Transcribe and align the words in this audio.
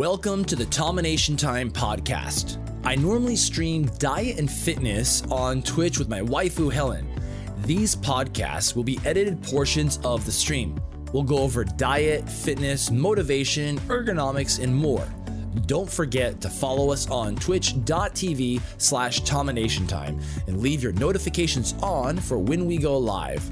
Welcome 0.00 0.46
to 0.46 0.56
the 0.56 0.64
Tomination 0.64 1.36
Time 1.36 1.70
podcast. 1.70 2.56
I 2.86 2.94
normally 2.94 3.36
stream 3.36 3.84
diet 3.98 4.38
and 4.38 4.50
fitness 4.50 5.22
on 5.30 5.60
Twitch 5.60 5.98
with 5.98 6.08
my 6.08 6.22
waifu 6.22 6.72
Helen. 6.72 7.06
These 7.66 7.96
podcasts 7.96 8.74
will 8.74 8.82
be 8.82 8.98
edited 9.04 9.42
portions 9.42 9.98
of 10.02 10.24
the 10.24 10.32
stream. 10.32 10.80
We'll 11.12 11.22
go 11.22 11.36
over 11.36 11.64
diet, 11.64 12.26
fitness, 12.26 12.90
motivation, 12.90 13.78
ergonomics, 13.80 14.58
and 14.64 14.74
more. 14.74 15.06
Don't 15.66 15.90
forget 15.90 16.40
to 16.40 16.48
follow 16.48 16.90
us 16.90 17.06
on 17.10 17.36
twitch.tv 17.36 18.62
slash 18.78 19.20
Tomination 19.20 19.86
Time 19.86 20.18
and 20.46 20.62
leave 20.62 20.82
your 20.82 20.92
notifications 20.92 21.74
on 21.82 22.16
for 22.16 22.38
when 22.38 22.64
we 22.64 22.78
go 22.78 22.96
live. 22.96 23.44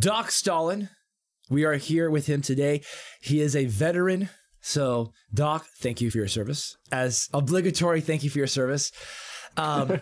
Doc 0.00 0.32
Stalin, 0.32 0.88
we 1.50 1.64
are 1.64 1.74
here 1.74 2.10
with 2.10 2.26
him 2.26 2.42
today. 2.42 2.82
He 3.20 3.40
is 3.40 3.56
a 3.56 3.66
veteran. 3.66 4.28
So, 4.60 5.12
Doc, 5.32 5.66
thank 5.80 6.00
you 6.00 6.10
for 6.10 6.18
your 6.18 6.28
service. 6.28 6.76
As 6.92 7.28
obligatory, 7.32 8.00
thank 8.00 8.24
you 8.24 8.30
for 8.30 8.38
your 8.38 8.46
service. 8.46 8.92
Um, 9.56 10.00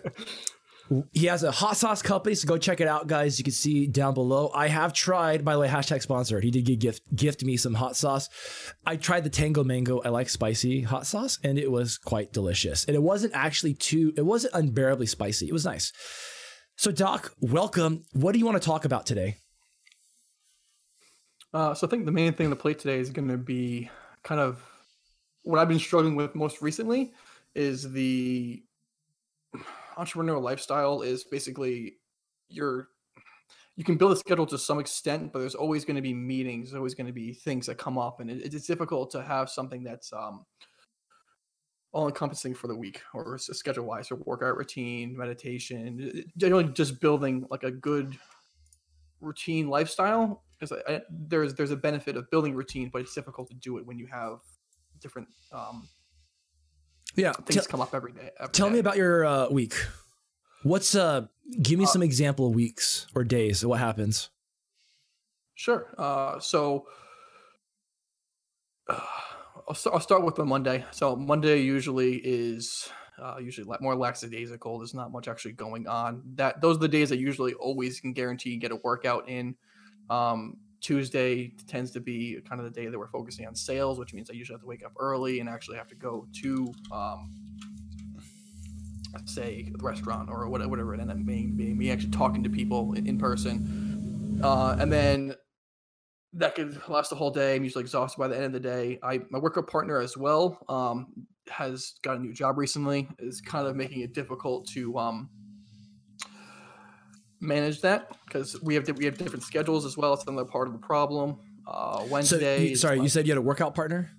he 1.12 1.26
has 1.26 1.42
a 1.42 1.50
hot 1.50 1.76
sauce 1.76 2.02
company, 2.02 2.34
so 2.34 2.48
go 2.48 2.58
check 2.58 2.80
it 2.80 2.88
out, 2.88 3.06
guys. 3.06 3.38
You 3.38 3.44
can 3.44 3.52
see 3.52 3.86
down 3.86 4.14
below. 4.14 4.50
I 4.54 4.68
have 4.68 4.92
tried, 4.92 5.44
by 5.44 5.54
the 5.54 5.60
way, 5.60 5.68
hashtag 5.68 6.02
sponsor. 6.02 6.40
He 6.40 6.50
did 6.50 6.80
gift 6.80 7.02
gift 7.14 7.44
me 7.44 7.56
some 7.56 7.74
hot 7.74 7.96
sauce. 7.96 8.28
I 8.84 8.96
tried 8.96 9.24
the 9.24 9.30
Tango 9.30 9.64
Mango. 9.64 10.00
I 10.00 10.08
like 10.08 10.28
spicy 10.28 10.82
hot 10.82 11.06
sauce, 11.06 11.38
and 11.42 11.58
it 11.58 11.70
was 11.70 11.98
quite 11.98 12.32
delicious. 12.32 12.84
And 12.84 12.94
it 12.94 13.02
wasn't 13.02 13.34
actually 13.34 13.74
too. 13.74 14.12
It 14.16 14.24
wasn't 14.24 14.54
unbearably 14.54 15.06
spicy. 15.06 15.48
It 15.48 15.52
was 15.52 15.64
nice. 15.64 15.92
So, 16.76 16.92
Doc, 16.92 17.32
welcome. 17.40 18.04
What 18.12 18.32
do 18.32 18.38
you 18.38 18.46
want 18.46 18.60
to 18.60 18.66
talk 18.66 18.84
about 18.84 19.06
today? 19.06 19.36
Uh, 21.56 21.72
so 21.72 21.86
I 21.86 21.90
think 21.90 22.04
the 22.04 22.12
main 22.12 22.34
thing 22.34 22.50
to 22.50 22.56
play 22.56 22.74
today 22.74 22.98
is 22.98 23.08
going 23.08 23.28
to 23.28 23.38
be 23.38 23.88
kind 24.22 24.42
of 24.42 24.62
what 25.42 25.58
I've 25.58 25.70
been 25.70 25.78
struggling 25.78 26.14
with 26.14 26.34
most 26.34 26.60
recently 26.60 27.14
is 27.54 27.90
the 27.90 28.62
entrepreneurial 29.96 30.42
lifestyle 30.42 31.00
is 31.00 31.24
basically 31.24 31.94
your 32.50 32.88
you 33.74 33.84
can 33.84 33.96
build 33.96 34.12
a 34.12 34.16
schedule 34.16 34.44
to 34.44 34.58
some 34.58 34.78
extent, 34.78 35.32
but 35.32 35.38
there's 35.38 35.54
always 35.54 35.86
going 35.86 35.96
to 35.96 36.02
be 36.02 36.12
meetings, 36.12 36.68
there's 36.68 36.76
always 36.76 36.94
going 36.94 37.06
to 37.06 37.12
be 37.12 37.32
things 37.32 37.64
that 37.68 37.78
come 37.78 37.96
up, 37.96 38.20
and 38.20 38.30
it, 38.30 38.52
it's 38.54 38.66
difficult 38.66 39.10
to 39.12 39.22
have 39.22 39.48
something 39.48 39.82
that's 39.82 40.12
um, 40.12 40.44
all 41.92 42.06
encompassing 42.06 42.54
for 42.54 42.66
the 42.66 42.76
week 42.76 43.00
or 43.14 43.38
schedule 43.38 43.86
wise 43.86 44.10
or 44.10 44.16
workout 44.26 44.58
routine, 44.58 45.16
meditation, 45.16 46.22
generally 46.36 46.64
just 46.64 47.00
building 47.00 47.46
like 47.50 47.62
a 47.62 47.70
good 47.70 48.14
routine 49.22 49.70
lifestyle 49.70 50.42
because 50.58 51.00
there's 51.10 51.54
there's 51.54 51.70
a 51.70 51.76
benefit 51.76 52.16
of 52.16 52.30
building 52.30 52.54
routine, 52.54 52.90
but 52.92 53.02
it's 53.02 53.14
difficult 53.14 53.48
to 53.48 53.54
do 53.54 53.78
it 53.78 53.86
when 53.86 53.98
you 53.98 54.06
have 54.06 54.38
different 55.00 55.28
um, 55.52 55.88
yeah 57.14 57.32
things 57.32 57.66
t- 57.66 57.70
come 57.70 57.80
up 57.80 57.94
every 57.94 58.12
day. 58.12 58.30
Every 58.40 58.52
tell 58.52 58.68
day. 58.68 58.74
me 58.74 58.78
about 58.78 58.96
your 58.96 59.24
uh, 59.24 59.48
week. 59.50 59.74
What's 60.62 60.94
uh? 60.94 61.26
Give 61.62 61.78
me 61.78 61.84
uh, 61.84 61.88
some 61.88 62.02
example 62.02 62.52
weeks 62.52 63.06
or 63.14 63.24
days. 63.24 63.64
What 63.64 63.78
happens? 63.78 64.30
Sure. 65.54 65.86
Uh, 65.98 66.40
so. 66.40 66.86
Uh, 68.88 69.00
I'll, 69.68 69.74
start, 69.74 69.94
I'll 69.94 70.00
start 70.00 70.24
with 70.24 70.36
the 70.36 70.44
Monday. 70.44 70.84
So 70.92 71.16
Monday 71.16 71.60
usually 71.60 72.16
is 72.18 72.88
uh, 73.20 73.36
usually 73.40 73.66
more 73.80 73.96
lackadaisical. 73.96 74.78
There's 74.78 74.94
not 74.94 75.10
much 75.10 75.28
actually 75.28 75.52
going 75.52 75.86
on. 75.88 76.22
That 76.34 76.60
those 76.60 76.76
are 76.76 76.80
the 76.80 76.88
days 76.88 77.10
I 77.10 77.16
usually 77.16 77.54
always 77.54 78.00
can 78.00 78.12
guarantee 78.12 78.56
get 78.56 78.72
a 78.72 78.76
workout 78.76 79.28
in. 79.28 79.56
Um, 80.10 80.58
Tuesday 80.80 81.52
tends 81.66 81.90
to 81.92 82.00
be 82.00 82.38
kind 82.48 82.60
of 82.60 82.64
the 82.64 82.80
day 82.80 82.86
that 82.86 82.98
we're 82.98 83.08
focusing 83.08 83.46
on 83.46 83.54
sales, 83.54 83.98
which 83.98 84.14
means 84.14 84.30
I 84.30 84.34
usually 84.34 84.54
have 84.54 84.60
to 84.60 84.66
wake 84.66 84.84
up 84.84 84.92
early 84.98 85.40
and 85.40 85.48
actually 85.48 85.78
have 85.78 85.88
to 85.88 85.94
go 85.94 86.28
to, 86.42 86.72
um, 86.92 87.30
say, 89.24 89.70
the 89.76 89.84
restaurant 89.84 90.28
or 90.30 90.48
whatever 90.48 90.94
it 90.94 91.00
ended 91.00 91.16
up 91.16 91.26
being, 91.26 91.56
being 91.56 91.76
me 91.76 91.90
actually 91.90 92.10
talking 92.10 92.42
to 92.44 92.50
people 92.50 92.92
in, 92.92 93.06
in 93.06 93.18
person. 93.18 94.40
Uh, 94.42 94.76
and 94.78 94.92
then 94.92 95.34
that 96.34 96.54
could 96.54 96.80
last 96.88 97.10
the 97.10 97.16
whole 97.16 97.30
day. 97.30 97.56
I'm 97.56 97.64
usually 97.64 97.82
exhausted 97.82 98.18
by 98.18 98.28
the 98.28 98.36
end 98.36 98.44
of 98.44 98.52
the 98.52 98.60
day. 98.60 98.98
I 99.02 99.20
my 99.30 99.38
workout 99.38 99.66
partner 99.68 99.98
as 100.00 100.16
well 100.16 100.58
um, 100.68 101.26
has 101.48 101.94
got 102.02 102.18
a 102.18 102.20
new 102.20 102.32
job 102.32 102.58
recently. 102.58 103.08
Is 103.18 103.40
kind 103.40 103.66
of 103.66 103.74
making 103.74 104.00
it 104.00 104.12
difficult 104.12 104.68
to 104.68 104.98
um, 104.98 105.30
manage 107.40 107.80
that 107.82 108.16
because 108.24 108.60
we 108.62 108.74
have 108.74 108.88
we 108.96 109.04
have 109.04 109.18
different 109.18 109.42
schedules 109.42 109.84
as 109.84 109.96
well. 109.96 110.14
It's 110.14 110.24
another 110.26 110.44
part 110.44 110.66
of 110.66 110.72
the 110.72 110.78
problem. 110.78 111.38
Uh, 111.66 112.04
Wednesday. 112.08 112.58
So 112.58 112.62
you, 112.62 112.76
sorry, 112.76 113.00
you 113.00 113.08
said 113.08 113.26
you 113.26 113.32
had 113.32 113.38
a 113.38 113.42
workout 113.42 113.74
partner. 113.74 114.10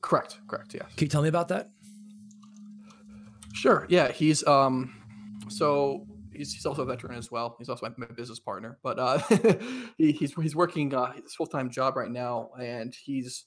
Correct. 0.00 0.38
Correct. 0.48 0.74
Yeah. 0.74 0.82
Can 0.96 1.06
you 1.06 1.08
tell 1.08 1.22
me 1.22 1.28
about 1.28 1.48
that? 1.48 1.70
Sure. 3.52 3.86
Yeah. 3.88 4.10
He's 4.10 4.46
um. 4.46 4.94
So 5.48 6.06
he's, 6.32 6.52
he's 6.52 6.66
also 6.66 6.82
a 6.82 6.86
veteran 6.86 7.16
as 7.18 7.30
well. 7.30 7.56
He's 7.58 7.68
also 7.68 7.92
my, 7.96 8.06
business 8.06 8.38
partner, 8.38 8.78
but 8.82 8.98
uh, 8.98 9.18
he, 9.98 10.12
he's 10.12 10.34
he's 10.34 10.56
working 10.56 10.94
uh, 10.94 11.12
his 11.12 11.34
full 11.34 11.46
time 11.46 11.70
job 11.70 11.96
right 11.96 12.10
now, 12.10 12.50
and 12.58 12.94
he's 12.94 13.44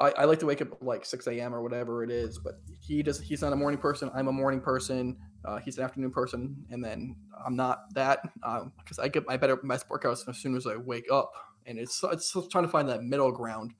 I, 0.00 0.12
I 0.18 0.24
like 0.24 0.38
to 0.40 0.46
wake 0.46 0.62
up 0.62 0.82
like 0.82 1.04
6 1.04 1.26
a.m. 1.26 1.54
or 1.54 1.62
whatever 1.62 2.02
it 2.02 2.10
is, 2.10 2.38
but 2.38 2.54
he 2.80 3.02
does. 3.02 3.20
He's 3.20 3.42
not 3.42 3.52
a 3.52 3.56
morning 3.56 3.78
person. 3.78 4.10
I'm 4.14 4.28
a 4.28 4.32
morning 4.32 4.60
person. 4.60 5.18
Uh, 5.44 5.58
he's 5.58 5.78
an 5.78 5.84
afternoon 5.84 6.10
person, 6.10 6.64
and 6.70 6.84
then 6.84 7.16
I'm 7.44 7.56
not 7.56 7.94
that 7.94 8.22
because 8.34 8.98
um, 8.98 9.04
I 9.04 9.08
get 9.08 9.26
my 9.26 9.36
better 9.36 9.58
my 9.62 9.76
workouts 9.76 10.28
as 10.28 10.36
soon 10.36 10.54
as 10.56 10.66
I 10.66 10.76
wake 10.76 11.10
up, 11.10 11.32
and 11.66 11.78
it's 11.78 12.02
it's 12.12 12.36
trying 12.50 12.64
to 12.64 12.70
find 12.70 12.88
that 12.88 13.02
middle 13.02 13.32
ground. 13.32 13.72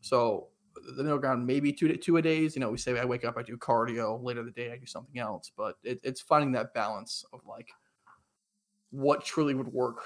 So 0.00 0.48
the 0.96 1.02
middle 1.02 1.18
ground 1.18 1.46
maybe 1.46 1.72
two 1.72 1.88
to 1.88 1.96
two 1.96 2.16
a 2.16 2.22
days. 2.22 2.54
You 2.56 2.60
know, 2.60 2.70
we 2.70 2.78
say 2.78 2.98
I 2.98 3.04
wake 3.04 3.24
up, 3.24 3.36
I 3.36 3.42
do 3.42 3.56
cardio. 3.56 4.22
Later 4.22 4.40
in 4.40 4.46
the 4.46 4.52
day, 4.52 4.72
I 4.72 4.76
do 4.76 4.86
something 4.86 5.18
else. 5.18 5.50
But 5.56 5.76
it, 5.82 6.00
it's 6.02 6.20
finding 6.20 6.52
that 6.52 6.74
balance 6.74 7.24
of 7.32 7.40
like 7.46 7.68
what 8.90 9.24
truly 9.24 9.54
would 9.54 9.68
work 9.68 9.98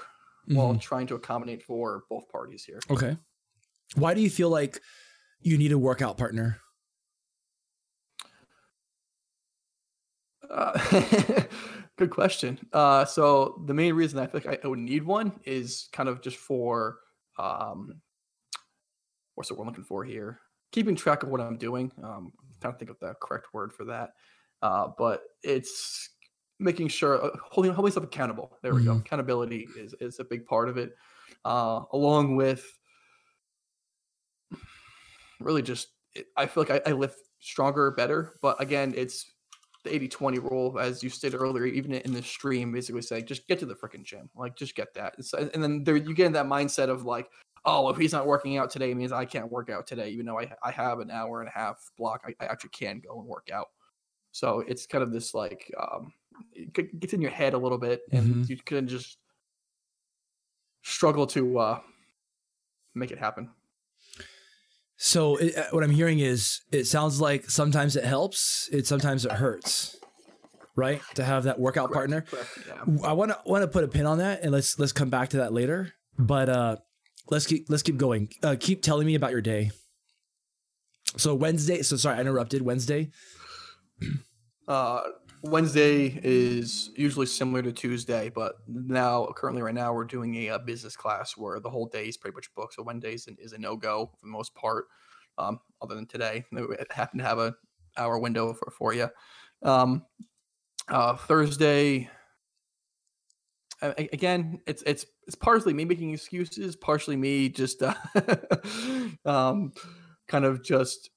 mm-hmm. 0.47 0.55
while 0.55 0.75
trying 0.77 1.07
to 1.07 1.15
accommodate 1.15 1.63
for 1.63 2.03
both 2.09 2.29
parties 2.29 2.63
here. 2.63 2.79
Okay. 2.89 3.17
Why 3.95 4.13
do 4.13 4.21
you 4.21 4.29
feel 4.29 4.49
like 4.49 4.79
you 5.41 5.57
need 5.57 5.71
a 5.71 5.77
workout 5.77 6.17
partner? 6.17 6.59
Uh, 10.49 11.43
good 11.97 12.09
question. 12.09 12.59
Uh, 12.73 13.05
so 13.05 13.61
the 13.65 13.73
main 13.73 13.93
reason 13.93 14.19
I 14.19 14.27
feel 14.27 14.41
like 14.43 14.63
I, 14.63 14.67
would 14.67 14.79
need 14.79 15.03
one 15.03 15.39
is 15.45 15.89
kind 15.91 16.09
of 16.09 16.21
just 16.21 16.37
for 16.37 16.99
um, 17.37 18.01
what's 19.35 19.49
the 19.49 19.55
word 19.55 19.63
I'm 19.63 19.67
looking 19.69 19.83
for 19.83 20.03
here? 20.03 20.39
Keeping 20.71 20.95
track 20.95 21.23
of 21.23 21.29
what 21.29 21.41
I'm 21.41 21.57
doing. 21.57 21.91
Um, 22.03 22.33
I'm 22.39 22.55
trying 22.61 22.73
to 22.73 22.79
think 22.79 22.91
of 22.91 22.99
the 22.99 23.15
correct 23.21 23.53
word 23.53 23.73
for 23.73 23.85
that. 23.85 24.11
Uh, 24.61 24.89
but 24.97 25.23
it's 25.43 26.09
making 26.59 26.89
sure 26.89 27.23
uh, 27.23 27.29
holding 27.41 27.71
holding 27.71 27.91
myself 27.91 28.05
accountable. 28.05 28.57
There 28.61 28.73
we 28.73 28.81
mm-hmm. 28.81 28.93
go. 28.93 28.97
Accountability 28.97 29.67
is 29.77 29.95
is 30.01 30.19
a 30.19 30.25
big 30.25 30.45
part 30.45 30.69
of 30.69 30.77
it, 30.77 30.95
uh, 31.45 31.81
along 31.93 32.35
with 32.35 32.65
really 35.39 35.61
just 35.61 35.87
I 36.35 36.45
feel 36.45 36.65
like 36.67 36.85
I, 36.85 36.89
I 36.89 36.93
lift 36.93 37.19
stronger, 37.39 37.91
better. 37.91 38.35
But 38.41 38.61
again, 38.61 38.93
it's 38.95 39.31
the 39.83 39.93
80 39.93 40.07
20 40.09 40.39
rule, 40.39 40.79
as 40.79 41.03
you 41.03 41.09
stated 41.09 41.37
earlier, 41.37 41.65
even 41.65 41.93
in 41.93 42.13
the 42.13 42.21
stream, 42.21 42.71
basically 42.71 43.01
saying 43.01 43.25
just 43.25 43.47
get 43.47 43.59
to 43.59 43.65
the 43.65 43.75
freaking 43.75 44.03
gym. 44.03 44.29
Like, 44.35 44.55
just 44.55 44.75
get 44.75 44.93
that. 44.95 45.15
It's, 45.17 45.33
and 45.33 45.63
then 45.63 45.83
there 45.83 45.95
you 45.95 46.13
get 46.13 46.25
in 46.25 46.33
that 46.33 46.47
mindset 46.47 46.89
of 46.89 47.05
like, 47.05 47.29
oh, 47.65 47.89
if 47.89 47.97
he's 47.97 48.13
not 48.13 48.27
working 48.27 48.57
out 48.57 48.69
today, 48.69 48.91
it 48.91 48.97
means 48.97 49.11
I 49.11 49.25
can't 49.25 49.51
work 49.51 49.69
out 49.69 49.87
today, 49.87 50.09
even 50.09 50.25
though 50.25 50.39
I, 50.39 50.51
I 50.63 50.71
have 50.71 50.99
an 50.99 51.11
hour 51.11 51.41
and 51.41 51.49
a 51.49 51.57
half 51.57 51.77
block. 51.97 52.23
I, 52.25 52.33
I 52.43 52.47
actually 52.47 52.71
can 52.71 52.99
go 52.99 53.19
and 53.19 53.27
work 53.27 53.49
out. 53.53 53.67
So 54.31 54.63
it's 54.67 54.85
kind 54.85 55.03
of 55.03 55.11
this 55.11 55.33
like, 55.33 55.71
um, 55.81 56.13
it 56.53 56.99
gets 56.99 57.13
in 57.13 57.21
your 57.21 57.31
head 57.31 57.53
a 57.53 57.57
little 57.57 57.77
bit, 57.77 58.01
and 58.11 58.27
mm-hmm. 58.27 58.43
you 58.47 58.57
can 58.57 58.87
just 58.87 59.17
struggle 60.83 61.27
to 61.27 61.59
uh, 61.59 61.79
make 62.95 63.11
it 63.11 63.19
happen. 63.19 63.49
So 65.01 65.37
it, 65.37 65.57
uh, 65.57 65.63
what 65.71 65.81
I'm 65.81 65.91
hearing 65.91 66.19
is 66.19 66.59
it 66.73 66.85
sounds 66.85 67.21
like 67.21 67.49
sometimes 67.49 67.95
it 67.95 68.03
helps, 68.03 68.67
it 68.69 68.85
sometimes 68.85 69.25
it 69.25 69.31
hurts, 69.31 69.95
right? 70.75 71.01
To 71.15 71.23
have 71.23 71.45
that 71.45 71.57
workout 71.57 71.87
correct, 71.87 71.95
partner. 71.95 72.21
Correct, 72.21 72.59
yeah. 72.67 73.07
I 73.07 73.13
want 73.13 73.31
to 73.31 73.39
want 73.45 73.61
to 73.61 73.69
put 73.69 73.85
a 73.85 73.87
pin 73.87 74.05
on 74.05 74.17
that, 74.17 74.43
and 74.43 74.51
let's 74.51 74.77
let's 74.77 74.91
come 74.91 75.09
back 75.09 75.29
to 75.29 75.37
that 75.37 75.53
later. 75.53 75.93
But 76.17 76.49
uh, 76.49 76.75
let's 77.29 77.47
keep 77.47 77.67
let's 77.69 77.81
keep 77.81 77.95
going. 77.95 78.27
Uh, 78.43 78.57
keep 78.59 78.83
telling 78.83 79.07
me 79.07 79.15
about 79.15 79.31
your 79.31 79.41
day. 79.41 79.71
So 81.15 81.33
Wednesday. 81.33 81.81
So 81.81 81.95
sorry, 81.95 82.17
I 82.17 82.21
interrupted. 82.21 82.61
Wednesday. 82.61 83.11
Uh, 84.67 85.01
Wednesday 85.41 86.19
is 86.23 86.91
usually 86.95 87.25
similar 87.25 87.61
to 87.61 87.71
Tuesday, 87.71 88.29
but 88.29 88.55
now 88.67 89.27
currently 89.35 89.61
right 89.61 89.73
now 89.73 89.93
we're 89.93 90.03
doing 90.03 90.35
a, 90.35 90.47
a 90.49 90.59
business 90.59 90.95
class 90.95 91.37
where 91.37 91.59
the 91.59 91.69
whole 91.69 91.85
day 91.85 92.07
is 92.07 92.17
pretty 92.17 92.35
much 92.35 92.53
booked. 92.55 92.73
So 92.73 92.83
Wednesday 92.83 93.13
is, 93.13 93.27
is 93.37 93.53
a 93.53 93.57
no 93.57 93.77
go 93.77 94.07
for 94.07 94.17
the 94.21 94.31
most 94.31 94.53
part, 94.53 94.85
um, 95.37 95.59
other 95.81 95.95
than 95.95 96.07
today. 96.07 96.45
We 96.51 96.63
happen 96.91 97.19
to 97.19 97.25
have 97.25 97.39
a 97.39 97.55
hour 97.97 98.19
window 98.19 98.53
for 98.53 98.71
for 98.71 98.93
you. 98.93 99.09
Um, 99.63 100.05
uh, 100.89 101.15
Thursday, 101.15 102.09
again, 103.81 104.59
it's 104.67 104.83
it's 104.85 105.05
it's 105.25 105.35
partially 105.35 105.73
me 105.73 105.85
making 105.85 106.13
excuses, 106.13 106.75
partially 106.75 107.15
me 107.15 107.49
just 107.49 107.81
uh, 107.81 107.93
um, 109.25 109.71
kind 110.27 110.45
of 110.45 110.63
just 110.63 111.09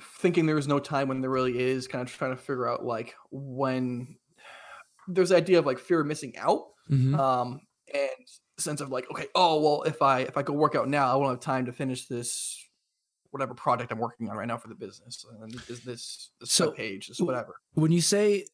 thinking 0.00 0.46
there 0.46 0.58
is 0.58 0.68
no 0.68 0.78
time 0.78 1.08
when 1.08 1.20
there 1.20 1.30
really 1.30 1.58
is. 1.58 1.88
Kind 1.88 2.08
of 2.08 2.14
trying 2.14 2.32
to 2.32 2.36
figure 2.36 2.68
out 2.68 2.84
like 2.84 3.14
when 3.30 4.16
there's 5.08 5.30
the 5.30 5.36
idea 5.36 5.58
of 5.58 5.66
like 5.66 5.78
fear 5.78 6.00
of 6.00 6.06
missing 6.06 6.36
out, 6.38 6.64
mm-hmm. 6.90 7.18
um, 7.18 7.60
and 7.92 8.10
sense 8.58 8.80
of 8.80 8.90
like, 8.90 9.10
okay, 9.10 9.26
oh 9.34 9.60
well, 9.60 9.82
if 9.82 10.02
I 10.02 10.20
if 10.20 10.36
I 10.36 10.42
go 10.42 10.52
work 10.52 10.74
out 10.74 10.88
now, 10.88 11.12
I 11.12 11.16
won't 11.16 11.30
have 11.30 11.40
time 11.40 11.66
to 11.66 11.72
finish 11.72 12.06
this 12.06 12.62
whatever 13.30 13.54
project 13.54 13.92
I'm 13.92 13.98
working 13.98 14.30
on 14.30 14.36
right 14.36 14.48
now 14.48 14.56
for 14.56 14.68
the 14.68 14.74
business. 14.74 15.24
And 15.42 15.54
is 15.68 15.80
this 15.80 16.30
this 16.40 16.52
so, 16.52 16.70
page, 16.70 17.08
this 17.08 17.20
whatever. 17.20 17.56
When 17.74 17.92
you 17.92 18.00
say 18.00 18.46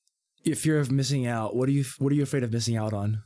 fear 0.56 0.78
of 0.78 0.90
missing 0.90 1.26
out, 1.26 1.54
what 1.56 1.68
are 1.68 1.72
you 1.72 1.84
what 1.98 2.12
are 2.12 2.16
you 2.16 2.22
afraid 2.22 2.42
of 2.42 2.52
missing 2.52 2.76
out 2.76 2.92
on? 2.92 3.22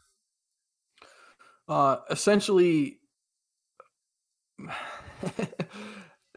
Uh, 1.68 1.96
essentially, 2.10 2.98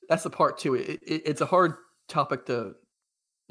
that's 0.10 0.24
the 0.24 0.30
part 0.30 0.58
too. 0.58 0.76
It, 0.76 1.00
it, 1.06 1.22
it's 1.26 1.42
a 1.42 1.46
hard 1.46 1.76
topic 2.08 2.46
to 2.48 2.74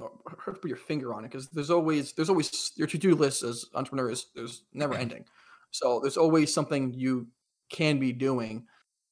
hard 0.00 0.56
to 0.56 0.60
put 0.60 0.68
your 0.68 0.76
finger 0.76 1.14
on 1.14 1.24
it 1.24 1.30
because 1.30 1.48
there's 1.48 1.70
always 1.70 2.12
there's 2.12 2.28
always 2.28 2.72
your 2.76 2.86
to 2.86 2.98
do 2.98 3.14
list 3.14 3.42
as 3.42 3.64
entrepreneurs. 3.74 4.26
There's 4.34 4.64
never 4.74 4.94
ending, 4.94 5.24
so 5.70 6.00
there's 6.00 6.16
always 6.16 6.52
something 6.52 6.92
you 6.92 7.28
can 7.70 7.98
be 7.98 8.12
doing, 8.12 8.66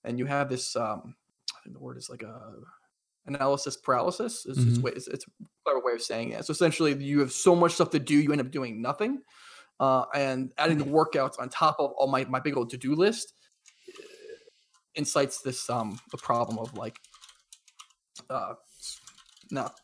and 0.05 0.19
you 0.19 0.27
have 0.27 0.49
this. 0.49 0.77
Um, 0.77 1.15
I 1.57 1.63
think 1.63 1.75
the 1.75 1.83
word 1.83 1.97
is 1.97 2.11
like 2.11 2.23
a 2.23 2.53
analysis 3.27 3.77
paralysis. 3.77 4.45
Is 4.47 4.59
mm-hmm. 4.59 4.87
it's, 4.89 5.09
it's, 5.09 5.25
a 5.25 5.45
clever 5.65 5.81
way 5.85 5.95
of 5.95 6.03
saying 6.03 6.33
it. 6.33 6.45
So 6.45 6.51
essentially, 6.51 6.95
you 7.03 7.21
have 7.21 7.33
so 7.33 7.57
much 7.57 7.73
stuff 7.73 7.91
to 7.91 7.99
do, 7.99 8.15
you 8.15 8.33
end 8.33 8.41
up 8.41 8.51
doing 8.51 8.83
nothing 8.83 9.23
uh, 9.81 10.05
and 10.15 10.53
adding 10.59 10.79
the 10.79 10.85
workouts 10.85 11.39
on 11.39 11.49
top 11.49 11.77
of 11.79 11.93
all 11.93 12.09
my, 12.09 12.25
my 12.25 12.41
big 12.41 12.57
old 12.57 12.71
to-do 12.71 12.95
list 12.95 13.35
uh, 13.89 14.03
incites 14.95 15.43
this 15.43 15.69
um 15.69 16.01
the 16.11 16.17
problem 16.17 16.59
of 16.59 16.73
like 16.75 16.99
uh 18.31 18.55
not 19.51 19.75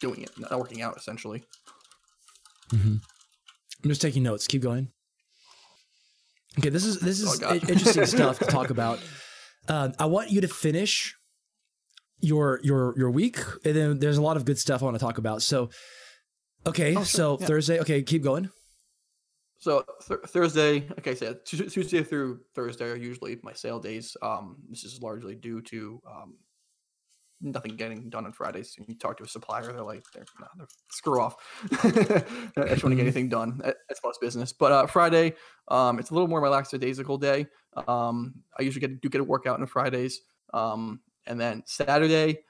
doing 0.00 0.22
it 0.22 0.30
not 0.38 0.58
working 0.58 0.82
out 0.82 0.96
essentially 0.96 1.42
mm-hmm. 2.72 2.96
i'm 3.82 3.88
just 3.88 4.02
taking 4.02 4.22
notes 4.22 4.46
keep 4.46 4.62
going 4.62 4.88
okay 6.58 6.68
this 6.68 6.84
is 6.84 7.00
this 7.00 7.20
is 7.20 7.42
oh, 7.42 7.54
interesting 7.54 8.06
stuff 8.16 8.38
to 8.38 8.46
talk 8.46 8.70
about 8.70 8.98
uh, 9.68 9.90
i 9.98 10.06
want 10.06 10.30
you 10.30 10.40
to 10.40 10.48
finish 10.48 11.14
your 12.20 12.60
your 12.62 12.94
your 12.96 13.10
week 13.10 13.38
and 13.64 13.74
then 13.74 13.98
there's 13.98 14.18
a 14.18 14.22
lot 14.22 14.36
of 14.36 14.44
good 14.44 14.58
stuff 14.58 14.82
i 14.82 14.84
want 14.84 14.96
to 14.96 15.04
talk 15.04 15.18
about 15.18 15.42
so 15.42 15.68
okay 16.66 16.92
oh, 16.92 17.00
sure. 17.00 17.04
so 17.04 17.38
yeah. 17.40 17.46
thursday 17.46 17.80
okay 17.80 18.02
keep 18.02 18.22
going 18.22 18.48
so 19.64 19.82
th- 20.06 20.20
Thursday, 20.26 20.86
okay, 20.98 21.14
so 21.14 21.34
Tuesday 21.42 22.02
through 22.02 22.40
Thursday 22.54 22.84
are 22.84 22.96
usually 22.96 23.38
my 23.42 23.54
sale 23.54 23.80
days. 23.80 24.14
Um, 24.20 24.56
this 24.68 24.84
is 24.84 25.00
largely 25.00 25.34
due 25.36 25.62
to 25.62 26.02
um, 26.06 26.34
nothing 27.44 27.76
getting 27.76 28.08
done 28.10 28.24
on 28.24 28.32
Fridays. 28.32 28.74
When 28.78 28.86
you 28.88 28.96
talk 28.96 29.16
to 29.18 29.24
a 29.24 29.28
supplier, 29.28 29.72
they're 29.72 29.82
like, 29.82 30.02
they're, 30.12 30.24
nah, 30.40 30.46
they're 30.56 30.66
screw 30.90 31.20
off. 31.20 31.36
I 31.72 31.76
just 31.76 31.92
want 32.02 32.24
to 32.56 32.66
get 32.66 32.80
mm-hmm. 32.82 33.00
anything 33.00 33.28
done. 33.28 33.60
That's 33.62 34.00
most 34.02 34.20
business. 34.20 34.52
But 34.52 34.72
uh, 34.72 34.86
Friday, 34.86 35.34
um, 35.68 35.98
it's 35.98 36.10
a 36.10 36.14
little 36.14 36.28
more 36.28 36.40
relaxed, 36.40 36.74
a 36.74 36.78
daisical 36.78 37.18
day. 37.18 37.46
Um, 37.86 38.34
I 38.58 38.62
usually 38.62 38.80
get 38.80 39.00
do 39.00 39.08
get 39.08 39.20
a 39.20 39.24
workout 39.24 39.60
on 39.60 39.66
Fridays. 39.66 40.22
Um, 40.52 41.00
and 41.26 41.40
then 41.40 41.62
Saturday 41.66 42.40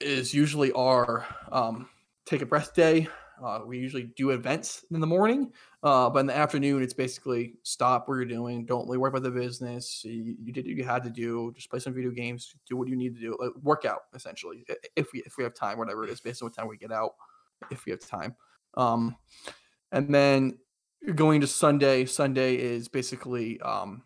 is 0.00 0.34
usually 0.34 0.72
our 0.72 1.26
um, 1.50 1.88
take 2.26 2.42
a 2.42 2.46
breath 2.46 2.74
day. 2.74 3.08
Uh, 3.42 3.60
we 3.66 3.78
usually 3.78 4.04
do 4.16 4.30
events 4.30 4.84
in 4.90 5.00
the 5.00 5.06
morning, 5.06 5.52
uh, 5.82 6.08
but 6.08 6.20
in 6.20 6.26
the 6.26 6.36
afternoon, 6.36 6.82
it's 6.82 6.94
basically 6.94 7.54
stop 7.62 8.08
what 8.08 8.14
you're 8.14 8.24
doing. 8.24 8.64
Don't 8.64 8.86
really 8.86 8.98
worry 8.98 9.08
about 9.08 9.22
the 9.22 9.30
business. 9.30 10.02
You, 10.04 10.36
you, 10.42 10.52
did 10.52 10.66
what 10.66 10.76
you 10.76 10.84
had 10.84 11.02
to 11.04 11.10
do. 11.10 11.52
Just 11.54 11.70
play 11.70 11.78
some 11.78 11.94
video 11.94 12.10
games. 12.10 12.54
Do 12.68 12.76
what 12.76 12.88
you 12.88 12.96
need 12.96 13.14
to 13.14 13.20
do. 13.20 13.36
Like, 13.40 13.50
work 13.62 13.84
out 13.84 14.02
essentially, 14.14 14.64
if 14.96 15.12
we 15.12 15.22
if 15.26 15.36
we 15.36 15.44
have 15.44 15.54
time, 15.54 15.78
whatever 15.78 16.04
it 16.04 16.10
is, 16.10 16.20
based 16.20 16.42
on 16.42 16.46
what 16.46 16.54
time 16.54 16.68
we 16.68 16.76
get 16.76 16.92
out, 16.92 17.12
if 17.70 17.84
we 17.86 17.90
have 17.90 18.00
time. 18.00 18.36
Um, 18.76 19.16
and 19.92 20.14
then 20.14 20.58
going 21.14 21.40
to 21.40 21.46
Sunday. 21.46 22.04
Sunday 22.06 22.56
is 22.56 22.88
basically 22.88 23.60
um, 23.60 24.02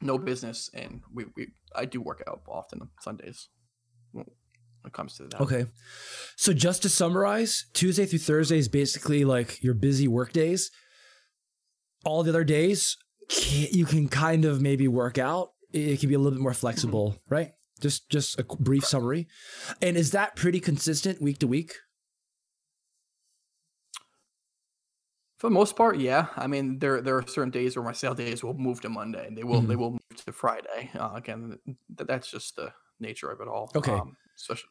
no 0.00 0.18
business, 0.18 0.70
and 0.74 1.02
we, 1.12 1.24
we 1.36 1.48
I 1.74 1.84
do 1.84 2.00
work 2.00 2.22
out 2.28 2.42
often 2.48 2.82
on 2.82 2.90
Sundays 3.00 3.48
when 4.82 4.90
it 4.90 4.92
comes 4.92 5.16
to 5.16 5.24
that. 5.24 5.40
Okay. 5.40 5.66
So 6.36 6.52
just 6.52 6.82
to 6.82 6.88
summarize, 6.88 7.66
Tuesday 7.72 8.06
through 8.06 8.18
Thursday 8.20 8.58
is 8.58 8.68
basically 8.68 9.24
like 9.24 9.62
your 9.62 9.74
busy 9.74 10.08
work 10.08 10.32
days. 10.32 10.70
All 12.04 12.22
the 12.22 12.30
other 12.30 12.44
days, 12.44 12.96
you 13.48 13.84
can 13.84 14.08
kind 14.08 14.44
of 14.44 14.60
maybe 14.60 14.88
work 14.88 15.18
out. 15.18 15.52
It 15.72 16.00
can 16.00 16.08
be 16.08 16.14
a 16.14 16.18
little 16.18 16.36
bit 16.36 16.42
more 16.42 16.54
flexible, 16.54 17.12
mm-hmm. 17.12 17.34
right? 17.34 17.50
Just 17.80 18.10
just 18.10 18.38
a 18.38 18.44
brief 18.44 18.84
summary. 18.84 19.28
And 19.80 19.96
is 19.96 20.10
that 20.10 20.36
pretty 20.36 20.60
consistent 20.60 21.22
week 21.22 21.38
to 21.38 21.46
week? 21.46 21.74
For 25.38 25.48
the 25.48 25.54
most 25.54 25.74
part, 25.74 25.98
yeah. 25.98 26.26
I 26.36 26.46
mean, 26.46 26.78
there 26.78 27.00
there 27.00 27.16
are 27.16 27.26
certain 27.26 27.50
days 27.50 27.76
where 27.76 27.84
my 27.84 27.92
sale 27.92 28.14
days 28.14 28.44
will 28.44 28.54
move 28.54 28.80
to 28.82 28.88
Monday, 28.88 29.28
they 29.32 29.42
will 29.44 29.58
mm-hmm. 29.58 29.68
they 29.68 29.76
will 29.76 29.92
move 29.92 30.24
to 30.24 30.32
Friday. 30.32 30.90
Uh, 30.96 31.10
again, 31.14 31.58
that's 31.88 32.30
just 32.30 32.56
the 32.56 32.72
nature 33.02 33.30
of 33.30 33.40
it 33.40 33.48
all. 33.48 33.70
Okay. 33.74 33.92
Um, 33.92 34.16
especially. 34.36 34.68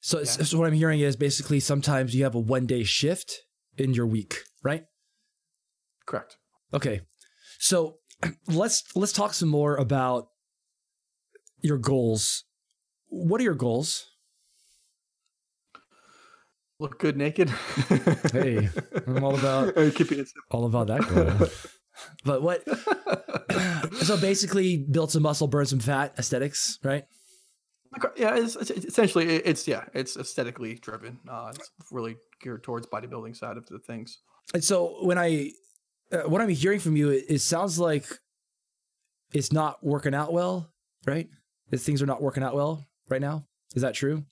So, 0.00 0.18
yeah. 0.18 0.24
so 0.24 0.58
what 0.58 0.66
I'm 0.68 0.72
hearing 0.72 1.00
is 1.00 1.16
basically 1.16 1.60
sometimes 1.60 2.14
you 2.14 2.24
have 2.24 2.34
a 2.34 2.38
one 2.38 2.66
day 2.66 2.84
shift 2.84 3.42
in 3.76 3.92
your 3.92 4.06
week, 4.06 4.38
right? 4.62 4.84
Correct. 6.06 6.36
Okay. 6.72 7.00
So 7.58 7.96
let's 8.48 8.84
let's 8.94 9.12
talk 9.12 9.34
some 9.34 9.48
more 9.48 9.76
about 9.76 10.28
your 11.60 11.78
goals. 11.78 12.44
What 13.08 13.40
are 13.40 13.44
your 13.44 13.54
goals? 13.54 14.06
Look 16.78 16.98
good 16.98 17.16
naked. 17.16 17.48
hey, 18.32 18.68
I'm 19.06 19.24
all 19.24 19.34
about 19.34 19.76
all 20.50 20.66
about 20.66 20.86
that 20.88 21.08
goal. 21.08 21.48
but 22.24 22.42
what? 22.42 22.62
so 24.04 24.18
basically, 24.18 24.76
build 24.76 25.10
some 25.10 25.22
muscle, 25.22 25.48
burn 25.48 25.66
some 25.66 25.80
fat, 25.80 26.14
aesthetics, 26.18 26.78
right? 26.82 27.04
Yeah, 28.16 28.36
it's, 28.36 28.56
it's, 28.56 28.70
essentially 28.70 29.26
it's 29.26 29.66
yeah, 29.66 29.84
it's 29.94 30.16
aesthetically 30.16 30.74
driven. 30.74 31.18
Uh, 31.28 31.52
it's 31.54 31.70
really 31.90 32.16
geared 32.40 32.62
towards 32.62 32.86
bodybuilding 32.86 33.36
side 33.36 33.56
of 33.56 33.66
the 33.66 33.78
things. 33.78 34.18
And 34.54 34.62
so 34.62 35.04
when 35.04 35.18
I, 35.18 35.52
uh, 36.12 36.22
what 36.22 36.40
I'm 36.40 36.48
hearing 36.48 36.80
from 36.80 36.96
you, 36.96 37.10
it, 37.10 37.24
it, 37.28 37.40
sounds 37.40 37.78
like 37.78 38.06
it's 39.32 39.52
not 39.52 39.82
working 39.84 40.14
out 40.14 40.32
well, 40.32 40.70
right? 41.06 41.28
That 41.70 41.78
things 41.78 42.00
are 42.00 42.06
not 42.06 42.22
working 42.22 42.42
out 42.42 42.54
well 42.54 42.86
right 43.08 43.20
now. 43.20 43.44
Is 43.74 43.82
that 43.82 43.94
true? 43.94 44.24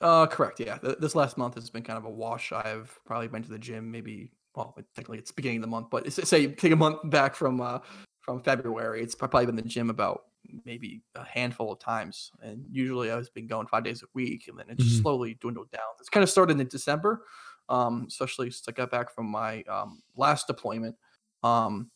Uh, 0.00 0.26
correct. 0.26 0.60
Yeah, 0.60 0.78
this 0.98 1.14
last 1.14 1.36
month 1.36 1.54
has 1.54 1.70
been 1.70 1.82
kind 1.82 1.98
of 1.98 2.04
a 2.04 2.10
wash. 2.10 2.52
I've 2.52 2.98
probably 3.04 3.28
been 3.28 3.42
to 3.42 3.50
the 3.50 3.58
gym 3.58 3.90
maybe. 3.90 4.30
Well, 4.54 4.76
technically 4.96 5.18
it's 5.18 5.30
beginning 5.30 5.58
of 5.58 5.62
the 5.62 5.68
month, 5.68 5.88
but 5.90 6.10
say 6.12 6.48
take 6.48 6.72
a 6.72 6.76
month 6.76 6.98
back 7.04 7.34
from 7.34 7.60
uh 7.60 7.78
from 8.20 8.40
February. 8.40 9.02
It's 9.02 9.14
probably 9.14 9.46
been 9.46 9.56
the 9.56 9.62
gym 9.62 9.90
about 9.90 10.24
maybe 10.64 11.02
a 11.14 11.24
handful 11.24 11.72
of 11.72 11.78
times. 11.78 12.32
And 12.42 12.64
usually 12.70 13.10
I've 13.10 13.32
been 13.34 13.46
going 13.46 13.66
five 13.66 13.84
days 13.84 14.02
a 14.02 14.06
week 14.14 14.48
and 14.48 14.58
then 14.58 14.66
it 14.68 14.78
just 14.78 14.90
mm-hmm. 14.90 15.02
slowly 15.02 15.38
dwindled 15.40 15.70
down. 15.70 15.82
It's 15.98 16.08
kind 16.08 16.22
of 16.22 16.30
started 16.30 16.60
in 16.60 16.66
December, 16.66 17.22
um, 17.68 18.06
especially 18.08 18.50
since 18.50 18.68
I 18.68 18.72
got 18.72 18.90
back 18.90 19.14
from 19.14 19.26
my 19.26 19.62
um, 19.62 20.02
last 20.16 20.46
deployment. 20.46 20.96
Um, 21.42 21.90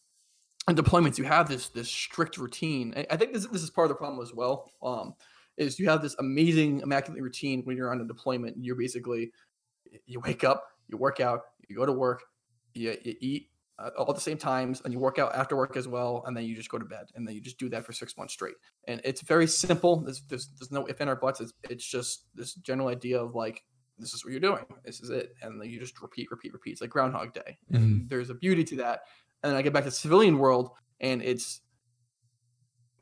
and 0.67 0.79
deployments, 0.79 1.19
you 1.19 1.25
have 1.25 1.47
this 1.47 1.69
this 1.69 1.91
strict 1.91 2.39
routine. 2.39 2.95
I 3.11 3.17
think 3.17 3.35
this, 3.35 3.47
this 3.49 3.63
is 3.63 3.69
part 3.69 3.85
of 3.85 3.91
the 3.91 3.97
problem 3.97 4.23
as 4.23 4.33
well. 4.33 4.71
Um, 4.83 5.15
is 5.57 5.79
you 5.79 5.89
have 5.89 6.03
this 6.03 6.17
amazing 6.19 6.81
immaculate 6.81 7.23
routine 7.23 7.63
when 7.65 7.77
you're 7.77 7.93
on 7.93 8.01
a 8.01 8.07
deployment. 8.07 8.57
You're 8.59 8.75
basically 8.75 9.31
you 10.07 10.21
wake 10.21 10.43
up, 10.43 10.65
you 10.89 10.97
work 10.97 11.21
out, 11.21 11.43
you 11.69 11.77
go 11.77 11.87
to 11.87 11.93
work, 11.93 12.23
you, 12.75 12.97
you 13.03 13.15
eat, 13.21 13.49
uh, 13.79 13.91
all 13.99 14.09
at 14.09 14.15
the 14.15 14.21
same 14.21 14.39
times 14.39 14.81
and 14.85 14.93
you 14.93 14.99
work 14.99 15.19
out 15.19 15.35
after 15.35 15.57
work 15.57 15.77
as 15.77 15.89
well 15.89 16.23
and 16.27 16.37
then 16.37 16.45
you 16.45 16.55
just 16.55 16.69
go 16.69 16.79
to 16.79 16.85
bed 16.85 17.07
and 17.15 17.27
then 17.27 17.35
you 17.35 17.41
just 17.41 17.59
do 17.59 17.69
that 17.69 17.85
for 17.85 17.93
six 17.93 18.17
months 18.17 18.33
straight. 18.33 18.55
And 18.87 19.01
it's 19.05 19.23
very 19.23 19.47
simple. 19.47 20.01
There's 20.01 20.23
there's, 20.29 20.49
there's 20.59 20.71
no 20.71 20.87
if 20.87 21.01
in 21.01 21.09
our 21.09 21.17
butts 21.17 21.41
it's, 21.41 21.53
it's 21.69 21.85
just 21.85 22.27
this 22.35 22.55
general 22.55 22.89
idea 22.89 23.21
of 23.21 23.35
like 23.35 23.65
this 23.99 24.13
is 24.13 24.25
what 24.25 24.33
you're 24.33 24.41
doing. 24.41 24.65
This 24.85 25.01
is 25.01 25.11
it. 25.11 25.35
And 25.43 25.61
then 25.61 25.69
you 25.69 25.81
just 25.81 26.01
repeat 26.01 26.31
repeat 26.31 26.53
repeat. 26.53 26.73
It's 26.73 26.81
like 26.81 26.91
groundhog 26.91 27.33
day. 27.33 27.59
Mm-hmm. 27.73 28.07
there's 28.07 28.31
a 28.31 28.35
beauty 28.35 28.65
to 28.65 28.77
that. 28.77 29.01
And 29.43 29.51
then 29.51 29.59
i 29.59 29.63
get 29.63 29.73
back 29.73 29.85
to 29.85 29.91
the 29.91 29.97
civilian 29.97 30.39
world 30.39 30.71
and 31.01 31.21
it's 31.23 31.61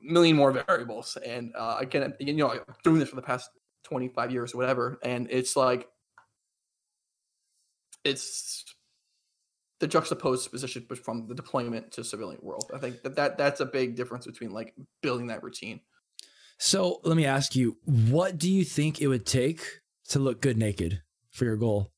a 0.01 0.13
million 0.13 0.37
more 0.37 0.53
variables. 0.53 1.19
And 1.25 1.53
uh, 1.57 1.77
again 1.81 2.15
you 2.19 2.33
know 2.35 2.51
i'm 2.51 2.61
doing 2.83 2.99
this 2.99 3.11
for 3.11 3.17
the 3.17 3.23
past 3.23 3.51
25 3.85 4.31
years 4.31 4.55
or 4.55 4.59
whatever 4.59 4.99
and 5.03 5.27
it's 5.29 5.57
like 5.57 5.89
it's 8.05 8.65
the 9.83 9.89
juxtaposed 9.89 10.49
position 10.53 10.87
from 11.03 11.27
the 11.27 11.35
deployment 11.35 11.91
to 11.91 12.05
civilian 12.05 12.41
world. 12.41 12.71
I 12.73 12.79
think 12.79 13.03
that, 13.03 13.17
that 13.17 13.37
that's 13.37 13.59
a 13.59 13.67
big 13.67 13.97
difference 13.97 14.25
between 14.27 14.53
like 14.53 14.75
building 15.03 15.27
that 15.27 15.43
routine. 15.43 15.81
So 16.57 17.01
let 17.03 17.17
me 17.17 17.27
ask 17.27 17.57
you, 17.57 17.79
what 17.85 18.39
do 18.39 18.49
you 18.49 18.65
think 18.65 19.01
it 19.01 19.09
would 19.09 19.27
take 19.27 19.81
to 20.11 20.21
look 20.21 20.41
good 20.41 20.57
naked 20.57 21.03
for 21.33 21.47
your 21.47 21.57
goal? 21.57 21.91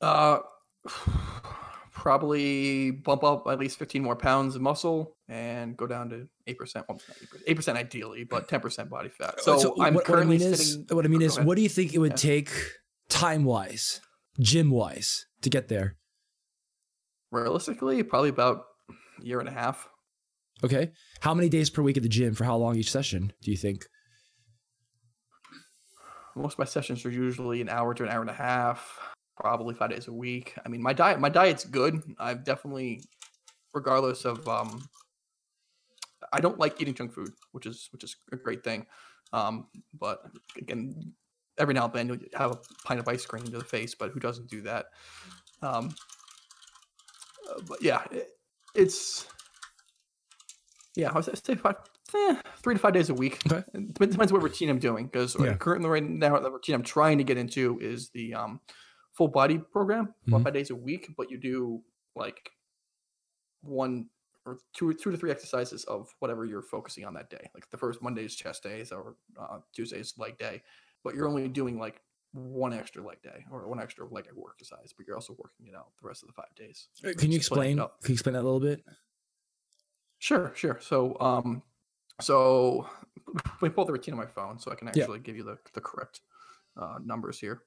Uh, 0.00 0.38
probably 1.90 2.92
bump 2.92 3.24
up 3.24 3.48
at 3.48 3.58
least 3.58 3.80
15 3.80 4.00
more 4.00 4.14
pounds 4.14 4.54
of 4.54 4.62
muscle 4.62 5.16
and 5.26 5.76
go 5.76 5.88
down 5.88 6.08
to 6.10 6.28
8%. 6.46 6.84
Well, 6.88 7.00
8%, 7.48 7.56
8% 7.56 7.74
ideally, 7.74 8.22
but 8.22 8.46
10% 8.46 8.88
body 8.88 9.08
fat. 9.08 9.40
So, 9.40 9.58
so 9.58 9.74
I'm 9.82 9.94
what, 9.94 10.04
currently 10.04 10.36
what 10.36 10.44
I 10.44 10.46
mean 10.50 10.56
sitting. 10.56 10.84
Is, 10.84 10.94
what 10.94 11.04
I 11.04 11.08
mean 11.08 11.22
is, 11.22 11.40
what 11.40 11.56
do 11.56 11.62
you 11.62 11.68
think 11.68 11.94
it 11.94 11.98
would 11.98 12.12
Yeah. 12.12 12.38
take 12.38 12.52
time 13.08 13.44
wise, 13.44 14.00
gym 14.40 14.70
wise, 14.70 15.26
to 15.42 15.50
get 15.50 15.68
there? 15.68 15.96
realistically, 17.30 18.02
probably 18.02 18.30
about 18.30 18.64
a 18.90 19.24
year 19.24 19.40
and 19.40 19.48
a 19.48 19.52
half. 19.52 19.88
Okay. 20.64 20.92
How 21.20 21.34
many 21.34 21.48
days 21.48 21.70
per 21.70 21.82
week 21.82 21.96
at 21.96 22.02
the 22.02 22.08
gym 22.08 22.34
for 22.34 22.44
how 22.44 22.56
long 22.56 22.76
each 22.76 22.90
session 22.90 23.32
do 23.42 23.50
you 23.50 23.56
think? 23.56 23.86
Most 26.34 26.54
of 26.54 26.58
my 26.60 26.64
sessions 26.64 27.04
are 27.04 27.10
usually 27.10 27.60
an 27.60 27.68
hour 27.68 27.94
to 27.94 28.04
an 28.04 28.08
hour 28.08 28.20
and 28.20 28.30
a 28.30 28.34
half, 28.34 28.98
probably 29.36 29.74
five 29.74 29.90
days 29.90 30.08
a 30.08 30.12
week. 30.12 30.54
I 30.64 30.68
mean, 30.68 30.82
my 30.82 30.92
diet, 30.92 31.20
my 31.20 31.28
diet's 31.28 31.64
good. 31.64 32.00
I've 32.18 32.44
definitely, 32.44 33.02
regardless 33.74 34.24
of, 34.24 34.46
um, 34.48 34.82
I 36.32 36.40
don't 36.40 36.58
like 36.58 36.80
eating 36.80 36.94
junk 36.94 37.12
food, 37.12 37.30
which 37.52 37.66
is 37.66 37.88
which 37.92 38.04
is 38.04 38.16
a 38.32 38.36
great 38.36 38.62
thing. 38.62 38.86
Um, 39.32 39.66
but 39.98 40.22
again, 40.56 41.12
every 41.58 41.74
now 41.74 41.84
and 41.84 41.92
then 41.94 42.08
you'll 42.08 42.18
have 42.38 42.52
a 42.52 42.58
pint 42.84 43.00
of 43.00 43.08
ice 43.08 43.24
cream 43.26 43.44
to 43.44 43.58
the 43.58 43.64
face, 43.64 43.94
but 43.94 44.10
who 44.10 44.20
doesn't 44.20 44.48
do 44.48 44.62
that? 44.62 44.86
Um, 45.62 45.94
uh, 47.50 47.60
but 47.68 47.82
yeah, 47.82 48.02
it, 48.10 48.28
it's 48.74 49.26
yeah, 50.94 51.10
I 51.10 51.14
was 51.14 51.28
say 51.44 51.54
five, 51.54 51.76
eh, 52.14 52.36
three 52.62 52.74
to 52.74 52.80
five 52.80 52.92
days 52.92 53.08
a 53.10 53.14
week. 53.14 53.40
Okay. 53.46 53.62
It 53.74 53.94
depends, 53.94 54.32
what 54.32 54.42
routine 54.42 54.68
I'm 54.68 54.78
doing 54.78 55.06
because 55.06 55.36
Yeah. 55.38 55.54
currently 55.54 55.88
right 55.88 56.02
now 56.02 56.38
the 56.38 56.50
routine 56.50 56.74
I'm 56.74 56.82
trying 56.82 57.18
to 57.18 57.24
get 57.24 57.38
into 57.38 57.78
is 57.80 58.10
the 58.10 58.34
um, 58.34 58.60
full 59.12 59.28
body 59.28 59.58
program, 59.58 60.14
four 60.28 60.40
Mhm. 60.40 60.44
five 60.44 60.54
days 60.54 60.70
a 60.70 60.74
week. 60.76 61.08
But 61.16 61.30
you 61.30 61.38
do 61.38 61.82
like 62.16 62.50
one 63.62 64.08
or 64.44 64.58
two 64.72 64.92
two 64.94 65.10
to 65.10 65.16
three 65.16 65.30
exercises 65.30 65.84
of 65.84 66.08
whatever 66.20 66.44
you're 66.44 66.62
focusing 66.62 67.04
on 67.04 67.14
that 67.14 67.30
day. 67.30 67.50
Like 67.54 67.68
the 67.70 67.76
first 67.76 68.02
Monday 68.02 68.24
is 68.24 68.34
chest 68.34 68.62
days 68.62 68.90
or 68.92 69.16
uh, 69.38 69.58
Tuesday 69.72 69.98
is 70.00 70.14
leg 70.18 70.36
day, 70.38 70.62
but 71.08 71.14
you're 71.16 71.26
only 71.26 71.48
doing 71.48 71.78
like 71.78 72.02
one 72.32 72.74
extra 72.74 73.02
leg 73.02 73.16
day 73.22 73.42
or 73.50 73.66
one 73.66 73.80
extra 73.80 74.06
leg 74.06 74.26
work 74.36 74.56
exercise, 74.60 74.92
but 74.94 75.06
you're 75.06 75.16
also 75.16 75.34
working 75.38 75.66
it 75.66 75.74
out 75.74 75.86
the 76.02 76.06
rest 76.06 76.22
of 76.22 76.26
the 76.26 76.34
five 76.34 76.54
days. 76.54 76.88
Uh, 77.02 77.12
Can 77.16 77.32
you 77.32 77.38
explain? 77.38 77.78
Can 77.78 77.88
you 78.08 78.12
explain 78.12 78.34
that 78.34 78.42
a 78.42 78.48
little 78.50 78.60
bit? 78.60 78.84
Sure, 80.18 80.52
sure. 80.54 80.78
So, 80.82 81.16
um, 81.20 81.62
so 82.20 82.86
we 83.62 83.70
pull 83.70 83.86
the 83.86 83.92
routine 83.92 84.12
on 84.12 84.18
my 84.20 84.26
phone, 84.26 84.58
so 84.58 84.70
I 84.70 84.74
can 84.74 84.88
Yeah. 84.88 85.00
actually 85.04 85.20
give 85.20 85.36
you 85.36 85.44
the 85.44 85.56
the 85.72 85.80
correct 85.80 86.20
uh, 86.76 86.98
numbers 87.02 87.38
here. 87.40 87.62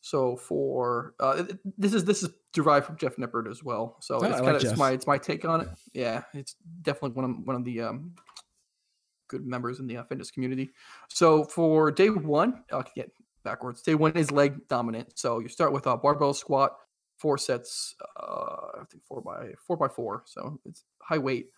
So 0.00 0.36
for 0.36 1.14
uh, 1.18 1.44
this 1.76 1.94
is 1.94 2.04
this 2.04 2.22
is 2.22 2.30
derived 2.52 2.86
from 2.86 2.96
Jeff 2.96 3.16
Nippard 3.16 3.50
as 3.50 3.64
well. 3.64 3.96
So 4.00 4.20
Oh, 4.20 4.24
it's 4.24 4.40
kind 4.40 4.56
of 4.56 4.62
it's 4.62 4.76
my 4.76 4.92
it's 4.92 5.06
my 5.06 5.18
take 5.18 5.44
on 5.44 5.62
it. 5.62 5.68
Yeah, 5.92 6.22
it's 6.34 6.54
definitely 6.82 7.16
one 7.16 7.24
of 7.24 7.36
one 7.44 7.56
of 7.56 7.64
the 7.64 7.80
um, 7.82 8.14
good 9.28 9.46
members 9.46 9.80
in 9.80 9.86
the 9.86 9.96
uh, 9.96 10.04
fitness 10.04 10.30
community. 10.30 10.70
So 11.08 11.44
for 11.44 11.90
day 11.90 12.08
one, 12.08 12.64
I'll 12.72 12.84
get 12.94 13.12
backwards. 13.44 13.82
Day 13.82 13.94
one 13.94 14.16
is 14.16 14.30
leg 14.30 14.66
dominant. 14.68 15.18
So 15.18 15.38
you 15.38 15.48
start 15.48 15.72
with 15.72 15.86
a 15.86 15.96
barbell 15.96 16.34
squat, 16.34 16.76
four 17.16 17.38
sets, 17.38 17.94
uh, 18.20 18.80
I 18.80 18.84
think 18.90 19.04
four 19.04 19.20
by 19.20 19.52
four 19.58 19.76
by 19.76 19.88
four. 19.88 20.22
So 20.26 20.58
it's 20.64 20.84
high 21.00 21.18
weight. 21.18 21.50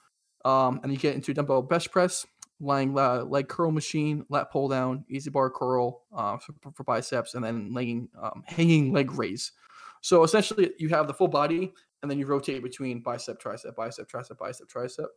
Um, 0.44 0.80
and 0.82 0.92
you 0.92 0.98
get 0.98 1.14
into 1.14 1.34
dumbbell 1.34 1.62
bench 1.62 1.90
press, 1.90 2.26
lying 2.60 2.98
uh, 2.98 3.24
leg 3.24 3.48
curl 3.48 3.70
machine, 3.70 4.24
lat 4.28 4.50
pull 4.50 4.68
down, 4.68 5.04
EZ 5.12 5.28
bar 5.28 5.50
curl 5.50 6.02
uh, 6.14 6.38
for, 6.38 6.54
for 6.72 6.84
biceps, 6.84 7.34
and 7.34 7.44
then 7.44 7.72
laying 7.72 8.08
um, 8.20 8.42
hanging 8.46 8.92
leg 8.92 9.12
raise. 9.12 9.52
So 10.00 10.22
essentially, 10.24 10.70
you 10.78 10.88
have 10.88 11.06
the 11.06 11.14
full 11.14 11.28
body, 11.28 11.72
and 12.02 12.10
then 12.10 12.18
you 12.18 12.26
rotate 12.26 12.62
between 12.62 13.00
bicep, 13.00 13.42
tricep, 13.42 13.74
bicep, 13.76 14.10
tricep, 14.10 14.38
bicep, 14.38 14.68
tricep. 14.68 15.08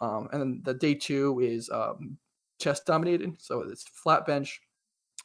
Um, 0.00 0.28
and 0.32 0.40
then 0.40 0.60
the 0.64 0.74
day 0.74 0.94
two 0.94 1.40
is 1.40 1.70
um, 1.70 2.18
chest 2.60 2.86
dominated, 2.86 3.34
so 3.38 3.62
it's 3.62 3.84
flat 3.88 4.26
bench, 4.26 4.60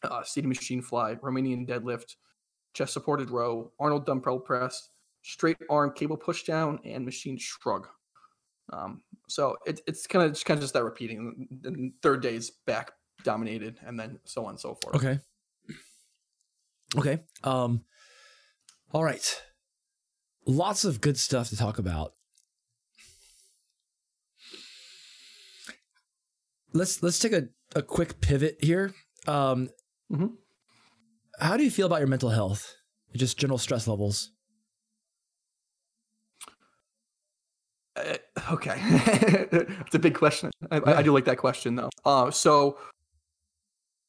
uh, 0.04 0.24
seated 0.24 0.48
machine 0.48 0.82
fly, 0.82 1.16
Romanian 1.16 1.68
deadlift, 1.68 2.16
chest 2.74 2.94
supported 2.94 3.30
row, 3.30 3.72
Arnold 3.80 4.06
dumbbell 4.06 4.40
press, 4.40 4.90
straight 5.22 5.58
arm 5.70 5.94
cable 5.94 6.18
push 6.18 6.44
down, 6.44 6.80
and 6.86 7.06
machine 7.06 7.38
shrug. 7.38 7.88
Um, 8.72 9.02
so 9.28 9.58
it, 9.66 9.82
it's 9.88 10.08
kind 10.08 10.26
of 10.26 10.32
just 10.32 10.46
kind 10.46 10.58
of 10.58 10.64
just 10.64 10.74
that 10.74 10.84
repeating. 10.84 11.48
And 11.64 11.94
third 12.02 12.22
day 12.22 12.36
is 12.36 12.52
back 12.66 12.92
dominated, 13.24 13.80
and 13.86 14.00
then 14.00 14.20
so 14.26 14.46
on 14.46 14.52
and 14.52 14.60
so 14.60 14.78
forth. 14.82 14.96
Okay. 14.96 15.20
Okay. 16.96 17.20
Um. 17.44 17.84
All 18.92 19.04
right. 19.04 19.42
Lots 20.46 20.86
of 20.86 21.02
good 21.02 21.18
stuff 21.18 21.50
to 21.50 21.58
talk 21.58 21.80
about. 21.80 22.14
Let's 26.74 27.02
let's 27.04 27.20
take 27.20 27.34
a, 27.34 27.44
a 27.76 27.82
quick 27.82 28.20
pivot 28.22 28.58
here. 28.62 28.94
Um, 29.28 29.70
Mhm. 30.12 30.34
How 31.40 31.58
do 31.58 31.64
you 31.64 31.72
feel 31.72 31.88
about 31.88 32.00
your 32.00 32.08
mental 32.08 32.30
health? 32.30 32.76
Just 33.16 33.38
general 33.38 33.58
stress 33.58 33.88
levels. 33.88 34.32
Uh, 37.96 38.18
okay, 38.52 38.76
it's 38.82 39.94
a 39.96 40.00
big 40.00 40.16
question. 40.16 40.50
I, 40.72 40.78
I- 40.78 40.94
I 40.98 41.02
do 41.04 41.14
like 41.14 41.26
that 41.26 41.38
question 41.38 41.76
though. 41.76 41.90
Uh, 42.06 42.32
so 42.32 42.78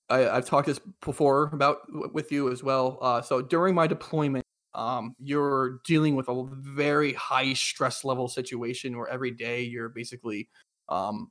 I, 0.09 0.29
I've 0.29 0.47
talked 0.47 0.67
this 0.67 0.81
before 1.03 1.51
about 1.53 1.79
with 2.13 2.31
you 2.33 2.51
as 2.51 2.63
well. 2.63 2.99
Uh, 3.01 3.21
so 3.23 3.43
during 3.43 3.75
my 3.75 3.87
deployment, 3.87 4.45
um, 4.75 5.15
you're 5.19 5.81
dealing 5.87 6.15
with 6.17 6.29
a 6.29 6.49
very 6.51 7.13
high 7.15 7.53
stress 7.53 8.05
level 8.05 8.29
situation 8.29 8.97
where 8.97 9.09
every 9.09 9.31
day 9.31 9.63
you're 9.63 9.89
basically, 9.89 10.49
um, 10.89 11.31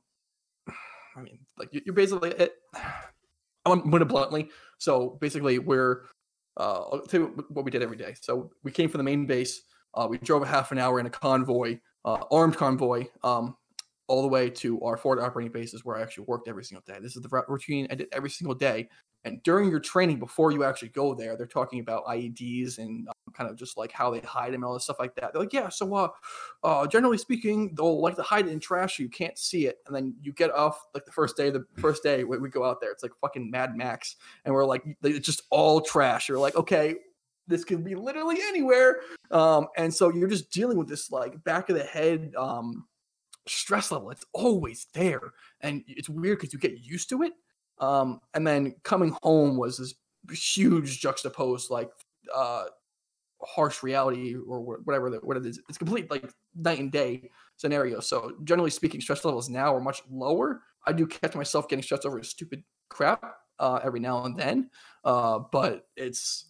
I 1.16 1.20
mean, 1.20 1.38
like 1.58 1.68
you- 1.72 1.82
you're 1.84 1.94
basically. 1.94 2.30
It, 2.30 2.54
I'm 3.66 3.88
going 3.88 4.00
to 4.00 4.04
bluntly. 4.04 4.50
So 4.78 5.16
basically, 5.22 5.58
we're 5.58 6.02
uh, 6.58 6.82
I'll 6.92 7.00
tell 7.06 7.20
you 7.20 7.44
what- 7.48 7.64
we 7.64 7.70
did 7.70 7.82
every 7.82 7.96
day. 7.96 8.14
So 8.20 8.50
we 8.62 8.70
came 8.70 8.88
from 8.90 8.98
the 8.98 9.04
main 9.04 9.26
base. 9.26 9.62
Uh, 9.94 10.06
we 10.10 10.18
drove 10.18 10.42
a 10.42 10.46
half 10.46 10.70
an 10.72 10.78
hour 10.78 11.00
in 11.00 11.06
a 11.06 11.10
convoy 11.10 11.78
uh, 12.04 12.18
armed 12.30 12.56
convoy 12.56 13.06
um, 13.22 13.56
all 14.08 14.22
the 14.22 14.28
way 14.28 14.50
to 14.50 14.80
our 14.82 14.96
forward 14.96 15.20
operating 15.22 15.52
bases 15.52 15.84
where 15.84 15.96
I 15.96 16.02
actually 16.02 16.24
worked 16.26 16.48
every 16.48 16.64
single 16.64 16.84
day. 16.86 16.98
This 17.00 17.16
is 17.16 17.22
the 17.22 17.44
routine 17.48 17.86
I 17.90 17.94
did 17.94 18.08
every 18.12 18.30
single 18.30 18.54
day. 18.54 18.88
And 19.24 19.42
during 19.42 19.70
your 19.70 19.80
training, 19.80 20.18
before 20.18 20.52
you 20.52 20.64
actually 20.64 20.90
go 20.90 21.14
there, 21.14 21.36
they're 21.36 21.46
talking 21.46 21.80
about 21.80 22.04
IEDs 22.04 22.78
and 22.78 23.08
kind 23.34 23.50
of 23.50 23.56
just 23.56 23.76
like 23.76 23.92
how 23.92 24.10
they 24.10 24.20
hide 24.20 24.48
them 24.48 24.62
and 24.62 24.64
all 24.64 24.74
this 24.74 24.84
stuff 24.84 24.98
like 24.98 25.14
that. 25.16 25.32
They're 25.32 25.42
like, 25.42 25.52
yeah, 25.52 25.68
so 25.68 25.92
uh, 25.94 26.08
uh, 26.62 26.86
generally 26.86 27.18
speaking, 27.18 27.74
they'll 27.74 28.00
like 28.00 28.16
to 28.16 28.22
hide 28.22 28.46
it 28.46 28.52
in 28.52 28.60
trash 28.60 28.96
so 28.96 29.02
you 29.02 29.08
can't 29.08 29.38
see 29.38 29.66
it. 29.66 29.78
And 29.86 29.94
then 29.94 30.14
you 30.22 30.32
get 30.32 30.52
off 30.52 30.80
like 30.94 31.04
the 31.04 31.12
first 31.12 31.36
day, 31.36 31.50
the 31.50 31.64
first 31.76 32.02
day 32.02 32.24
when 32.24 32.40
we 32.40 32.48
go 32.48 32.64
out 32.64 32.80
there, 32.80 32.90
it's 32.90 33.02
like 33.02 33.12
fucking 33.20 33.50
Mad 33.50 33.76
Max. 33.76 34.16
And 34.44 34.54
we're 34.54 34.64
like, 34.64 34.84
it's 35.02 35.26
just 35.26 35.42
all 35.50 35.80
trash. 35.80 36.28
You're 36.28 36.38
like, 36.38 36.56
okay, 36.56 36.96
this 37.46 37.64
could 37.64 37.84
be 37.84 37.94
literally 37.94 38.38
anywhere 38.48 39.00
um, 39.30 39.66
and 39.76 39.92
so 39.92 40.10
you're 40.12 40.28
just 40.28 40.50
dealing 40.50 40.78
with 40.78 40.88
this 40.88 41.10
like 41.10 41.42
back 41.44 41.68
of 41.68 41.76
the 41.76 41.84
head 41.84 42.32
um, 42.36 42.86
stress 43.46 43.90
level. 43.90 44.10
It's 44.10 44.24
always 44.32 44.86
there, 44.94 45.32
and 45.60 45.82
it's 45.86 46.08
weird 46.08 46.38
because 46.38 46.52
you 46.52 46.58
get 46.58 46.78
used 46.80 47.08
to 47.10 47.22
it. 47.22 47.32
Um, 47.78 48.20
and 48.34 48.46
then 48.46 48.76
coming 48.84 49.16
home 49.22 49.56
was 49.56 49.78
this 49.78 49.94
huge 50.30 51.00
juxtaposed 51.00 51.70
like 51.70 51.90
uh, 52.32 52.66
harsh 53.46 53.82
reality 53.82 54.34
or 54.34 54.60
whatever 54.60 55.10
that 55.10 55.24
what 55.24 55.36
it 55.36 55.46
is. 55.46 55.60
It's 55.68 55.78
complete 55.78 56.10
like 56.10 56.30
night 56.54 56.78
and 56.78 56.90
day 56.90 57.30
scenario. 57.56 58.00
So 58.00 58.32
generally 58.44 58.70
speaking, 58.70 59.00
stress 59.00 59.24
levels 59.24 59.48
now 59.48 59.74
are 59.74 59.80
much 59.80 60.02
lower. 60.10 60.62
I 60.86 60.92
do 60.92 61.06
catch 61.06 61.34
myself 61.34 61.68
getting 61.68 61.82
stressed 61.82 62.06
over 62.06 62.22
stupid 62.22 62.62
crap 62.88 63.36
uh, 63.58 63.80
every 63.82 64.00
now 64.00 64.24
and 64.24 64.36
then, 64.36 64.70
uh, 65.04 65.40
but 65.50 65.86
it's 65.96 66.46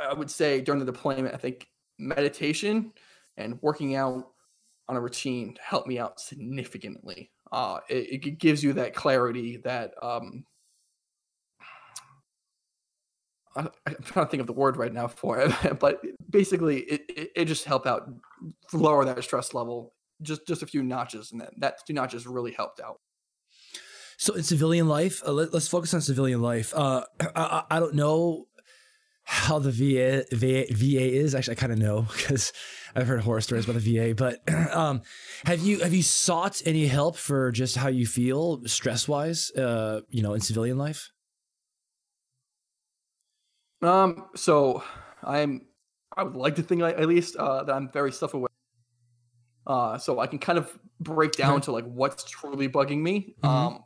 I 0.00 0.12
would 0.12 0.30
say 0.30 0.60
during 0.60 0.78
the 0.78 0.86
deployment, 0.86 1.34
I 1.34 1.38
think 1.38 1.68
meditation 1.98 2.92
and 3.36 3.58
working 3.62 3.96
out 3.96 4.32
on 4.88 4.96
a 4.96 5.00
routine 5.00 5.56
helped 5.62 5.86
me 5.86 5.98
out 5.98 6.20
significantly. 6.20 7.30
Uh, 7.52 7.78
it, 7.88 8.26
it 8.26 8.38
gives 8.38 8.62
you 8.62 8.72
that 8.74 8.94
clarity 8.94 9.58
that 9.58 9.92
um, 10.02 10.44
I, 13.47 13.47
I'm 13.58 13.96
trying 14.02 14.26
to 14.26 14.30
think 14.30 14.40
of 14.40 14.46
the 14.46 14.52
word 14.52 14.76
right 14.76 14.92
now 14.92 15.08
for 15.08 15.38
it, 15.40 15.52
but 15.80 16.00
basically, 16.30 16.80
it, 16.80 17.02
it, 17.08 17.30
it 17.34 17.44
just 17.46 17.64
helped 17.64 17.86
out 17.86 18.08
lower 18.72 19.04
that 19.04 19.22
stress 19.24 19.54
level 19.54 19.92
just 20.22 20.46
just 20.46 20.62
a 20.62 20.66
few 20.66 20.82
notches, 20.82 21.32
and 21.32 21.40
that 21.40 21.52
that 21.58 21.86
few 21.86 21.94
notches 21.94 22.26
really 22.26 22.52
helped 22.52 22.80
out. 22.80 23.00
So 24.16 24.34
in 24.34 24.42
civilian 24.42 24.88
life, 24.88 25.22
uh, 25.24 25.32
let, 25.32 25.54
us 25.54 25.68
focus 25.68 25.94
on 25.94 26.00
civilian 26.00 26.42
life. 26.42 26.74
Uh, 26.74 27.04
I, 27.20 27.28
I, 27.36 27.76
I 27.76 27.80
don't 27.80 27.94
know 27.94 28.46
how 29.22 29.58
the 29.58 29.70
VA 29.70 30.24
VA, 30.32 30.64
VA 30.72 31.14
is. 31.14 31.34
Actually, 31.34 31.56
I 31.56 31.60
kind 31.60 31.72
of 31.72 31.78
know 31.78 32.02
because 32.16 32.52
I've 32.96 33.06
heard 33.06 33.20
horror 33.20 33.40
stories 33.40 33.64
about 33.68 33.80
the 33.80 33.96
VA. 33.96 34.14
But 34.14 34.40
um, 34.74 35.02
have 35.44 35.60
you 35.60 35.80
have 35.80 35.94
you 35.94 36.02
sought 36.02 36.62
any 36.66 36.86
help 36.86 37.16
for 37.16 37.52
just 37.52 37.76
how 37.76 37.88
you 37.88 38.06
feel 38.06 38.62
stress 38.66 39.06
wise? 39.06 39.50
Uh, 39.52 40.00
you 40.10 40.22
know, 40.22 40.34
in 40.34 40.40
civilian 40.40 40.78
life. 40.78 41.10
Um, 43.82 44.26
so 44.34 44.82
I'm 45.22 45.66
I 46.16 46.22
would 46.24 46.34
like 46.34 46.56
to 46.56 46.62
think 46.62 46.82
at 46.82 47.06
least 47.06 47.36
uh, 47.36 47.62
that 47.64 47.72
I'm 47.74 47.90
very 47.92 48.10
self 48.12 48.34
aware. 48.34 48.48
Uh, 49.66 49.98
so 49.98 50.18
I 50.18 50.26
can 50.26 50.38
kind 50.38 50.58
of 50.58 50.78
break 51.00 51.32
down 51.32 51.60
to 51.62 51.72
like 51.72 51.84
what's 51.84 52.24
truly 52.24 52.68
bugging 52.68 53.00
me. 53.02 53.34
Mhm. 53.42 53.48
Um, 53.48 53.84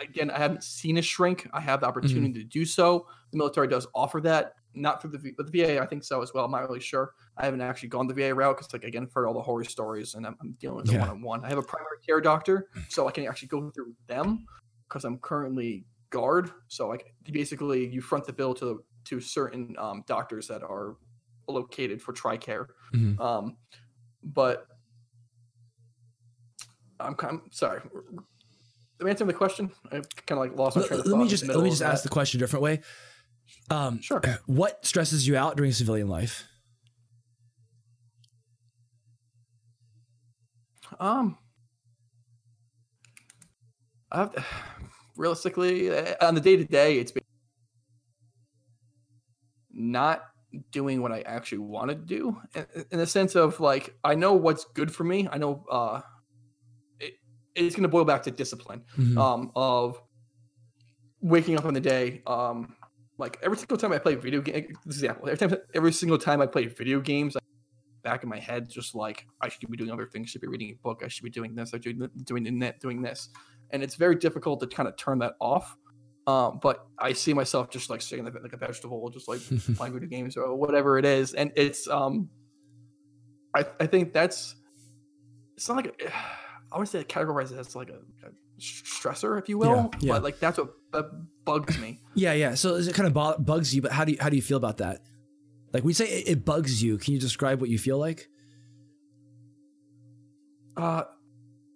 again, 0.00 0.30
I 0.30 0.38
haven't 0.38 0.64
seen 0.64 0.96
a 0.96 1.02
shrink. 1.02 1.48
I 1.52 1.60
have 1.60 1.80
the 1.80 1.86
Mm-hmm. 1.86 1.98
opportunity 1.98 2.32
to 2.40 2.44
do 2.44 2.64
so. 2.64 3.06
The 3.30 3.36
military 3.38 3.68
does 3.68 3.86
offer 3.94 4.20
that, 4.22 4.54
not 4.74 5.00
through 5.02 5.10
the 5.10 5.18
V- 5.18 5.34
but 5.36 5.50
the 5.52 5.62
VA. 5.62 5.80
I 5.80 5.86
think 5.86 6.02
so 6.04 6.22
as 6.22 6.32
well. 6.32 6.46
I'm 6.46 6.50
not 6.50 6.62
really 6.66 6.80
sure. 6.80 7.12
I 7.36 7.44
haven't 7.44 7.60
actually 7.60 7.90
gone 7.90 8.06
the 8.06 8.14
VA 8.14 8.34
route 8.34 8.56
because, 8.56 8.72
like, 8.72 8.84
again, 8.84 9.06
for 9.06 9.26
all 9.28 9.34
the 9.34 9.42
horror 9.42 9.64
stories, 9.64 10.14
and 10.14 10.26
I'm, 10.26 10.36
I'm 10.40 10.52
dealing 10.52 10.76
with 10.78 10.88
it 10.88 10.92
Yeah. 10.94 11.00
one 11.00 11.10
on 11.10 11.22
one. 11.22 11.44
I 11.44 11.48
have 11.50 11.58
a 11.58 11.62
primary 11.62 11.98
care 12.04 12.20
doctor, 12.20 12.68
so 12.88 13.06
I 13.06 13.12
can 13.12 13.26
actually 13.26 13.48
go 13.48 13.70
through 13.70 13.94
them 14.06 14.46
because 14.88 15.04
I'm 15.04 15.18
currently 15.18 15.84
guard. 16.08 16.50
So 16.68 16.88
like 16.88 17.14
basically, 17.30 17.86
you 17.86 18.00
front 18.00 18.24
the 18.24 18.32
bill 18.32 18.54
to 18.54 18.82
to 19.10 19.20
certain 19.20 19.74
um, 19.78 20.04
doctors 20.06 20.46
that 20.48 20.62
are 20.62 20.96
located 21.48 22.00
for 22.00 22.12
TRICARE. 22.12 22.66
Mhm. 22.94 23.20
Um, 23.20 23.56
but 24.22 24.66
I'm 27.00 27.14
kind 27.14 27.40
of 27.44 27.54
sorry. 27.54 27.80
Am 29.00 29.06
I 29.06 29.10
answering 29.10 29.28
the 29.28 29.34
question? 29.34 29.72
I 29.86 29.96
kind 29.96 30.04
of 30.32 30.38
like 30.38 30.56
lost 30.56 30.76
my 30.76 30.82
Let, 30.82 30.88
train 30.88 31.00
of 31.00 31.06
let 31.06 31.12
thought 31.12 31.22
me 31.22 31.28
just 31.28 31.46
let 31.46 31.62
me 31.62 31.70
just 31.70 31.82
ask 31.82 32.02
the 32.02 32.08
question 32.08 32.38
a 32.38 32.40
different 32.40 32.62
way. 32.62 32.80
Um, 33.68 34.00
Sure. 34.00 34.22
what 34.46 34.84
stresses 34.86 35.26
you 35.26 35.36
out 35.36 35.56
during 35.56 35.72
civilian 35.72 36.08
life? 36.08 36.46
Um, 40.98 41.38
I've, 44.12 44.30
realistically, 45.16 45.90
uh, 45.90 46.14
on 46.20 46.34
the 46.34 46.40
day 46.40 46.56
to 46.56 46.64
day, 46.64 46.98
it's 46.98 47.12
not 49.90 50.22
doing 50.72 51.00
what 51.00 51.12
I 51.12 51.20
actually 51.22 51.58
want 51.58 51.90
to 51.90 51.94
do, 51.94 52.36
in, 52.90 52.98
the 52.98 53.06
sense 53.06 53.34
of 53.34 53.60
like 53.60 53.94
I 54.02 54.14
know 54.14 54.34
what's 54.34 54.64
good 54.74 54.94
for 54.94 55.04
me. 55.04 55.28
I 55.30 55.38
know 55.38 55.64
uh, 55.70 56.00
it, 56.98 57.14
it's 57.54 57.76
going 57.76 57.84
to 57.84 57.88
boil 57.88 58.04
back 58.04 58.22
to 58.24 58.30
discipline. 58.30 58.82
Mhm. 58.98 59.16
Um, 59.18 59.52
of 59.54 60.00
waking 61.20 61.58
up 61.58 61.64
in 61.64 61.74
the 61.74 61.80
day. 61.80 62.22
Um, 62.26 62.76
like 63.18 63.38
every 63.42 63.58
single 63.58 63.76
time 63.76 63.92
I 63.92 63.98
play 63.98 64.14
video 64.14 64.40
game, 64.40 64.74
example, 64.86 65.28
every 65.28 65.48
time, 65.48 65.58
every 65.74 65.92
single 65.92 66.18
time 66.18 66.40
I 66.40 66.46
play 66.46 66.66
video 66.66 67.00
games, 67.00 67.36
I, 67.36 67.40
back 68.02 68.22
in 68.22 68.28
my 68.28 68.38
head, 68.38 68.68
just 68.68 68.94
like 68.94 69.26
I 69.40 69.48
should 69.48 69.70
be 69.70 69.76
doing 69.76 69.90
other 69.90 70.06
things, 70.06 70.30
should 70.30 70.40
be 70.40 70.48
reading 70.48 70.70
a 70.70 70.82
book, 70.82 71.02
I 71.04 71.08
should 71.08 71.24
be 71.24 71.30
doing 71.30 71.54
this, 71.54 71.74
I 71.74 71.80
should 71.80 71.98
be 71.98 72.24
doing 72.24 72.58
that, 72.60 72.80
doing 72.80 73.02
this, 73.02 73.28
and 73.70 73.82
it's 73.82 73.96
very 73.96 74.16
difficult 74.16 74.60
to 74.60 74.66
kind 74.66 74.88
of 74.88 74.96
turn 74.96 75.18
that 75.18 75.34
off. 75.40 75.76
Um, 76.26 76.60
but 76.62 76.86
I 76.98 77.12
see 77.12 77.32
myself 77.34 77.70
just 77.70 77.90
like 77.90 78.02
sitting 78.02 78.24
like 78.24 78.52
a 78.52 78.56
vegetable, 78.56 79.08
just 79.10 79.28
like 79.28 79.40
playing 79.76 79.94
video 79.94 80.08
games 80.08 80.36
or 80.36 80.54
whatever 80.54 80.98
it 80.98 81.04
is, 81.04 81.34
and 81.34 81.52
it's 81.56 81.88
um, 81.88 82.28
I 83.54 83.64
I 83.80 83.86
think 83.86 84.12
that's 84.12 84.54
it's 85.56 85.68
not 85.68 85.76
like 85.76 86.02
a, 86.02 86.12
I 86.72 86.78
would 86.78 86.88
say 86.88 87.02
categorize 87.04 87.52
it 87.52 87.58
as 87.58 87.74
like 87.74 87.90
a, 87.90 87.98
a 88.26 88.30
stressor, 88.60 89.40
if 89.40 89.48
you 89.48 89.58
will, 89.58 89.90
yeah. 90.00 90.12
but 90.12 90.22
like 90.22 90.38
that's 90.38 90.58
what 90.58 90.70
bugs 91.44 91.78
me. 91.78 92.00
Yeah, 92.14 92.32
yeah. 92.32 92.54
So 92.54 92.76
it 92.76 92.92
kind 92.92 93.06
of 93.06 93.44
bugs 93.44 93.74
you, 93.74 93.82
but 93.82 93.92
how 93.92 94.04
do 94.04 94.12
you 94.12 94.18
how 94.20 94.28
do 94.28 94.36
you 94.36 94.42
feel 94.42 94.58
about 94.58 94.78
that? 94.78 95.00
Like 95.72 95.84
we 95.84 95.92
say 95.92 96.06
it, 96.06 96.28
it 96.28 96.44
bugs 96.44 96.82
you. 96.82 96.98
Can 96.98 97.14
you 97.14 97.20
describe 97.20 97.60
what 97.60 97.70
you 97.70 97.78
feel 97.78 97.98
like? 97.98 98.28
uh, 100.76 101.04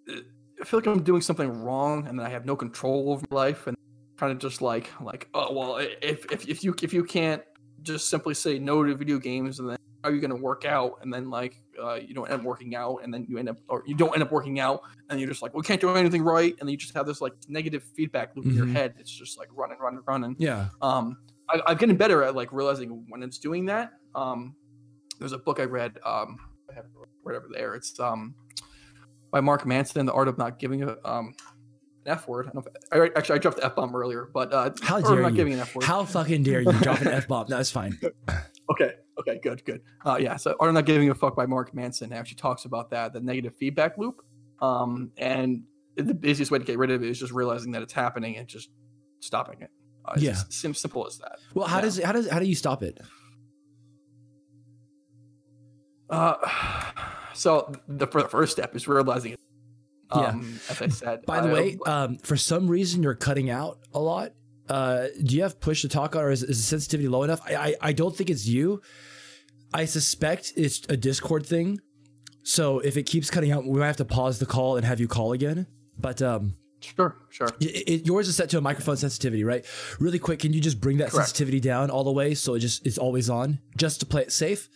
I 0.09 0.65
feel 0.65 0.79
like 0.79 0.87
I'm 0.87 1.03
doing 1.03 1.21
something 1.21 1.63
wrong, 1.63 2.07
and 2.07 2.19
then 2.19 2.25
I 2.25 2.29
have 2.29 2.45
no 2.45 2.55
control 2.55 3.11
over 3.11 3.25
my 3.29 3.35
life, 3.35 3.67
and 3.67 3.77
kind 4.17 4.31
of 4.31 4.39
just 4.39 4.61
like 4.61 4.89
like 5.01 5.27
oh 5.33 5.53
well, 5.53 5.77
if 5.77 6.25
if 6.31 6.47
if 6.47 6.63
you 6.63 6.73
if 6.81 6.93
you 6.93 7.03
can't 7.03 7.41
just 7.81 8.09
simply 8.09 8.33
say 8.33 8.57
no 8.59 8.83
to 8.83 8.95
video 8.95 9.19
games, 9.19 9.59
and 9.59 9.69
then 9.69 9.77
how 10.03 10.09
are 10.09 10.13
you 10.13 10.21
going 10.21 10.29
to 10.31 10.35
work 10.41 10.65
out, 10.65 10.99
and 11.01 11.13
then 11.13 11.29
like 11.29 11.61
uh, 11.81 11.95
you 11.95 12.13
don't 12.13 12.29
end 12.29 12.39
up 12.41 12.43
working 12.45 12.75
out, 12.75 12.97
and 13.03 13.13
then 13.13 13.25
you 13.29 13.37
end 13.37 13.49
up 13.49 13.57
or 13.67 13.83
you 13.85 13.95
don't 13.95 14.13
end 14.13 14.23
up 14.23 14.31
working 14.31 14.59
out, 14.59 14.81
and 15.09 15.19
you're 15.19 15.29
just 15.29 15.41
like 15.41 15.53
well, 15.53 15.61
can't 15.63 15.81
do 15.81 15.89
anything 15.95 16.21
right, 16.23 16.55
and 16.59 16.67
then 16.67 16.69
you 16.69 16.77
just 16.77 16.93
have 16.93 17.05
this 17.05 17.21
like 17.21 17.33
negative 17.47 17.83
feedback 17.95 18.35
loop 18.35 18.45
in 18.45 18.53
your 18.53 18.65
Mhm. 18.65 18.73
head. 18.73 18.93
It's 18.99 19.11
just 19.11 19.37
like 19.37 19.49
running, 19.53 19.77
running, 19.79 20.01
running. 20.07 20.35
Yeah. 20.39 20.69
um 20.81 21.17
I, 21.47 21.61
i'm 21.67 21.77
getting 21.77 21.95
better 21.95 22.23
at 22.23 22.35
like 22.35 22.51
realizing 22.51 23.05
when 23.07 23.21
it's 23.21 23.37
doing 23.37 23.65
that 23.65 23.91
um 24.15 24.55
there's 25.19 25.31
a 25.31 25.37
book 25.37 25.59
i 25.59 25.63
read 25.63 25.99
um 26.03 26.39
I 26.71 26.73
have 26.73 26.85
it 26.85 26.91
whatever 27.21 27.45
there 27.53 27.75
it's 27.75 27.99
um 27.99 28.33
by 29.29 29.41
mark 29.41 29.63
manson 29.63 30.07
the 30.07 30.13
art 30.13 30.27
of 30.27 30.39
not 30.39 30.57
giving 30.57 30.81
a 30.81 30.97
um 31.05 31.35
f 32.07 32.27
word 32.27 32.47
i 32.47 32.51
don't 32.51 32.65
know 32.65 32.71
I, 33.03 33.09
actually 33.17 33.35
i 33.35 33.37
dropped 33.39 33.57
the 33.57 33.65
f 33.65 33.75
bomb 33.75 33.95
earlier 33.95 34.29
but 34.33 34.53
uh 34.53 34.71
How 34.81 34.97
or 34.97 35.01
dare 35.01 35.21
not 35.21 35.31
you? 35.31 35.35
giving 35.37 35.53
an 35.53 35.59
f 35.61 35.73
word 35.75 35.83
How 35.85 36.05
fucking 36.05 36.43
dare 36.43 36.61
you 36.61 36.71
drop 36.73 37.01
an 37.01 37.07
f 37.09 37.27
bomb? 37.27 37.47
No, 37.49 37.59
it's 37.59 37.71
fine. 37.71 37.97
okay 38.71 38.93
okay 39.19 39.39
good 39.43 39.63
good 39.65 39.81
uh 40.05 40.17
yeah 40.19 40.35
so 40.35 40.55
art 40.59 40.69
of 40.69 40.73
not 40.75 40.85
giving 40.85 41.09
a 41.09 41.15
fuck 41.15 41.35
by 41.35 41.45
mark 41.45 41.73
manson 41.73 42.11
actually 42.11 42.35
talks 42.35 42.65
about 42.65 42.89
that 42.89 43.13
the 43.13 43.19
negative 43.19 43.55
feedback 43.55 43.97
loop 43.97 44.21
um 44.61 45.11
and 45.17 45.61
the 45.95 46.17
easiest 46.27 46.51
way 46.51 46.59
to 46.59 46.65
get 46.65 46.77
rid 46.77 46.91
of 46.91 47.01
it 47.03 47.09
is 47.09 47.19
just 47.19 47.31
realizing 47.31 47.71
that 47.71 47.81
it's 47.81 47.93
happening 47.93 48.35
and 48.37 48.47
just 48.47 48.69
stopping 49.19 49.61
it 49.61 49.69
uh, 50.05 50.13
it's 50.15 50.23
Yeah. 50.23 50.31
as 50.31 50.45
sim- 50.49 50.73
simple 50.73 51.05
as 51.07 51.17
that 51.19 51.37
Well, 51.53 51.67
how 51.67 51.77
Yeah. 51.77 51.81
does 51.81 51.99
it, 51.99 52.05
how 52.05 52.11
does 52.11 52.27
how 52.29 52.39
do 52.39 52.45
you 52.45 52.55
stop 52.55 52.83
it? 52.83 52.99
Uh, 56.09 56.35
so 57.33 57.71
the, 57.87 58.07
fir- 58.07 58.23
the 58.23 58.27
first 58.29 58.51
step 58.51 58.75
is 58.75 58.87
realizing 58.87 59.35
it. 60.11 60.17
Yeah. 60.17 60.27
Um, 60.29 60.59
As 60.69 60.81
I 60.81 60.87
said. 60.87 61.25
By 61.25 61.41
the 61.41 61.49
I- 61.49 61.53
way, 61.53 61.77
um, 61.85 62.17
for 62.17 62.37
some 62.37 62.67
reason 62.67 63.03
you're 63.03 63.15
cutting 63.15 63.49
out 63.49 63.79
a 63.93 63.99
lot. 63.99 64.31
Uh, 64.67 65.07
do 65.23 65.35
you 65.35 65.43
have 65.43 65.59
push 65.59 65.81
to 65.83 65.87
talk 65.89 66.15
on, 66.15 66.23
or 66.23 66.31
is, 66.31 66.41
is 66.41 66.57
the 66.57 66.63
sensitivity 66.63 67.07
low 67.07 67.21
enough? 67.23 67.39
I, 67.45 67.55
I 67.55 67.75
I 67.81 67.93
don't 67.93 68.15
think 68.15 68.29
it's 68.31 68.47
you. 68.47 68.81
I 69.73 69.85
suspect 69.85 70.53
it's 70.55 70.81
a 70.89 70.97
Discord 70.97 71.45
thing. 71.45 71.79
So 72.43 72.79
if 72.79 72.97
it 72.97 73.03
keeps 73.03 73.29
cutting 73.29 73.51
out, 73.51 73.65
we 73.65 73.79
might 73.79 73.87
have 73.87 73.97
to 73.97 74.05
pause 74.05 74.39
the 74.39 74.45
call 74.45 74.75
and 74.77 74.85
have 74.85 74.99
you 74.99 75.07
call 75.07 75.33
again. 75.33 75.67
But 75.99 76.21
um, 76.21 76.55
sure, 76.79 77.15
sure. 77.29 77.49
it, 77.59 77.65
it- 77.89 78.05
yours 78.07 78.27
is 78.27 78.35
set 78.35 78.49
to 78.51 78.57
a 78.57 78.61
microphone 78.61 78.97
sensitivity, 78.97 79.43
right? 79.43 79.65
Really 79.99 80.19
quick, 80.19 80.39
can 80.39 80.51
you 80.53 80.61
just 80.61 80.79
bring 80.81 80.97
that 80.97 81.09
Correct. 81.11 81.27
sensitivity 81.27 81.59
down 81.59 81.89
all 81.91 82.03
the 82.03 82.11
way 82.11 82.33
so 82.33 82.53
it 82.55 82.59
just 82.59 82.85
it's 82.87 82.97
always 82.97 83.29
on, 83.29 83.59
just 83.77 83.99
to 83.99 84.05
play 84.05 84.21
it 84.23 84.31
safe? 84.31 84.67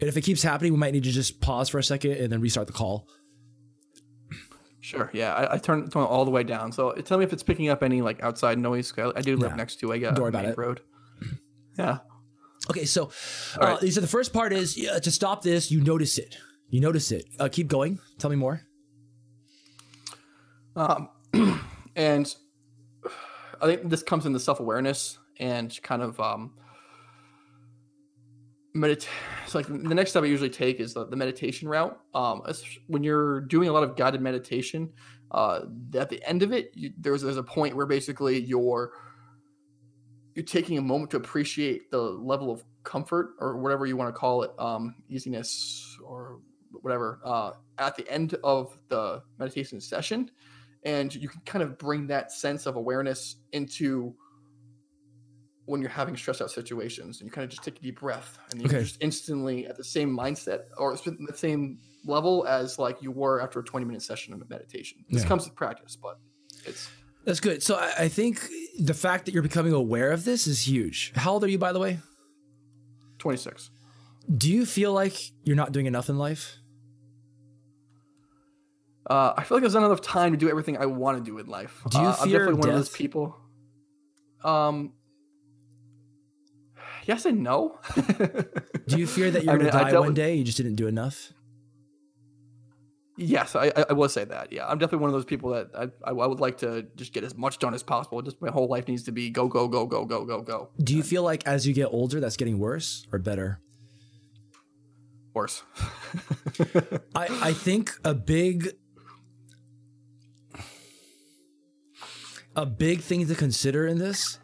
And 0.00 0.08
if 0.08 0.16
it 0.16 0.22
keeps 0.22 0.42
happening, 0.42 0.72
we 0.72 0.78
might 0.78 0.92
need 0.92 1.04
to 1.04 1.10
just 1.12 1.40
pause 1.40 1.68
for 1.68 1.78
a 1.78 1.84
second 1.84 2.12
and 2.12 2.32
then 2.32 2.40
restart 2.40 2.66
the 2.66 2.72
call. 2.72 3.08
Sure. 4.84 5.08
Yeah. 5.14 5.32
I, 5.32 5.54
I 5.54 5.58
turned 5.58 5.90
turn 5.90 6.02
it 6.02 6.06
all 6.06 6.26
the 6.26 6.30
way 6.30 6.42
down. 6.42 6.70
So 6.70 6.92
tell 6.92 7.16
me 7.16 7.24
if 7.24 7.32
it's 7.32 7.42
picking 7.42 7.70
up 7.70 7.82
any 7.82 8.02
like 8.02 8.22
outside 8.22 8.58
noise. 8.58 8.92
I, 8.98 9.12
I 9.16 9.22
do 9.22 9.34
live 9.34 9.52
No. 9.52 9.56
next 9.56 9.76
to 9.76 9.92
a 9.92 9.96
uh, 9.96 10.10
Don't 10.10 10.20
worry 10.20 10.28
about 10.28 10.42
main 10.42 10.52
it. 10.52 10.58
road. 10.58 10.80
Yeah. 11.78 11.98
Okay, 12.70 12.84
so 12.84 13.10
uh, 13.60 13.78
right. 13.80 13.92
said 13.92 14.02
the 14.02 14.06
first 14.06 14.32
part 14.32 14.52
is 14.52 14.76
yeah, 14.76 14.98
to 14.98 15.10
stop 15.10 15.42
this, 15.42 15.70
you 15.72 15.80
notice 15.80 16.18
it. 16.18 16.36
You 16.68 16.80
notice 16.80 17.10
it. 17.12 17.26
Uh, 17.40 17.48
keep 17.50 17.66
going. 17.66 17.98
Tell 18.18 18.30
me 18.30 18.36
more. 18.36 18.60
Um, 20.76 21.08
and 21.96 22.34
I 23.60 23.66
think 23.66 23.88
this 23.90 24.02
comes 24.02 24.26
into 24.26 24.38
self 24.38 24.60
awareness 24.60 25.18
and 25.40 25.76
kind 25.82 26.02
of 26.02 26.20
um, 26.20 26.52
medit. 28.76 29.06
It's 29.44 29.54
like 29.54 29.66
the 29.66 29.94
next 29.94 30.10
step 30.10 30.22
I 30.22 30.26
usually 30.26 30.50
take 30.50 30.80
is 30.80 30.94
the, 30.94 31.06
the 31.06 31.16
meditation 31.16 31.68
route. 31.68 31.98
Um, 32.14 32.42
when 32.86 33.02
you're 33.02 33.42
doing 33.42 33.68
a 33.68 33.72
lot 33.72 33.82
of 33.82 33.96
guided 33.96 34.20
meditation, 34.20 34.92
uh, 35.30 35.62
at 35.94 36.08
the 36.10 36.22
end 36.26 36.42
of 36.42 36.52
it, 36.52 36.70
you, 36.74 36.92
there's 36.98 37.22
there's 37.22 37.36
a 37.36 37.42
point 37.42 37.76
where 37.76 37.86
basically 37.86 38.40
you're 38.40 38.92
you're 40.34 40.44
taking 40.44 40.78
a 40.78 40.82
moment 40.82 41.10
to 41.12 41.16
appreciate 41.16 41.90
the 41.90 42.00
level 42.00 42.50
of 42.50 42.64
comfort 42.82 43.34
or 43.38 43.58
whatever 43.58 43.86
you 43.86 43.96
want 43.96 44.12
to 44.12 44.18
call 44.18 44.42
it, 44.42 44.50
um, 44.58 44.96
easiness 45.08 45.96
or 46.04 46.40
whatever, 46.82 47.20
uh, 47.24 47.52
at 47.78 47.96
the 47.96 48.08
end 48.10 48.34
of 48.42 48.76
the 48.88 49.22
meditation 49.38 49.80
session 49.80 50.30
and 50.84 51.14
you 51.14 51.28
can 51.28 51.40
kind 51.42 51.62
of 51.62 51.78
bring 51.78 52.06
that 52.06 52.30
sense 52.30 52.66
of 52.66 52.76
awareness 52.76 53.36
into 53.52 54.14
when 55.66 55.80
you're 55.80 55.90
having 55.90 56.16
stress 56.16 56.40
out 56.40 56.50
situations 56.50 57.20
and 57.20 57.26
you 57.26 57.30
kind 57.32 57.44
of 57.44 57.50
just 57.50 57.62
take 57.64 57.78
a 57.78 57.82
deep 57.82 58.00
breath 58.00 58.38
and 58.50 58.60
you're 58.60 58.70
Okay. 58.70 58.82
just 58.82 58.98
instantly 59.00 59.66
at 59.66 59.76
the 59.76 59.84
same 59.84 60.14
mindset 60.16 60.64
or 60.76 60.94
the 60.96 61.32
same 61.34 61.78
level 62.04 62.46
as 62.46 62.78
like 62.78 63.00
you 63.00 63.10
were 63.10 63.40
after 63.40 63.60
a 63.60 63.64
20 63.64 63.86
minute 63.86 64.02
session 64.02 64.34
of 64.34 64.50
meditation 64.50 64.98
this 65.08 65.22
Yeah. 65.22 65.28
comes 65.28 65.44
with 65.46 65.54
practice 65.56 65.96
but 65.96 66.18
it's 66.66 66.90
That's 67.24 67.40
good. 67.40 67.62
So 67.62 67.76
I, 67.76 67.92
I 68.00 68.08
think 68.08 68.46
the 68.78 68.92
fact 68.92 69.24
that 69.24 69.32
you're 69.32 69.42
becoming 69.42 69.72
aware 69.72 70.10
of 70.12 70.24
this 70.24 70.46
is 70.46 70.68
huge. 70.68 71.12
How 71.16 71.32
old 71.32 71.44
are 71.44 71.48
you, 71.48 71.56
by 71.58 71.72
the 71.72 71.78
way? 71.80 71.98
26 73.18 73.70
Do 74.36 74.50
you 74.50 74.66
feel 74.66 74.92
like 74.92 75.16
you're 75.44 75.56
not 75.56 75.72
doing 75.72 75.86
enough 75.86 76.10
in 76.10 76.18
life? 76.18 76.58
uh, 79.08 79.32
i 79.36 79.44
feel 79.44 79.56
like 79.56 79.62
there's 79.62 79.74
not 79.74 79.84
enough 79.84 80.00
time 80.00 80.32
to 80.32 80.38
do 80.38 80.48
everything 80.48 80.76
i 80.78 80.86
want 80.86 81.18
to 81.18 81.24
do 81.24 81.38
in 81.38 81.46
life 81.46 81.82
Do 81.88 81.98
you 82.00 82.04
uh, 82.08 82.16
i'm 82.20 82.28
fear 82.28 82.38
definitely 82.38 82.60
one 82.60 82.68
of 82.70 82.74
those 82.74 82.88
people 82.90 83.36
um 84.42 84.92
yes 87.06 87.24
and 87.24 87.42
no 87.42 87.78
Do 88.86 88.98
you 88.98 89.06
fear 89.06 89.30
that 89.30 89.44
you're 89.44 89.54
I 89.54 89.58
going 89.58 89.70
to 89.70 89.78
die 89.78 89.98
one 89.98 90.14
day? 90.14 90.34
You 90.34 90.44
just 90.44 90.56
didn't 90.56 90.76
do 90.76 90.86
enough? 90.86 91.32
Yes, 93.16 93.54
I, 93.54 93.66
I 93.76 93.84
I 93.90 93.92
will 93.92 94.08
say 94.08 94.24
that. 94.24 94.52
Yeah, 94.52 94.66
I'm 94.66 94.78
definitely 94.78 95.02
one 95.02 95.10
of 95.10 95.14
those 95.14 95.24
people 95.24 95.50
that 95.50 95.70
I, 95.76 95.84
I 96.10 96.12
I 96.12 96.26
would 96.26 96.40
like 96.40 96.58
to 96.58 96.82
just 96.96 97.12
get 97.12 97.22
as 97.22 97.36
much 97.36 97.58
done 97.58 97.72
as 97.72 97.82
possible. 97.82 98.20
Just 98.22 98.42
my 98.42 98.50
whole 98.50 98.66
life 98.66 98.88
needs 98.88 99.04
to 99.04 99.12
be 99.12 99.30
go 99.30 99.46
go 99.46 99.68
go 99.68 99.86
go 99.86 100.04
go 100.04 100.24
go 100.24 100.42
go. 100.42 100.70
Do 100.82 100.96
you 100.96 101.02
feel 101.04 101.22
like 101.22 101.46
as 101.46 101.66
you 101.66 101.74
get 101.74 101.86
older, 101.86 102.18
that's 102.18 102.36
getting 102.36 102.58
worse 102.58 103.06
or 103.12 103.20
better? 103.20 103.60
Worse. 105.32 105.62
I, 107.14 107.28
I 107.42 107.52
think 107.52 107.92
a 108.04 108.14
big 108.14 108.70
a 112.56 112.66
big 112.66 113.00
thing 113.00 113.26
to 113.28 113.34
consider 113.36 113.86
in 113.86 113.98
this 113.98 114.38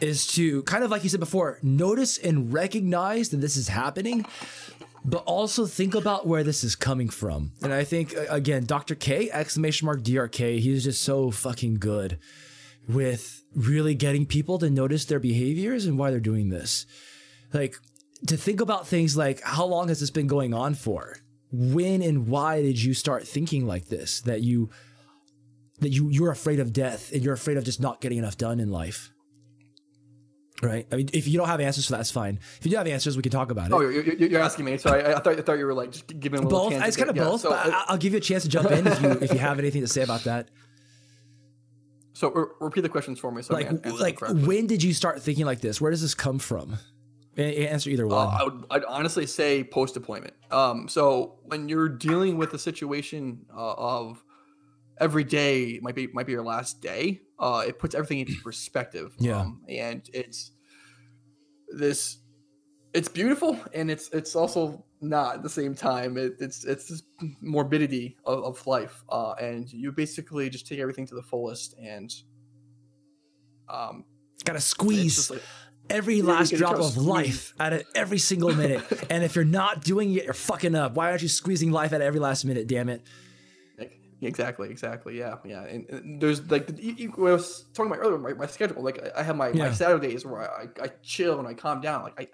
is 0.00 0.26
to 0.34 0.62
kind 0.64 0.84
of 0.84 0.90
like 0.90 1.02
you 1.02 1.08
said 1.08 1.20
before, 1.20 1.58
notice 1.62 2.18
and 2.18 2.52
recognize 2.52 3.30
that 3.30 3.38
this 3.38 3.56
is 3.56 3.68
happening, 3.68 4.26
but 5.04 5.22
also 5.24 5.66
think 5.66 5.94
about 5.94 6.26
where 6.26 6.42
this 6.42 6.64
is 6.64 6.76
coming 6.76 7.08
from. 7.08 7.52
And 7.62 7.72
I 7.72 7.84
think 7.84 8.14
again, 8.28 8.64
Dr. 8.64 8.94
K, 8.94 9.30
exclamation 9.30 9.86
mark 9.86 10.02
DRK, 10.02 10.58
he's 10.58 10.84
just 10.84 11.02
so 11.02 11.30
fucking 11.30 11.78
good 11.78 12.18
with 12.88 13.42
really 13.54 13.94
getting 13.94 14.26
people 14.26 14.58
to 14.58 14.70
notice 14.70 15.04
their 15.04 15.20
behaviors 15.20 15.86
and 15.86 15.98
why 15.98 16.10
they're 16.10 16.20
doing 16.20 16.48
this. 16.48 16.86
Like 17.52 17.76
to 18.26 18.36
think 18.36 18.60
about 18.60 18.86
things 18.86 19.16
like 19.16 19.40
how 19.42 19.64
long 19.64 19.88
has 19.88 20.00
this 20.00 20.10
been 20.10 20.26
going 20.26 20.54
on 20.54 20.74
for? 20.74 21.16
When 21.52 22.02
and 22.02 22.28
why 22.28 22.62
did 22.62 22.80
you 22.82 22.94
start 22.94 23.26
thinking 23.26 23.66
like 23.66 23.86
this? 23.88 24.20
That 24.22 24.42
you 24.42 24.70
that 25.80 25.90
you 25.90 26.08
you're 26.10 26.30
afraid 26.30 26.60
of 26.60 26.72
death 26.72 27.10
and 27.12 27.22
you're 27.22 27.34
afraid 27.34 27.56
of 27.56 27.64
just 27.64 27.80
not 27.80 28.00
getting 28.00 28.18
enough 28.18 28.36
done 28.36 28.60
in 28.60 28.70
life. 28.70 29.10
Right. 30.62 30.86
I 30.92 30.96
mean, 30.96 31.08
if 31.14 31.26
you 31.26 31.38
don't 31.38 31.48
have 31.48 31.60
answers 31.60 31.86
for 31.86 31.92
that, 31.92 31.98
that's 31.98 32.10
fine. 32.10 32.38
If 32.58 32.66
you 32.66 32.70
do 32.72 32.76
have 32.76 32.86
answers, 32.86 33.16
we 33.16 33.22
can 33.22 33.32
talk 33.32 33.50
about 33.50 33.70
it. 33.70 33.72
Oh, 33.72 33.80
you're, 33.80 34.02
you're 34.02 34.42
asking 34.42 34.66
me. 34.66 34.76
Sorry, 34.76 35.02
I, 35.02 35.14
I 35.14 35.20
thought 35.20 35.38
I 35.38 35.42
thought 35.42 35.58
you 35.58 35.64
were 35.64 35.74
like 35.74 35.92
just 35.92 36.06
giving 36.20 36.40
a 36.40 36.42
little 36.42 36.70
both. 36.70 36.82
It's 36.84 36.96
kind 36.96 37.08
of 37.08 37.16
yeah, 37.16 37.24
both. 37.24 37.40
So 37.40 37.50
but 37.50 37.72
I'll 37.88 37.96
give 37.96 38.12
you 38.12 38.18
a 38.18 38.20
chance 38.20 38.42
to 38.42 38.48
jump 38.50 38.70
in 38.70 38.86
if 38.86 39.00
you 39.00 39.10
if 39.22 39.32
you 39.32 39.38
have 39.38 39.58
anything 39.58 39.80
to 39.80 39.88
say 39.88 40.02
about 40.02 40.24
that. 40.24 40.48
So 42.12 42.30
re- 42.32 42.46
repeat 42.60 42.82
the 42.82 42.90
questions 42.90 43.18
for 43.18 43.32
me. 43.32 43.40
So 43.40 43.54
like 43.54 43.86
like 43.86 44.20
when 44.20 44.66
did 44.66 44.82
you 44.82 44.92
start 44.92 45.22
thinking 45.22 45.46
like 45.46 45.62
this? 45.62 45.80
Where 45.80 45.90
does 45.90 46.02
this 46.02 46.14
come 46.14 46.38
from? 46.38 46.76
Answer 47.38 47.88
either 47.88 48.06
one. 48.06 48.26
Uh, 48.26 48.30
I 48.30 48.44
would 48.44 48.64
I'd 48.70 48.84
honestly 48.84 49.26
say 49.26 49.64
post 49.64 49.94
deployment. 49.94 50.34
Um, 50.50 50.86
so 50.86 51.38
when 51.44 51.70
you're 51.70 51.88
dealing 51.88 52.36
with 52.36 52.52
a 52.52 52.58
situation 52.58 53.46
uh, 53.56 53.72
of 53.72 54.22
every 55.00 55.24
day 55.24 55.80
might 55.82 55.94
be 55.94 56.06
might 56.08 56.26
be 56.26 56.32
your 56.32 56.44
last 56.44 56.80
day. 56.80 57.22
Uh, 57.38 57.64
it 57.66 57.78
puts 57.78 57.94
everything 57.94 58.20
into 58.20 58.40
perspective. 58.42 59.14
Yeah, 59.18 59.40
um, 59.40 59.62
and 59.68 60.08
it's 60.12 60.52
this. 61.68 62.18
It's 62.92 63.08
beautiful, 63.08 63.58
and 63.72 63.90
it's 63.90 64.10
it's 64.10 64.36
also 64.36 64.84
not 65.00 65.36
at 65.36 65.42
the 65.42 65.48
same 65.48 65.74
time. 65.74 66.16
It, 66.16 66.34
it's 66.40 66.64
it's 66.64 66.88
this 66.88 67.02
morbidity 67.40 68.16
of, 68.24 68.44
of 68.44 68.66
life, 68.66 69.02
uh, 69.08 69.32
and 69.40 69.72
you 69.72 69.92
basically 69.92 70.50
just 70.50 70.66
take 70.66 70.78
everything 70.78 71.06
to 71.06 71.14
the 71.14 71.22
fullest, 71.22 71.74
and 71.78 72.12
um, 73.68 74.04
gotta 74.44 74.60
squeeze. 74.60 75.30
Like, 75.30 75.42
every 75.88 76.22
last 76.22 76.54
drop 76.54 76.76
of 76.76 76.96
life 76.96 77.52
out 77.58 77.72
of 77.72 77.84
every 77.94 78.18
single 78.18 78.54
minute. 78.54 78.82
and 79.10 79.24
if 79.24 79.34
you're 79.34 79.44
not 79.44 79.82
doing 79.82 80.14
it, 80.14 80.24
you're 80.24 80.32
fucking 80.32 80.74
up. 80.74 80.94
Why 80.94 81.10
aren't 81.10 81.22
you 81.22 81.28
squeezing 81.28 81.72
life 81.72 81.92
out 81.92 82.00
of 82.00 82.06
every 82.06 82.20
last 82.20 82.44
minute? 82.44 82.66
Damn 82.66 82.88
it. 82.88 83.02
Exactly, 84.22 84.68
exactly. 84.68 85.18
Yeah, 85.18 85.36
yeah. 85.44 85.64
And, 85.64 85.88
and 85.88 86.20
there's 86.20 86.50
like 86.50 86.68
you, 86.78 86.92
you, 86.92 87.14
I 87.18 87.32
was 87.32 87.64
talking 87.74 87.90
about 87.90 88.04
earlier, 88.04 88.18
my, 88.18 88.34
my 88.34 88.46
schedule. 88.46 88.82
Like 88.82 89.02
I, 89.02 89.20
I 89.20 89.22
have 89.22 89.36
my, 89.36 89.48
yeah. 89.48 89.68
my 89.68 89.72
Saturdays 89.72 90.26
where 90.26 90.50
I, 90.50 90.66
I, 90.82 90.88
chill 91.02 91.38
and 91.38 91.48
I 91.48 91.54
calm 91.54 91.80
down. 91.80 92.02
Like 92.02 92.20
I, 92.20 92.28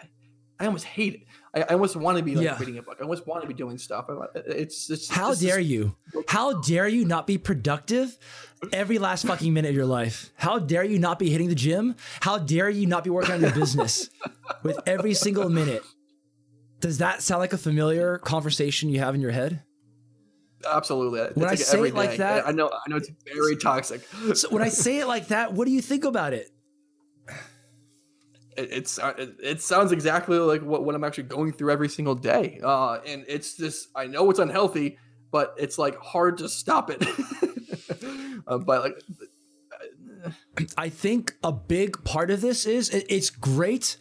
I 0.58 0.66
almost 0.66 0.84
hate 0.84 1.14
it. 1.14 1.20
I, 1.54 1.62
I 1.62 1.74
almost 1.74 1.94
want 1.96 2.18
to 2.18 2.24
be 2.24 2.34
like 2.34 2.44
yeah. 2.44 2.58
reading 2.58 2.78
a 2.78 2.82
book. 2.82 2.96
I 2.98 3.02
almost 3.02 3.26
want 3.26 3.42
to 3.42 3.48
be 3.48 3.54
doing 3.54 3.78
stuff. 3.78 4.06
It's, 4.34 4.90
it's 4.90 5.08
how 5.08 5.30
it's 5.30 5.40
dare 5.40 5.58
just, 5.58 5.68
you? 5.68 5.94
How 6.26 6.60
dare 6.60 6.88
you 6.88 7.04
not 7.04 7.26
be 7.26 7.38
productive 7.38 8.18
every 8.72 8.98
last 8.98 9.26
fucking 9.26 9.52
minute 9.52 9.68
of 9.68 9.74
your 9.74 9.86
life? 9.86 10.32
How 10.34 10.58
dare 10.58 10.82
you 10.82 10.98
not 10.98 11.18
be 11.18 11.30
hitting 11.30 11.48
the 11.48 11.54
gym? 11.54 11.94
How 12.20 12.38
dare 12.38 12.68
you 12.68 12.86
not 12.86 13.04
be 13.04 13.10
working 13.10 13.34
on 13.34 13.40
your 13.42 13.52
business 13.52 14.10
with 14.62 14.80
every 14.86 15.14
single 15.14 15.48
minute? 15.50 15.84
Does 16.80 16.98
that 16.98 17.22
sound 17.22 17.40
like 17.40 17.52
a 17.52 17.58
familiar 17.58 18.18
conversation 18.18 18.88
you 18.88 18.98
have 18.98 19.14
in 19.14 19.20
your 19.20 19.30
head? 19.30 19.62
Absolutely. 20.70 21.20
When 21.34 21.48
I 21.48 21.54
say 21.54 21.80
it 21.88 21.94
like 21.94 22.18
that, 22.18 22.46
I 22.46 22.52
know 22.52 22.68
I 22.68 22.88
know 22.88 22.96
it's 22.96 23.10
very 23.32 23.56
toxic. 23.56 24.02
So 24.34 24.48
when 24.50 24.62
I 24.62 24.68
say 24.68 24.98
it 24.98 25.06
like 25.06 25.28
that, 25.28 25.52
what 25.52 25.66
do 25.66 25.72
you 25.72 25.82
think 25.82 26.04
about 26.04 26.32
it? 26.32 26.50
It, 28.56 28.68
it's 28.72 28.98
uh, 28.98 29.14
it, 29.18 29.36
it, 29.42 29.62
sounds 29.62 29.92
exactly 29.92 30.38
like 30.38 30.62
what, 30.62 30.84
what 30.84 30.94
I'm 30.94 31.04
actually 31.04 31.24
going 31.24 31.52
through 31.52 31.70
every 31.70 31.88
single 31.88 32.14
day. 32.14 32.60
Uh, 32.62 32.98
and 33.06 33.24
it's 33.28 33.56
just 33.56 33.88
I 33.94 34.06
know 34.06 34.30
it's 34.30 34.38
unhealthy, 34.38 34.98
but 35.30 35.54
it's 35.58 35.78
like 35.78 35.96
hard 35.98 36.38
to 36.38 36.48
stop 36.48 36.90
it. 36.90 37.02
uh, 38.46 38.58
but 38.58 38.82
like 38.82 39.02
I 40.78 40.88
think 40.88 41.34
a 41.42 41.52
big 41.52 42.02
part 42.04 42.30
of 42.30 42.40
this 42.40 42.66
is 42.66 42.90
it's 42.90 43.30
great. 43.30 43.96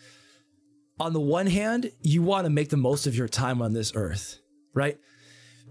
On 0.98 1.12
the 1.12 1.20
one 1.20 1.48
hand, 1.48 1.92
you 2.02 2.22
want 2.22 2.46
to 2.46 2.50
make 2.50 2.70
the 2.70 2.78
most 2.78 3.06
of 3.06 3.16
your 3.18 3.28
time 3.28 3.62
on 3.62 3.74
this 3.74 3.92
earth, 3.96 4.40
right? 4.74 4.98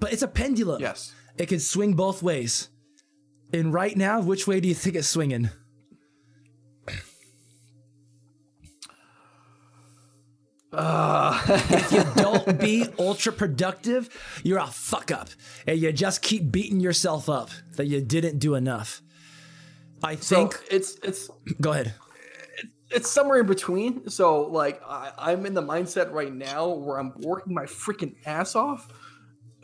But 0.01 0.13
it's 0.13 0.23
a 0.23 0.29
pendulum. 0.29 0.81
Yes. 0.81 1.15
It 1.37 1.47
can 1.47 1.61
swing 1.61 1.95
both 1.95 2.23
ways. 2.23 2.69
And 3.53 3.73
right 3.73 3.97
now, 3.97 4.21
which 4.21 4.47
way 4.47 4.61
do 4.61 4.69
you 4.69 4.75
think 4.75 4.97
it's 4.97 5.09
swinging? 5.09 5.51
Uh. 10.77 11.41
if 11.71 11.93
you 11.93 12.05
don't 12.17 12.59
be 12.59 12.87
ultra 12.99 13.33
productive, 13.33 14.09
you're 14.43 14.59
a 14.59 14.67
fuck 14.67 15.11
up. 15.11 15.29
And 15.67 15.79
you 15.79 15.93
just 15.93 16.23
keep 16.23 16.51
beating 16.51 16.81
yourself 16.81 17.29
up 17.29 17.51
that 17.77 17.87
you 17.87 18.01
didn't 18.01 18.39
do 18.39 18.55
enough. 18.55 19.03
I 20.03 20.17
think 20.17 20.55
so 20.55 20.61
it's 20.71 20.99
it's 21.03 21.31
go 21.61 21.73
ahead. 21.73 21.95
It's 22.91 23.11
somewhere 23.11 23.41
in 23.41 23.47
between. 23.47 24.09
So 24.11 24.43
like 24.43 24.81
I, 24.87 25.13
I'm 25.17 25.47
in 25.47 25.55
the 25.55 25.63
mindset 25.63 26.13
right 26.13 26.33
now 26.33 26.69
where 26.69 26.99
I'm 26.99 27.13
working 27.21 27.55
my 27.55 27.65
freaking 27.65 28.15
ass 28.27 28.55
off 28.55 28.89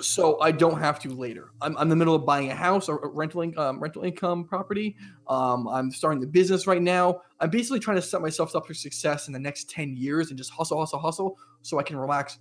so 0.00 0.40
I 0.40 0.52
don't 0.52 0.78
have 0.78 0.98
to 1.00 1.10
later. 1.10 1.50
I'm, 1.60 1.76
I'm 1.76 1.84
in 1.84 1.88
the 1.88 1.96
middle 1.96 2.14
of 2.14 2.24
buying 2.24 2.50
a 2.50 2.54
house 2.54 2.88
or 2.88 3.10
rental 3.12 3.42
in, 3.42 3.56
um, 3.58 3.80
rental 3.80 4.02
income 4.02 4.44
property. 4.44 4.96
Um, 5.28 5.68
I'm 5.68 5.90
starting 5.90 6.20
the 6.20 6.26
business 6.26 6.66
right 6.66 6.82
now. 6.82 7.22
I'm 7.40 7.50
basically 7.50 7.80
trying 7.80 7.96
to 7.96 8.02
set 8.02 8.20
myself 8.20 8.54
up 8.54 8.66
for 8.66 8.74
success 8.74 9.26
in 9.26 9.32
the 9.32 9.38
next 9.38 9.70
ten 9.70 9.96
years 9.96 10.30
and 10.30 10.38
just 10.38 10.50
hustle, 10.50 10.78
hustle, 10.78 10.98
hustle, 10.98 11.38
so 11.62 11.78
I 11.78 11.82
can 11.82 11.96
relax 11.96 12.38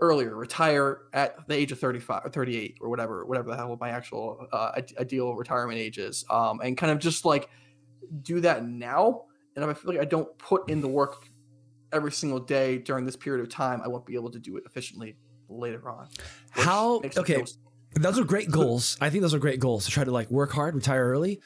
earlier, 0.00 0.36
retire 0.36 1.02
at 1.12 1.46
the 1.48 1.54
age 1.54 1.72
of 1.72 1.78
35 1.78 2.26
or 2.26 2.30
38 2.30 2.78
or 2.80 2.88
whatever, 2.88 3.24
whatever 3.24 3.50
the 3.50 3.56
hell 3.56 3.76
my 3.80 3.90
actual 3.90 4.46
uh, 4.52 4.80
ideal 4.98 5.34
retirement 5.34 5.78
age 5.78 5.98
is, 5.98 6.24
um, 6.30 6.60
and 6.62 6.76
kind 6.76 6.92
of 6.92 6.98
just 6.98 7.24
like 7.24 7.48
do 8.22 8.40
that 8.40 8.64
now. 8.64 9.24
And 9.56 9.64
if 9.64 9.70
I 9.70 9.74
feel 9.74 9.92
like 9.92 10.00
I 10.00 10.04
don't 10.04 10.36
put 10.38 10.70
in 10.70 10.80
the 10.80 10.88
work 10.88 11.28
every 11.92 12.12
single 12.12 12.38
day 12.38 12.78
during 12.78 13.04
this 13.04 13.16
period 13.16 13.42
of 13.42 13.48
time, 13.48 13.80
I 13.82 13.88
won't 13.88 14.06
be 14.06 14.14
able 14.14 14.30
to 14.30 14.38
do 14.38 14.56
it 14.56 14.64
efficiently 14.66 15.16
later 15.48 15.88
on. 15.88 16.08
How 16.50 17.02
okay? 17.16 17.44
Those 17.94 18.18
are 18.18 18.24
great 18.24 18.50
goals. 18.50 18.96
I 19.00 19.10
think 19.10 19.22
those 19.22 19.34
are 19.34 19.38
great 19.38 19.60
goals 19.60 19.84
to 19.86 19.90
try 19.90 20.04
to 20.04 20.10
like 20.10 20.30
work 20.30 20.52
hard, 20.52 20.74
retire 20.74 21.08
early. 21.08 21.40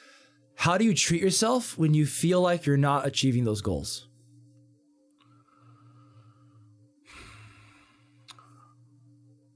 How 0.55 0.77
do 0.77 0.85
you 0.85 0.93
treat 0.93 1.21
yourself 1.21 1.77
when 1.77 1.93
you 1.93 2.05
feel 2.05 2.41
like 2.41 2.65
you're 2.65 2.77
not 2.77 3.07
achieving 3.07 3.43
those 3.43 3.61
goals? 3.61 4.07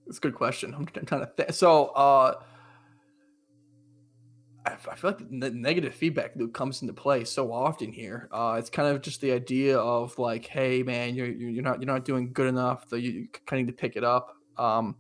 It's 0.07 0.17
a 0.17 0.21
good 0.21 0.36
question. 0.36 0.73
I'm 0.73 0.86
trying 0.86 1.21
to 1.21 1.31
think. 1.36 1.53
So, 1.53 1.88
uh, 1.88 2.41
I 4.65 4.95
feel 4.95 5.12
like 5.12 5.39
the 5.39 5.49
negative 5.49 5.95
feedback 5.95 6.36
loop 6.36 6.53
comes 6.53 6.81
into 6.81 6.93
play 6.93 7.23
so 7.23 7.51
often 7.51 7.91
here. 7.91 8.27
Uh, 8.31 8.57
it's 8.60 8.69
kind 8.69 8.93
of 8.93 9.01
just 9.01 9.21
the 9.21 9.31
idea 9.31 9.77
of 9.77 10.17
like, 10.19 10.45
hey, 10.45 10.83
man, 10.83 11.15
you're 11.15 11.27
you're 11.27 11.63
not 11.63 11.81
you're 11.81 11.91
not 11.91 12.05
doing 12.05 12.33
good 12.33 12.47
enough. 12.47 12.86
So 12.89 12.95
you 12.95 13.27
kind 13.45 13.62
of 13.62 13.67
need 13.67 13.71
to 13.71 13.81
pick 13.81 13.95
it 13.95 14.03
up. 14.03 14.37
Um, 14.58 14.96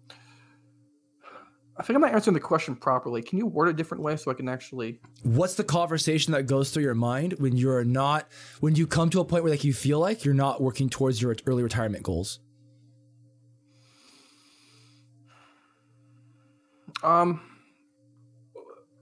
I 1.79 1.83
think 1.83 1.95
I'm 1.95 2.01
not 2.01 2.13
answering 2.13 2.33
the 2.33 2.39
question 2.39 2.75
properly. 2.75 3.21
Can 3.21 3.37
you 3.37 3.45
word 3.45 3.67
it 3.67 3.71
a 3.71 3.73
different 3.73 4.03
way 4.03 4.15
so 4.15 4.31
I 4.31 4.33
can 4.33 4.49
actually? 4.49 4.99
What's 5.23 5.53
the 5.53 5.63
conversation 5.63 6.33
that 6.33 6.43
goes 6.43 6.71
through 6.71 6.83
your 6.83 6.95
mind 6.95 7.35
when 7.37 7.55
you're 7.55 7.83
not 7.83 8.27
when 8.61 8.75
you 8.75 8.87
come 8.87 9.09
to 9.11 9.19
a 9.19 9.25
point 9.25 9.43
where 9.43 9.51
like 9.51 9.63
you 9.63 9.73
feel 9.73 9.99
like 9.99 10.25
you're 10.25 10.33
not 10.33 10.61
working 10.61 10.89
towards 10.89 11.21
your 11.21 11.35
early 11.45 11.61
retirement 11.61 12.03
goals? 12.03 12.39
Um, 17.03 17.41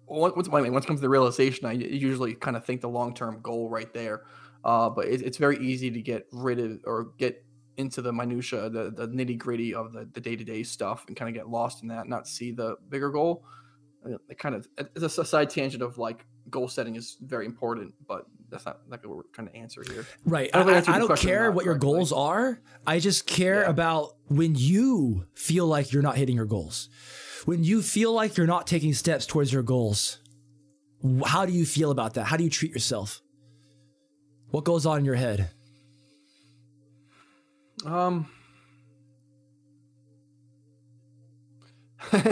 once, 0.07 0.49
once 0.49 0.67
it 0.85 0.87
comes 0.87 0.99
to 0.99 1.01
the 1.01 1.09
realization, 1.09 1.65
I 1.65 1.71
usually 1.73 2.35
kind 2.35 2.57
of 2.57 2.65
think 2.65 2.81
the 2.81 2.89
long 2.89 3.13
term 3.13 3.39
goal 3.41 3.69
right 3.69 3.93
there. 3.93 4.23
Uh, 4.65 4.89
but 4.89 5.05
it, 5.05 5.21
it's 5.21 5.37
very 5.37 5.57
easy 5.59 5.91
to 5.91 6.01
get 6.01 6.27
rid 6.31 6.59
of 6.59 6.79
or 6.85 7.11
get 7.17 7.45
into 7.77 8.01
the 8.01 8.11
minutia, 8.11 8.69
the, 8.69 8.91
the 8.91 9.07
nitty 9.07 9.37
gritty 9.37 9.73
of 9.73 9.93
the, 9.93 10.07
the 10.13 10.21
day-to-day 10.21 10.63
stuff 10.63 11.05
and 11.07 11.15
kind 11.15 11.29
of 11.29 11.35
get 11.35 11.49
lost 11.49 11.81
in 11.81 11.89
that, 11.89 12.07
not 12.07 12.27
see 12.27 12.51
the 12.51 12.77
bigger 12.89 13.09
goal. 13.09 13.43
Uh, 14.05 14.17
it 14.29 14.37
kind 14.37 14.55
of 14.55 14.67
it's 14.77 15.17
a 15.17 15.25
side 15.25 15.49
tangent 15.49 15.83
of 15.83 15.97
like 15.97 16.25
goal 16.49 16.67
setting 16.67 16.95
is 16.95 17.17
very 17.21 17.45
important, 17.45 17.93
but 18.07 18.25
that's 18.49 18.65
not 18.65 18.79
like 18.87 19.03
what 19.05 19.17
we're 19.17 19.23
trying 19.33 19.47
to 19.47 19.55
answer 19.55 19.83
here. 19.89 20.05
Right. 20.25 20.49
I, 20.53 20.61
I, 20.61 20.77
I 20.77 20.99
don't 20.99 21.17
care 21.17 21.51
what 21.51 21.65
your 21.65 21.75
goals 21.75 22.11
are. 22.13 22.61
I 22.85 22.99
just 22.99 23.25
care 23.25 23.61
yeah. 23.61 23.69
about 23.69 24.15
when 24.27 24.55
you 24.55 25.25
feel 25.33 25.65
like 25.65 25.91
you're 25.91 26.03
not 26.03 26.17
hitting 26.17 26.35
your 26.35 26.45
goals. 26.45 26.89
When 27.45 27.63
you 27.63 27.81
feel 27.81 28.13
like 28.13 28.37
you're 28.37 28.47
not 28.47 28.67
taking 28.67 28.93
steps 28.93 29.25
towards 29.25 29.51
your 29.51 29.63
goals, 29.63 30.19
how 31.25 31.45
do 31.45 31.51
you 31.51 31.65
feel 31.65 31.91
about 31.91 32.13
that? 32.13 32.25
How 32.25 32.37
do 32.37 32.43
you 32.43 32.49
treat 32.49 32.71
yourself? 32.71 33.21
What 34.49 34.63
goes 34.63 34.85
on 34.85 34.99
in 34.99 35.05
your 35.05 35.15
head? 35.15 35.49
Um, 37.85 38.27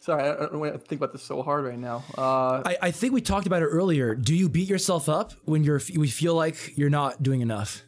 Sorry, 0.00 0.22
I 0.28 0.34
don't 0.46 0.58
want 0.60 0.72
to 0.72 0.78
think 0.78 1.00
about 1.00 1.12
this 1.12 1.22
so 1.22 1.42
hard 1.42 1.64
right 1.64 1.78
now. 1.78 2.02
Uh, 2.16 2.62
I, 2.64 2.76
I 2.82 2.90
think 2.90 3.12
we 3.12 3.20
talked 3.20 3.46
about 3.46 3.62
it 3.62 3.66
earlier. 3.66 4.14
Do 4.14 4.34
you 4.34 4.48
beat 4.48 4.68
yourself 4.68 5.08
up 5.08 5.32
when 5.44 5.62
you're 5.62 5.80
we 5.96 6.08
feel 6.08 6.34
like 6.34 6.76
you're 6.76 6.90
not 6.90 7.22
doing 7.22 7.40
enough? 7.40 7.82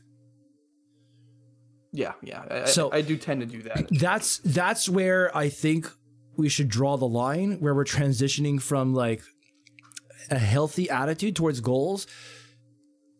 yeah, 1.94 2.12
yeah. 2.22 2.42
I, 2.50 2.64
So- 2.66 2.90
I, 2.90 2.98
I 2.98 3.00
do 3.02 3.16
tend 3.16 3.40
to 3.40 3.46
do 3.46 3.62
that. 3.62 3.86
That's 3.90 4.38
that's 4.38 4.88
where 4.88 5.36
I 5.36 5.48
think 5.48 5.90
we 6.36 6.48
should 6.48 6.68
draw 6.68 6.96
the 6.96 7.08
line 7.08 7.58
where 7.60 7.74
we're 7.74 7.84
transitioning 7.84 8.60
from 8.62 8.94
like 8.94 9.22
a 10.30 10.38
healthy 10.38 10.88
attitude 10.88 11.36
towards 11.36 11.60
goals 11.60 12.06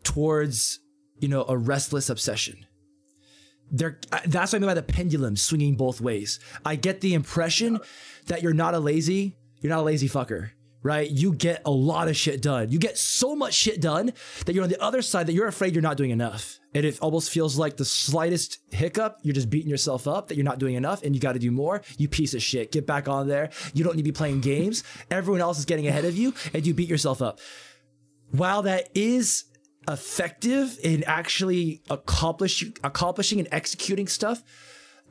towards 0.04 0.80
you 1.18 1.28
know 1.28 1.44
a 1.48 1.56
restless 1.56 2.08
obsession. 2.08 2.66
There, 3.72 3.98
uh, 4.12 4.20
that's 4.26 4.52
what 4.52 4.58
I 4.58 4.60
mean 4.60 4.68
by 4.68 4.74
the 4.74 4.82
pendulum 4.82 5.34
swinging 5.34 5.76
both 5.76 6.00
ways. 6.00 6.38
I 6.64 6.76
get 6.76 7.00
the 7.00 7.14
impression 7.14 7.80
that 8.26 8.42
you're 8.42 8.52
not 8.52 8.74
a 8.74 8.78
lazy, 8.78 9.36
you're 9.60 9.70
not 9.70 9.80
a 9.80 9.82
lazy 9.82 10.10
fucker, 10.10 10.50
right? 10.82 11.10
You 11.10 11.32
get 11.32 11.62
a 11.64 11.70
lot 11.70 12.08
of 12.08 12.16
shit 12.16 12.42
done. 12.42 12.70
You 12.70 12.78
get 12.78 12.98
so 12.98 13.34
much 13.34 13.54
shit 13.54 13.80
done 13.80 14.12
that 14.44 14.54
you're 14.54 14.62
on 14.62 14.68
the 14.68 14.80
other 14.82 15.00
side 15.00 15.26
that 15.26 15.32
you're 15.32 15.46
afraid 15.46 15.74
you're 15.74 15.82
not 15.82 15.96
doing 15.96 16.10
enough. 16.10 16.58
And 16.74 16.84
it 16.84 16.98
almost 17.00 17.30
feels 17.30 17.56
like 17.56 17.76
the 17.78 17.84
slightest 17.84 18.58
hiccup, 18.70 19.18
you're 19.22 19.34
just 19.34 19.48
beating 19.48 19.70
yourself 19.70 20.06
up 20.06 20.28
that 20.28 20.36
you're 20.36 20.44
not 20.44 20.58
doing 20.58 20.74
enough 20.74 21.02
and 21.02 21.14
you 21.14 21.20
got 21.20 21.32
to 21.32 21.38
do 21.38 21.50
more. 21.50 21.82
You 21.96 22.08
piece 22.08 22.34
of 22.34 22.42
shit. 22.42 22.72
Get 22.72 22.86
back 22.86 23.08
on 23.08 23.26
there. 23.26 23.50
You 23.72 23.84
don't 23.84 23.96
need 23.96 24.02
to 24.02 24.10
be 24.10 24.12
playing 24.12 24.40
games. 24.40 24.84
Everyone 25.10 25.40
else 25.40 25.58
is 25.58 25.64
getting 25.64 25.86
ahead 25.86 26.04
of 26.04 26.16
you 26.16 26.34
and 26.52 26.66
you 26.66 26.74
beat 26.74 26.88
yourself 26.88 27.22
up. 27.22 27.40
While 28.30 28.62
that 28.62 28.88
is 28.94 29.44
effective 29.88 30.78
in 30.82 31.04
actually 31.04 31.82
accomplish 31.90 32.64
accomplishing 32.84 33.38
and 33.38 33.48
executing 33.52 34.06
stuff, 34.06 34.42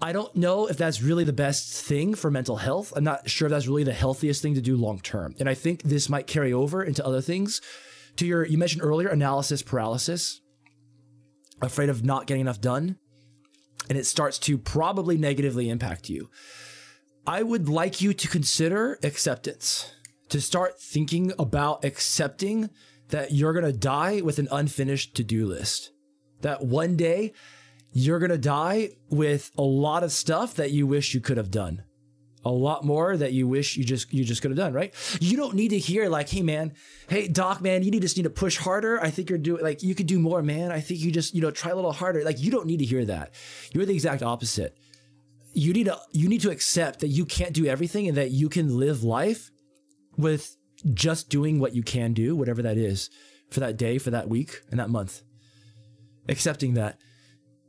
I 0.02 0.14
don't 0.14 0.36
know 0.36 0.66
if 0.68 0.78
that's 0.78 1.02
really 1.02 1.24
the 1.24 1.34
best 1.34 1.86
thing 1.86 2.16
for 2.16 2.32
mental 2.32 2.58
health. 2.58 2.92
I'm 2.96 3.04
not 3.04 3.30
sure 3.30 3.48
if 3.48 3.52
that's 3.52 3.68
really 3.68 3.84
the 3.84 3.94
healthiest 3.94 4.42
thing 4.42 4.56
to 4.56 4.62
do 4.62 4.76
long 4.76 5.00
term. 5.00 5.36
And 5.40 5.48
I 5.48 5.54
think 5.54 5.84
this 5.84 6.10
might 6.10 6.26
carry 6.26 6.52
over 6.52 6.84
into 6.84 7.06
other 7.06 7.22
things. 7.22 7.62
To 8.18 8.26
your, 8.26 8.46
you 8.46 8.58
mentioned 8.58 8.84
earlier, 8.84 9.10
analysis 9.10 9.62
paralysis, 9.62 10.42
afraid 11.62 11.90
of 11.90 12.04
not 12.04 12.28
getting 12.28 12.42
enough 12.42 12.60
done, 12.60 12.98
and 13.90 13.98
it 13.98 14.06
starts 14.06 14.40
to 14.40 14.58
probably 14.58 15.18
negatively 15.18 15.70
impact 15.70 16.10
you. 16.10 16.30
I 17.28 17.44
would 17.44 17.70
like 17.70 18.02
you 18.02 18.14
to 18.14 18.28
consider 18.28 19.00
acceptance, 19.04 19.94
to 20.30 20.42
start 20.42 20.82
thinking 20.82 21.32
about 21.38 21.86
accepting 21.86 22.70
that 23.12 23.32
you're 23.32 23.54
going 23.54 23.66
to 23.66 23.78
die 23.78 24.22
with 24.22 24.40
an 24.40 24.48
unfinished 24.52 25.16
to 25.16 25.24
do 25.24 25.46
list. 25.46 25.92
That 26.42 26.64
one 26.66 26.96
day 26.96 27.34
you're 27.94 28.20
going 28.20 28.32
to 28.32 28.38
die 28.38 28.92
with 29.10 29.52
a 29.58 29.64
lot 29.64 30.04
of 30.04 30.12
stuff 30.12 30.56
that 30.56 30.72
you 30.72 30.88
wish 30.88 31.14
you 31.14 31.22
could 31.22 31.38
have 31.38 31.52
done. 31.52 31.84
A 32.44 32.50
lot 32.50 32.84
more 32.84 33.16
that 33.16 33.34
you 33.34 33.48
wish 33.48 33.78
you 33.78 33.84
just 33.84 34.12
you 34.12 34.24
just 34.24 34.42
could 34.42 34.50
have 34.50 34.58
done, 34.58 34.74
right? 34.74 34.96
You 35.20 35.38
don't 35.38 35.54
need 35.54 35.70
to 35.70 35.78
hear 35.78 36.10
like, 36.10 36.28
"Hey 36.28 36.42
man, 36.42 36.74
hey 37.08 37.28
doc 37.28 37.62
man, 37.62 37.84
you 37.84 37.92
need 37.92 38.02
just 38.02 38.18
need 38.18 38.24
to 38.24 38.32
push 38.32 38.58
harder. 38.58 39.00
I 39.00 39.12
think 39.12 39.30
you're 39.30 39.38
doing 39.38 39.62
like 39.64 39.84
you 39.84 39.94
could 39.94 40.08
do 40.08 40.18
more, 40.18 40.42
man. 40.42 40.72
I 40.72 40.80
think 40.80 41.02
you 41.02 41.12
just, 41.12 41.36
you 41.36 41.42
know, 41.42 41.52
try 41.52 41.70
a 41.70 41.76
little 41.76 41.92
harder." 41.92 42.24
Like 42.24 42.42
you 42.42 42.50
don't 42.50 42.66
need 42.66 42.80
to 42.80 42.86
hear 42.86 43.06
that. 43.06 43.36
You're 43.74 43.86
the 43.86 43.94
exact 43.94 44.24
opposite. 44.24 44.76
You 45.54 45.72
need 45.72 45.86
to 45.86 46.00
you 46.14 46.28
need 46.28 46.42
to 46.42 46.50
accept 46.50 47.02
that 47.02 47.10
you 47.10 47.26
can't 47.26 47.54
do 47.54 47.68
everything 47.68 48.08
and 48.08 48.18
that 48.18 48.32
you 48.32 48.50
can 48.50 48.76
live 48.76 49.04
life 49.04 49.52
with 50.18 50.58
just 50.94 51.30
doing 51.30 51.60
what 51.60 51.76
you 51.76 51.84
can 51.84 52.14
do, 52.14 52.36
whatever 52.36 52.62
that 52.62 52.78
is, 52.78 53.10
for 53.50 53.60
that 53.60 53.78
day, 53.78 53.98
for 53.98 54.12
that 54.12 54.30
week, 54.30 54.62
and 54.70 54.80
that 54.80 54.90
month. 54.90 55.22
Accepting 56.30 56.76
that. 56.76 56.98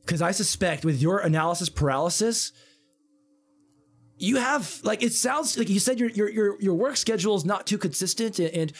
Because 0.04 0.22
I 0.22 0.32
suspect 0.32 0.84
with 0.84 1.00
your 1.00 1.18
analysis 1.18 1.68
paralysis, 1.68 2.52
you 4.18 4.36
have 4.36 4.80
like 4.84 5.02
it 5.02 5.12
sounds 5.12 5.58
like 5.58 5.68
you 5.68 5.80
said 5.80 5.98
your 5.98 6.10
your 6.10 6.60
your 6.60 6.74
work 6.74 6.96
schedule 6.96 7.34
is 7.34 7.44
not 7.44 7.66
too 7.66 7.78
consistent 7.78 8.38
and, 8.38 8.50
and 8.50 8.72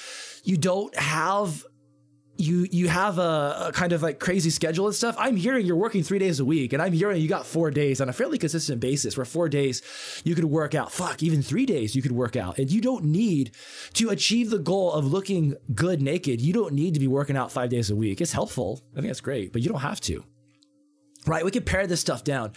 you 0.45 0.57
don't 0.57 0.95
have 0.97 1.65
you 2.37 2.67
you 2.71 2.89
have 2.89 3.19
a, 3.19 3.67
a 3.69 3.73
kind 3.73 3.93
of 3.93 4.03
like 4.03 4.19
crazy 4.19 4.51
schedule 4.51 4.87
and 4.87 4.95
stuff. 4.95 5.15
I'm 5.19 5.37
hearing 5.37 5.67
you're 5.67 5.77
working 5.77 6.03
three 6.03 6.19
days 6.19 6.41
a 6.41 6.45
week, 6.45 6.73
and 6.73 6.83
I'm 6.83 6.93
hearing 6.93 7.21
you 7.21 7.29
got 7.29 7.47
four 7.47 7.71
days 7.71 8.01
on 8.01 8.09
a 8.09 8.13
fairly 8.13 8.39
consistent 8.39 8.81
basis. 8.81 9.17
Where 9.17 9.25
four 9.25 9.49
days 9.49 9.83
you 10.25 10.35
could 10.35 10.45
work 10.45 10.75
out, 10.75 10.93
fuck, 10.93 11.23
even 11.23 11.43
three 11.43 11.67
days 11.67 11.95
you 11.95 12.03
could 12.03 12.13
work 12.13 12.37
out, 12.37 12.59
and 12.59 12.71
you 12.71 12.81
don't 12.81 13.05
need 13.05 13.53
to 13.95 14.11
achieve 14.11 14.51
the 14.51 14.59
goal 14.59 14.93
of 14.93 15.05
looking 15.05 15.55
good 15.75 16.01
naked. 16.01 16.41
You 16.41 16.53
don't 16.53 16.73
need 16.73 16.95
to 16.95 17.01
be 17.01 17.09
working 17.09 17.37
out 17.37 17.53
five 17.53 17.71
days 17.71 17.91
a 17.91 17.97
week. 17.97 18.21
It's 18.21 18.33
helpful. 18.33 18.81
I 18.93 18.97
think 18.97 19.09
that's 19.09 19.21
great, 19.21 19.53
but 19.53 19.63
you 19.63 19.69
don't 19.69 19.81
have 19.81 20.01
to. 20.03 20.25
Right? 21.27 21.45
We 21.45 21.53
can 21.53 21.63
pare 21.63 21.87
this 21.87 22.01
stuff 22.01 22.25
down, 22.25 22.53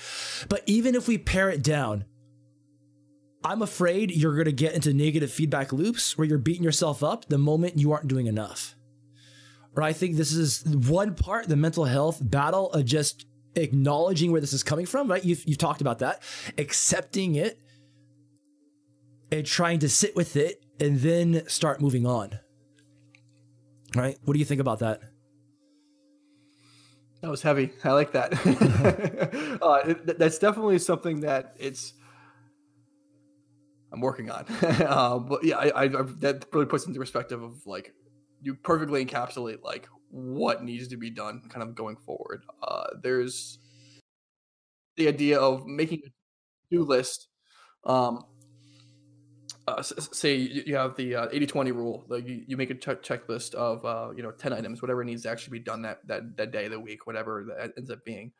but 0.49 0.63
even 0.65 0.95
if 0.95 1.07
we 1.07 1.17
pare 1.17 1.49
it 1.49 1.61
down, 1.61 2.05
I'm 3.43 3.61
afraid 3.61 4.09
you're 4.09 4.33
going 4.33 4.45
to 4.45 4.51
get 4.51 4.73
into 4.73 4.91
negative 4.91 5.29
feedback 5.29 5.71
loops 5.71 6.17
where 6.17 6.27
you're 6.27 6.39
beating 6.39 6.63
yourself 6.63 7.03
up 7.03 7.25
the 7.25 7.37
moment 7.37 7.77
you 7.77 7.91
aren't 7.91 8.07
doing 8.07 8.25
enough 8.25 8.74
or 9.75 9.83
I 9.83 9.93
think 9.93 10.15
this 10.15 10.31
is 10.31 10.63
one 10.65 11.15
part 11.15 11.47
the 11.47 11.55
mental 11.55 11.85
health 11.85 12.19
battle 12.21 12.71
of 12.71 12.85
just 12.85 13.25
acknowledging 13.55 14.31
where 14.31 14.41
this 14.41 14.53
is 14.53 14.63
coming 14.63 14.85
from, 14.85 15.09
right? 15.09 15.23
You've, 15.23 15.43
you've 15.45 15.57
talked 15.57 15.81
about 15.81 15.99
that, 15.99 16.21
accepting 16.57 17.35
it 17.35 17.59
and 19.31 19.45
trying 19.45 19.79
to 19.79 19.89
sit 19.89 20.15
with 20.15 20.35
it 20.35 20.63
and 20.79 20.99
then 20.99 21.47
start 21.47 21.81
moving 21.81 22.05
on. 22.05 22.39
Right? 23.95 24.17
What 24.23 24.33
do 24.33 24.39
you 24.39 24.45
think 24.45 24.61
about 24.61 24.79
that? 24.79 25.01
That 27.21 27.31
was 27.31 27.41
heavy. 27.41 27.71
I 27.83 27.91
like 27.93 28.11
that. 28.11 28.33
uh, 29.61 29.89
it, 29.89 30.19
that's 30.19 30.37
definitely 30.37 30.79
something 30.79 31.21
that 31.21 31.55
it's. 31.57 31.93
I'm 33.91 34.01
working 34.01 34.29
on, 34.29 34.45
uh, 34.61 35.19
but 35.19 35.43
yeah, 35.43 35.57
I, 35.57 35.67
I, 35.69 35.83
I, 35.83 36.01
that 36.19 36.45
really 36.51 36.65
puts 36.65 36.85
into 36.85 36.99
perspective 36.99 37.41
of 37.41 37.65
like 37.65 37.93
you 38.45 38.53
perfectly 38.53 39.03
encapsulate 39.03 39.63
like 39.63 39.89
what 40.11 40.63
needs 40.63 40.87
to 40.89 40.97
be 40.97 41.09
done, 41.09 41.41
kind 41.49 41.63
of 41.63 41.73
going 41.73 41.97
forward. 41.97 42.45
Uh, 42.61 42.85
there's 43.01 43.57
the 44.97 45.07
idea 45.07 45.39
of 45.39 45.65
making 45.65 46.01
a 46.05 46.09
do 46.71 46.83
list. 46.83 47.27
Um, 47.83 48.23
uh, 49.67 49.81
say 49.81 50.35
you 50.35 50.75
have 50.75 50.95
the 50.95 51.15
uh, 51.15 51.27
80-20 51.29 51.73
rule 51.73 52.05
like 52.07 52.27
you, 52.27 52.43
you 52.45 52.55
make 52.55 52.69
a 52.69 52.75
check 52.75 53.01
checklist 53.01 53.55
of 53.55 53.83
uh, 53.83 54.11
you 54.15 54.21
know 54.21 54.29
10 54.29 54.53
items 54.53 54.79
whatever 54.79 55.03
needs 55.03 55.23
to 55.23 55.29
actually 55.29 55.57
be 55.57 55.63
done 55.63 55.81
that, 55.81 56.05
that 56.05 56.37
that 56.37 56.51
day 56.51 56.67
the 56.67 56.79
week 56.79 57.07
whatever 57.07 57.47
that 57.47 57.73
ends 57.75 57.89
up 57.89 58.05
being 58.05 58.31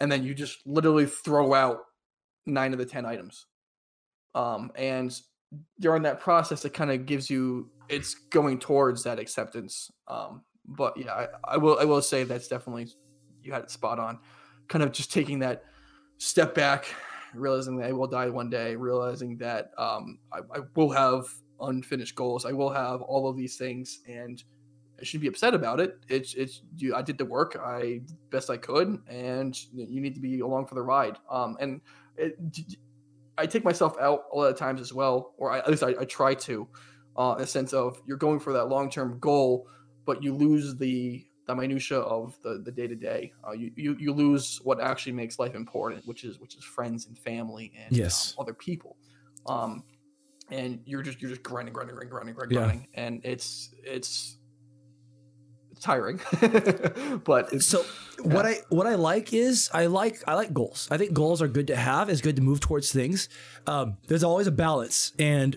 and 0.00 0.10
then 0.10 0.24
you 0.24 0.34
just 0.34 0.58
literally 0.66 1.06
throw 1.06 1.54
out 1.54 1.78
nine 2.46 2.72
of 2.72 2.80
the 2.80 2.84
10 2.84 3.06
items 3.06 3.46
um, 4.34 4.72
and 4.74 5.20
during 5.78 6.02
that 6.02 6.18
process 6.18 6.64
it 6.64 6.74
kind 6.74 6.90
of 6.90 7.06
gives 7.06 7.30
you 7.30 7.70
it's 7.92 8.14
going 8.14 8.58
towards 8.58 9.04
that 9.04 9.18
acceptance 9.18 9.90
um, 10.08 10.42
but 10.66 10.96
yeah 10.96 11.12
I, 11.12 11.28
I 11.44 11.56
will 11.56 11.78
i 11.78 11.84
will 11.84 12.02
say 12.02 12.24
that's 12.24 12.48
definitely 12.48 12.88
you 13.42 13.52
had 13.52 13.62
it 13.62 13.70
spot 13.70 13.98
on 13.98 14.18
kind 14.68 14.82
of 14.82 14.92
just 14.92 15.12
taking 15.12 15.38
that 15.40 15.64
step 16.18 16.54
back 16.54 16.86
realizing 17.34 17.76
that 17.76 17.88
I 17.88 17.92
will 17.92 18.06
die 18.06 18.28
one 18.28 18.50
day, 18.50 18.76
realizing 18.76 19.36
that 19.38 19.70
um, 19.78 20.18
I, 20.32 20.38
I 20.54 20.60
will 20.74 20.90
have 20.90 21.26
unfinished 21.60 22.14
goals, 22.14 22.44
I 22.44 22.52
will 22.52 22.70
have 22.70 23.02
all 23.02 23.28
of 23.28 23.36
these 23.36 23.56
things, 23.56 24.00
and 24.06 24.42
I 25.00 25.04
shouldn't 25.04 25.22
be 25.22 25.28
upset 25.28 25.54
about 25.54 25.80
it. 25.80 25.98
It's 26.08 26.34
it's 26.34 26.62
you, 26.76 26.94
I 26.94 27.02
did 27.02 27.18
the 27.18 27.24
work, 27.24 27.56
I 27.60 28.02
best 28.30 28.50
I 28.50 28.56
could, 28.56 28.98
and 29.08 29.56
you 29.72 30.00
need 30.00 30.14
to 30.14 30.20
be 30.20 30.40
along 30.40 30.66
for 30.66 30.74
the 30.74 30.82
ride. 30.82 31.18
Um, 31.30 31.56
and 31.60 31.80
it, 32.16 32.36
I 33.38 33.46
take 33.46 33.64
myself 33.64 33.96
out 34.00 34.24
a 34.32 34.36
lot 34.36 34.46
of 34.46 34.56
times 34.56 34.80
as 34.80 34.92
well, 34.92 35.34
or 35.38 35.50
I, 35.50 35.58
at 35.58 35.68
least 35.68 35.82
I, 35.82 35.94
I 36.00 36.04
try 36.04 36.34
to, 36.34 36.68
uh, 37.16 37.36
a 37.38 37.46
sense 37.46 37.72
of 37.72 38.00
you're 38.06 38.16
going 38.16 38.40
for 38.40 38.52
that 38.52 38.66
long 38.66 38.90
term 38.90 39.18
goal, 39.18 39.68
but 40.04 40.22
you 40.22 40.34
lose 40.34 40.76
the 40.76 41.26
the 41.46 41.54
minutia 41.56 41.98
of 41.98 42.36
the 42.42 42.62
the 42.64 42.70
day 42.72 42.86
to 42.86 42.94
day. 42.94 43.32
You 43.56 43.70
you 43.76 43.96
you 43.98 44.12
lose 44.12 44.60
what 44.62 44.80
actually 44.80 45.12
makes 45.12 45.38
life 45.38 45.54
important, 45.54 46.06
which 46.06 46.24
is 46.24 46.38
which 46.38 46.54
is 46.56 46.64
friends 46.64 47.06
and 47.06 47.18
family 47.18 47.72
and 47.76 47.96
Yes. 47.96 48.34
um, 48.38 48.42
other 48.44 48.54
people. 48.54 48.96
Um, 49.46 49.84
and 50.50 50.80
you're 50.84 51.02
just 51.02 51.20
you're 51.20 51.30
just 51.30 51.42
grinding, 51.42 51.72
grinding, 51.74 51.94
grinding, 51.96 52.10
grinding, 52.10 52.34
grinding, 52.34 52.56
Yeah. 52.58 52.64
grinding, 52.64 52.88
and 52.94 53.20
it's 53.24 53.70
it's 53.84 54.38
it's 55.72 55.80
tiring. 55.80 56.20
but 57.24 57.60
So 57.62 57.84
what 58.22 58.46
I 58.46 58.56
what 58.68 58.86
I 58.86 58.94
like 58.94 59.32
is 59.32 59.70
I 59.72 59.86
like 59.86 60.22
I 60.28 60.34
like 60.34 60.52
goals. 60.52 60.88
I 60.90 60.98
think 60.98 61.12
goals 61.12 61.42
are 61.42 61.48
good 61.48 61.66
to 61.68 61.76
have. 61.76 62.08
It's 62.08 62.20
good 62.20 62.36
to 62.36 62.42
move 62.42 62.60
towards 62.60 62.92
things. 62.92 63.28
Um, 63.66 63.96
there's 64.08 64.24
always 64.24 64.46
a 64.46 64.52
balance, 64.52 65.12
and 65.18 65.56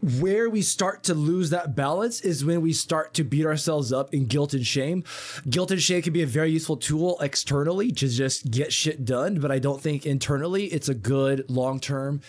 where 0.00 0.48
we 0.48 0.62
start 0.62 1.02
to 1.04 1.14
lose 1.14 1.50
that 1.50 1.74
balance 1.74 2.20
is 2.20 2.44
when 2.44 2.60
we 2.60 2.72
start 2.72 3.14
to 3.14 3.24
beat 3.24 3.46
ourselves 3.46 3.92
up 3.92 4.14
in 4.14 4.26
guilt 4.26 4.54
and 4.54 4.66
shame. 4.66 5.04
Guilt 5.48 5.70
and 5.70 5.82
shame 5.82 6.02
can 6.02 6.12
be 6.12 6.22
a 6.22 6.26
very 6.26 6.50
useful 6.50 6.76
tool 6.76 7.18
externally 7.20 7.90
to 7.92 8.08
just 8.08 8.50
get 8.50 8.72
shit 8.72 9.04
done, 9.04 9.40
but 9.40 9.50
I 9.50 9.58
don't 9.58 9.80
think 9.80 10.06
internally 10.06 10.66
it's 10.66 10.88
a 10.88 10.94
good 10.94 11.44
long 11.48 11.80
term 11.80 12.20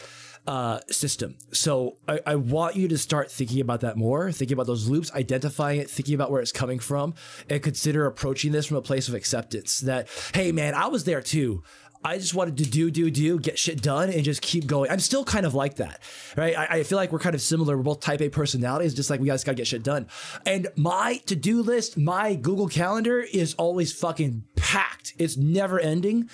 uh, 0.48 0.80
system. 0.90 1.36
So 1.52 1.98
I, 2.08 2.20
I 2.26 2.36
want 2.36 2.76
you 2.76 2.88
to 2.88 2.98
start 2.98 3.32
thinking 3.32 3.62
about 3.62 3.82
that 3.82 3.98
more, 3.98 4.32
thinking 4.32 4.56
about 4.56 4.66
those 4.66 4.88
loops, 4.88 5.14
identifying 5.14 5.80
it, 5.80 5.92
thinking 5.92 6.16
about 6.16 6.32
where 6.32 6.42
it's 6.42 6.52
coming 6.52 6.80
from, 6.80 7.14
and 7.50 7.62
consider 7.62 8.08
approaching 8.08 8.52
this 8.52 8.66
from 8.66 8.78
a 8.78 8.82
place 8.82 9.08
of 9.08 9.14
acceptance 9.14 9.82
that, 9.82 10.08
hey, 10.34 10.52
man, 10.52 10.74
I 10.74 10.88
was 10.88 11.04
there 11.04 11.22
too. 11.22 11.64
I 12.04 12.18
just 12.18 12.34
wanted 12.34 12.58
to 12.58 12.64
do, 12.64 12.90
do, 12.90 13.12
do, 13.12 13.40
get 13.40 13.60
shit 13.60 13.82
done, 13.82 14.10
and 14.10 14.24
just 14.24 14.42
keep 14.42 14.66
going. 14.66 14.90
I'm 14.90 15.02
still 15.02 15.26
kind 15.26 15.46
of 15.46 15.54
like 15.54 15.76
that, 15.76 16.00
right? 16.38 16.58
I, 16.58 16.66
I 16.78 16.84
feel 16.84 16.98
like 16.98 17.12
we're 17.12 17.20
kind 17.20 17.36
of 17.36 17.42
similar. 17.42 17.76
We're 17.76 17.84
both 17.84 18.00
Type 18.00 18.22
A 18.22 18.30
personalities, 18.30 18.94
just 18.94 19.10
like 19.10 19.20
we 19.20 19.28
guys 19.28 19.44
gotta 19.44 19.56
get 19.56 19.68
shit 19.68 19.84
done. 19.84 20.08
And 20.46 20.70
my 20.78 21.18
to 21.26 21.36
do 21.36 21.62
list, 21.62 21.98
my 21.98 22.36
Google 22.36 22.70
Calendar 22.70 23.20
is 23.20 23.54
always 23.56 23.92
fucking 23.92 24.46
packed. 24.56 25.14
It's 25.18 25.36
never 25.36 25.78
ending. 25.78 26.30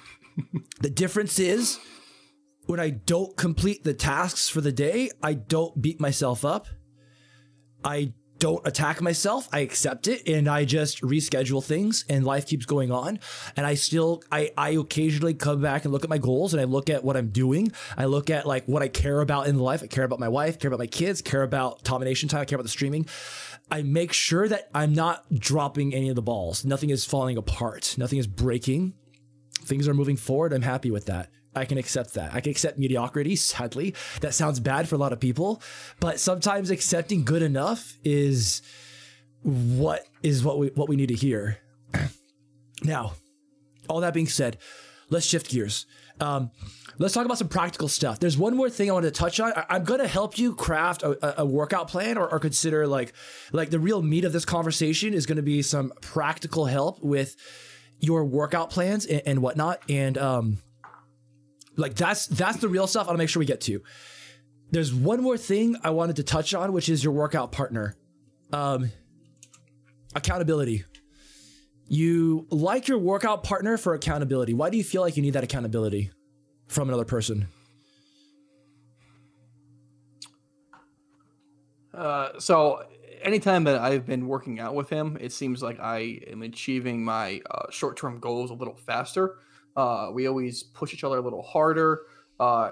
the 0.80 0.90
difference 0.90 1.38
is 1.38 1.78
when 2.64 2.80
I 2.80 2.90
don't 2.90 3.36
complete 3.36 3.84
the 3.84 3.94
tasks 3.94 4.48
for 4.48 4.62
the 4.62 4.72
day, 4.72 5.10
I 5.22 5.34
don't 5.34 5.80
beat 5.80 6.00
myself 6.00 6.44
up. 6.44 6.66
I 7.84 8.14
don't 8.38 8.66
attack 8.66 9.00
myself. 9.00 9.48
I 9.52 9.60
accept 9.60 10.08
it 10.08 10.28
and 10.28 10.48
I 10.48 10.64
just 10.64 11.02
reschedule 11.02 11.64
things 11.64 12.04
and 12.08 12.24
life 12.24 12.46
keeps 12.46 12.66
going 12.66 12.90
on. 12.92 13.18
And 13.56 13.66
I 13.66 13.74
still, 13.74 14.22
I, 14.30 14.52
I 14.56 14.70
occasionally 14.70 15.34
come 15.34 15.60
back 15.60 15.84
and 15.84 15.92
look 15.92 16.04
at 16.04 16.10
my 16.10 16.18
goals 16.18 16.54
and 16.54 16.60
I 16.60 16.64
look 16.64 16.90
at 16.90 17.04
what 17.04 17.16
I'm 17.16 17.28
doing. 17.28 17.72
I 17.96 18.06
look 18.06 18.30
at 18.30 18.46
like 18.46 18.66
what 18.66 18.82
I 18.82 18.88
care 18.88 19.20
about 19.20 19.46
in 19.46 19.58
life. 19.58 19.82
I 19.82 19.86
care 19.86 20.04
about 20.04 20.20
my 20.20 20.28
wife, 20.28 20.58
care 20.58 20.68
about 20.68 20.78
my 20.78 20.86
kids, 20.86 21.22
care 21.22 21.42
about 21.42 21.82
domination 21.82 22.28
time, 22.28 22.42
I 22.42 22.44
care 22.44 22.56
about 22.56 22.64
the 22.64 22.70
streaming. 22.70 23.06
I 23.70 23.82
make 23.82 24.12
sure 24.12 24.48
that 24.48 24.70
I'm 24.74 24.94
not 24.94 25.24
dropping 25.34 25.94
any 25.94 26.08
of 26.08 26.16
the 26.16 26.22
balls. 26.22 26.64
Nothing 26.64 26.90
is 26.90 27.04
falling 27.04 27.36
apart. 27.36 27.96
Nothing 27.98 28.18
is 28.18 28.26
breaking. 28.26 28.94
Things 29.60 29.86
are 29.86 29.94
moving 29.94 30.16
forward. 30.16 30.52
I'm 30.52 30.62
happy 30.62 30.90
with 30.90 31.06
that. 31.06 31.28
I 31.54 31.64
can 31.64 31.78
accept 31.78 32.14
that. 32.14 32.34
I 32.34 32.40
can 32.40 32.50
accept 32.50 32.78
mediocrity, 32.78 33.36
sadly. 33.36 33.94
That 34.20 34.34
sounds 34.34 34.60
bad 34.60 34.88
for 34.88 34.94
a 34.94 34.98
lot 34.98 35.12
of 35.12 35.20
people, 35.20 35.62
but 36.00 36.20
sometimes 36.20 36.70
accepting 36.70 37.24
good 37.24 37.42
enough 37.42 37.96
is 38.04 38.62
what 39.42 40.06
is 40.22 40.44
what 40.44 40.58
we 40.58 40.68
what 40.68 40.88
we 40.88 40.96
need 40.96 41.08
to 41.08 41.14
hear. 41.14 41.58
now, 42.82 43.14
all 43.88 44.00
that 44.00 44.14
being 44.14 44.28
said, 44.28 44.58
let's 45.10 45.26
shift 45.26 45.50
gears. 45.50 45.86
Um, 46.20 46.50
let's 46.98 47.14
talk 47.14 47.24
about 47.24 47.38
some 47.38 47.48
practical 47.48 47.88
stuff. 47.88 48.18
There's 48.18 48.36
one 48.36 48.56
more 48.56 48.68
thing 48.68 48.90
I 48.90 48.92
wanted 48.92 49.14
to 49.14 49.18
touch 49.18 49.40
on. 49.40 49.52
I, 49.54 49.76
am 49.76 49.84
going 49.84 50.00
to 50.00 50.08
help 50.08 50.36
you 50.38 50.54
craft 50.54 51.02
a, 51.02 51.42
a 51.42 51.46
workout 51.46 51.88
plan 51.88 52.18
or, 52.18 52.28
or, 52.28 52.40
consider 52.40 52.86
like 52.86 53.12
like 53.52 53.70
the 53.70 53.78
real 53.78 54.02
meat 54.02 54.24
of 54.24 54.32
this 54.32 54.44
conversation 54.44 55.14
is 55.14 55.26
going 55.26 55.36
to 55.36 55.42
be 55.42 55.62
some 55.62 55.92
practical 56.00 56.66
help 56.66 57.00
with 57.02 57.36
your 58.00 58.24
workout 58.24 58.70
plans 58.70 59.06
and, 59.06 59.22
and 59.26 59.42
whatnot. 59.42 59.80
And 59.88 60.18
um, 60.18 60.58
like 61.78 61.94
that's 61.94 62.26
that's 62.26 62.58
the 62.58 62.68
real 62.68 62.86
stuff. 62.86 63.06
I 63.06 63.10
want 63.10 63.16
to 63.16 63.22
make 63.22 63.30
sure 63.30 63.40
we 63.40 63.46
get 63.46 63.62
to. 63.62 63.82
There's 64.70 64.92
one 64.92 65.22
more 65.22 65.38
thing 65.38 65.76
I 65.82 65.90
wanted 65.90 66.16
to 66.16 66.22
touch 66.22 66.52
on, 66.52 66.72
which 66.72 66.90
is 66.90 67.02
your 67.02 67.14
workout 67.14 67.52
partner. 67.52 67.96
Um, 68.52 68.90
accountability. 70.14 70.84
You 71.86 72.46
like 72.50 72.86
your 72.86 72.98
workout 72.98 73.44
partner 73.44 73.78
for 73.78 73.94
accountability. 73.94 74.52
Why 74.52 74.68
do 74.68 74.76
you 74.76 74.84
feel 74.84 75.00
like 75.00 75.16
you 75.16 75.22
need 75.22 75.32
that 75.32 75.44
accountability 75.44 76.10
from 76.66 76.88
another 76.88 77.06
person? 77.06 77.48
Uh, 81.94 82.38
so 82.38 82.82
anytime 83.22 83.64
that 83.64 83.80
I've 83.80 84.04
been 84.04 84.28
working 84.28 84.60
out 84.60 84.74
with 84.74 84.90
him, 84.90 85.16
it 85.18 85.32
seems 85.32 85.62
like 85.62 85.80
I 85.80 86.20
am 86.30 86.42
achieving 86.42 87.02
my 87.02 87.40
uh, 87.50 87.70
short-term 87.70 88.20
goals 88.20 88.50
a 88.50 88.54
little 88.54 88.76
faster. 88.76 89.36
Uh, 89.76 90.10
we 90.12 90.26
always 90.26 90.62
push 90.62 90.92
each 90.92 91.04
other 91.04 91.18
a 91.18 91.20
little 91.20 91.42
harder. 91.42 92.02
Uh, 92.40 92.70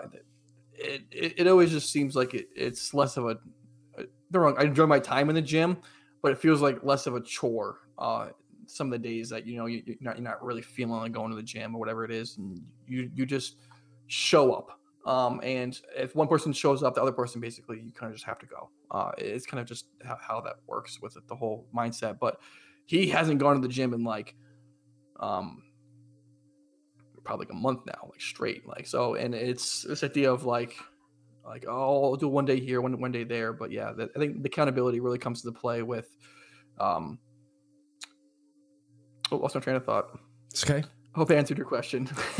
it, 0.73 1.03
it, 1.11 1.35
it, 1.39 1.47
always 1.47 1.71
just 1.71 1.91
seems 1.91 2.17
like 2.17 2.35
it, 2.35 2.49
it's 2.55 2.93
less 2.95 3.17
of 3.17 3.27
a. 3.27 3.39
Don't 4.33 4.43
wrong. 4.43 4.57
I 4.59 4.65
enjoy 4.65 4.87
my 4.87 4.99
time 4.99 5.29
in 5.29 5.35
the 5.35 5.43
gym, 5.43 5.77
but 6.23 6.33
it 6.33 6.39
feels 6.39 6.61
like 6.61 6.83
less 6.83 7.07
of 7.07 7.15
a 7.15 7.21
chore. 7.21 7.79
Uh, 7.99 8.29
some 8.67 8.89
of 8.89 8.91
the 8.91 8.99
days 8.99 9.29
that 9.31 9.47
you 9.47 9.57
know 9.57 9.67
you, 9.67 9.83
are 9.89 9.95
not, 10.01 10.17
you're 10.17 10.25
not 10.25 10.45
really 10.45 10.63
feeling 10.63 11.01
like 11.01 11.13
going 11.13 11.31
to 11.31 11.37
the 11.37 11.43
gym 11.43 11.75
or 11.75 11.79
whatever 11.79 12.05
it 12.05 12.11
is, 12.11 12.37
and 12.39 12.61
you 12.87 13.11
you 13.15 13.25
just 13.25 13.57
show 14.09 14.53
up. 14.53 14.81
Um, 15.07 15.41
and 15.45 15.81
if 15.97 16.17
one 16.17 16.27
person 16.27 16.53
shows 16.53 16.83
up, 16.83 16.95
the 16.97 17.03
other 17.03 17.13
person 17.13 17.41
basically 17.41 17.81
you 17.81 17.93
kind 17.93 18.11
of 18.11 18.17
just 18.17 18.27
have 18.27 18.39
to 18.41 18.47
go. 18.47 18.71
Uh, 18.91 19.13
it's 19.19 19.47
kind 19.47 19.61
of 19.61 19.67
just 19.67 19.87
how, 20.05 20.19
how 20.21 20.41
that 20.41 20.57
works 20.67 21.01
with 21.01 21.17
it, 21.17 21.27
the 21.29 21.37
whole 21.37 21.67
mindset. 21.75 22.19
But 22.19 22.41
he 22.87 23.09
hasn't 23.09 23.39
gone 23.39 23.55
to 23.55 23.61
the 23.61 23.73
gym 23.73 23.95
in 23.95 24.05
like 24.05 24.35
um 25.21 25.63
probably 27.27 27.47
like 27.47 27.53
a 27.53 27.61
month 27.61 27.81
now, 27.87 28.09
like 28.11 28.21
straight. 28.21 28.67
Like 28.67 28.87
so, 28.87 29.15
and 29.15 29.35
it's 29.35 29.83
this 29.83 30.05
idea 30.05 30.33
of 30.33 30.45
like 30.45 30.77
like 31.45 31.65
oh, 31.69 32.05
I'll 32.05 32.17
do 32.17 32.29
one 32.29 32.45
day 32.45 32.61
here, 32.61 32.81
one 32.81 32.99
one 33.01 33.13
day 33.13 33.25
there. 33.25 33.53
But 33.53 33.71
yeah, 33.71 33.93
the, 33.93 34.09
I 34.15 34.19
think 34.19 34.43
the 34.43 34.49
accountability 34.49 35.01
really 35.01 35.19
comes 35.19 35.43
to 35.43 35.53
play 35.53 35.83
with. 35.83 36.09
Um, 36.79 37.19
oh, 39.31 39.37
lost 39.37 39.55
my 39.55 39.61
train 39.61 39.77
of 39.77 39.85
thought. 39.85 40.19
It's 40.51 40.65
okay. 40.69 40.85
I 41.15 41.19
hope 41.19 41.31
I 41.31 41.35
answered 41.35 41.57
your 41.57 41.67
question. 41.67 42.09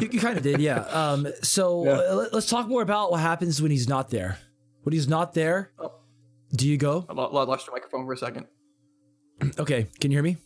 you, 0.00 0.08
you 0.12 0.20
kind 0.20 0.36
of 0.36 0.44
did, 0.44 0.60
yeah. 0.60 0.82
Um, 0.82 1.26
so 1.42 1.84
yeah. 1.86 1.92
Uh, 1.92 2.28
let's 2.32 2.48
talk 2.48 2.68
more 2.68 2.82
about 2.82 3.10
what 3.10 3.20
happens 3.20 3.60
when 3.60 3.72
he's 3.72 3.88
not 3.88 4.10
there. 4.10 4.38
When 4.84 4.92
he's 4.92 5.08
not 5.08 5.34
there, 5.34 5.72
oh. 5.80 5.94
do 6.54 6.68
you 6.68 6.76
go? 6.76 7.06
I 7.08 7.12
lost 7.12 7.66
your 7.66 7.74
microphone 7.74 8.06
for 8.06 8.12
a 8.12 8.16
second. 8.16 8.46
Okay, 9.58 9.88
can 9.98 10.12
you 10.12 10.16
hear 10.16 10.22
me? 10.22 10.36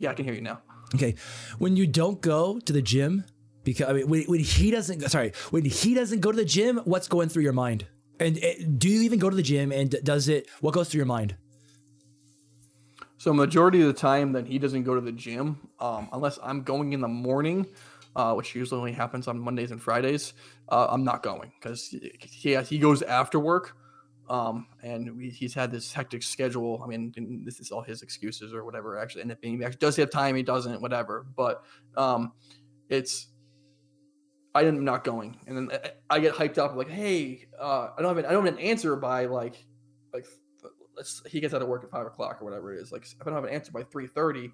Yeah, 0.00 0.10
I 0.10 0.14
can 0.14 0.24
hear 0.24 0.34
you 0.34 0.40
now. 0.40 0.60
Okay, 0.94 1.14
when 1.58 1.76
you 1.76 1.86
don't 1.86 2.20
go 2.20 2.58
to 2.60 2.72
the 2.72 2.82
gym 2.82 3.24
because 3.62 3.88
I 3.88 3.92
mean 3.92 4.08
when, 4.08 4.22
when 4.24 4.40
he 4.40 4.70
doesn't 4.70 5.08
sorry 5.10 5.32
when 5.50 5.64
he 5.64 5.94
doesn't 5.94 6.20
go 6.20 6.32
to 6.32 6.36
the 6.36 6.44
gym, 6.44 6.78
what's 6.84 7.08
going 7.08 7.28
through 7.28 7.42
your 7.42 7.52
mind? 7.52 7.86
And, 8.18 8.36
and 8.38 8.78
do 8.78 8.88
you 8.88 9.02
even 9.02 9.18
go 9.18 9.30
to 9.30 9.36
the 9.36 9.42
gym? 9.42 9.72
And 9.72 9.90
does 10.04 10.28
it? 10.28 10.48
What 10.60 10.74
goes 10.74 10.88
through 10.90 10.98
your 10.98 11.06
mind? 11.06 11.36
So 13.16 13.32
majority 13.32 13.80
of 13.82 13.86
the 13.86 13.92
time 13.92 14.32
that 14.32 14.46
he 14.46 14.58
doesn't 14.58 14.84
go 14.84 14.94
to 14.94 15.00
the 15.00 15.12
gym, 15.12 15.68
um, 15.78 16.08
unless 16.12 16.38
I'm 16.42 16.62
going 16.62 16.92
in 16.94 17.00
the 17.00 17.08
morning, 17.08 17.66
uh, 18.16 18.34
which 18.34 18.54
usually 18.54 18.78
only 18.78 18.92
happens 18.92 19.28
on 19.28 19.38
Mondays 19.38 19.70
and 19.70 19.80
Fridays, 19.80 20.32
uh, 20.70 20.86
I'm 20.90 21.04
not 21.04 21.22
going 21.22 21.52
because 21.60 21.94
he 22.22 22.56
he 22.56 22.78
goes 22.78 23.02
after 23.02 23.38
work. 23.38 23.76
Um, 24.30 24.68
and 24.84 25.16
we, 25.16 25.28
he's 25.28 25.52
had 25.52 25.72
this 25.72 25.92
hectic 25.92 26.22
schedule. 26.22 26.80
I 26.84 26.86
mean, 26.86 27.42
this 27.44 27.58
is 27.58 27.72
all 27.72 27.82
his 27.82 28.02
excuses 28.02 28.54
or 28.54 28.64
whatever. 28.64 28.96
Actually, 28.96 29.22
end 29.22 29.32
up 29.32 29.40
being. 29.40 29.58
He 29.58 29.64
actually 29.64 29.80
does 29.80 29.96
he 29.96 30.02
have 30.02 30.10
time. 30.10 30.36
He 30.36 30.44
doesn't. 30.44 30.80
Whatever. 30.80 31.26
But 31.36 31.64
um, 31.96 32.32
it's 32.88 33.26
I 34.54 34.62
am 34.62 34.84
not 34.84 35.04
going, 35.04 35.36
and 35.46 35.56
then 35.56 35.78
I 36.08 36.20
get 36.20 36.34
hyped 36.34 36.58
up 36.58 36.76
like, 36.76 36.88
hey, 36.88 37.48
uh, 37.60 37.90
I 37.96 38.02
don't 38.02 38.08
have 38.08 38.18
an, 38.18 38.26
I 38.26 38.32
don't 38.32 38.46
have 38.46 38.54
an 38.54 38.60
answer 38.60 38.96
by 38.96 39.26
like 39.26 39.64
like 40.12 40.26
he 41.26 41.40
gets 41.40 41.54
out 41.54 41.62
of 41.62 41.68
work 41.68 41.84
at 41.84 41.90
five 41.90 42.06
o'clock 42.06 42.38
or 42.40 42.44
whatever 42.44 42.74
it 42.74 42.80
is. 42.80 42.92
Like 42.92 43.02
if 43.02 43.14
I 43.20 43.24
don't 43.24 43.34
have 43.34 43.44
an 43.44 43.50
answer 43.50 43.72
by 43.72 43.82
three 43.84 44.06
thirty, 44.06 44.52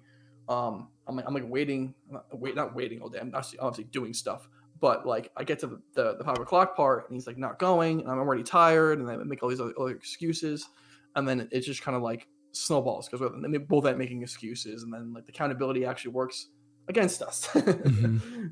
um, 0.49 0.89
I'm 1.07 1.15
like 1.15 1.25
I'm 1.27 1.33
like 1.33 1.47
waiting, 1.47 1.93
I'm 2.09 2.15
not, 2.15 2.39
wait, 2.39 2.55
not 2.55 2.75
waiting 2.75 3.01
all 3.01 3.09
day. 3.09 3.19
I'm 3.19 3.29
obviously, 3.33 3.59
obviously 3.59 3.85
doing 3.85 4.13
stuff, 4.13 4.47
but 4.79 5.05
like 5.05 5.31
I 5.37 5.43
get 5.43 5.59
to 5.59 5.67
the, 5.67 5.81
the, 5.93 6.15
the 6.17 6.23
five 6.23 6.37
o'clock 6.39 6.75
part 6.75 7.07
and 7.07 7.15
he's 7.15 7.27
like 7.27 7.37
not 7.37 7.59
going 7.59 8.01
and 8.01 8.09
I'm 8.09 8.19
already 8.19 8.43
tired 8.43 8.99
and 8.99 9.09
I 9.09 9.15
make 9.17 9.43
all 9.43 9.49
these 9.49 9.61
other, 9.61 9.73
other 9.79 9.91
excuses. 9.91 10.67
And 11.15 11.27
then 11.27 11.47
it's 11.51 11.65
just 11.65 11.81
kind 11.81 11.95
of 11.95 12.03
like 12.03 12.27
snowballs 12.51 13.07
because 13.07 13.31
they 13.41 13.57
both 13.57 13.85
end 13.85 13.97
making 13.97 14.21
excuses 14.21 14.83
and 14.83 14.93
then 14.93 15.13
like 15.13 15.25
the 15.25 15.31
accountability 15.31 15.85
actually 15.85 16.11
works 16.11 16.49
against 16.87 17.21
us. 17.21 17.47
mm-hmm. 17.53 18.47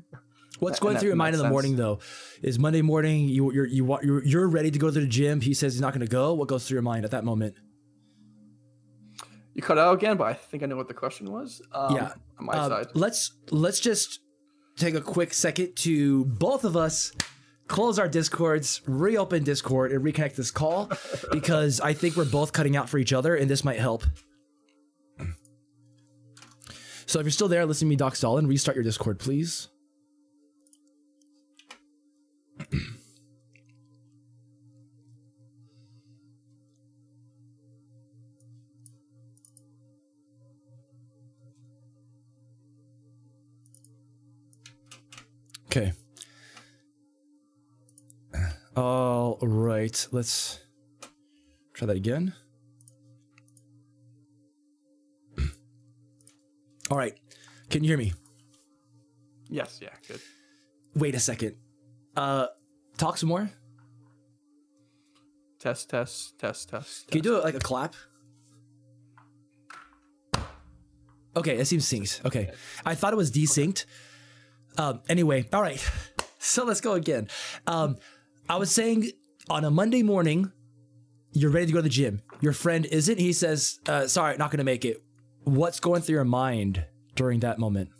What's 0.58 0.80
going 0.80 0.96
through 0.96 1.08
your 1.08 1.16
mind 1.16 1.34
in 1.34 1.42
the 1.42 1.48
morning 1.48 1.76
though? 1.76 2.00
Is 2.42 2.58
Monday 2.58 2.82
morning 2.82 3.28
you 3.28 3.52
you're 3.52 3.66
you 3.66 3.84
want 3.84 4.04
you're, 4.04 4.24
you're 4.24 4.48
ready 4.48 4.70
to 4.70 4.78
go 4.78 4.90
to 4.90 5.00
the 5.00 5.06
gym? 5.06 5.40
He 5.40 5.52
says 5.52 5.74
he's 5.74 5.82
not 5.82 5.92
going 5.92 6.06
to 6.06 6.10
go. 6.10 6.32
What 6.32 6.48
goes 6.48 6.66
through 6.66 6.76
your 6.76 6.82
mind 6.82 7.04
at 7.04 7.10
that 7.10 7.24
moment? 7.24 7.56
You 9.52 9.62
cut 9.62 9.78
out 9.78 9.94
again, 9.94 10.16
but 10.16 10.24
I 10.24 10.34
think 10.34 10.62
I 10.62 10.66
know 10.66 10.76
what 10.76 10.88
the 10.88 10.94
question 10.94 11.30
was. 11.30 11.60
Um, 11.72 11.94
yeah, 11.94 12.12
on 12.38 12.46
my 12.46 12.52
uh, 12.54 12.68
side. 12.68 12.86
Let's 12.94 13.32
let's 13.50 13.80
just 13.80 14.20
take 14.76 14.94
a 14.94 15.00
quick 15.00 15.32
second 15.34 15.74
to 15.76 16.24
both 16.26 16.64
of 16.64 16.76
us 16.76 17.12
close 17.68 17.98
our 17.98 18.08
discords, 18.08 18.80
reopen 18.86 19.42
Discord, 19.42 19.92
and 19.92 20.04
reconnect 20.04 20.36
this 20.36 20.50
call 20.50 20.90
because 21.32 21.80
I 21.80 21.94
think 21.94 22.16
we're 22.16 22.24
both 22.24 22.52
cutting 22.52 22.76
out 22.76 22.88
for 22.88 22.98
each 22.98 23.12
other, 23.12 23.34
and 23.34 23.50
this 23.50 23.64
might 23.64 23.78
help. 23.78 24.04
So 27.06 27.20
if 27.20 27.24
you're 27.24 27.30
still 27.30 27.48
there, 27.48 27.64
listen 27.66 27.86
to 27.86 27.90
me, 27.90 27.96
Doc 27.96 28.16
Stalin, 28.16 28.46
restart 28.46 28.74
your 28.76 28.84
Discord, 28.84 29.18
please. 29.18 29.68
Okay. 45.76 45.92
All 48.76 49.36
right, 49.42 50.08
let's 50.10 50.60
try 51.74 51.86
that 51.86 51.96
again. 51.96 52.32
All 56.90 56.96
right, 56.96 57.12
can 57.68 57.84
you 57.84 57.88
hear 57.88 57.98
me? 57.98 58.14
Yes, 59.50 59.78
yeah, 59.82 59.90
good. 60.08 60.20
Wait 60.94 61.14
a 61.14 61.20
second. 61.20 61.56
Uh, 62.16 62.46
talk 62.96 63.18
some 63.18 63.28
more. 63.28 63.50
Test, 65.58 65.90
test, 65.90 66.38
test, 66.38 66.70
test. 66.70 67.08
Can 67.08 67.18
you 67.18 67.22
do 67.22 67.36
it 67.36 67.44
like 67.44 67.54
a 67.54 67.58
clap? 67.58 67.94
Okay, 71.36 71.58
it 71.58 71.66
seems 71.66 71.84
synced. 71.84 72.24
Okay, 72.24 72.50
I 72.86 72.94
thought 72.94 73.12
it 73.12 73.16
was 73.16 73.30
desynced. 73.30 73.84
Um, 74.78 75.00
anyway, 75.08 75.48
all 75.52 75.62
right. 75.62 75.84
So 76.38 76.64
let's 76.64 76.80
go 76.80 76.92
again. 76.92 77.26
Um, 77.66 77.96
I 78.48 78.54
was 78.56 78.70
saying 78.70 79.10
on 79.50 79.64
a 79.64 79.70
Monday 79.70 80.04
morning, 80.04 80.52
you're 81.32 81.50
ready 81.50 81.66
to 81.66 81.72
go 81.72 81.78
to 81.78 81.82
the 81.82 81.88
gym. 81.88 82.22
Your 82.40 82.52
friend 82.52 82.86
isn't. 82.86 83.18
He 83.18 83.32
says, 83.32 83.80
uh, 83.88 84.06
"Sorry, 84.06 84.36
not 84.36 84.52
going 84.52 84.58
to 84.58 84.64
make 84.64 84.84
it." 84.84 85.02
What's 85.42 85.80
going 85.80 86.02
through 86.02 86.14
your 86.14 86.24
mind 86.24 86.84
during 87.16 87.40
that 87.40 87.58
moment? 87.58 87.90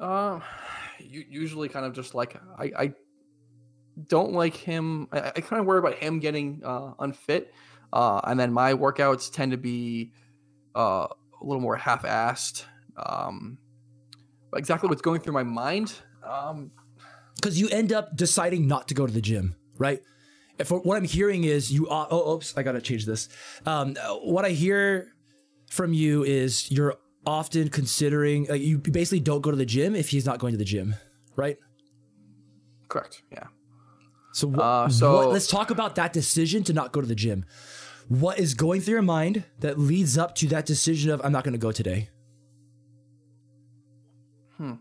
Uh, 0.00 0.40
usually 0.98 1.68
kind 1.68 1.84
of 1.84 1.92
just 1.92 2.14
like 2.14 2.36
I, 2.58 2.72
I 2.76 2.94
don't 4.08 4.32
like 4.32 4.56
him. 4.56 5.08
I, 5.12 5.32
I 5.36 5.40
kind 5.40 5.60
of 5.60 5.66
worry 5.66 5.80
about 5.80 5.94
him 5.94 6.18
getting 6.18 6.62
uh, 6.64 6.92
unfit. 6.98 7.52
Uh, 7.92 8.20
and 8.24 8.40
then 8.40 8.52
my 8.52 8.72
workouts 8.72 9.30
tend 9.30 9.52
to 9.52 9.58
be 9.58 10.12
uh, 10.74 11.06
a 11.44 11.46
little 11.46 11.60
more 11.60 11.76
half-assed. 11.76 12.64
Um, 12.96 13.58
exactly 14.56 14.88
what's 14.88 15.02
going 15.02 15.20
through 15.20 15.34
my 15.34 15.42
mind. 15.42 15.94
Um, 16.26 16.70
because 17.36 17.60
you 17.60 17.68
end 17.68 17.92
up 17.92 18.16
deciding 18.16 18.66
not 18.66 18.88
to 18.88 18.94
go 18.94 19.06
to 19.06 19.12
the 19.12 19.20
gym, 19.20 19.54
right? 19.76 20.00
If 20.58 20.70
what 20.70 20.96
I'm 20.96 21.04
hearing 21.04 21.44
is 21.44 21.70
you. 21.70 21.88
Uh, 21.88 22.06
oh, 22.10 22.36
oops! 22.36 22.56
I 22.56 22.62
gotta 22.62 22.80
change 22.80 23.06
this. 23.06 23.28
Um, 23.66 23.96
what 24.22 24.44
I 24.44 24.50
hear 24.50 25.12
from 25.70 25.92
you 25.92 26.22
is 26.22 26.70
you're 26.70 26.94
often 27.26 27.68
considering. 27.68 28.48
Uh, 28.50 28.54
you 28.54 28.78
basically 28.78 29.20
don't 29.20 29.40
go 29.42 29.50
to 29.50 29.56
the 29.56 29.66
gym 29.66 29.94
if 29.96 30.08
he's 30.08 30.24
not 30.24 30.38
going 30.38 30.52
to 30.52 30.58
the 30.58 30.64
gym, 30.64 30.94
right? 31.36 31.58
Correct. 32.88 33.22
Yeah. 33.32 33.48
So, 34.32 34.50
wh- 34.50 34.58
uh, 34.58 34.88
so 34.88 35.16
what, 35.16 35.32
let's 35.32 35.48
talk 35.48 35.70
about 35.70 35.96
that 35.96 36.12
decision 36.12 36.62
to 36.64 36.72
not 36.72 36.92
go 36.92 37.00
to 37.00 37.06
the 37.06 37.14
gym. 37.14 37.44
What 38.08 38.38
is 38.38 38.54
going 38.54 38.80
through 38.80 38.94
your 38.94 39.02
mind 39.02 39.44
that 39.60 39.78
leads 39.78 40.18
up 40.18 40.34
to 40.36 40.48
that 40.48 40.66
decision 40.66 41.10
of 41.10 41.20
I'm 41.24 41.32
not 41.32 41.44
going 41.44 41.52
to 41.52 41.58
go 41.58 41.72
today? 41.72 42.10
Hmm. 44.56 44.74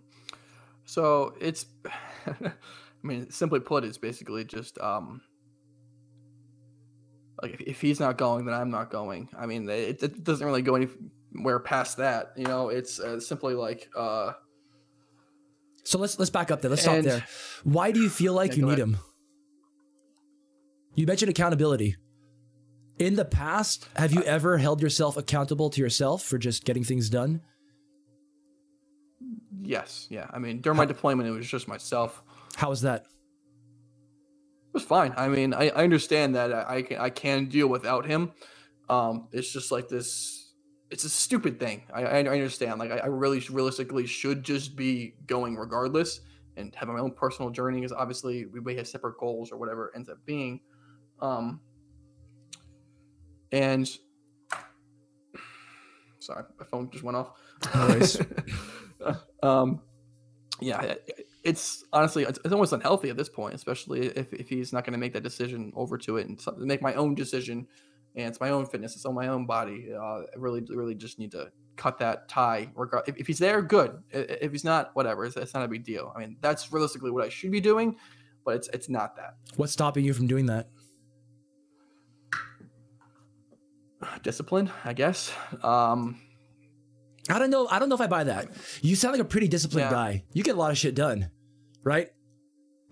So 0.85 1.33
it's, 1.39 1.65
I 2.27 2.51
mean, 3.01 3.31
simply 3.31 3.59
put, 3.59 3.83
it's 3.83 3.97
basically 3.97 4.43
just 4.43 4.77
um, 4.79 5.21
like 7.41 7.53
if, 7.53 7.61
if 7.61 7.81
he's 7.81 7.99
not 7.99 8.17
going, 8.17 8.45
then 8.45 8.55
I'm 8.55 8.69
not 8.69 8.89
going. 8.89 9.29
I 9.37 9.45
mean, 9.45 9.69
it, 9.69 10.01
it 10.01 10.23
doesn't 10.23 10.45
really 10.45 10.61
go 10.61 10.75
anywhere 10.75 11.59
past 11.59 11.97
that. 11.97 12.33
You 12.37 12.45
know, 12.45 12.69
it's 12.69 12.99
uh, 12.99 13.19
simply 13.19 13.53
like. 13.53 13.89
Uh, 13.95 14.33
so 15.83 15.99
let's 15.99 16.17
let's 16.17 16.31
back 16.31 16.51
up 16.51 16.61
there. 16.61 16.69
Let's 16.69 16.85
and, 16.87 17.03
stop 17.03 17.17
there. 17.19 17.27
Why 17.63 17.91
do 17.91 17.99
you 18.01 18.09
feel 18.09 18.33
like 18.33 18.51
yeah, 18.51 18.57
you 18.57 18.65
need 18.65 18.79
ahead. 18.79 18.79
him? 18.79 18.97
You 20.95 21.05
mentioned 21.05 21.29
accountability. 21.31 21.97
In 23.03 23.15
the 23.15 23.25
past, 23.25 23.85
have 23.97 24.13
you 24.13 24.23
ever 24.23 24.57
held 24.57 24.81
yourself 24.81 25.17
accountable 25.17 25.69
to 25.71 25.81
yourself 25.81 26.23
for 26.23 26.37
just 26.37 26.63
getting 26.63 26.85
things 26.85 27.09
done? 27.09 27.41
Yes, 29.61 30.07
yeah. 30.09 30.27
I 30.31 30.39
mean, 30.39 30.61
during 30.61 30.77
my 30.77 30.85
deployment, 30.85 31.27
it 31.27 31.33
was 31.33 31.45
just 31.45 31.67
myself. 31.67 32.23
How 32.55 32.69
was 32.69 32.79
that? 32.83 33.01
It 33.01 34.73
was 34.75 34.83
fine. 34.83 35.13
I 35.17 35.27
mean, 35.27 35.53
I, 35.53 35.67
I 35.67 35.83
understand 35.83 36.35
that 36.35 36.53
I, 36.53 36.77
I 36.77 36.81
can 36.81 36.97
I 36.97 37.09
can 37.09 37.47
deal 37.47 37.67
without 37.67 38.05
him. 38.05 38.31
Um, 38.87 39.27
it's 39.33 39.51
just 39.51 39.69
like 39.69 39.89
this. 39.89 40.53
It's 40.89 41.03
a 41.03 41.09
stupid 41.09 41.59
thing. 41.59 41.83
I, 41.93 42.03
I 42.05 42.23
understand. 42.23 42.79
Like 42.79 42.91
I, 42.91 42.99
I 42.99 43.07
really 43.07 43.41
realistically 43.49 44.07
should 44.07 44.43
just 44.43 44.77
be 44.77 45.15
going 45.27 45.57
regardless 45.57 46.21
and 46.55 46.73
having 46.73 46.95
my 46.95 47.01
own 47.01 47.11
personal 47.11 47.51
journey. 47.51 47.81
Because 47.81 47.91
obviously 47.91 48.45
we 48.45 48.61
may 48.61 48.75
have 48.75 48.87
separate 48.87 49.17
goals 49.17 49.51
or 49.51 49.57
whatever 49.57 49.87
it 49.87 49.97
ends 49.97 50.07
up 50.07 50.19
being. 50.25 50.61
Um, 51.19 51.59
and 53.53 53.89
sorry, 56.19 56.43
my 56.59 56.65
phone 56.65 56.89
just 56.91 57.03
went 57.03 57.15
off. 57.15 57.31
Nice. 57.73 58.17
um, 59.43 59.81
yeah, 60.59 60.95
it's 61.43 61.83
honestly 61.93 62.23
it's, 62.23 62.39
it's, 62.43 62.53
almost 62.53 62.73
unhealthy 62.73 63.09
at 63.09 63.17
this 63.17 63.29
point, 63.29 63.53
especially 63.53 64.07
if, 64.07 64.33
if 64.33 64.49
he's 64.49 64.73
not 64.73 64.85
going 64.85 64.93
to 64.93 64.99
make 64.99 65.13
that 65.13 65.23
decision 65.23 65.71
over 65.75 65.97
to 65.99 66.17
it 66.17 66.27
and 66.27 66.39
make 66.57 66.81
my 66.81 66.93
own 66.95 67.15
decision. 67.15 67.67
And 68.15 68.27
it's 68.27 68.39
my 68.39 68.49
own 68.49 68.67
fitness, 68.67 68.95
it's 68.95 69.05
on 69.05 69.15
my 69.15 69.27
own 69.27 69.45
body. 69.45 69.89
Uh, 69.93 69.99
I 69.99 70.23
really, 70.37 70.61
really 70.69 70.93
just 70.93 71.17
need 71.17 71.31
to 71.31 71.51
cut 71.75 71.97
that 71.99 72.29
tie. 72.29 72.69
Regard 72.75 73.07
if, 73.07 73.17
if 73.17 73.27
he's 73.27 73.39
there, 73.39 73.61
good. 73.61 74.01
If 74.11 74.51
he's 74.51 74.63
not, 74.63 74.91
whatever. 74.93 75.25
It's, 75.25 75.35
it's 75.35 75.53
not 75.53 75.63
a 75.63 75.67
big 75.67 75.83
deal. 75.83 76.13
I 76.15 76.19
mean, 76.19 76.37
that's 76.39 76.71
realistically 76.71 77.09
what 77.09 77.25
I 77.25 77.29
should 77.29 77.51
be 77.51 77.59
doing, 77.59 77.97
but 78.45 78.55
it's 78.55 78.67
it's 78.69 78.87
not 78.87 79.15
that. 79.15 79.37
What's 79.55 79.73
stopping 79.73 80.05
you 80.05 80.13
from 80.13 80.27
doing 80.27 80.45
that? 80.45 80.69
Discipline, 84.21 84.71
I 84.83 84.93
guess. 84.93 85.33
Um, 85.61 86.19
I 87.29 87.39
don't 87.39 87.49
know. 87.49 87.67
I 87.67 87.79
don't 87.79 87.89
know 87.89 87.95
if 87.95 88.01
I 88.01 88.07
buy 88.07 88.25
that. 88.25 88.49
You 88.81 88.95
sound 88.95 89.13
like 89.13 89.21
a 89.21 89.25
pretty 89.25 89.47
disciplined 89.47 89.85
yeah. 89.85 89.91
guy. 89.91 90.23
You 90.33 90.43
get 90.43 90.55
a 90.55 90.59
lot 90.59 90.71
of 90.71 90.77
shit 90.77 90.95
done, 90.95 91.29
right? 91.83 92.11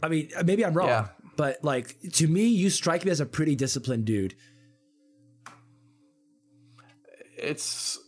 I 0.01 0.07
mean, 0.07 0.29
maybe 0.45 0.65
I'm 0.65 0.73
wrong, 0.73 0.87
yeah. 0.87 1.07
but 1.37 1.63
like 1.63 1.99
to 2.13 2.27
me, 2.27 2.47
you 2.47 2.69
strike 2.69 3.05
me 3.05 3.11
as 3.11 3.19
a 3.19 3.25
pretty 3.25 3.55
disciplined 3.55 4.05
dude. 4.05 4.35
It's, 7.37 7.99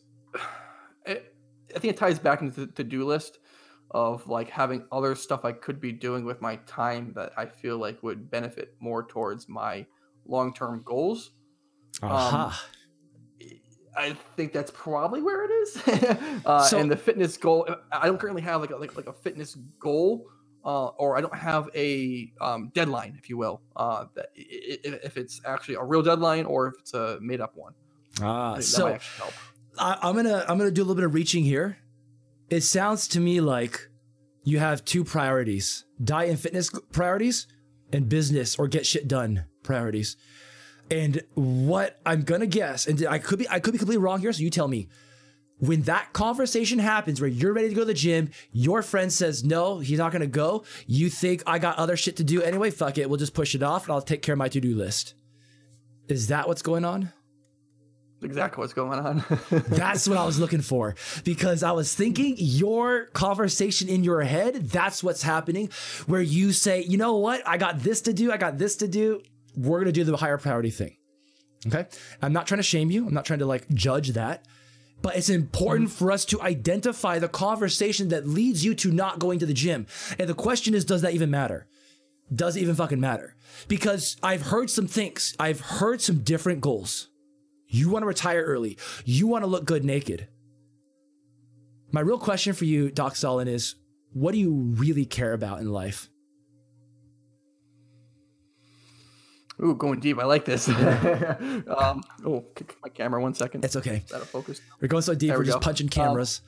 it, 1.06 1.36
I 1.76 1.80
think 1.80 1.94
it 1.94 1.98
ties 1.98 2.20
back 2.20 2.42
into 2.42 2.66
the 2.66 2.72
to-do 2.72 3.06
list 3.06 3.40
of 3.92 4.28
like 4.28 4.50
having 4.50 4.86
other 4.92 5.14
stuff 5.16 5.46
I 5.46 5.52
could 5.52 5.80
be 5.80 5.92
doing 5.92 6.26
with 6.26 6.42
my 6.42 6.56
time 6.66 7.14
that 7.16 7.32
I 7.38 7.46
feel 7.46 7.78
like 7.78 8.02
would 8.02 8.32
benefit 8.32 8.76
more 8.80 9.06
towards 9.06 9.50
my 9.50 9.86
long-term 10.26 10.84
goals. 10.86 11.32
Uh-huh. 12.02 12.38
Um, 12.38 12.54
I 13.96 14.14
think 14.36 14.54
that's 14.54 14.72
probably 14.72 15.22
where 15.22 15.46
it 15.46 15.52
is. 15.52 16.42
uh, 16.46 16.64
so, 16.64 16.80
and 16.80 16.90
the 16.90 16.98
fitness 16.98 17.38
goal, 17.38 17.68
I 17.92 18.08
don't 18.08 18.20
currently 18.20 18.42
have 18.42 18.62
like 18.62 18.72
a, 18.72 18.78
like, 18.78 18.96
like 18.96 19.08
a 19.08 19.14
fitness 19.14 19.56
goal, 19.80 20.28
uh, 20.66 20.88
or 20.88 21.18
I 21.18 21.22
don't 21.22 21.36
have 21.36 21.70
a 21.76 22.32
um, 22.42 22.72
deadline, 22.74 23.16
if 23.20 23.30
you 23.30 23.38
will. 23.38 23.62
Uh, 23.76 24.06
that 24.16 24.28
if 24.36 25.18
it's 25.18 25.42
actually 25.46 25.76
a 25.76 25.84
real 25.84 26.02
deadline 26.02 26.46
or 26.46 26.68
if 26.68 26.76
it's 26.80 26.94
a 26.94 27.20
made 27.22 27.42
up 27.42 27.56
one. 27.56 27.74
Ah, 28.22 28.60
so 28.60 28.98
I, 29.78 29.98
I'm 30.02 30.16
gonna 30.16 30.46
I'm 30.48 30.58
gonna 30.58 30.72
do 30.72 30.82
a 30.82 30.86
little 30.86 30.96
bit 30.96 31.06
of 31.06 31.14
reaching 31.14 31.44
here. 31.44 31.78
It 32.50 32.62
sounds 32.62 33.08
to 33.10 33.20
me 33.20 33.42
like 33.42 33.90
you 34.44 34.60
have 34.60 34.86
two 34.86 35.04
priorities: 35.04 35.86
diet 36.04 36.30
and 36.30 36.40
fitness 36.40 36.70
priorities, 36.92 37.48
and 37.92 38.10
business 38.10 38.58
or 38.58 38.68
get 38.68 38.86
shit 38.86 39.08
done 39.08 39.46
priorities. 39.64 40.18
And 40.92 41.24
what 41.34 42.00
I'm 42.06 42.22
gonna 42.24 42.46
guess, 42.46 42.88
and 42.88 43.06
I 43.08 43.18
could 43.18 43.40
be 43.40 43.50
I 43.50 43.60
could 43.60 43.72
be 43.72 43.78
completely 43.78 44.04
wrong 44.04 44.20
here, 44.20 44.34
so 44.34 44.42
you 44.42 44.50
tell 44.50 44.68
me. 44.68 44.90
When 45.60 45.84
that 45.84 46.12
conversation 46.12 46.80
happens 46.80 47.22
where 47.22 47.30
you're 47.30 47.54
ready 47.54 47.70
to 47.70 47.76
go 47.76 47.82
to 47.82 47.86
the 47.86 47.94
gym, 47.94 48.32
your 48.52 48.82
friend 48.82 49.14
says 49.14 49.46
no, 49.46 49.80
he's 49.80 49.98
not 49.98 50.12
gonna 50.12 50.28
go. 50.28 50.66
You 50.88 51.10
think 51.10 51.42
I 51.48 51.58
got 51.58 51.78
other 51.78 51.96
shit 51.96 52.18
to 52.18 52.24
do 52.24 52.42
anyway, 52.42 52.70
fuck 52.70 52.98
it, 52.98 53.10
we'll 53.10 53.20
just 53.20 53.34
push 53.34 53.56
it 53.56 53.64
off 53.64 53.86
and 53.86 53.94
I'll 53.94 54.02
take 54.02 54.22
care 54.22 54.34
of 54.34 54.40
my 54.40 54.50
to-do 54.50 54.76
list. 54.76 55.14
Is 56.10 56.28
that 56.28 56.48
what's 56.48 56.62
going 56.62 56.84
on? 56.84 57.14
exactly 58.24 58.62
what's 58.62 58.74
going 58.74 59.00
on. 59.00 59.24
that's 59.70 60.08
what 60.08 60.18
I 60.18 60.26
was 60.26 60.40
looking 60.40 60.62
for 60.62 60.96
because 61.24 61.64
I 61.64 61.72
was 61.72 61.94
thinking 61.94 62.36
your 62.38 63.06
conversation 63.08 63.90
in 63.90 64.04
your 64.04 64.22
head, 64.22 64.70
that's 64.70 65.04
what's 65.04 65.24
happening 65.24 65.70
where 66.08 66.22
you 66.22 66.52
say, 66.52 66.84
"You 66.84 66.98
know 66.98 67.18
what? 67.18 67.46
I 67.48 67.58
got 67.58 67.80
this 67.80 68.02
to 68.02 68.14
do, 68.14 68.32
I 68.32 68.38
got 68.38 68.58
this 68.58 68.78
to 68.78 68.88
do 68.88 69.22
we're 69.56 69.78
going 69.78 69.86
to 69.86 69.92
do 69.92 70.04
the 70.04 70.18
higher 70.18 70.38
priority 70.38 70.70
thing. 70.70 70.98
Okay. 71.68 71.86
I'm 72.22 72.34
not 72.34 72.48
trying 72.48 72.60
to 72.60 72.64
shame 72.64 72.92
you. 72.92 73.08
I'm 73.08 73.14
not 73.14 73.26
trying 73.26 73.40
to 73.40 73.46
like 73.46 73.70
judge 73.70 74.10
that. 74.10 74.46
But 75.02 75.18
it's 75.18 75.30
important 75.30 75.90
mm-hmm. 75.90 75.98
for 75.98 76.12
us 76.12 76.26
to 76.26 76.42
identify 76.42 77.20
the 77.20 77.28
conversation 77.28 78.10
that 78.10 78.28
leads 78.28 78.64
you 78.64 78.74
to 78.76 78.92
not 78.92 79.20
going 79.20 79.40
to 79.40 79.46
the 79.46 79.54
gym. 79.54 79.86
And 80.18 80.30
the 80.30 80.34
question 80.34 80.74
is, 80.74 80.86
does 80.86 81.02
that 81.02 81.14
even 81.14 81.30
matter? 81.30 81.68
Does 82.34 82.56
it 82.56 82.62
even 82.62 82.76
fucking 82.76 83.00
matter? 83.02 83.36
Because 83.68 84.18
I've 84.24 84.44
heard 84.44 84.70
some 84.70 84.88
things, 84.88 85.36
I've 85.40 85.60
heard 85.60 86.02
some 86.02 86.20
different 86.20 86.62
goals. 86.62 87.10
You 87.68 87.90
want 87.90 88.04
to 88.04 88.08
retire 88.08 88.44
early, 88.44 88.78
you 89.04 89.28
want 89.28 89.44
to 89.44 89.48
look 89.48 89.66
good 89.66 89.84
naked. 89.84 90.28
My 91.92 92.02
real 92.02 92.18
question 92.18 92.54
for 92.54 92.66
you, 92.66 92.90
Doc 92.90 93.16
Stalin, 93.16 93.48
is 93.48 93.76
what 94.14 94.32
do 94.32 94.40
you 94.40 94.52
really 94.52 95.06
care 95.06 95.34
about 95.34 95.60
in 95.60 95.72
life? 95.72 96.10
Ooh, 99.64 99.76
going 99.76 100.00
deep. 100.00 100.20
I 100.20 100.26
like 100.26 100.46
this. 100.46 100.68
um, 100.70 102.04
oh, 102.26 102.46
my 102.82 102.90
camera. 102.90 103.22
One 103.22 103.34
second. 103.34 103.64
It's 103.64 103.76
okay. 103.76 104.04
Is 104.06 104.12
that 104.12 104.22
a 104.22 104.26
focus? 104.26 104.62
We're 104.82 104.88
going 104.88 105.04
so 105.04 105.16
deep. 105.16 105.30
There 105.30 105.38
we're 105.38 105.44
we 105.44 105.48
just 105.48 105.62
punching 105.62 105.88
um, 105.88 105.90
cameras. 105.90 106.42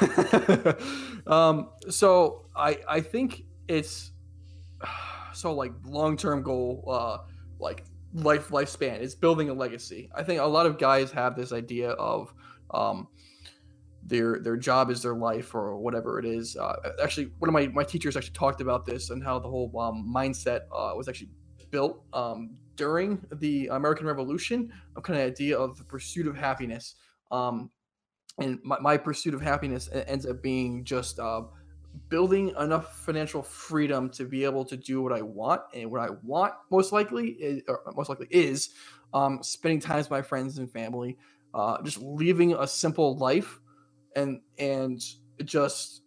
Um, 0.00 0.74
um, 1.32 1.70
so 1.88 2.46
I 2.56 2.78
I 2.88 3.00
think 3.00 3.44
it's 3.68 4.10
so 5.34 5.52
like 5.54 5.72
long 5.84 6.16
term 6.16 6.42
goal, 6.42 6.84
uh, 6.88 7.18
like 7.60 7.84
life 8.12 8.48
lifespan 8.48 9.00
is 9.00 9.14
building 9.14 9.48
a 9.50 9.54
legacy. 9.54 10.10
I 10.14 10.22
think 10.24 10.40
a 10.40 10.44
lot 10.44 10.66
of 10.66 10.78
guys 10.78 11.12
have 11.12 11.36
this 11.36 11.52
idea 11.52 11.90
of 11.90 12.34
um, 12.72 13.06
their 14.02 14.40
their 14.40 14.56
job 14.56 14.90
is 14.90 15.02
their 15.02 15.14
life 15.14 15.54
or 15.54 15.76
whatever 15.76 16.18
it 16.18 16.24
is. 16.24 16.56
Uh, 16.56 16.74
actually, 17.02 17.30
one 17.38 17.48
of 17.48 17.52
my, 17.52 17.68
my 17.68 17.84
teachers 17.84 18.16
actually 18.16 18.32
talked 18.32 18.60
about 18.60 18.84
this 18.84 19.10
and 19.10 19.22
how 19.22 19.38
the 19.38 19.48
whole 19.48 19.72
um, 19.78 20.12
mindset 20.12 20.62
uh, 20.72 20.92
was 20.96 21.08
actually 21.08 21.28
built 21.76 22.00
um, 22.14 22.56
during 22.76 23.20
the 23.34 23.66
American 23.66 24.06
Revolution, 24.06 24.72
kind 25.02 25.20
of 25.20 25.26
idea 25.26 25.58
of 25.58 25.76
the 25.76 25.84
pursuit 25.84 26.26
of 26.26 26.34
happiness. 26.34 26.94
Um, 27.30 27.70
and 28.38 28.58
my, 28.64 28.78
my 28.80 28.96
pursuit 28.96 29.34
of 29.34 29.42
happiness 29.42 29.90
ends 29.92 30.24
up 30.24 30.42
being 30.42 30.84
just 30.84 31.18
uh, 31.18 31.42
building 32.08 32.54
enough 32.58 33.04
financial 33.04 33.42
freedom 33.42 34.08
to 34.08 34.24
be 34.24 34.42
able 34.42 34.64
to 34.64 34.76
do 34.76 35.02
what 35.02 35.12
I 35.12 35.20
want, 35.20 35.60
and 35.74 35.90
what 35.90 36.00
I 36.00 36.08
want 36.22 36.54
most 36.70 36.92
likely 36.92 37.26
is, 37.32 37.62
most 37.94 38.08
likely 38.08 38.28
is 38.30 38.70
um, 39.12 39.42
spending 39.42 39.80
time 39.80 39.98
with 39.98 40.10
my 40.10 40.22
friends 40.22 40.56
and 40.56 40.72
family, 40.72 41.18
uh, 41.52 41.82
just 41.82 41.98
living 42.00 42.54
a 42.54 42.66
simple 42.66 43.18
life, 43.18 43.60
and 44.14 44.40
and 44.56 45.02
just 45.44 46.00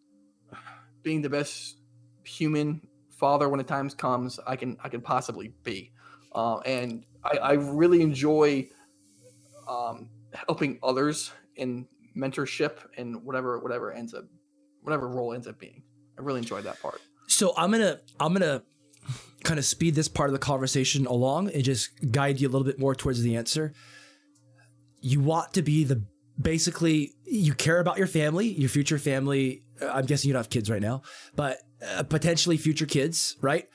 being 1.03 1.21
the 1.21 1.29
best 1.29 1.77
human 2.23 2.81
father 3.19 3.49
when 3.49 3.57
the 3.57 3.63
times 3.63 3.93
comes 3.93 4.39
I 4.47 4.55
can 4.55 4.77
I 4.83 4.89
can 4.89 5.01
possibly 5.01 5.53
be, 5.63 5.91
uh, 6.33 6.57
and 6.59 7.05
I, 7.23 7.37
I 7.37 7.51
really 7.53 8.01
enjoy 8.01 8.69
um, 9.67 10.09
helping 10.33 10.79
others 10.81 11.31
in 11.55 11.87
mentorship 12.17 12.77
and 12.97 13.23
whatever 13.23 13.59
whatever 13.59 13.91
ends 13.91 14.13
up 14.13 14.25
whatever 14.81 15.07
role 15.07 15.33
ends 15.33 15.47
up 15.47 15.59
being. 15.59 15.83
I 16.17 16.21
really 16.21 16.39
enjoyed 16.39 16.63
that 16.63 16.81
part. 16.81 17.01
So 17.27 17.53
I'm 17.57 17.71
gonna 17.71 17.99
I'm 18.19 18.33
gonna 18.33 18.63
kind 19.43 19.59
of 19.59 19.65
speed 19.65 19.95
this 19.95 20.07
part 20.07 20.29
of 20.29 20.33
the 20.33 20.39
conversation 20.39 21.05
along 21.05 21.51
and 21.51 21.63
just 21.63 21.89
guide 22.11 22.39
you 22.39 22.47
a 22.47 22.51
little 22.51 22.65
bit 22.65 22.79
more 22.79 22.95
towards 22.95 23.21
the 23.21 23.35
answer. 23.35 23.73
You 25.01 25.21
want 25.21 25.53
to 25.53 25.61
be 25.61 25.83
the 25.83 26.03
basically 26.41 27.13
you 27.25 27.53
care 27.53 27.79
about 27.79 27.97
your 27.97 28.07
family, 28.07 28.47
your 28.47 28.69
future 28.69 28.97
family. 28.97 29.63
I'm 29.81 30.05
guessing 30.05 30.27
you 30.27 30.33
don't 30.33 30.41
have 30.41 30.49
kids 30.49 30.69
right 30.69 30.81
now, 30.81 31.03
but 31.35 31.59
uh, 31.85 32.03
potentially 32.03 32.57
future 32.57 32.85
kids, 32.85 33.37
right? 33.41 33.67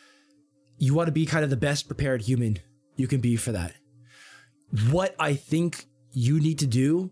You 0.78 0.94
want 0.94 1.06
to 1.06 1.12
be 1.12 1.26
kind 1.26 1.44
of 1.44 1.50
the 1.50 1.56
best 1.56 1.86
prepared 1.86 2.22
human 2.22 2.58
you 2.96 3.06
can 3.06 3.20
be 3.20 3.36
for 3.36 3.52
that. 3.52 3.74
What 4.90 5.14
I 5.18 5.34
think 5.34 5.86
you 6.12 6.40
need 6.40 6.58
to 6.60 6.66
do 6.66 7.10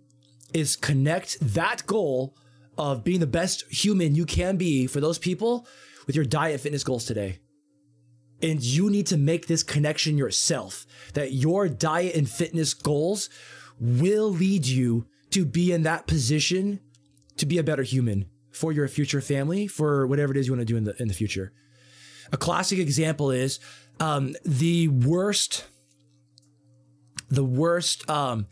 is 0.52 0.76
connect 0.76 1.38
that 1.54 1.86
goal 1.86 2.36
of 2.76 3.04
being 3.04 3.20
the 3.20 3.26
best 3.26 3.64
human 3.70 4.14
you 4.14 4.26
can 4.26 4.56
be 4.56 4.86
for 4.86 5.00
those 5.00 5.18
people 5.18 5.66
with 6.06 6.16
your 6.16 6.24
diet 6.24 6.60
fitness 6.60 6.84
goals 6.84 7.04
today. 7.04 7.38
And 8.42 8.60
you 8.60 8.90
need 8.90 9.06
to 9.08 9.16
make 9.16 9.46
this 9.46 9.62
connection 9.62 10.18
yourself 10.18 10.84
that 11.14 11.32
your 11.32 11.68
diet 11.68 12.16
and 12.16 12.28
fitness 12.28 12.74
goals 12.74 13.30
will 13.78 14.30
lead 14.30 14.66
you 14.66 15.06
to 15.30 15.44
be 15.44 15.72
in 15.72 15.82
that 15.84 16.06
position 16.06 16.80
to 17.36 17.46
be 17.46 17.58
a 17.58 17.62
better 17.62 17.82
human 17.82 18.26
for 18.52 18.72
your 18.72 18.88
future 18.88 19.20
family, 19.20 19.66
for 19.66 20.06
whatever 20.06 20.32
it 20.32 20.36
is 20.38 20.46
you 20.46 20.52
want 20.52 20.60
to 20.60 20.64
do 20.64 20.76
in 20.76 20.84
the 20.84 20.94
in 21.00 21.08
the 21.08 21.14
future. 21.14 21.52
A 22.32 22.36
classic 22.36 22.78
example 22.78 23.30
is 23.30 23.60
um, 24.00 24.34
the 24.44 24.88
worst, 24.88 25.64
the 27.28 27.44
worst 27.44 28.08
um, 28.08 28.46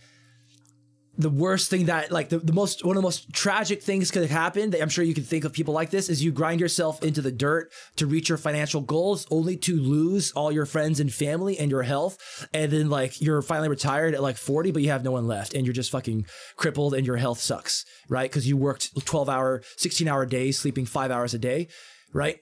the 1.20 1.30
worst 1.30 1.70
thing 1.70 1.86
that 1.86 2.10
like 2.10 2.28
the, 2.28 2.38
the 2.38 2.52
most 2.52 2.84
one 2.84 2.96
of 2.96 3.02
the 3.02 3.06
most 3.06 3.32
tragic 3.32 3.82
things 3.82 4.10
could 4.10 4.28
happen 4.30 4.70
that 4.70 4.80
i'm 4.80 4.88
sure 4.88 5.04
you 5.04 5.14
can 5.14 5.24
think 5.24 5.44
of 5.44 5.52
people 5.52 5.74
like 5.74 5.90
this 5.90 6.08
is 6.08 6.22
you 6.22 6.32
grind 6.32 6.60
yourself 6.60 7.02
into 7.02 7.20
the 7.20 7.32
dirt 7.32 7.70
to 7.96 8.06
reach 8.06 8.28
your 8.28 8.38
financial 8.38 8.80
goals 8.80 9.26
only 9.30 9.56
to 9.56 9.76
lose 9.80 10.32
all 10.32 10.52
your 10.52 10.66
friends 10.66 11.00
and 11.00 11.12
family 11.12 11.58
and 11.58 11.70
your 11.70 11.82
health. 11.82 12.46
And 12.52 12.72
then 12.72 12.88
like 12.88 13.20
you're 13.20 13.42
finally 13.42 13.68
retired 13.68 14.14
at 14.14 14.22
like 14.22 14.36
40 14.36 14.72
but 14.72 14.82
you 14.82 14.90
have 14.90 15.04
no 15.04 15.12
one 15.12 15.26
left 15.26 15.54
and 15.54 15.66
you're 15.66 15.72
just 15.72 15.90
fucking 15.90 16.26
crippled 16.56 16.94
and 16.94 17.06
your 17.06 17.16
health 17.16 17.40
sucks 17.40 17.84
right? 18.08 18.30
Because 18.30 18.48
you 18.48 18.56
worked 18.56 18.90
12 19.04 19.28
hour 19.28 19.62
16 19.76 20.08
hour 20.08 20.26
days 20.26 20.58
sleeping 20.58 20.86
five 20.86 21.10
hours 21.10 21.34
a 21.34 21.38
day 21.38 21.68
right? 22.12 22.38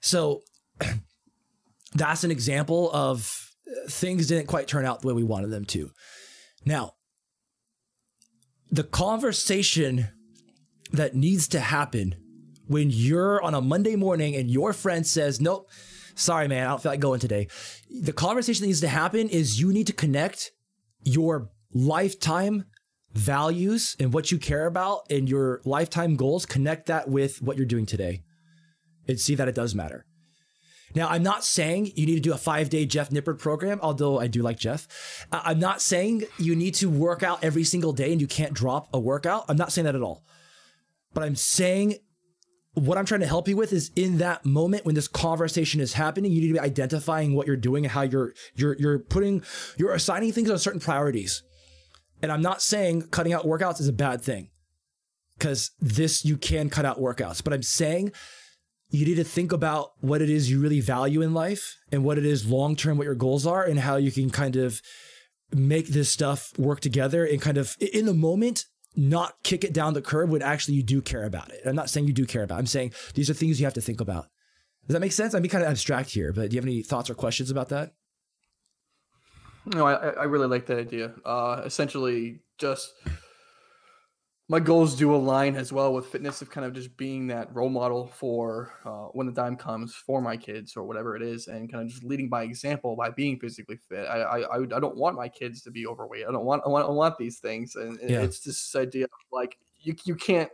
So 0.00 0.42
that's 1.94 2.24
an 2.24 2.30
example 2.30 2.90
of 2.92 3.30
things 3.88 4.26
didn't 4.26 4.46
quite 4.46 4.68
turn 4.68 4.84
out 4.84 5.00
the 5.00 5.08
way 5.08 5.14
we 5.14 5.22
wanted 5.22 5.50
them 5.50 5.64
to. 5.66 5.90
Now 6.64 6.94
the 8.70 8.84
conversation 8.84 10.08
that 10.92 11.14
needs 11.14 11.48
to 11.48 11.60
happen 11.60 12.14
when 12.66 12.90
you're 12.90 13.42
on 13.42 13.54
a 13.54 13.60
Monday 13.60 13.96
morning 13.96 14.36
and 14.36 14.50
your 14.50 14.72
friend 14.72 15.06
says, 15.06 15.40
Nope, 15.40 15.68
sorry, 16.14 16.48
man, 16.48 16.66
I 16.66 16.70
don't 16.70 16.82
feel 16.82 16.92
like 16.92 17.00
going 17.00 17.20
today. 17.20 17.48
The 17.90 18.12
conversation 18.12 18.62
that 18.62 18.68
needs 18.68 18.80
to 18.80 18.88
happen 18.88 19.28
is 19.28 19.60
you 19.60 19.72
need 19.72 19.88
to 19.88 19.92
connect 19.92 20.52
your 21.02 21.50
lifetime 21.72 22.64
values 23.12 23.96
and 23.98 24.12
what 24.12 24.30
you 24.30 24.38
care 24.38 24.66
about 24.66 25.10
and 25.10 25.28
your 25.28 25.60
lifetime 25.64 26.16
goals, 26.16 26.46
connect 26.46 26.86
that 26.86 27.08
with 27.08 27.42
what 27.42 27.56
you're 27.56 27.66
doing 27.66 27.86
today 27.86 28.22
and 29.08 29.18
see 29.18 29.34
that 29.34 29.48
it 29.48 29.54
does 29.54 29.74
matter. 29.74 30.04
Now, 30.94 31.08
I'm 31.08 31.22
not 31.22 31.44
saying 31.44 31.92
you 31.94 32.06
need 32.06 32.16
to 32.16 32.20
do 32.20 32.32
a 32.32 32.38
five 32.38 32.70
day 32.70 32.84
Jeff 32.86 33.10
Nippard 33.10 33.38
program, 33.38 33.78
although 33.82 34.18
I 34.18 34.26
do 34.26 34.42
like 34.42 34.58
Jeff. 34.58 34.88
I'm 35.30 35.58
not 35.58 35.80
saying 35.80 36.24
you 36.38 36.56
need 36.56 36.74
to 36.76 36.90
work 36.90 37.22
out 37.22 37.44
every 37.44 37.64
single 37.64 37.92
day 37.92 38.12
and 38.12 38.20
you 38.20 38.26
can't 38.26 38.52
drop 38.52 38.88
a 38.92 38.98
workout. 38.98 39.44
I'm 39.48 39.56
not 39.56 39.72
saying 39.72 39.84
that 39.84 39.94
at 39.94 40.02
all. 40.02 40.24
But 41.12 41.24
I'm 41.24 41.36
saying 41.36 41.96
what 42.74 42.98
I'm 42.98 43.04
trying 43.04 43.20
to 43.20 43.26
help 43.26 43.48
you 43.48 43.56
with 43.56 43.72
is 43.72 43.90
in 43.96 44.18
that 44.18 44.44
moment 44.44 44.84
when 44.84 44.94
this 44.94 45.08
conversation 45.08 45.80
is 45.80 45.94
happening, 45.94 46.30
you 46.30 46.40
need 46.40 46.48
to 46.48 46.54
be 46.54 46.60
identifying 46.60 47.34
what 47.34 47.46
you're 47.46 47.56
doing 47.56 47.84
and 47.84 47.92
how 47.92 48.02
you're 48.02 48.32
you're 48.54 48.76
you're 48.78 48.98
putting 48.98 49.42
you're 49.76 49.92
assigning 49.92 50.32
things 50.32 50.50
on 50.50 50.58
certain 50.58 50.80
priorities. 50.80 51.42
And 52.22 52.30
I'm 52.30 52.42
not 52.42 52.62
saying 52.62 53.08
cutting 53.08 53.32
out 53.32 53.44
workouts 53.44 53.80
is 53.80 53.88
a 53.88 53.92
bad 53.92 54.22
thing. 54.22 54.50
Cuz 55.38 55.72
this 55.80 56.24
you 56.24 56.36
can 56.36 56.70
cut 56.70 56.84
out 56.84 57.00
workouts, 57.00 57.42
but 57.42 57.52
I'm 57.52 57.62
saying 57.62 58.12
you 58.90 59.06
need 59.06 59.16
to 59.16 59.24
think 59.24 59.52
about 59.52 59.92
what 60.00 60.20
it 60.20 60.28
is 60.28 60.50
you 60.50 60.60
really 60.60 60.80
value 60.80 61.22
in 61.22 61.32
life 61.32 61.76
and 61.92 62.04
what 62.04 62.18
it 62.18 62.26
is 62.26 62.46
long 62.46 62.76
term, 62.76 62.98
what 62.98 63.04
your 63.04 63.14
goals 63.14 63.46
are, 63.46 63.62
and 63.64 63.78
how 63.78 63.96
you 63.96 64.10
can 64.10 64.30
kind 64.30 64.56
of 64.56 64.82
make 65.54 65.88
this 65.88 66.10
stuff 66.10 66.52
work 66.58 66.80
together 66.80 67.24
and 67.24 67.40
kind 67.40 67.56
of 67.58 67.76
in 67.80 68.06
the 68.06 68.14
moment 68.14 68.66
not 68.96 69.34
kick 69.42 69.64
it 69.64 69.72
down 69.72 69.94
the 69.94 70.02
curb 70.02 70.30
when 70.30 70.42
actually 70.42 70.74
you 70.74 70.82
do 70.82 71.00
care 71.00 71.24
about 71.24 71.50
it. 71.50 71.60
I'm 71.64 71.76
not 71.76 71.90
saying 71.90 72.06
you 72.06 72.12
do 72.12 72.26
care 72.26 72.42
about. 72.42 72.56
It. 72.56 72.58
I'm 72.58 72.66
saying 72.66 72.92
these 73.14 73.30
are 73.30 73.34
things 73.34 73.60
you 73.60 73.66
have 73.66 73.74
to 73.74 73.80
think 73.80 74.00
about. 74.00 74.26
Does 74.86 74.94
that 74.94 75.00
make 75.00 75.12
sense? 75.12 75.34
I'm 75.34 75.46
kind 75.46 75.62
of 75.62 75.70
abstract 75.70 76.10
here, 76.10 76.32
but 76.32 76.50
do 76.50 76.56
you 76.56 76.60
have 76.60 76.66
any 76.66 76.82
thoughts 76.82 77.08
or 77.08 77.14
questions 77.14 77.50
about 77.50 77.68
that? 77.68 77.92
No, 79.66 79.86
I, 79.86 80.10
I 80.10 80.24
really 80.24 80.48
like 80.48 80.66
that 80.66 80.78
idea. 80.78 81.12
Uh, 81.24 81.62
essentially, 81.64 82.40
just 82.58 82.92
my 84.50 84.58
goals 84.58 84.96
do 84.96 85.14
align 85.14 85.54
as 85.54 85.72
well 85.72 85.94
with 85.94 86.06
fitness 86.06 86.42
of 86.42 86.50
kind 86.50 86.66
of 86.66 86.72
just 86.72 86.96
being 86.96 87.28
that 87.28 87.54
role 87.54 87.68
model 87.68 88.08
for 88.08 88.72
uh, 88.84 89.06
when 89.12 89.24
the 89.24 89.32
time 89.32 89.54
comes 89.54 89.94
for 89.94 90.20
my 90.20 90.36
kids 90.36 90.76
or 90.76 90.82
whatever 90.82 91.14
it 91.14 91.22
is 91.22 91.46
and 91.46 91.70
kind 91.70 91.84
of 91.84 91.88
just 91.88 92.02
leading 92.02 92.28
by 92.28 92.42
example 92.42 92.96
by 92.96 93.10
being 93.10 93.38
physically 93.38 93.76
fit. 93.76 94.06
I 94.08 94.22
i, 94.22 94.56
I 94.56 94.80
don't 94.80 94.96
want 94.96 95.14
my 95.14 95.28
kids 95.28 95.62
to 95.62 95.70
be 95.70 95.86
overweight. 95.86 96.24
I 96.28 96.32
don't 96.32 96.44
want 96.44 96.62
i 96.66 96.68
want, 96.68 96.84
I 96.84 96.90
want 96.90 97.16
these 97.16 97.38
things. 97.38 97.76
And 97.76 97.96
yeah. 98.02 98.22
it's 98.22 98.40
this 98.40 98.74
idea 98.74 99.04
of 99.04 99.10
like 99.30 99.56
you, 99.78 99.94
you 100.04 100.16
can't 100.16 100.50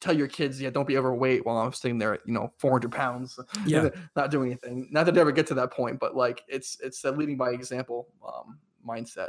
tell 0.00 0.16
your 0.16 0.26
kids 0.28 0.60
yeah 0.60 0.70
don't 0.70 0.86
be 0.86 0.96
overweight 0.96 1.44
while 1.44 1.58
i'm 1.58 1.72
sitting 1.72 1.98
there 1.98 2.14
at, 2.14 2.20
you 2.26 2.32
know 2.32 2.52
400 2.58 2.90
pounds. 2.90 3.38
Yeah. 3.66 3.90
Not 4.16 4.32
doing 4.32 4.50
anything. 4.50 4.88
Not 4.90 5.06
that 5.06 5.14
they 5.14 5.20
ever 5.20 5.30
get 5.30 5.46
to 5.46 5.54
that 5.54 5.70
point 5.70 6.00
but 6.00 6.16
like 6.16 6.42
it's 6.48 6.76
it's 6.82 7.00
that 7.02 7.16
leading 7.16 7.36
by 7.36 7.50
example 7.50 8.08
um, 8.26 8.58
mindset. 8.84 9.28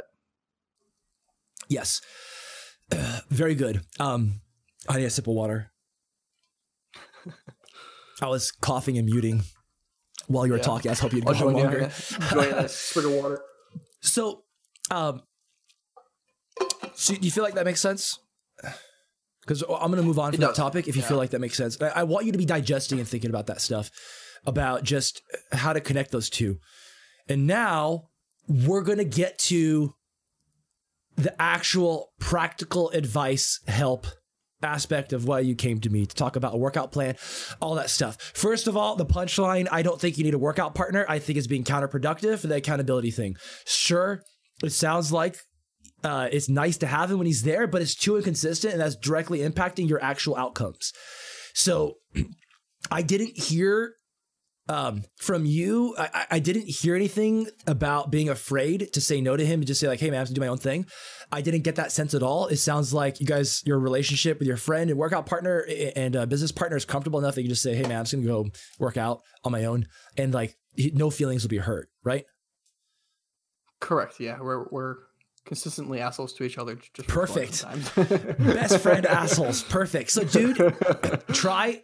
Yes 1.68 2.00
very 3.28 3.54
good. 3.54 3.82
Um, 3.98 4.40
I 4.88 4.98
need 4.98 5.04
a 5.04 5.10
sip 5.10 5.26
of 5.26 5.34
water. 5.34 5.70
I 8.22 8.28
was 8.28 8.50
coughing 8.50 8.98
and 8.98 9.06
muting 9.06 9.42
while 10.26 10.46
you 10.46 10.52
were 10.52 10.58
yeah. 10.58 10.64
talking. 10.64 10.90
I 10.90 10.92
was 10.92 11.00
hoping 11.00 11.18
you'd 11.18 11.26
go 11.38 11.48
on 11.48 11.54
longer. 11.54 11.90
Enjoy 12.20 12.50
a 12.50 12.68
swig 12.68 13.06
of 13.06 13.12
water. 13.12 13.42
So, 14.02 14.44
um, 14.90 15.20
so 16.94 17.14
do 17.14 17.20
you 17.20 17.30
feel 17.30 17.44
like 17.44 17.52
that 17.52 17.66
makes 17.66 17.82
sense? 17.82 18.18
Because 19.42 19.60
I'm 19.60 19.90
going 19.90 19.96
to 19.96 20.02
move 20.02 20.18
on 20.18 20.32
from 20.32 20.40
that 20.40 20.54
topic. 20.54 20.88
If 20.88 20.96
you 20.96 21.02
yeah. 21.02 21.08
feel 21.08 21.18
like 21.18 21.30
that 21.30 21.40
makes 21.42 21.58
sense, 21.58 21.76
I, 21.82 21.88
I 21.88 22.02
want 22.04 22.24
you 22.24 22.32
to 22.32 22.38
be 22.38 22.46
digesting 22.46 22.98
and 22.98 23.06
thinking 23.06 23.28
about 23.28 23.48
that 23.48 23.60
stuff, 23.60 23.90
about 24.46 24.84
just 24.84 25.20
how 25.52 25.74
to 25.74 25.82
connect 25.82 26.12
those 26.12 26.30
two. 26.30 26.60
And 27.28 27.46
now 27.46 28.08
we're 28.48 28.82
going 28.82 28.96
to 28.96 29.04
get 29.04 29.38
to 29.38 29.94
the 31.22 31.40
actual 31.40 32.12
practical 32.18 32.90
advice 32.90 33.60
help 33.66 34.06
aspect 34.62 35.12
of 35.12 35.24
why 35.26 35.40
you 35.40 35.54
came 35.54 35.80
to 35.80 35.90
me 35.90 36.06
to 36.06 36.14
talk 36.14 36.36
about 36.36 36.54
a 36.54 36.58
workout 36.58 36.92
plan, 36.92 37.16
all 37.60 37.74
that 37.76 37.90
stuff. 37.90 38.20
First 38.34 38.66
of 38.66 38.76
all, 38.76 38.96
the 38.96 39.06
punchline 39.06 39.68
I 39.70 39.82
don't 39.82 40.00
think 40.00 40.18
you 40.18 40.24
need 40.24 40.34
a 40.34 40.38
workout 40.38 40.74
partner. 40.74 41.04
I 41.08 41.18
think 41.18 41.38
it's 41.38 41.46
being 41.46 41.64
counterproductive 41.64 42.40
for 42.40 42.46
the 42.46 42.56
accountability 42.56 43.10
thing. 43.10 43.36
Sure, 43.66 44.22
it 44.62 44.70
sounds 44.70 45.12
like 45.12 45.36
uh, 46.04 46.28
it's 46.30 46.48
nice 46.48 46.78
to 46.78 46.86
have 46.86 47.10
him 47.10 47.18
when 47.18 47.26
he's 47.26 47.42
there, 47.42 47.66
but 47.66 47.82
it's 47.82 47.94
too 47.94 48.16
inconsistent 48.16 48.72
and 48.72 48.80
that's 48.80 48.96
directly 48.96 49.40
impacting 49.40 49.88
your 49.88 50.02
actual 50.02 50.36
outcomes. 50.36 50.92
So 51.54 51.94
I 52.90 53.02
didn't 53.02 53.38
hear 53.38 53.94
um, 54.70 55.02
from 55.16 55.46
you, 55.46 55.96
I, 55.98 56.26
I, 56.30 56.38
didn't 56.38 56.68
hear 56.68 56.94
anything 56.94 57.48
about 57.66 58.12
being 58.12 58.28
afraid 58.28 58.92
to 58.92 59.00
say 59.00 59.20
no 59.20 59.36
to 59.36 59.44
him 59.44 59.58
and 59.58 59.66
just 59.66 59.80
say 59.80 59.88
like, 59.88 59.98
"Hey, 59.98 60.10
man, 60.10 60.20
I'm 60.20 60.26
gonna 60.26 60.34
do 60.36 60.40
my 60.40 60.46
own 60.46 60.58
thing." 60.58 60.86
I 61.32 61.40
didn't 61.40 61.62
get 61.62 61.74
that 61.74 61.90
sense 61.90 62.14
at 62.14 62.22
all. 62.22 62.46
It 62.46 62.58
sounds 62.58 62.94
like 62.94 63.18
you 63.20 63.26
guys, 63.26 63.62
your 63.66 63.80
relationship 63.80 64.38
with 64.38 64.46
your 64.46 64.56
friend 64.56 64.88
and 64.88 64.96
workout 64.96 65.26
partner 65.26 65.66
and 65.96 66.14
uh, 66.14 66.24
business 66.26 66.52
partner 66.52 66.76
is 66.76 66.84
comfortable 66.84 67.18
enough 67.18 67.34
that 67.34 67.42
you 67.42 67.48
just 67.48 67.62
say, 67.62 67.74
"Hey, 67.74 67.82
man, 67.82 67.98
I'm 67.98 68.04
just 68.04 68.14
gonna 68.14 68.26
go 68.26 68.46
work 68.78 68.96
out 68.96 69.22
on 69.42 69.50
my 69.50 69.64
own," 69.64 69.86
and 70.16 70.32
like, 70.32 70.56
no 70.76 71.10
feelings 71.10 71.42
will 71.42 71.50
be 71.50 71.58
hurt, 71.58 71.88
right? 72.04 72.24
Correct. 73.80 74.20
Yeah, 74.20 74.38
we're 74.40 74.68
we're 74.70 74.98
consistently 75.46 75.98
assholes 76.00 76.32
to 76.34 76.44
each 76.44 76.58
other. 76.58 76.78
Just 76.94 77.08
Perfect. 77.08 77.64
Best 78.38 78.78
friend 78.78 79.04
assholes. 79.04 79.64
Perfect. 79.64 80.10
So, 80.12 80.22
dude, 80.22 80.76
try 81.32 81.82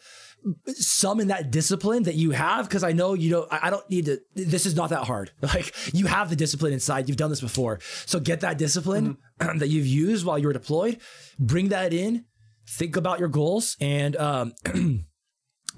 summon 0.67 1.29
that 1.29 1.51
discipline 1.51 2.05
that 2.05 2.15
you 2.15 2.31
have 2.31 2.69
because 2.69 2.85
I 2.85 2.93
know 2.93 3.15
you 3.15 3.31
don't. 3.31 3.53
I 3.53 3.71
don't 3.71 3.89
need 3.91 4.07
to. 4.07 4.21
This 4.35 4.67
is 4.67 4.75
not 4.75 4.91
that 4.91 5.05
hard. 5.05 5.31
Like 5.47 5.75
you 5.95 6.07
have 6.07 6.29
the 6.29 6.37
discipline 6.37 6.73
inside. 6.73 7.09
You've 7.09 7.17
done 7.17 7.31
this 7.31 7.41
before. 7.41 7.79
So 8.05 8.19
get 8.19 8.41
that 8.41 8.59
discipline 8.59 9.17
mm-hmm. 9.41 9.59
that 9.61 9.69
you've 9.69 9.87
used 9.87 10.27
while 10.27 10.39
you 10.39 10.49
were 10.49 10.53
deployed. 10.53 11.01
Bring 11.39 11.69
that 11.69 11.93
in. 11.95 12.25
Think 12.69 12.97
about 12.97 13.21
your 13.21 13.29
goals 13.29 13.77
and 13.81 14.17
um, 14.17 14.53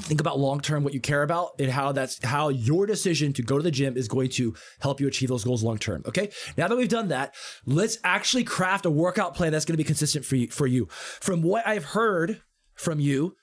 think 0.03 0.21
about 0.21 0.39
long 0.39 0.61
term 0.61 0.85
what 0.85 0.95
you 0.95 1.01
care 1.01 1.23
about 1.23 1.51
and 1.59 1.71
how 1.71 1.93
that's 1.93 2.25
how 2.25 2.49
your 2.49 2.87
decision 2.87 3.33
to 3.35 3.43
go 3.43 3.57
to 3.57 3.62
the 3.62 3.71
gym 3.71 3.97
is 3.97 4.09
going 4.09 4.31
to 4.31 4.55
help 4.81 5.01
you 5.01 5.09
achieve 5.09 5.29
those 5.29 5.45
goals 5.45 5.62
long 5.62 5.77
term 5.77 6.03
okay 6.07 6.31
now 6.57 6.69
that 6.69 6.77
we've 6.77 6.89
done 6.89 7.09
that 7.09 7.35
let's 7.66 7.99
actually 8.05 8.45
craft 8.45 8.87
a 8.87 8.91
workout 8.91 9.35
plan 9.35 9.51
that's 9.51 9.64
going 9.64 9.75
to 9.75 9.79
be 9.79 9.85
consistent 9.85 10.25
for 10.25 10.37
you 10.37 10.47
for 10.49 10.66
you 10.66 10.87
from 10.91 11.43
what 11.43 11.66
i've 11.66 11.85
heard 11.85 12.41
from 12.75 13.01
you 13.01 13.35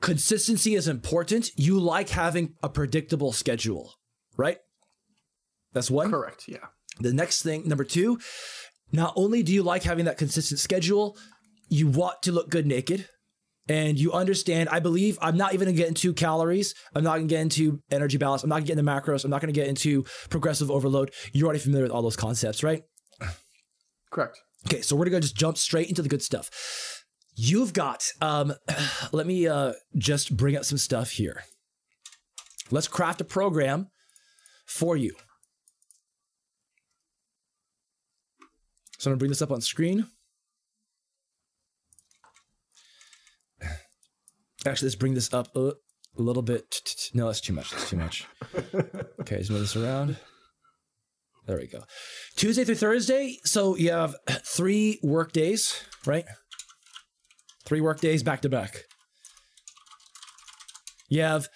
consistency 0.00 0.74
is 0.74 0.88
important 0.88 1.50
you 1.56 1.78
like 1.78 2.08
having 2.08 2.54
a 2.62 2.68
predictable 2.68 3.32
schedule 3.32 3.94
right 4.36 4.58
that's 5.72 5.90
one 5.90 6.10
correct 6.10 6.44
yeah 6.48 6.66
the 7.00 7.12
next 7.12 7.42
thing 7.42 7.66
number 7.68 7.84
two 7.84 8.18
not 8.92 9.12
only 9.16 9.42
do 9.42 9.52
you 9.52 9.62
like 9.62 9.82
having 9.82 10.06
that 10.06 10.18
consistent 10.18 10.58
schedule 10.58 11.16
you 11.68 11.86
want 11.86 12.22
to 12.22 12.32
look 12.32 12.50
good 12.50 12.66
naked 12.66 13.08
and 13.70 14.00
you 14.00 14.12
understand. 14.12 14.68
I 14.68 14.80
believe 14.80 15.16
I'm 15.22 15.36
not 15.36 15.54
even 15.54 15.66
gonna 15.66 15.76
get 15.76 15.86
into 15.86 16.12
calories. 16.12 16.74
I'm 16.92 17.04
not 17.04 17.16
gonna 17.16 17.28
get 17.28 17.40
into 17.40 17.80
energy 17.90 18.18
balance. 18.18 18.42
I'm 18.42 18.48
not 18.48 18.56
gonna 18.56 18.66
get 18.66 18.78
into 18.78 18.90
macros. 18.90 19.24
I'm 19.24 19.30
not 19.30 19.40
gonna 19.40 19.52
get 19.52 19.68
into 19.68 20.04
progressive 20.28 20.70
overload. 20.70 21.12
You're 21.32 21.46
already 21.46 21.60
familiar 21.60 21.84
with 21.84 21.92
all 21.92 22.02
those 22.02 22.16
concepts, 22.16 22.64
right? 22.64 22.82
Correct. 24.10 24.40
Okay, 24.66 24.82
so 24.82 24.96
we're 24.96 25.04
gonna 25.04 25.20
just 25.20 25.36
jump 25.36 25.56
straight 25.56 25.88
into 25.88 26.02
the 26.02 26.08
good 26.08 26.22
stuff. 26.22 26.50
You've 27.42 27.72
got. 27.72 28.04
Um, 28.20 28.52
let 29.12 29.26
me 29.26 29.48
uh, 29.48 29.72
just 29.96 30.36
bring 30.36 30.58
up 30.58 30.64
some 30.66 30.76
stuff 30.76 31.12
here. 31.12 31.44
Let's 32.70 32.86
craft 32.86 33.22
a 33.22 33.24
program 33.24 33.88
for 34.66 34.94
you. 34.94 35.14
So 38.98 39.08
I'm 39.08 39.12
gonna 39.12 39.20
bring 39.20 39.30
this 39.30 39.40
up 39.40 39.50
on 39.50 39.62
screen. 39.62 40.06
Actually, 44.66 44.88
let's 44.88 44.96
bring 44.96 45.14
this 45.14 45.32
up 45.32 45.56
a 45.56 45.72
little 46.16 46.42
bit. 46.42 47.10
No, 47.14 47.28
that's 47.28 47.40
too 47.40 47.54
much. 47.54 47.70
That's 47.70 47.88
too 47.88 47.96
much. 47.96 48.26
Okay, 49.20 49.36
let's 49.36 49.50
move 49.50 49.60
this 49.60 49.76
around. 49.76 50.16
There 51.46 51.56
we 51.56 51.68
go. 51.68 51.84
Tuesday 52.36 52.64
through 52.64 52.74
Thursday. 52.76 53.38
So 53.44 53.76
you 53.76 53.92
have 53.92 54.16
three 54.44 54.98
work 55.02 55.32
days, 55.32 55.84
right? 56.04 56.24
Three 57.70 57.80
work 57.80 58.00
days 58.00 58.24
back 58.24 58.40
to 58.40 58.48
back. 58.48 58.86
You 61.08 61.22
have 61.22 61.48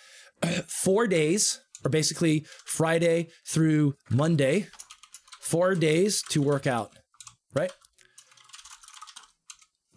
four 0.69 1.09
days, 1.09 1.61
or 1.85 1.91
basically 1.91 2.47
Friday 2.65 3.31
through 3.45 3.97
Monday, 4.11 4.69
four 5.41 5.75
days 5.75 6.23
to 6.29 6.41
work 6.41 6.69
out, 6.69 6.93
right? 7.53 7.73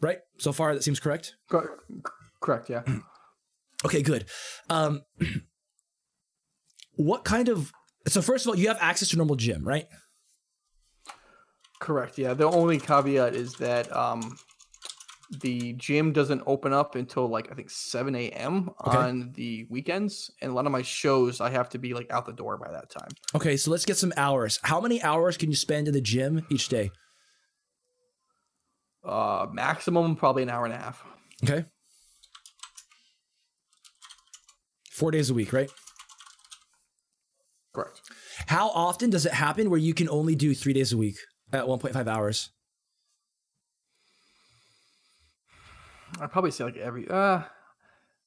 Right? 0.01 0.18
So 0.39 0.51
far, 0.51 0.74
that 0.74 0.84
seems 0.84 0.99
correct? 0.99 1.36
Correct. 2.41 2.68
Yeah. 2.68 2.82
okay. 3.86 4.01
Good. 4.01 4.26
Um, 4.72 5.03
what 6.95 7.26
kind 7.26 7.47
of? 7.47 7.72
So 8.07 8.24
first 8.24 8.43
of 8.43 8.49
all, 8.49 8.57
you 8.57 8.70
have 8.70 8.80
access 8.82 9.09
to 9.09 9.18
normal 9.18 9.36
gym, 9.36 9.63
right? 9.63 9.86
Correct. 11.80 12.18
Yeah. 12.18 12.34
The 12.34 12.49
only 12.49 12.80
caveat 12.80 13.36
is 13.36 13.53
that 13.57 13.95
um, 13.95 14.36
the 15.41 15.73
gym 15.73 16.13
doesn't 16.13 16.41
open 16.45 16.73
up 16.73 16.95
until 16.95 17.28
like 17.28 17.51
I 17.51 17.55
think 17.55 17.69
7 17.69 18.15
a.m. 18.15 18.69
Okay. 18.86 18.97
on 18.97 19.32
the 19.36 19.65
weekends, 19.69 20.32
and 20.41 20.51
a 20.51 20.55
lot 20.55 20.65
of 20.65 20.71
my 20.71 20.82
shows 20.82 21.41
I 21.41 21.49
have 21.49 21.69
to 21.69 21.78
be 21.78 21.93
like 21.93 22.11
out 22.11 22.25
the 22.25 22.34
door 22.34 22.57
by 22.57 22.71
that 22.71 22.89
time. 22.89 23.09
Okay, 23.36 23.57
so 23.57 23.71
let's 23.71 23.86
get 23.86 23.97
some 23.97 24.13
hours. 24.17 24.59
How 24.63 24.80
many 24.80 25.01
hours 25.01 25.38
can 25.38 25.49
you 25.49 25.55
spend 25.55 25.88
in 25.88 25.93
the 25.93 26.01
gym 26.01 26.45
each 26.49 26.69
day? 26.69 26.91
Uh, 29.03 29.47
maximum 29.51 30.15
probably 30.15 30.43
an 30.43 30.49
hour 30.49 30.65
and 30.65 30.73
a 30.73 30.78
half. 30.78 31.03
Okay. 31.43 31.65
Four 34.91 35.11
days 35.11 35.30
a 35.30 35.34
week, 35.34 35.53
right? 35.53 35.69
Correct. 37.73 38.01
How 38.47 38.69
often 38.69 39.11
does 39.11 39.25
it 39.25 39.34
happen 39.34 39.69
where 39.69 39.80
you 39.80 39.93
can 39.93 40.09
only 40.09 40.36
do 40.36 40.55
three 40.55 40.73
days 40.73 40.91
a 40.91 40.97
week 40.97 41.17
at 41.53 41.65
1.5 41.65 42.07
hours? 42.07 42.49
I'd 46.20 46.32
probably 46.32 46.51
say 46.51 46.64
like 46.64 46.78
every, 46.78 47.08
uh, 47.10 47.41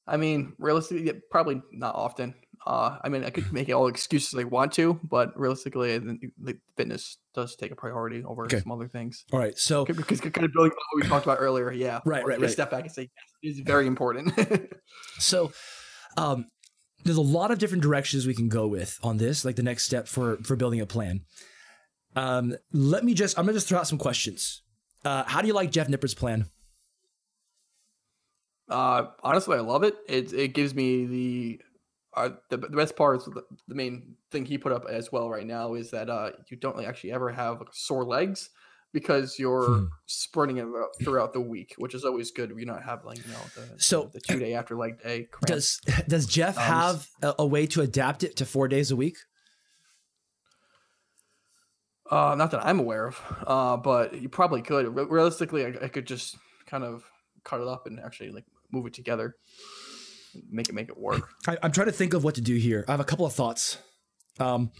I 0.07 0.17
mean, 0.17 0.53
realistically, 0.57 1.13
probably 1.29 1.61
not 1.71 1.95
often. 1.95 2.35
Uh, 2.65 2.97
I 3.03 3.09
mean, 3.09 3.23
I 3.23 3.29
could 3.29 3.51
make 3.53 3.69
it 3.69 3.73
all 3.73 3.87
excuses 3.87 4.37
I 4.37 4.43
want 4.43 4.73
to, 4.73 4.99
but 5.03 5.37
realistically, 5.39 5.97
the 5.97 6.57
fitness 6.77 7.17
does 7.33 7.55
take 7.55 7.71
a 7.71 7.75
priority 7.75 8.23
over 8.23 8.45
okay. 8.45 8.59
some 8.59 8.71
other 8.71 8.87
things. 8.87 9.25
All 9.31 9.39
right, 9.39 9.57
so 9.57 9.85
because 9.85 10.19
kind 10.21 10.45
of 10.45 10.53
building 10.53 10.71
what 10.71 11.03
we 11.03 11.07
talked 11.07 11.25
about 11.25 11.37
earlier, 11.39 11.71
yeah, 11.71 11.99
right, 12.05 12.25
right, 12.25 12.39
right. 12.39 12.49
Step 12.49 12.71
back 12.71 12.83
and 12.83 12.91
say 12.91 13.09
yes, 13.41 13.57
it's 13.57 13.59
very 13.67 13.87
important. 13.87 14.33
so, 15.19 15.51
um, 16.17 16.45
there's 17.03 17.17
a 17.17 17.21
lot 17.21 17.51
of 17.51 17.57
different 17.57 17.81
directions 17.81 18.27
we 18.27 18.35
can 18.35 18.49
go 18.49 18.67
with 18.67 18.99
on 19.01 19.17
this, 19.17 19.43
like 19.43 19.55
the 19.55 19.63
next 19.63 19.83
step 19.83 20.07
for 20.07 20.37
for 20.37 20.55
building 20.55 20.81
a 20.81 20.85
plan. 20.85 21.21
Um, 22.15 22.55
let 22.71 23.03
me 23.03 23.13
just 23.13 23.37
I'm 23.39 23.45
gonna 23.45 23.53
just 23.53 23.67
throw 23.67 23.79
out 23.79 23.87
some 23.87 23.97
questions. 23.97 24.61
Uh, 25.03 25.23
how 25.25 25.41
do 25.41 25.47
you 25.47 25.53
like 25.53 25.71
Jeff 25.71 25.89
Nippard's 25.89 26.13
plan? 26.13 26.45
Uh, 28.71 29.07
honestly, 29.21 29.57
I 29.57 29.61
love 29.61 29.83
it. 29.83 29.97
It 30.07 30.31
it 30.33 30.53
gives 30.53 30.73
me 30.73 31.05
the 31.05 31.61
uh, 32.15 32.29
the, 32.49 32.57
the 32.57 32.69
best 32.69 32.95
part 32.95 33.19
is 33.19 33.25
the, 33.25 33.43
the, 33.67 33.75
main 33.75 34.15
thing 34.31 34.45
he 34.45 34.57
put 34.57 34.71
up 34.71 34.85
as 34.89 35.11
well 35.11 35.29
right 35.29 35.45
now 35.45 35.75
is 35.75 35.91
that 35.91 36.09
uh, 36.09 36.31
you 36.49 36.57
don't 36.57 36.83
actually 36.83 37.11
ever 37.11 37.29
have 37.29 37.59
like, 37.59 37.69
sore 37.71 38.03
legs 38.03 38.49
because 38.93 39.39
you're 39.39 39.67
hmm. 39.67 39.85
sprinting 40.05 40.57
it 40.57 40.67
throughout 41.03 41.31
the 41.33 41.39
week, 41.39 41.73
which 41.77 41.93
is 41.93 42.03
always 42.03 42.31
good. 42.31 42.53
You 42.57 42.65
not 42.65 42.83
have 42.83 43.05
like 43.05 43.17
you 43.17 43.31
know 43.31 43.39
the, 43.55 43.81
so 43.81 44.09
the 44.13 44.19
two 44.19 44.39
day 44.39 44.53
after 44.53 44.75
leg 44.75 45.01
day. 45.01 45.27
Cramp. 45.31 45.47
Does 45.47 45.79
does 46.07 46.25
Jeff 46.25 46.57
um, 46.57 46.63
have 46.63 47.07
a, 47.21 47.35
a, 47.39 47.45
way 47.45 47.67
to 47.67 47.81
adapt 47.81 48.23
it 48.23 48.35
to 48.37 48.45
four 48.45 48.67
days 48.67 48.91
a 48.91 48.95
week? 48.95 49.17
Uh, 52.09 52.35
not 52.37 52.51
that 52.51 52.65
I'm 52.65 52.79
aware 52.79 53.07
of, 53.07 53.21
uh, 53.47 53.77
but 53.77 54.21
you 54.21 54.27
probably 54.27 54.61
could. 54.61 54.93
realistically, 54.95 55.65
I, 55.65 55.73
I, 55.83 55.87
could 55.87 56.05
just 56.05 56.35
kind 56.65 56.83
of 56.83 57.05
cut 57.45 57.61
it 57.61 57.67
up 57.67 57.87
and 57.87 58.01
actually 58.01 58.31
like 58.31 58.43
move 58.71 58.85
it 58.85 58.93
together, 58.93 59.35
make 60.49 60.69
it 60.69 60.73
make 60.73 60.89
it 60.89 60.97
work. 60.97 61.29
I, 61.47 61.57
am 61.63 61.71
trying 61.71 61.87
to 61.87 61.93
think 61.93 62.13
of 62.13 62.23
what 62.23 62.35
to 62.35 62.41
do 62.41 62.55
here. 62.55 62.85
I 62.87 62.91
have 62.91 62.99
a 62.99 63.05
couple 63.05 63.25
of 63.25 63.33
thoughts. 63.33 63.77
Um, 64.39 64.71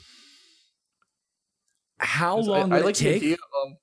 how 1.98 2.38
long 2.38 2.72
I, 2.72 2.76
would 2.76 2.84
I 2.84 2.86
like 2.86 3.02
it 3.02 3.22
take? 3.22 3.24
Of, 3.24 3.40
um, 3.66 3.78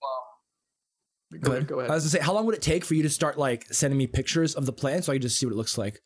Go, 1.40 1.52
ahead. 1.52 1.66
Go 1.66 1.78
ahead. 1.80 1.90
I 1.90 1.94
was 1.94 2.04
gonna 2.04 2.10
say, 2.10 2.20
how 2.20 2.32
long 2.32 2.46
would 2.46 2.54
it 2.54 2.62
take 2.62 2.84
for 2.84 2.94
you 2.94 3.02
to 3.02 3.10
start 3.10 3.38
like 3.38 3.66
sending 3.72 3.98
me 3.98 4.06
pictures 4.06 4.54
of 4.54 4.66
the 4.66 4.72
plan 4.72 5.02
so 5.02 5.12
I 5.12 5.16
can 5.16 5.22
just 5.22 5.38
see 5.38 5.46
what 5.46 5.52
it 5.52 5.56
looks 5.56 5.76
like? 5.76 6.00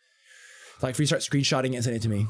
Like, 0.82 0.96
for 0.96 1.02
you 1.02 1.06
start 1.06 1.22
screenshotting 1.22 1.72
it 1.72 1.76
and 1.76 1.84
send 1.84 1.96
it 1.96 2.02
to 2.02 2.08
me. 2.08 2.26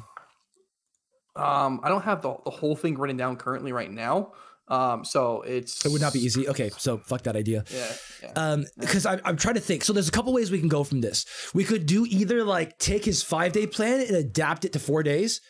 Um, 1.34 1.80
I 1.82 1.88
don't 1.88 2.02
have 2.02 2.20
the, 2.20 2.36
the 2.44 2.50
whole 2.50 2.76
thing 2.76 2.98
written 2.98 3.16
down 3.16 3.36
currently 3.36 3.72
right 3.72 3.90
now. 3.90 4.32
Um, 4.72 5.04
so 5.04 5.42
it's 5.42 5.84
it 5.84 5.92
would 5.92 6.00
not 6.00 6.14
be 6.14 6.20
easy. 6.20 6.48
Okay, 6.48 6.70
so 6.78 6.96
fuck 6.96 7.24
that 7.24 7.36
idea. 7.36 7.62
Yeah. 7.70 7.92
yeah. 8.22 8.32
Um, 8.34 8.64
because 8.78 9.04
I'm 9.04 9.20
I'm 9.22 9.36
trying 9.36 9.56
to 9.56 9.60
think. 9.60 9.84
So 9.84 9.92
there's 9.92 10.08
a 10.08 10.12
couple 10.12 10.32
ways 10.32 10.50
we 10.50 10.60
can 10.60 10.70
go 10.70 10.82
from 10.82 11.02
this. 11.02 11.26
We 11.52 11.62
could 11.62 11.84
do 11.84 12.06
either 12.08 12.42
like 12.42 12.78
take 12.78 13.04
his 13.04 13.22
five 13.22 13.52
day 13.52 13.66
plan 13.66 14.00
and 14.00 14.16
adapt 14.16 14.64
it 14.64 14.72
to 14.72 14.78
four 14.78 15.02
days, 15.02 15.42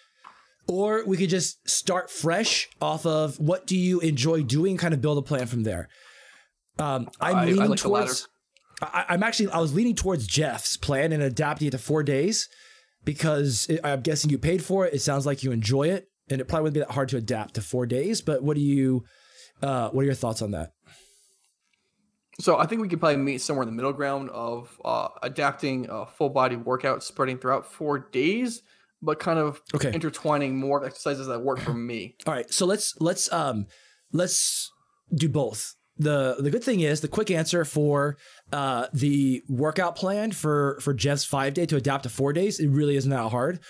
or 0.66 1.04
we 1.06 1.16
could 1.16 1.30
just 1.30 1.68
start 1.70 2.10
fresh 2.10 2.68
off 2.80 3.06
of 3.06 3.38
what 3.38 3.64
do 3.64 3.76
you 3.76 4.00
enjoy 4.00 4.42
doing, 4.42 4.76
kind 4.76 4.92
of 4.92 5.00
build 5.00 5.18
a 5.18 5.22
plan 5.22 5.46
from 5.46 5.62
there. 5.62 5.88
Um, 6.80 7.08
I'm 7.20 7.36
I, 7.36 7.44
leaning 7.44 7.62
I 7.62 7.66
like 7.66 7.78
towards. 7.78 8.28
I, 8.82 9.04
am 9.10 9.22
actually 9.22 9.50
I 9.50 9.60
was 9.60 9.72
leaning 9.72 9.94
towards 9.94 10.26
Jeff's 10.26 10.76
plan 10.76 11.12
and 11.12 11.22
adapting 11.22 11.68
it 11.68 11.72
to 11.72 11.78
four 11.78 12.02
days 12.02 12.48
because 13.04 13.66
it, 13.68 13.78
I'm 13.84 14.00
guessing 14.00 14.30
you 14.30 14.38
paid 14.38 14.64
for 14.64 14.84
it. 14.84 14.94
It 14.94 15.00
sounds 15.00 15.26
like 15.26 15.44
you 15.44 15.52
enjoy 15.52 15.90
it, 15.90 16.08
and 16.30 16.40
it 16.40 16.48
probably 16.48 16.64
wouldn't 16.64 16.74
be 16.74 16.80
that 16.80 16.94
hard 16.94 17.08
to 17.10 17.16
adapt 17.16 17.54
to 17.54 17.60
four 17.62 17.86
days. 17.86 18.20
But 18.20 18.42
what 18.42 18.56
do 18.56 18.62
you? 18.62 19.04
Uh, 19.62 19.90
what 19.90 20.02
are 20.02 20.06
your 20.06 20.14
thoughts 20.14 20.42
on 20.42 20.52
that? 20.52 20.72
So 22.40 22.58
I 22.58 22.66
think 22.66 22.80
we 22.80 22.88
could 22.88 22.98
probably 22.98 23.18
meet 23.18 23.40
somewhere 23.42 23.62
in 23.62 23.68
the 23.68 23.76
middle 23.76 23.92
ground 23.92 24.30
of 24.30 24.80
uh, 24.84 25.08
adapting 25.22 25.86
a 25.90 26.06
full 26.06 26.30
body 26.30 26.56
workout 26.56 27.04
spreading 27.04 27.38
throughout 27.38 27.70
four 27.70 27.98
days, 27.98 28.62
but 29.02 29.20
kind 29.20 29.38
of 29.38 29.60
okay. 29.74 29.92
intertwining 29.92 30.58
more 30.58 30.84
exercises 30.84 31.26
that 31.26 31.42
work 31.42 31.60
for 31.60 31.74
me. 31.74 32.16
All 32.26 32.34
right, 32.34 32.50
so 32.52 32.66
let's 32.66 32.94
let's 33.00 33.30
um 33.32 33.66
let's 34.12 34.72
do 35.14 35.28
both 35.28 35.74
the 35.98 36.36
the 36.38 36.50
good 36.50 36.64
thing 36.64 36.80
is 36.80 37.00
the 37.00 37.08
quick 37.08 37.30
answer 37.30 37.64
for 37.64 38.16
uh, 38.52 38.86
the 38.92 39.42
workout 39.48 39.96
plan 39.96 40.32
for 40.32 40.78
for 40.80 40.94
Jeff's 40.94 41.24
five 41.24 41.54
day 41.54 41.66
to 41.66 41.76
adapt 41.76 42.04
to 42.04 42.08
four 42.08 42.32
days. 42.32 42.60
It 42.60 42.68
really 42.68 42.96
isn't 42.96 43.10
that 43.10 43.30
hard. 43.30 43.60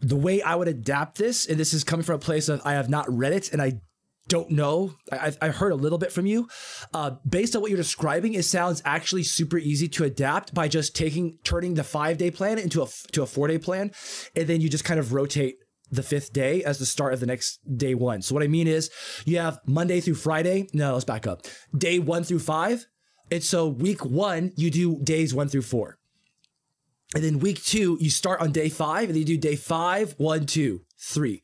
The 0.00 0.16
way 0.16 0.42
I 0.42 0.54
would 0.54 0.68
adapt 0.68 1.18
this, 1.18 1.46
and 1.46 1.58
this 1.58 1.74
is 1.74 1.84
coming 1.84 2.04
from 2.04 2.16
a 2.16 2.20
place 2.20 2.48
of 2.48 2.62
I 2.64 2.72
have 2.72 2.88
not 2.88 3.12
read 3.12 3.32
it, 3.32 3.52
and 3.52 3.60
I 3.60 3.80
don't 4.28 4.50
know. 4.50 4.94
I, 5.10 5.32
I 5.40 5.48
heard 5.48 5.72
a 5.72 5.76
little 5.76 5.98
bit 5.98 6.12
from 6.12 6.26
you. 6.26 6.48
Uh, 6.94 7.12
based 7.28 7.56
on 7.56 7.62
what 7.62 7.70
you're 7.70 7.78
describing, 7.78 8.34
it 8.34 8.44
sounds 8.44 8.82
actually 8.84 9.22
super 9.22 9.58
easy 9.58 9.88
to 9.88 10.04
adapt 10.04 10.54
by 10.54 10.68
just 10.68 10.94
taking 10.94 11.38
turning 11.44 11.74
the 11.74 11.84
five 11.84 12.18
day 12.18 12.30
plan 12.30 12.58
into 12.58 12.82
a 12.82 12.86
to 13.12 13.22
a 13.22 13.26
four 13.26 13.48
day 13.48 13.58
plan, 13.58 13.90
and 14.36 14.46
then 14.46 14.60
you 14.60 14.68
just 14.68 14.84
kind 14.84 15.00
of 15.00 15.12
rotate 15.12 15.56
the 15.90 16.02
fifth 16.02 16.32
day 16.32 16.62
as 16.62 16.78
the 16.78 16.86
start 16.86 17.14
of 17.14 17.20
the 17.20 17.26
next 17.26 17.58
day 17.76 17.94
one. 17.94 18.22
So 18.22 18.34
what 18.34 18.44
I 18.44 18.48
mean 18.48 18.68
is 18.68 18.90
you 19.24 19.38
have 19.38 19.58
Monday 19.66 20.00
through 20.00 20.16
Friday. 20.16 20.68
No, 20.72 20.92
let's 20.92 21.04
back 21.04 21.26
up. 21.26 21.46
Day 21.76 21.98
one 21.98 22.24
through 22.24 22.40
five. 22.40 22.86
And 23.30 23.42
so 23.42 23.68
week 23.68 24.04
one, 24.04 24.52
you 24.56 24.70
do 24.70 24.98
days 25.02 25.34
one 25.34 25.48
through 25.48 25.62
four. 25.62 25.98
And 27.14 27.24
then 27.24 27.38
week 27.38 27.62
two, 27.64 27.96
you 28.00 28.10
start 28.10 28.40
on 28.40 28.52
day 28.52 28.68
five, 28.68 29.04
and 29.04 29.10
then 29.14 29.18
you 29.20 29.24
do 29.24 29.38
day 29.38 29.56
five, 29.56 30.14
one, 30.18 30.44
two, 30.46 30.82
three. 30.98 31.42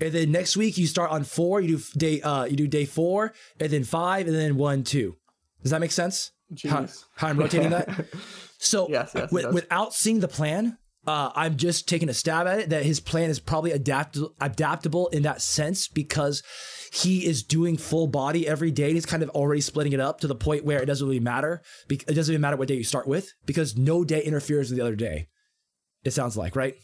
And 0.00 0.12
then 0.12 0.30
next 0.32 0.56
week 0.56 0.76
you 0.78 0.86
start 0.86 1.10
on 1.10 1.24
four, 1.24 1.60
you 1.60 1.78
do 1.78 1.82
day 1.96 2.20
uh 2.22 2.44
you 2.44 2.56
do 2.56 2.66
day 2.68 2.84
four, 2.84 3.32
and 3.60 3.70
then 3.70 3.84
five, 3.84 4.26
and 4.26 4.34
then 4.36 4.56
one, 4.56 4.82
two. 4.84 5.16
Does 5.62 5.70
that 5.72 5.80
make 5.80 5.92
sense? 5.92 6.32
How, 6.68 6.86
how 7.16 7.28
I'm 7.28 7.38
rotating 7.38 7.70
that? 7.70 8.06
So 8.60 8.88
Yes, 8.88 9.12
yes, 9.14 9.24
it 9.24 9.26
wi- 9.30 9.42
does. 9.42 9.54
without 9.54 9.94
seeing 9.94 10.18
the 10.18 10.26
plan, 10.26 10.78
uh, 11.06 11.30
I'm 11.36 11.56
just 11.56 11.88
taking 11.88 12.08
a 12.08 12.12
stab 12.14 12.48
at 12.48 12.58
it 12.58 12.70
that 12.70 12.84
his 12.84 12.98
plan 12.98 13.30
is 13.30 13.38
probably 13.38 13.70
adapt- 13.70 14.18
adaptable 14.40 15.06
in 15.08 15.22
that 15.22 15.40
sense 15.40 15.86
because 15.86 16.42
he 16.92 17.26
is 17.26 17.42
doing 17.42 17.76
full 17.76 18.06
body 18.06 18.46
every 18.46 18.70
day. 18.70 18.86
And 18.86 18.94
he's 18.94 19.06
kind 19.06 19.22
of 19.22 19.30
already 19.30 19.60
splitting 19.60 19.92
it 19.92 20.00
up 20.00 20.20
to 20.20 20.26
the 20.26 20.34
point 20.34 20.64
where 20.64 20.80
it 20.82 20.86
doesn't 20.86 21.06
really 21.06 21.20
matter. 21.20 21.62
It 21.88 22.06
doesn't 22.06 22.32
even 22.32 22.40
matter 22.40 22.56
what 22.56 22.68
day 22.68 22.74
you 22.74 22.84
start 22.84 23.06
with 23.06 23.32
because 23.46 23.76
no 23.76 24.04
day 24.04 24.22
interferes 24.22 24.70
with 24.70 24.78
the 24.78 24.84
other 24.84 24.96
day. 24.96 25.28
It 26.04 26.12
sounds 26.12 26.36
like, 26.36 26.56
right? 26.56 26.74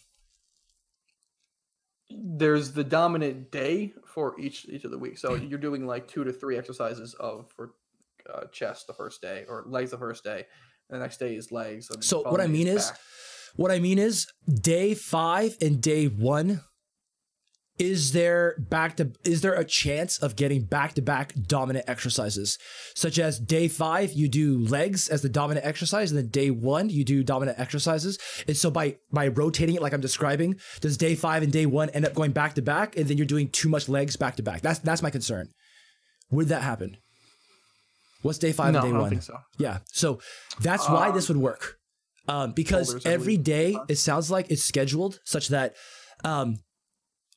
there's 2.11 2.73
the 2.73 2.85
dominant 2.85 3.51
day 3.51 3.93
for 4.07 4.39
each 4.39 4.67
each 4.69 4.85
of 4.85 4.91
the 4.91 4.99
week. 4.99 5.19
So 5.19 5.35
you're 5.35 5.59
doing 5.59 5.87
like 5.87 6.09
two 6.09 6.25
to 6.25 6.33
three 6.33 6.57
exercises 6.57 7.15
of 7.15 7.51
for 7.51 7.73
uh, 8.33 8.47
chest 8.53 8.87
the 8.87 8.95
first 8.95 9.21
day 9.21 9.45
or 9.49 9.65
legs 9.67 9.91
the 9.91 9.99
first 9.99 10.25
day. 10.25 10.45
And 10.91 11.01
the 11.01 11.05
next 11.05 11.19
day 11.19 11.35
is 11.35 11.51
legs. 11.51 11.89
So 12.01 12.23
what 12.23 12.41
I 12.41 12.47
mean 12.47 12.67
is, 12.67 12.91
back. 12.91 12.99
what 13.57 13.71
I 13.71 13.79
mean 13.79 13.99
is, 13.99 14.27
day 14.61 14.95
five 14.95 15.57
and 15.61 15.81
day 15.81 16.07
one, 16.07 16.61
is 17.79 18.13
there 18.13 18.55
back 18.59 18.97
to 18.97 19.13
is 19.25 19.41
there 19.41 19.55
a 19.55 19.65
chance 19.65 20.19
of 20.19 20.37
getting 20.37 20.63
back 20.63 20.95
to 20.95 21.03
back 21.03 21.33
dominant 21.47 21.85
exercises, 21.89 22.59
such 22.95 23.19
as 23.19 23.39
day 23.39 23.67
five 23.69 24.13
you 24.13 24.29
do 24.29 24.59
legs 24.59 25.09
as 25.09 25.23
the 25.23 25.29
dominant 25.29 25.67
exercise, 25.67 26.11
and 26.11 26.19
then 26.19 26.29
day 26.29 26.51
one 26.51 26.89
you 26.89 27.05
do 27.05 27.25
dominant 27.25 27.59
exercises, 27.59 28.19
and 28.47 28.57
so 28.57 28.71
by 28.71 28.97
by 29.13 29.29
rotating 29.29 29.75
it 29.75 29.83
like 29.83 29.93
I'm 29.93 30.01
describing, 30.01 30.57
does 30.81 30.97
day 30.97 31.15
five 31.15 31.43
and 31.43 31.53
day 31.53 31.67
one 31.67 31.91
end 31.91 32.05
up 32.05 32.15
going 32.15 32.33
back 32.33 32.55
to 32.55 32.63
back, 32.63 32.97
and 32.97 33.09
then 33.09 33.17
you're 33.17 33.27
doing 33.27 33.49
too 33.49 33.69
much 33.69 33.89
legs 33.89 34.17
back 34.17 34.37
to 34.37 34.43
back? 34.43 34.61
That's 34.61 34.79
that's 34.79 35.03
my 35.03 35.11
concern. 35.11 35.49
Would 36.31 36.49
that 36.49 36.63
happen? 36.63 36.97
What's 38.23 38.39
day 38.39 38.53
five 38.53 38.73
no, 38.73 38.79
and 38.79 38.87
I 38.87 38.89
day 38.89 38.93
don't 38.93 39.01
one? 39.03 39.11
think 39.11 39.23
so. 39.23 39.37
Yeah. 39.59 39.79
So 39.87 40.21
that's 40.61 40.89
why 40.89 41.11
this 41.11 41.29
would 41.29 41.37
work. 41.37 41.77
Um, 42.27 42.53
because 42.53 43.05
every 43.05 43.37
day 43.37 43.77
it 43.89 43.97
sounds 43.97 44.31
like 44.31 44.51
it's 44.51 44.65
scheduled 44.65 45.21
such 45.25 45.49
that 45.49 45.75
um, 46.25 46.57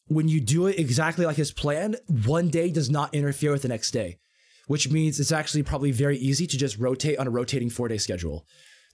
when 0.08 0.28
you 0.28 0.40
do 0.40 0.68
it 0.68 0.80
exactly 0.80 1.26
like 1.26 1.38
his 1.38 1.52
plan, 1.52 1.96
one 2.26 2.50
day 2.50 2.72
does 2.72 2.90
not 2.90 3.14
interfere 3.14 3.52
with 3.52 3.62
the 3.62 3.68
next 3.68 3.92
day, 3.92 4.18
which 4.68 4.90
means 4.90 5.20
it's 5.20 5.32
actually 5.32 5.64
probably 5.64 5.92
very 5.92 6.18
easy 6.18 6.48
to 6.48 6.58
just 6.58 6.78
rotate 6.78 7.20
on 7.20 7.28
a 7.28 7.30
rotating 7.30 7.70
four 7.70 7.88
day 7.88 7.98
schedule. 7.98 8.46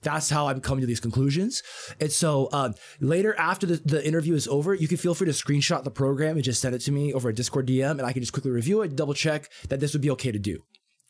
That's 0.02 0.28
how 0.28 0.48
I'm 0.48 0.60
coming 0.60 0.82
to 0.82 0.86
these 0.86 1.00
conclusions. 1.00 1.62
And 1.98 2.12
so 2.12 2.50
um, 2.52 2.74
later, 3.00 3.34
after 3.38 3.64
the, 3.66 3.76
the 3.76 4.06
interview 4.06 4.34
is 4.34 4.46
over, 4.46 4.74
you 4.74 4.86
can 4.86 4.98
feel 4.98 5.14
free 5.14 5.26
to 5.26 5.32
screenshot 5.32 5.82
the 5.82 5.90
program 5.90 6.36
and 6.36 6.44
just 6.44 6.60
send 6.60 6.74
it 6.74 6.80
to 6.80 6.92
me 6.92 7.14
over 7.14 7.30
a 7.30 7.34
Discord 7.34 7.66
DM, 7.66 7.92
and 7.92 8.02
I 8.02 8.12
can 8.12 8.20
just 8.20 8.32
quickly 8.32 8.50
review 8.50 8.82
it, 8.82 8.96
double 8.96 9.14
check 9.14 9.50
that 9.70 9.80
this 9.80 9.94
would 9.94 10.02
be 10.02 10.10
okay 10.10 10.30
to 10.30 10.38
do 10.38 10.62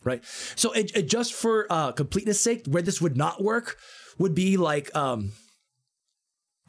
right? 0.05 0.22
So 0.55 0.70
it, 0.72 0.94
it 0.94 1.09
just 1.09 1.32
for 1.32 1.66
uh, 1.70 1.92
completeness 1.92 2.38
sake, 2.38 2.66
where 2.66 2.82
this 2.82 3.00
would 3.00 3.16
not 3.16 3.42
work 3.42 3.78
would 4.18 4.34
be 4.34 4.59
like, 4.59 4.94
um, 4.94 5.32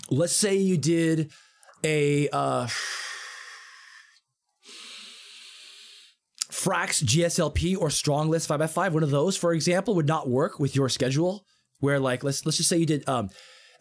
let's 0.09 0.33
say 0.33 0.55
you 0.55 0.77
did 0.77 1.31
a 1.83 2.29
uh, 2.29 2.67
Phrak's 6.55 7.03
GSLP 7.03 7.77
or 7.77 7.89
StrongLifts 7.89 8.47
5x5. 8.47 8.93
One 8.93 9.03
of 9.03 9.11
those, 9.11 9.35
for 9.35 9.53
example, 9.53 9.93
would 9.95 10.07
not 10.07 10.29
work 10.29 10.59
with 10.59 10.75
your 10.75 10.89
schedule. 10.89 11.45
Where 11.79 11.99
like 11.99 12.23
let's 12.23 12.45
let's 12.45 12.57
just 12.57 12.69
say 12.69 12.77
you 12.77 12.85
did 12.85 13.07
um, 13.07 13.29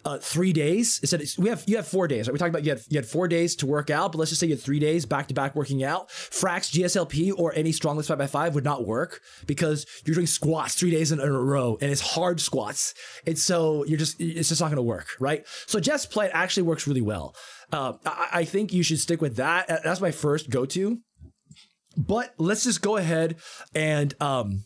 uh, 0.05 0.19
three 0.19 0.53
days 0.53 0.99
instead. 1.01 1.23
Of, 1.23 1.29
we 1.39 1.49
have 1.49 1.63
you 1.69 1.77
have 1.77 1.87
four 1.87 2.09
days. 2.09 2.27
Right? 2.27 2.33
We 2.33 2.39
talked 2.39 2.51
about 2.51 2.65
you 2.65 2.71
had 2.71 2.81
you 2.89 2.99
had 2.99 3.07
four 3.07 3.29
days 3.29 3.55
to 3.57 3.67
work 3.67 3.89
out, 3.89 4.11
but 4.11 4.19
let's 4.19 4.33
just 4.33 4.41
say 4.41 4.49
you 4.49 4.55
had 4.55 4.63
three 4.63 4.81
days 4.81 5.07
back 5.07 5.29
to 5.29 5.35
back 5.35 5.55
working 5.55 5.85
out. 5.85 6.09
Phrak's 6.09 6.71
GSLP 6.73 7.33
or 7.39 7.55
any 7.55 7.71
StrongLifts 7.71 8.09
five 8.09 8.19
by 8.19 8.27
five 8.27 8.57
would 8.57 8.65
not 8.65 8.85
work 8.85 9.21
because 9.47 9.87
you're 10.05 10.15
doing 10.15 10.27
squats 10.27 10.75
three 10.75 10.91
days 10.91 11.13
in 11.13 11.21
a 11.21 11.31
row 11.31 11.79
and 11.81 11.93
it's 11.93 12.01
hard 12.01 12.41
squats, 12.41 12.93
and 13.25 13.39
so 13.39 13.85
you're 13.85 13.99
just 13.99 14.21
it's 14.21 14.49
just 14.49 14.61
not 14.61 14.67
going 14.67 14.77
to 14.77 14.83
work, 14.83 15.07
right? 15.21 15.47
So 15.67 15.79
Jeff's 15.79 16.07
plan 16.07 16.31
actually 16.33 16.65
works 16.65 16.89
really 16.89 17.01
well. 17.01 17.37
Uh, 17.73 17.95
I, 18.05 18.29
I 18.33 18.45
think 18.45 18.73
you 18.73 18.83
should 18.83 18.99
stick 18.99 19.23
with 19.23 19.37
that. 19.37 19.69
That's 19.85 20.01
my 20.01 20.11
first 20.11 20.51
go 20.51 20.67
to. 20.67 20.99
But 21.97 22.35
let's 22.39 22.65
just 22.65 22.83
go 22.83 22.97
ahead 22.97 23.37
and 23.75 24.15
um, 24.21 24.65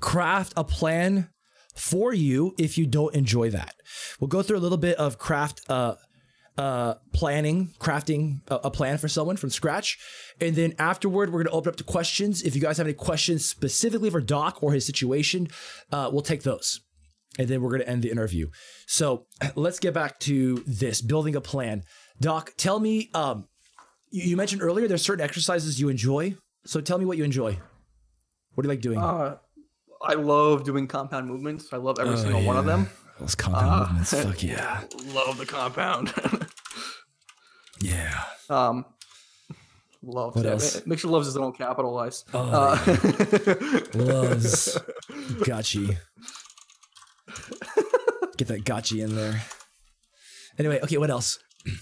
craft 0.00 0.52
a 0.56 0.64
plan 0.64 1.28
for 1.74 2.12
you 2.12 2.54
if 2.58 2.76
you 2.76 2.86
don't 2.86 3.14
enjoy 3.14 3.50
that. 3.50 3.74
We'll 4.20 4.28
go 4.28 4.42
through 4.42 4.58
a 4.58 4.60
little 4.60 4.78
bit 4.78 4.96
of 4.96 5.18
craft 5.18 5.62
uh, 5.68 5.94
uh, 6.58 6.94
planning, 7.12 7.70
crafting 7.78 8.40
a, 8.48 8.56
a 8.64 8.70
plan 8.70 8.98
for 8.98 9.08
someone 9.08 9.36
from 9.36 9.50
scratch. 9.50 9.98
And 10.40 10.54
then 10.54 10.74
afterward, 10.78 11.30
we're 11.30 11.44
going 11.44 11.52
to 11.52 11.56
open 11.56 11.70
up 11.70 11.76
to 11.76 11.84
questions. 11.84 12.42
If 12.42 12.54
you 12.54 12.60
guys 12.60 12.76
have 12.78 12.86
any 12.86 12.94
questions 12.94 13.48
specifically 13.48 14.10
for 14.10 14.20
Doc 14.20 14.62
or 14.62 14.72
his 14.72 14.84
situation, 14.84 15.48
uh, 15.90 16.10
we'll 16.12 16.22
take 16.22 16.42
those. 16.42 16.80
And 17.38 17.48
then 17.48 17.62
we're 17.62 17.70
going 17.70 17.80
to 17.80 17.88
end 17.88 18.02
the 18.02 18.10
interview. 18.10 18.50
So 18.86 19.26
let's 19.54 19.78
get 19.78 19.94
back 19.94 20.20
to 20.20 20.62
this 20.66 21.00
building 21.00 21.36
a 21.36 21.40
plan. 21.40 21.82
Doc, 22.20 22.52
tell 22.56 22.78
me, 22.78 23.10
um, 23.14 23.48
you, 24.12 24.36
mentioned 24.36 24.62
earlier 24.62 24.86
there's 24.86 25.02
certain 25.02 25.24
exercises 25.24 25.80
you 25.80 25.88
enjoy. 25.88 26.36
So 26.64 26.80
tell 26.80 26.98
me 26.98 27.04
what 27.04 27.16
you 27.18 27.24
enjoy. 27.24 27.58
What 28.54 28.62
do 28.62 28.68
you 28.68 28.72
like 28.72 28.80
doing? 28.80 28.98
Uh, 28.98 29.38
I 30.02 30.14
love 30.14 30.64
doing 30.64 30.86
compound 30.86 31.26
movements. 31.26 31.72
I 31.72 31.76
love 31.78 31.98
every 31.98 32.14
Oh, 32.14 32.16
single 32.16 32.42
one 32.42 32.56
of 32.56 32.64
them. 32.66 32.88
Those 33.18 33.34
compound 33.34 33.66
Uh, 33.70 33.78
movements. 33.86 34.12
Fuck 34.14 34.42
yeah. 34.42 34.82
Love 35.14 35.38
the 35.38 35.46
compound. 35.46 36.12
Yeah. 37.80 38.22
um, 38.48 38.84
loves 40.04 40.36
What 40.36 40.46
it. 40.46 40.50
else? 40.52 40.86
Mixer 40.86 41.08
loves 41.08 41.26
his 41.26 41.36
own 41.36 41.52
capitalized. 41.52 42.28
Oh, 42.32 42.38
uh, 42.38 42.76
Loves 43.94 44.78
gotchi. 45.40 45.96
Get 48.36 48.46
that 48.48 48.62
gotchi 48.64 49.02
in 49.02 49.16
there. 49.16 49.42
Anyway, 50.58 50.78
okay, 50.84 50.96
what 50.98 51.10
else? 51.10 51.40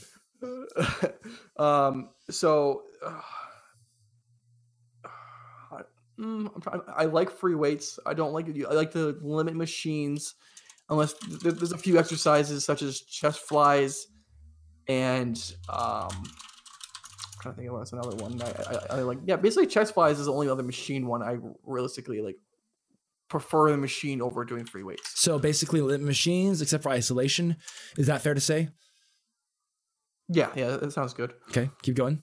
um, 1.57 2.11
so 2.31 2.83
uh, 3.05 3.21
I- 5.73 5.83
mm, 6.19 6.63
trying, 6.63 6.81
I 6.89 7.05
like 7.07 7.31
free 7.31 7.55
weights. 7.55 7.99
I 8.07 8.15
don't 8.15 8.33
like 8.33 8.47
I 8.49 8.73
like 8.75 8.93
to 8.93 9.19
limit 9.23 9.55
machines 9.55 10.35
unless 10.89 11.15
th- 11.15 11.55
there's 11.55 11.73
a 11.73 11.79
few 11.79 11.99
exercises 11.99 12.65
such 12.65 12.83
as 12.83 13.01
chest 13.01 13.41
flies 13.41 14.09
and 14.89 15.55
um 15.69 16.09
I'm 16.11 17.43
trying 17.43 17.55
to 17.55 17.59
think 17.59 17.69
of 17.69 17.79
what's 17.79 17.93
another 17.93 18.17
one 18.17 18.41
I, 18.43 18.47
I, 18.49 18.99
I 18.99 19.03
like. 19.03 19.19
Yeah, 19.25 19.37
basically 19.37 19.67
chest 19.67 19.95
flies 19.95 20.19
is 20.19 20.27
the 20.27 20.33
only 20.33 20.49
other 20.49 20.63
machine 20.63 21.07
one 21.07 21.23
I 21.23 21.39
realistically 21.65 22.21
like 22.21 22.37
prefer 23.29 23.71
the 23.71 23.79
machine 23.79 24.21
over 24.21 24.45
doing 24.45 24.67
free 24.67 24.83
weights. 24.83 25.19
So 25.19 25.39
basically, 25.39 25.81
limit 25.81 26.03
machines 26.07 26.61
except 26.61 26.83
for 26.83 26.91
isolation. 26.91 27.57
Is 27.97 28.09
that 28.09 28.21
fair 28.21 28.35
to 28.35 28.41
say? 28.41 28.69
Yeah, 30.33 30.51
yeah, 30.55 30.77
that 30.77 30.93
sounds 30.93 31.13
good. 31.13 31.35
Okay, 31.51 31.69
keep 31.83 31.97
going. 31.97 32.23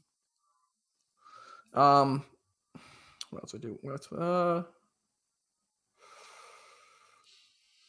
Um, 1.74 2.24
what 3.30 3.44
else 3.44 3.54
I 3.54 3.58
do? 3.58 3.78
What 3.82 3.92
else? 3.92 4.12
Uh, 4.12 4.64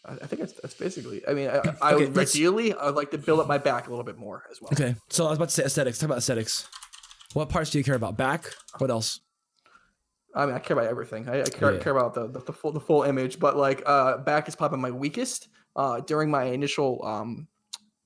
I, 0.04 0.12
I 0.14 0.26
think 0.26 0.40
that's 0.40 0.54
that's 0.54 0.74
basically. 0.74 1.22
I 1.26 1.34
mean, 1.34 1.48
I, 1.48 1.62
I 1.80 1.94
Okay, 1.94 2.06
would 2.06 2.18
ideally 2.18 2.74
I'd 2.74 2.94
like 2.94 3.12
to 3.12 3.18
build 3.18 3.38
up 3.40 3.46
my 3.46 3.58
back 3.58 3.86
a 3.86 3.90
little 3.90 4.04
bit 4.04 4.18
more 4.18 4.42
as 4.50 4.60
well. 4.60 4.72
Okay, 4.72 4.96
so 5.08 5.26
I 5.26 5.28
was 5.30 5.38
about 5.38 5.50
to 5.50 5.54
say 5.54 5.64
aesthetics. 5.64 5.98
Talk 5.98 6.06
about 6.06 6.18
aesthetics. 6.18 6.68
What 7.34 7.48
parts 7.48 7.70
do 7.70 7.78
you 7.78 7.84
care 7.84 7.94
about? 7.94 8.16
Back. 8.16 8.46
What 8.78 8.90
else? 8.90 9.20
I 10.34 10.46
mean, 10.46 10.54
I 10.54 10.58
care 10.58 10.76
about 10.76 10.90
everything. 10.90 11.28
I, 11.28 11.42
I 11.42 11.44
care, 11.44 11.74
Yeah. 11.74 11.78
care 11.80 11.96
about 11.96 12.14
the, 12.14 12.26
the 12.28 12.40
the 12.40 12.52
full 12.52 12.72
the 12.72 12.80
full 12.80 13.04
image, 13.04 13.38
but 13.38 13.56
like 13.56 13.82
uh, 13.86 14.18
back 14.18 14.48
is 14.48 14.56
probably 14.56 14.78
my 14.78 14.90
weakest. 14.90 15.48
Uh, 15.76 16.00
during 16.00 16.28
my 16.30 16.44
initial 16.44 17.04
um 17.04 17.46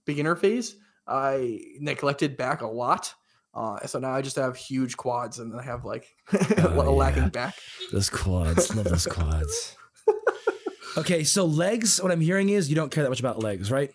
beginner 0.04 0.36
phase, 0.36 0.76
I 1.06 1.60
neglected 1.80 2.36
back 2.36 2.62
a 2.62 2.66
lot. 2.66 3.12
Uh, 3.54 3.78
so 3.86 3.98
now 3.98 4.12
I 4.12 4.22
just 4.22 4.36
have 4.36 4.56
huge 4.56 4.96
quads, 4.96 5.38
and 5.38 5.54
I 5.58 5.62
have 5.62 5.84
like 5.84 6.06
a 6.32 6.74
Oh, 6.74 6.94
lacking 6.94 7.24
yeah. 7.24 7.28
back. 7.28 7.54
Those 7.92 8.08
quads. 8.08 8.74
Love 8.74 8.86
those 8.86 9.06
quads. 9.06 9.76
Okay, 10.98 11.24
so 11.24 11.46
legs. 11.46 12.02
What 12.02 12.12
I'm 12.12 12.20
hearing 12.20 12.50
is 12.50 12.68
you 12.68 12.74
don't 12.76 12.90
care 12.90 13.02
that 13.02 13.08
much 13.08 13.20
about 13.20 13.42
legs, 13.42 13.70
right? 13.70 13.90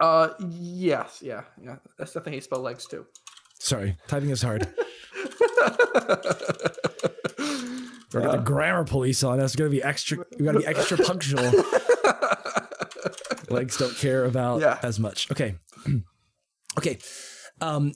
Uh, 0.00 0.30
yes, 0.48 1.18
yeah, 1.20 1.42
yeah. 1.62 1.76
That's 1.98 2.14
the 2.14 2.20
thing 2.22 2.32
you 2.32 2.40
spell 2.40 2.60
legs 2.60 2.86
too. 2.86 3.04
Sorry, 3.58 3.98
typing 4.08 4.30
is 4.30 4.40
hard. 4.40 4.66
We're 8.12 8.20
got 8.22 8.32
the 8.32 8.42
grammar 8.42 8.84
police 8.84 9.22
on 9.22 9.38
us. 9.38 9.54
We're 9.54 9.64
gonna 9.66 9.70
be 9.76 9.82
extra. 9.82 10.24
We 10.38 10.46
gotta 10.46 10.60
be 10.60 10.66
extra 10.66 10.96
punctual. 10.96 11.52
Legs 13.50 13.76
don't 13.76 13.96
care 13.96 14.24
about 14.24 14.60
Yeah. 14.60 14.78
as 14.82 14.98
much. 15.00 15.30
Okay. 15.30 15.54
okay. 16.78 16.98
Um, 17.60 17.92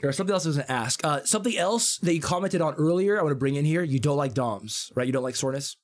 there's 0.00 0.16
something 0.16 0.32
else 0.32 0.46
I 0.46 0.48
was 0.50 0.56
gonna 0.58 0.70
ask. 0.70 1.04
Uh, 1.04 1.22
something 1.24 1.56
else 1.56 1.98
that 1.98 2.14
you 2.14 2.20
commented 2.20 2.60
on 2.60 2.74
earlier. 2.74 3.18
I 3.18 3.22
want 3.22 3.32
to 3.32 3.36
bring 3.38 3.56
in 3.56 3.64
here. 3.64 3.82
You 3.82 3.98
don't 3.98 4.16
like 4.16 4.34
DOMs, 4.34 4.90
right? 4.94 5.06
You 5.06 5.12
don't 5.12 5.22
like 5.22 5.36
soreness. 5.36 5.76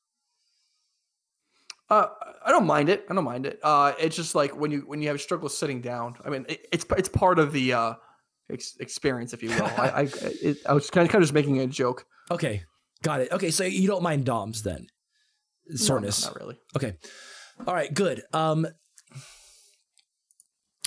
Uh, 1.88 2.06
I 2.44 2.50
don't 2.50 2.66
mind 2.66 2.88
it. 2.88 3.04
I 3.08 3.14
don't 3.14 3.24
mind 3.24 3.46
it. 3.46 3.60
Uh, 3.62 3.92
it's 4.00 4.16
just 4.16 4.34
like 4.34 4.56
when 4.56 4.70
you 4.72 4.80
when 4.86 5.00
you 5.00 5.08
have 5.08 5.16
a 5.16 5.20
struggle 5.20 5.48
sitting 5.48 5.80
down. 5.80 6.16
I 6.24 6.30
mean, 6.30 6.46
it, 6.48 6.66
it's 6.72 6.84
it's 6.96 7.08
part 7.08 7.38
of 7.38 7.52
the 7.52 7.74
uh, 7.74 7.94
ex- 8.50 8.76
experience, 8.80 9.32
if 9.32 9.42
you 9.42 9.50
will. 9.50 9.66
I 9.66 9.88
I, 10.02 10.08
it, 10.42 10.56
I 10.68 10.72
was 10.72 10.90
kind 10.90 11.06
of, 11.06 11.12
kind 11.12 11.22
of 11.22 11.26
just 11.28 11.34
making 11.34 11.60
a 11.60 11.66
joke. 11.66 12.04
Okay, 12.30 12.62
got 13.02 13.20
it. 13.20 13.30
Okay, 13.30 13.50
so 13.52 13.62
you 13.64 13.86
don't 13.86 14.02
mind 14.02 14.24
DOMs 14.24 14.62
then? 14.62 14.88
No, 15.68 15.72
no, 15.72 15.76
Soreness. 15.76 16.24
not 16.24 16.36
really. 16.36 16.58
Okay. 16.76 16.96
All 17.64 17.74
right, 17.74 17.92
good. 17.92 18.22
Um 18.32 18.66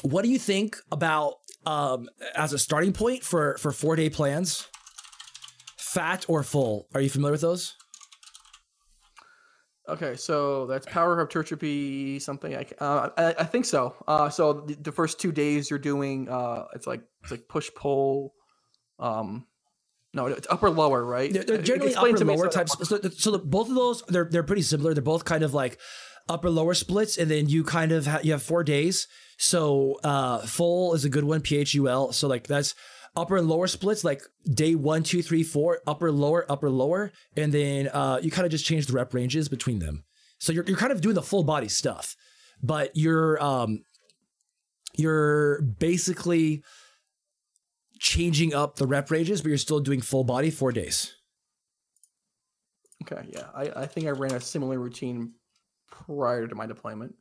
what 0.01 0.23
do 0.23 0.29
you 0.29 0.39
think 0.39 0.77
about 0.91 1.35
um 1.65 2.09
as 2.35 2.53
a 2.53 2.59
starting 2.59 2.93
point 2.93 3.23
for 3.23 3.57
for 3.57 3.71
4-day 3.71 4.09
plans? 4.09 4.67
PHAT 5.77 6.25
or 6.27 6.43
PHUL? 6.43 6.87
Are 6.93 7.01
you 7.01 7.09
familiar 7.09 7.31
with 7.31 7.41
those? 7.41 7.75
Okay, 9.89 10.15
so 10.15 10.67
that's 10.67 10.85
power 10.85 11.17
hypertrophy 11.17 12.19
something. 12.19 12.55
I, 12.55 12.65
uh, 12.79 13.09
I 13.17 13.35
I 13.39 13.43
think 13.43 13.65
so. 13.65 13.95
Uh, 14.07 14.29
so 14.29 14.53
the, 14.53 14.75
the 14.75 14.91
first 14.91 15.19
two 15.19 15.31
days 15.31 15.71
you're 15.71 15.79
doing 15.79 16.29
uh, 16.29 16.65
it's 16.75 16.85
like 16.85 17.01
it's 17.23 17.31
like 17.31 17.47
push 17.47 17.69
pull. 17.75 18.35
Um, 18.99 19.47
no, 20.13 20.27
it's 20.27 20.47
upper 20.49 20.69
lower, 20.69 21.03
right? 21.03 21.33
They're, 21.33 21.43
they're 21.43 21.57
Uh, 21.57 21.61
generally 21.61 21.91
explain 21.91 22.15
upper 22.15 22.25
lower 22.25 22.51
so 22.51 22.57
types. 22.59 22.87
So, 22.87 22.99
so 23.09 23.31
the, 23.31 23.39
both 23.39 23.69
of 23.69 23.75
those 23.75 24.03
they're 24.09 24.25
they're 24.29 24.43
pretty 24.43 24.61
similar. 24.61 24.93
They're 24.93 25.01
both 25.01 25.25
kind 25.25 25.43
of 25.43 25.55
like 25.55 25.79
upper 26.29 26.49
lower 26.49 26.73
splits, 26.73 27.17
and 27.17 27.29
then 27.29 27.49
you 27.49 27.63
kind 27.63 27.91
of 27.91 28.05
ha- 28.05 28.21
you 28.23 28.31
have 28.31 28.43
four 28.43 28.63
days. 28.63 29.07
So 29.37 29.99
uh, 30.03 30.45
PHUL 30.45 30.93
is 30.93 31.05
a 31.05 31.09
good 31.09 31.23
one. 31.23 31.41
PHUL. 31.41 32.13
So 32.13 32.27
like 32.27 32.47
that's 32.47 32.75
upper 33.15 33.37
and 33.37 33.47
lower 33.47 33.67
splits. 33.67 34.03
Like 34.03 34.21
day 34.49 34.75
one, 34.75 35.03
two, 35.03 35.21
three, 35.21 35.43
four. 35.43 35.79
Upper, 35.87 36.11
lower, 36.11 36.45
upper, 36.49 36.69
lower, 36.69 37.11
and 37.35 37.51
then 37.51 37.89
uh, 37.89 38.19
you 38.21 38.31
kind 38.31 38.45
of 38.45 38.51
just 38.51 38.65
change 38.65 38.85
the 38.85 38.93
rep 38.93 39.13
ranges 39.13 39.49
between 39.49 39.79
them. 39.79 40.03
So 40.39 40.53
you're 40.53 40.63
you're 40.65 40.77
kind 40.77 40.91
of 40.91 41.01
doing 41.01 41.15
the 41.15 41.21
full 41.21 41.43
body 41.43 41.67
stuff, 41.67 42.15
but 42.61 42.91
you're 42.95 43.41
um 43.43 43.83
you're 44.95 45.61
basically 45.61 46.63
changing 47.99 48.53
up 48.53 48.77
the 48.77 48.87
rep 48.87 49.11
ranges, 49.11 49.41
but 49.41 49.49
you're 49.49 49.57
still 49.57 49.79
doing 49.79 50.01
full 50.01 50.23
body 50.23 50.49
four 50.49 50.71
days. 50.71 51.15
Okay, 53.03 53.27
yeah, 53.29 53.47
I, 53.55 53.83
I 53.83 53.85
think 53.85 54.07
I 54.07 54.11
ran 54.11 54.33
a 54.33 54.41
similar 54.41 54.77
routine 54.77 55.33
prior 55.89 56.47
to 56.47 56.55
my 56.55 56.65
deployment. 56.65 57.15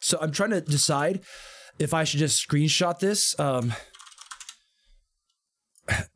So 0.00 0.18
I'm 0.20 0.32
trying 0.32 0.50
to 0.50 0.60
decide 0.60 1.20
if 1.78 1.92
I 1.94 2.04
should 2.04 2.20
just 2.20 2.46
screenshot 2.46 2.98
this, 2.98 3.38
um, 3.38 3.72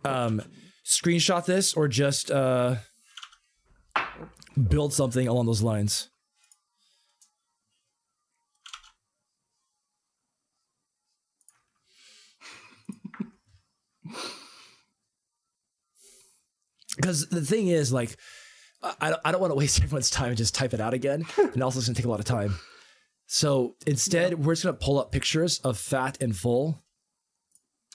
um, 0.05 0.43
screenshot 0.84 1.45
this, 1.45 1.74
or 1.74 1.88
just 1.88 2.30
uh, 2.30 2.76
build 4.68 4.93
something 4.93 5.28
along 5.28 5.47
those 5.47 5.62
lines. 5.62 6.09
Because 16.97 17.26
the 17.28 17.40
thing 17.40 17.68
is, 17.68 17.90
like, 17.90 18.18
I, 18.82 18.94
I 19.00 19.10
don't- 19.10 19.20
I 19.24 19.32
don't 19.32 19.40
want 19.40 19.50
to 19.52 19.56
waste 19.56 19.80
everyone's 19.82 20.10
time 20.10 20.28
and 20.28 20.36
just 20.36 20.54
type 20.54 20.74
it 20.74 20.80
out 20.80 20.94
again, 20.94 21.24
and 21.38 21.62
also 21.62 21.78
it's 21.78 21.88
gonna 21.88 21.94
take 21.96 22.04
a 22.06 22.10
lot 22.10 22.20
of 22.20 22.26
time. 22.26 22.58
So 23.26 23.76
instead, 23.86 24.44
we're 24.44 24.52
just 24.54 24.64
gonna 24.64 24.76
pull 24.76 24.98
up 24.98 25.12
pictures 25.12 25.58
of 25.60 25.78
PHAT 25.78 26.20
and 26.20 26.34
PHUL. 26.34 26.82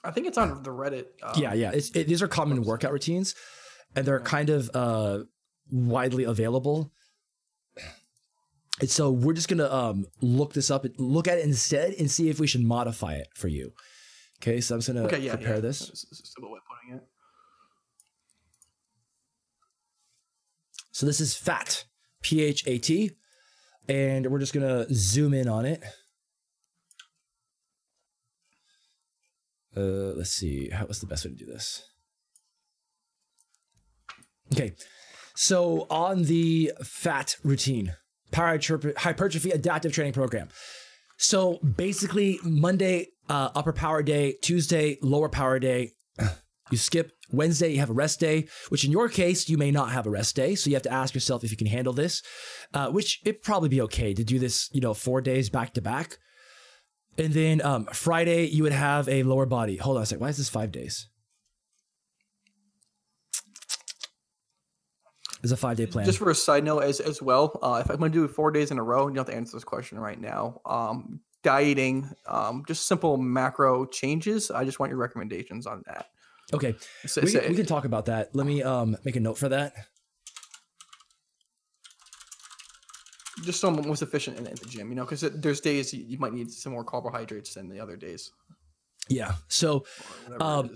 I 0.03 0.11
think 0.11 0.27
it's 0.27 0.37
on 0.37 0.63
the 0.63 0.69
Reddit. 0.69 1.05
Um, 1.23 1.33
yeah, 1.41 1.53
yeah. 1.53 1.71
It's, 1.71 1.89
it, 1.91 2.07
these 2.07 2.21
are 2.21 2.27
common 2.27 2.63
workout 2.63 2.91
routines, 2.91 3.35
and 3.95 4.05
they're 4.05 4.19
kind 4.19 4.49
of 4.49 4.69
uh, 4.73 5.23
widely 5.69 6.23
available. 6.23 6.91
And 8.79 8.89
so 8.89 9.09
we're 9.11 9.33
just 9.33 9.47
gonna 9.49 9.71
um, 9.71 10.05
look 10.21 10.53
this 10.53 10.69
up, 10.69 10.85
and 10.85 10.93
look 10.99 11.27
at 11.27 11.39
it 11.39 11.45
instead, 11.45 11.93
and 11.95 12.09
see 12.09 12.29
if 12.29 12.39
we 12.39 12.45
should 12.47 12.61
modify 12.63 13.13
it 13.15 13.27
for 13.35 13.47
you. 13.47 13.73
Okay, 14.41 14.61
so 14.61 14.75
I'm 14.75 14.81
just 14.81 14.87
gonna 14.93 15.05
Okay, 15.07 15.19
yeah, 15.19 15.35
prepare 15.35 15.55
yeah. 15.55 15.61
this. 15.61 15.79
That's 15.79 16.03
a 16.21 16.25
simple 16.27 16.51
way 16.51 16.59
of 16.59 16.63
putting 16.65 16.97
it. 16.97 17.07
So 20.97 21.05
this 21.05 21.21
is 21.21 21.35
PHAT, 21.35 21.85
P 22.23 22.41
H 22.41 22.63
A 22.65 22.79
T, 22.79 23.11
and 23.87 24.25
we're 24.31 24.39
just 24.39 24.51
gonna 24.51 24.87
zoom 24.91 25.31
in 25.31 25.47
on 25.47 25.63
it. 25.63 25.83
Uh, 29.77 30.15
let's 30.17 30.31
see. 30.31 30.71
How 30.71 30.87
what's 30.87 30.97
the 30.97 31.05
best 31.05 31.23
way 31.23 31.29
to 31.29 31.37
do 31.37 31.45
this? 31.45 31.83
Okay, 34.51 34.73
so 35.35 35.85
on 35.91 36.23
the 36.23 36.71
PHAT 36.81 37.35
routine, 37.43 37.93
power 38.31 38.47
hypertrophy- 38.47 38.93
hypertrophy 38.97 39.51
adaptive 39.51 39.93
training 39.93 40.13
program. 40.13 40.49
So 41.19 41.59
basically, 41.59 42.39
Monday 42.43 43.09
uh, 43.29 43.51
upper 43.53 43.71
power 43.71 44.01
day, 44.01 44.37
Tuesday 44.41 44.97
lower 45.03 45.29
power 45.29 45.59
day. 45.59 45.91
You 46.69 46.77
skip 46.77 47.16
Wednesday, 47.31 47.73
you 47.73 47.79
have 47.79 47.89
a 47.89 47.93
rest 47.93 48.19
day, 48.19 48.47
which 48.69 48.85
in 48.85 48.91
your 48.91 49.09
case, 49.09 49.49
you 49.49 49.57
may 49.57 49.71
not 49.71 49.91
have 49.91 50.07
a 50.07 50.09
rest 50.09 50.35
day. 50.35 50.55
So 50.55 50.69
you 50.69 50.75
have 50.75 50.83
to 50.83 50.93
ask 50.93 51.13
yourself 51.13 51.43
if 51.43 51.51
you 51.51 51.57
can 51.57 51.67
handle 51.67 51.93
this, 51.93 52.23
uh, 52.73 52.89
which 52.89 53.21
it'd 53.25 53.41
probably 53.41 53.69
be 53.69 53.81
okay 53.81 54.13
to 54.13 54.23
do 54.23 54.39
this, 54.39 54.69
you 54.73 54.81
know, 54.81 54.93
four 54.93 55.21
days 55.21 55.49
back 55.49 55.73
to 55.73 55.81
back. 55.81 56.17
And 57.17 57.33
then 57.33 57.61
um, 57.61 57.85
Friday, 57.85 58.45
you 58.45 58.63
would 58.63 58.71
have 58.71 59.09
a 59.09 59.23
lower 59.23 59.45
body. 59.45 59.77
Hold 59.77 59.97
on 59.97 60.03
a 60.03 60.05
second. 60.05 60.21
Why 60.21 60.29
is 60.29 60.37
this 60.37 60.49
five 60.49 60.71
days? 60.71 61.09
It's 65.43 65.51
a 65.51 65.57
five 65.57 65.77
day 65.77 65.85
plan. 65.85 66.05
Just 66.05 66.19
for 66.19 66.29
a 66.29 66.35
side 66.35 66.63
note, 66.63 66.79
as 66.79 66.99
as 66.99 67.21
well, 67.21 67.59
uh, 67.61 67.81
if 67.83 67.89
I'm 67.89 67.97
going 67.97 68.11
to 68.11 68.27
do 68.27 68.27
four 68.27 68.51
days 68.51 68.71
in 68.71 68.77
a 68.77 68.83
row, 68.83 69.07
you 69.07 69.13
don't 69.13 69.17
have 69.17 69.27
to 69.27 69.35
answer 69.35 69.55
this 69.55 69.63
question 69.63 69.99
right 69.99 70.19
now. 70.19 70.61
Um, 70.65 71.21
dieting, 71.43 72.09
um, 72.27 72.63
just 72.67 72.87
simple 72.87 73.17
macro 73.17 73.85
changes. 73.85 74.51
I 74.51 74.65
just 74.65 74.79
want 74.79 74.89
your 74.89 74.99
recommendations 74.99 75.67
on 75.67 75.83
that. 75.85 76.07
Okay. 76.53 76.75
So- 77.05 77.21
we, 77.21 77.27
so- 77.27 77.45
we 77.47 77.55
can 77.55 77.65
talk 77.65 77.85
about 77.85 78.05
that. 78.05 78.35
Let 78.35 78.45
me 78.47 78.63
um, 78.63 78.97
make 79.03 79.15
a 79.15 79.19
note 79.19 79.37
for 79.37 79.49
that. 79.49 79.73
just 83.43 83.61
so 83.61 83.67
I'm 83.67 83.87
most 83.87 84.01
efficient 84.01 84.37
in, 84.39 84.47
in 84.47 84.55
the 84.55 84.65
gym, 84.65 84.89
you 84.89 84.95
know, 84.95 85.05
because 85.05 85.21
there's 85.21 85.61
days 85.61 85.93
you, 85.93 86.03
you 86.03 86.17
might 86.17 86.33
need 86.33 86.51
some 86.51 86.73
more 86.73 86.83
carbohydrates 86.83 87.53
than 87.53 87.69
the 87.69 87.79
other 87.79 87.95
days. 87.95 88.31
Yeah. 89.09 89.33
So 89.47 89.85
Um, 90.39 90.71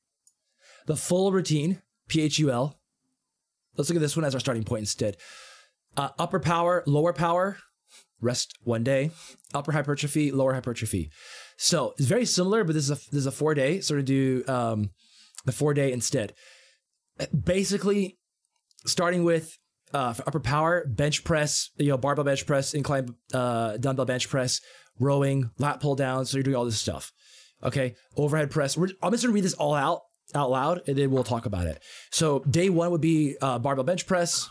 the 0.86 0.94
PHUL 0.96 1.32
routine, 1.32 1.80
PHUL. 2.08 2.76
Let's 3.76 3.90
look 3.90 3.96
at 3.96 4.00
this 4.00 4.16
one 4.16 4.24
as 4.24 4.34
our 4.34 4.40
starting 4.40 4.64
point 4.64 4.80
instead. 4.80 5.16
Uh, 5.96 6.08
upper 6.18 6.40
power, 6.40 6.82
lower 6.86 7.12
power, 7.12 7.58
rest 8.20 8.54
one 8.62 8.82
day. 8.84 9.10
Upper 9.54 9.72
hypertrophy, 9.72 10.32
lower 10.32 10.54
hypertrophy. 10.54 11.10
So 11.56 11.94
it's 11.98 12.06
very 12.06 12.24
similar, 12.26 12.64
but 12.64 12.74
this 12.74 12.84
is 12.84 12.90
a 12.90 13.10
this 13.10 13.20
is 13.20 13.26
a 13.26 13.32
four 13.32 13.54
day. 13.54 13.80
So 13.80 13.94
we're 13.94 13.98
gonna 13.98 14.06
do 14.06 14.44
um, 14.48 14.90
the 15.44 15.52
four 15.52 15.74
day 15.74 15.92
instead. 15.92 16.34
Basically, 17.44 18.18
starting 18.84 19.24
with 19.24 19.56
uh, 19.94 20.14
upper 20.26 20.40
power, 20.40 20.86
bench 20.86 21.24
press, 21.24 21.70
you 21.76 21.88
know, 21.88 21.96
barbell 21.96 22.24
bench 22.24 22.46
press, 22.46 22.74
incline 22.74 23.08
uh, 23.32 23.78
dumbbell 23.78 24.04
bench 24.04 24.28
press, 24.28 24.60
rowing, 25.00 25.50
lat 25.58 25.80
pull 25.80 25.94
down. 25.94 26.26
So 26.26 26.36
you're 26.36 26.44
doing 26.44 26.56
all 26.56 26.64
this 26.64 26.78
stuff. 26.78 27.10
Okay, 27.62 27.94
overhead 28.16 28.50
press. 28.50 28.76
We're, 28.76 28.88
I'm 29.02 29.12
just 29.12 29.24
gonna 29.24 29.34
read 29.34 29.44
this 29.44 29.54
all 29.54 29.74
out 29.74 30.02
out 30.34 30.50
loud, 30.50 30.82
and 30.86 30.96
then 30.96 31.10
we'll 31.10 31.24
talk 31.24 31.46
about 31.46 31.66
it. 31.66 31.82
So 32.10 32.40
day 32.40 32.68
one 32.68 32.90
would 32.90 33.00
be 33.00 33.36
uh, 33.40 33.58
barbell 33.58 33.84
bench 33.84 34.06
press, 34.06 34.48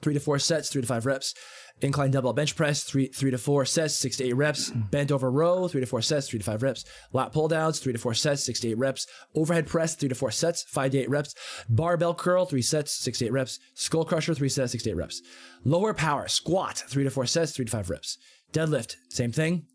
three 0.00 0.14
to 0.14 0.20
four 0.20 0.38
sets, 0.38 0.70
three 0.70 0.80
to 0.80 0.88
five 0.88 1.04
reps. 1.04 1.34
Incline 1.80 2.10
dumbbell 2.12 2.32
bench 2.32 2.54
press, 2.54 2.84
three 2.84 3.08
three 3.08 3.30
to 3.30 3.38
four 3.38 3.64
sets, 3.64 3.98
six 3.98 4.16
to 4.18 4.24
eight 4.24 4.34
reps. 4.34 4.70
Bent 4.70 5.10
over 5.10 5.30
row, 5.30 5.66
three 5.66 5.80
to 5.80 5.86
four 5.86 6.02
sets, 6.02 6.28
three 6.28 6.38
to 6.38 6.44
five 6.44 6.62
reps. 6.62 6.84
Lat 7.12 7.32
pull 7.32 7.48
downs, 7.48 7.80
three 7.80 7.92
to 7.92 7.98
four 7.98 8.14
sets, 8.14 8.44
six 8.44 8.60
to 8.60 8.68
eight 8.68 8.78
reps. 8.78 9.06
Overhead 9.34 9.66
press, 9.66 9.94
three 9.94 10.08
to 10.08 10.14
four 10.14 10.30
sets, 10.30 10.62
five 10.62 10.92
to 10.92 10.98
eight 10.98 11.10
reps. 11.10 11.34
Barbell 11.68 12.14
curl, 12.14 12.44
three 12.44 12.62
sets, 12.62 12.92
six 12.92 13.18
to 13.18 13.26
eight 13.26 13.32
reps. 13.32 13.58
Skull 13.74 14.04
crusher, 14.04 14.34
three 14.34 14.48
sets, 14.48 14.72
six 14.72 14.84
to 14.84 14.90
eight 14.90 14.96
reps. 14.96 15.22
Lower 15.64 15.92
power 15.94 16.28
squat, 16.28 16.84
three 16.88 17.04
to 17.04 17.10
four 17.10 17.26
sets, 17.26 17.52
three 17.52 17.64
to 17.64 17.70
five 17.70 17.90
reps. 17.90 18.18
Deadlift, 18.52 18.96
same 19.08 19.32
thing. 19.32 19.66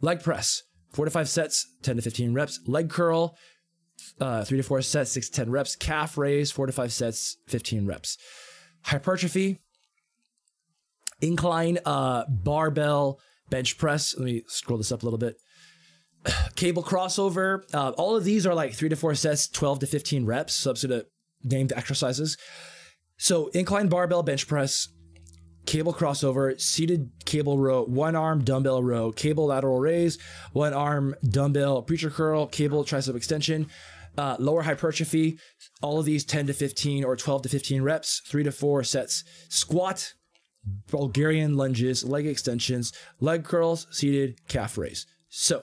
Leg 0.00 0.22
press, 0.22 0.62
four 0.92 1.04
to 1.04 1.10
five 1.10 1.28
sets, 1.28 1.66
10 1.82 1.96
to 1.96 2.02
15 2.02 2.34
reps. 2.34 2.60
Leg 2.66 2.90
curl, 2.90 3.36
uh, 4.20 4.44
three 4.44 4.58
to 4.58 4.62
four 4.62 4.82
sets, 4.82 5.10
six 5.10 5.28
to 5.30 5.36
10 5.44 5.50
reps. 5.50 5.74
Calf 5.74 6.18
raise, 6.18 6.50
four 6.50 6.66
to 6.66 6.72
five 6.72 6.92
sets, 6.92 7.38
15 7.48 7.86
reps. 7.86 8.18
Hypertrophy, 8.82 9.60
incline 11.20 11.78
uh, 11.84 12.24
barbell 12.28 13.20
bench 13.50 13.78
press. 13.78 14.14
Let 14.16 14.24
me 14.24 14.42
scroll 14.48 14.78
this 14.78 14.92
up 14.92 15.02
a 15.02 15.06
little 15.06 15.18
bit. 15.18 15.36
cable 16.56 16.82
crossover. 16.82 17.62
Uh, 17.72 17.90
all 17.90 18.16
of 18.16 18.24
these 18.24 18.46
are 18.46 18.54
like 18.54 18.74
three 18.74 18.88
to 18.88 18.96
four 18.96 19.14
sets, 19.14 19.48
12 19.48 19.80
to 19.80 19.86
15 19.86 20.26
reps, 20.26 20.54
substitute 20.54 21.06
named 21.42 21.72
exercises. 21.74 22.36
So 23.18 23.48
incline 23.48 23.88
barbell 23.88 24.22
bench 24.22 24.46
press, 24.46 24.88
cable 25.64 25.94
crossover, 25.94 26.60
seated 26.60 27.10
cable 27.24 27.58
row, 27.58 27.84
one 27.84 28.14
arm 28.14 28.44
dumbbell 28.44 28.82
row, 28.82 29.12
cable 29.12 29.46
lateral 29.46 29.78
raise, 29.78 30.18
one 30.52 30.74
arm 30.74 31.14
dumbbell 31.24 31.82
preacher 31.82 32.10
curl, 32.10 32.46
cable 32.46 32.84
tricep 32.84 33.16
extension, 33.16 33.68
uh, 34.18 34.36
lower 34.38 34.62
hypertrophy. 34.62 35.38
All 35.82 35.98
of 35.98 36.06
these 36.06 36.24
10 36.24 36.46
to 36.46 36.52
15 36.52 37.04
or 37.04 37.16
12 37.16 37.42
to 37.42 37.48
15 37.48 37.82
reps, 37.82 38.22
three 38.26 38.44
to 38.44 38.52
four 38.52 38.82
sets. 38.82 39.24
Squat, 39.48 40.14
Bulgarian 40.90 41.56
lunges, 41.56 42.04
leg 42.04 42.26
extensions, 42.26 42.92
leg 43.20 43.44
curls, 43.44 43.86
seated 43.90 44.40
calf 44.48 44.76
raise. 44.76 45.06
So 45.28 45.62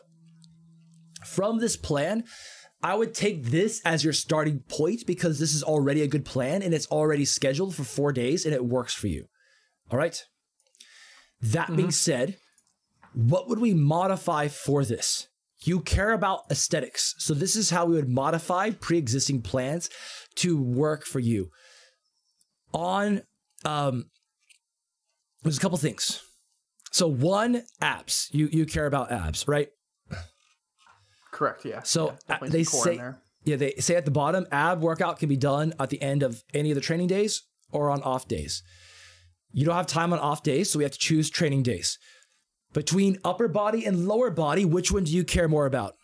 from 1.25 1.59
this 1.59 1.75
plan, 1.75 2.23
I 2.81 2.95
would 2.95 3.13
take 3.13 3.45
this 3.45 3.81
as 3.85 4.03
your 4.03 4.13
starting 4.13 4.59
point 4.67 5.07
because 5.07 5.39
this 5.39 5.53
is 5.53 5.63
already 5.63 6.01
a 6.01 6.07
good 6.07 6.25
plan 6.25 6.61
and 6.61 6.73
it's 6.73 6.87
already 6.87 7.23
scheduled 7.23 7.75
for 7.75 7.83
four 7.83 8.11
days 8.11 8.45
and 8.45 8.53
it 8.53 8.65
works 8.65 8.93
for 8.93 9.07
you. 9.07 9.27
All 9.89 9.97
right. 9.97 10.21
That 11.41 11.67
mm-hmm. 11.67 11.75
being 11.75 11.91
said, 11.91 12.37
what 13.13 13.47
would 13.47 13.59
we 13.59 13.73
modify 13.73 14.49
for 14.49 14.83
this? 14.83 15.27
You 15.65 15.79
care 15.79 16.11
about 16.11 16.41
aesthetics. 16.51 17.15
So, 17.19 17.33
this 17.33 17.55
is 17.55 17.69
how 17.69 17.85
we 17.85 17.95
would 17.95 18.09
modify 18.09 18.71
pre 18.71 18.97
existing 18.97 19.43
plans 19.43 19.89
to 20.37 20.61
work 20.61 21.05
for 21.05 21.19
you. 21.19 21.51
On, 22.73 23.21
um, 23.63 24.05
there's 25.43 25.57
a 25.57 25.61
couple 25.61 25.77
things. 25.77 26.21
So, 26.91 27.07
one, 27.07 27.63
abs. 27.81 28.29
You, 28.31 28.47
you 28.51 28.65
care 28.65 28.85
about 28.85 29.11
abs, 29.11 29.47
right? 29.47 29.69
Correct. 31.33 31.65
Yeah. 31.65 31.81
So 31.81 32.15
yeah, 32.29 32.37
uh, 32.41 32.47
they 32.47 32.63
say, 32.63 33.01
yeah, 33.43 33.55
they 33.55 33.73
say 33.79 33.95
at 33.95 34.05
the 34.05 34.11
bottom, 34.11 34.45
ab 34.51 34.81
workout 34.81 35.19
can 35.19 35.27
be 35.27 35.35
done 35.35 35.73
at 35.79 35.89
the 35.89 36.01
end 36.01 36.21
of 36.23 36.43
any 36.53 36.69
of 36.71 36.75
the 36.75 36.81
training 36.81 37.07
days 37.07 37.41
or 37.71 37.89
on 37.89 38.01
off 38.03 38.27
days. 38.27 38.61
You 39.51 39.65
don't 39.65 39.75
have 39.75 39.87
time 39.87 40.13
on 40.13 40.19
off 40.19 40.43
days, 40.43 40.69
so 40.69 40.77
we 40.77 40.83
have 40.83 40.93
to 40.93 40.99
choose 40.99 41.29
training 41.29 41.63
days. 41.63 41.97
Between 42.71 43.17
upper 43.23 43.47
body 43.47 43.85
and 43.85 44.07
lower 44.07 44.29
body, 44.29 44.63
which 44.63 44.91
one 44.91 45.03
do 45.03 45.11
you 45.11 45.23
care 45.23 45.47
more 45.47 45.65
about? 45.65 45.95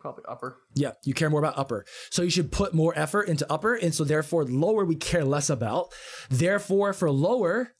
Probably 0.00 0.24
upper. 0.28 0.58
Yeah, 0.74 0.92
you 1.04 1.14
care 1.14 1.30
more 1.30 1.40
about 1.40 1.58
upper. 1.58 1.84
So 2.10 2.22
you 2.22 2.30
should 2.30 2.50
put 2.50 2.74
more 2.74 2.92
effort 2.96 3.28
into 3.28 3.50
upper. 3.50 3.74
And 3.74 3.94
so 3.94 4.04
therefore, 4.04 4.44
lower 4.44 4.84
we 4.84 4.96
care 4.96 5.24
less 5.24 5.50
about. 5.50 5.92
Therefore, 6.30 6.92
for 6.92 7.10
lower, 7.10 7.74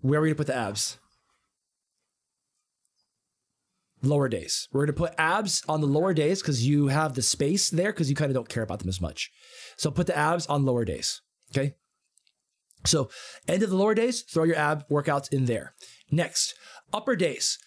where 0.00 0.20
are 0.20 0.22
we 0.22 0.28
to 0.30 0.34
put 0.34 0.46
the 0.46 0.56
abs? 0.56 0.98
lower 4.02 4.28
days. 4.28 4.68
We're 4.72 4.86
going 4.86 4.94
to 4.94 5.00
put 5.00 5.14
abs 5.18 5.62
on 5.68 5.80
the 5.80 5.86
lower 5.86 6.14
days 6.14 6.40
because 6.40 6.66
you 6.66 6.88
have 6.88 7.14
the 7.14 7.22
space 7.22 7.70
there 7.70 7.92
because 7.92 8.08
you 8.08 8.16
kind 8.16 8.30
of 8.30 8.34
don't 8.34 8.48
care 8.48 8.62
about 8.62 8.78
them 8.78 8.88
as 8.88 9.00
much. 9.00 9.30
So 9.76 9.90
put 9.90 10.06
the 10.06 10.16
abs 10.16 10.46
on 10.46 10.64
lower 10.64 10.84
days. 10.84 11.22
Okay. 11.52 11.74
So 12.84 13.10
end 13.48 13.62
of 13.62 13.70
the 13.70 13.76
lower 13.76 13.94
days, 13.94 14.22
throw 14.22 14.44
your 14.44 14.56
ab 14.56 14.84
workouts 14.90 15.32
in 15.32 15.46
there. 15.46 15.74
Next, 16.10 16.54
upper 16.92 17.16
days. 17.16 17.58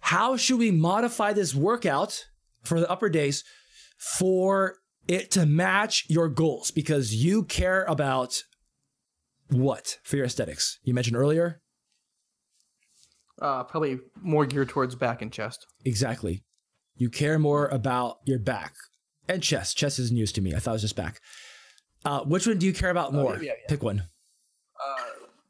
How 0.00 0.36
should 0.36 0.58
we 0.58 0.70
modify 0.70 1.32
this 1.32 1.54
workout 1.54 2.26
for 2.62 2.80
the 2.80 2.90
upper 2.90 3.08
days 3.08 3.44
for 3.98 4.76
it 5.06 5.30
to 5.32 5.46
match 5.46 6.06
your 6.08 6.28
goals? 6.28 6.70
Because 6.70 7.14
you 7.14 7.44
care 7.44 7.84
about 7.84 8.42
what 9.50 9.98
for 10.02 10.16
your 10.16 10.26
aesthetics? 10.26 10.78
You 10.82 10.94
mentioned 10.94 11.16
earlier 11.16 11.60
uh, 13.40 13.64
probably 13.64 13.98
more 14.20 14.46
geared 14.46 14.68
towards 14.68 14.94
back 14.94 15.22
and 15.22 15.32
chest. 15.32 15.66
Exactly. 15.84 16.42
You 16.96 17.08
care 17.08 17.38
more 17.38 17.68
about 17.68 18.18
your 18.26 18.38
back 18.38 18.74
and 19.28 19.42
chest. 19.42 19.76
Chest 19.76 19.98
is 19.98 20.12
news 20.12 20.32
to 20.32 20.40
me. 20.40 20.54
I 20.54 20.58
thought 20.58 20.72
it 20.72 20.74
was 20.74 20.82
just 20.82 20.96
back. 20.96 21.20
Uh, 22.04 22.20
which 22.20 22.46
one 22.46 22.58
do 22.58 22.66
you 22.66 22.72
care 22.72 22.90
about 22.90 23.10
oh, 23.10 23.16
more? 23.16 23.34
yeah, 23.36 23.42
yeah, 23.42 23.52
yeah. 23.60 23.68
Pick 23.68 23.82
one. 23.82 24.04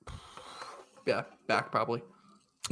Uh, 0.09 0.13
yeah, 1.07 1.23
back 1.47 1.71
probably. 1.71 2.03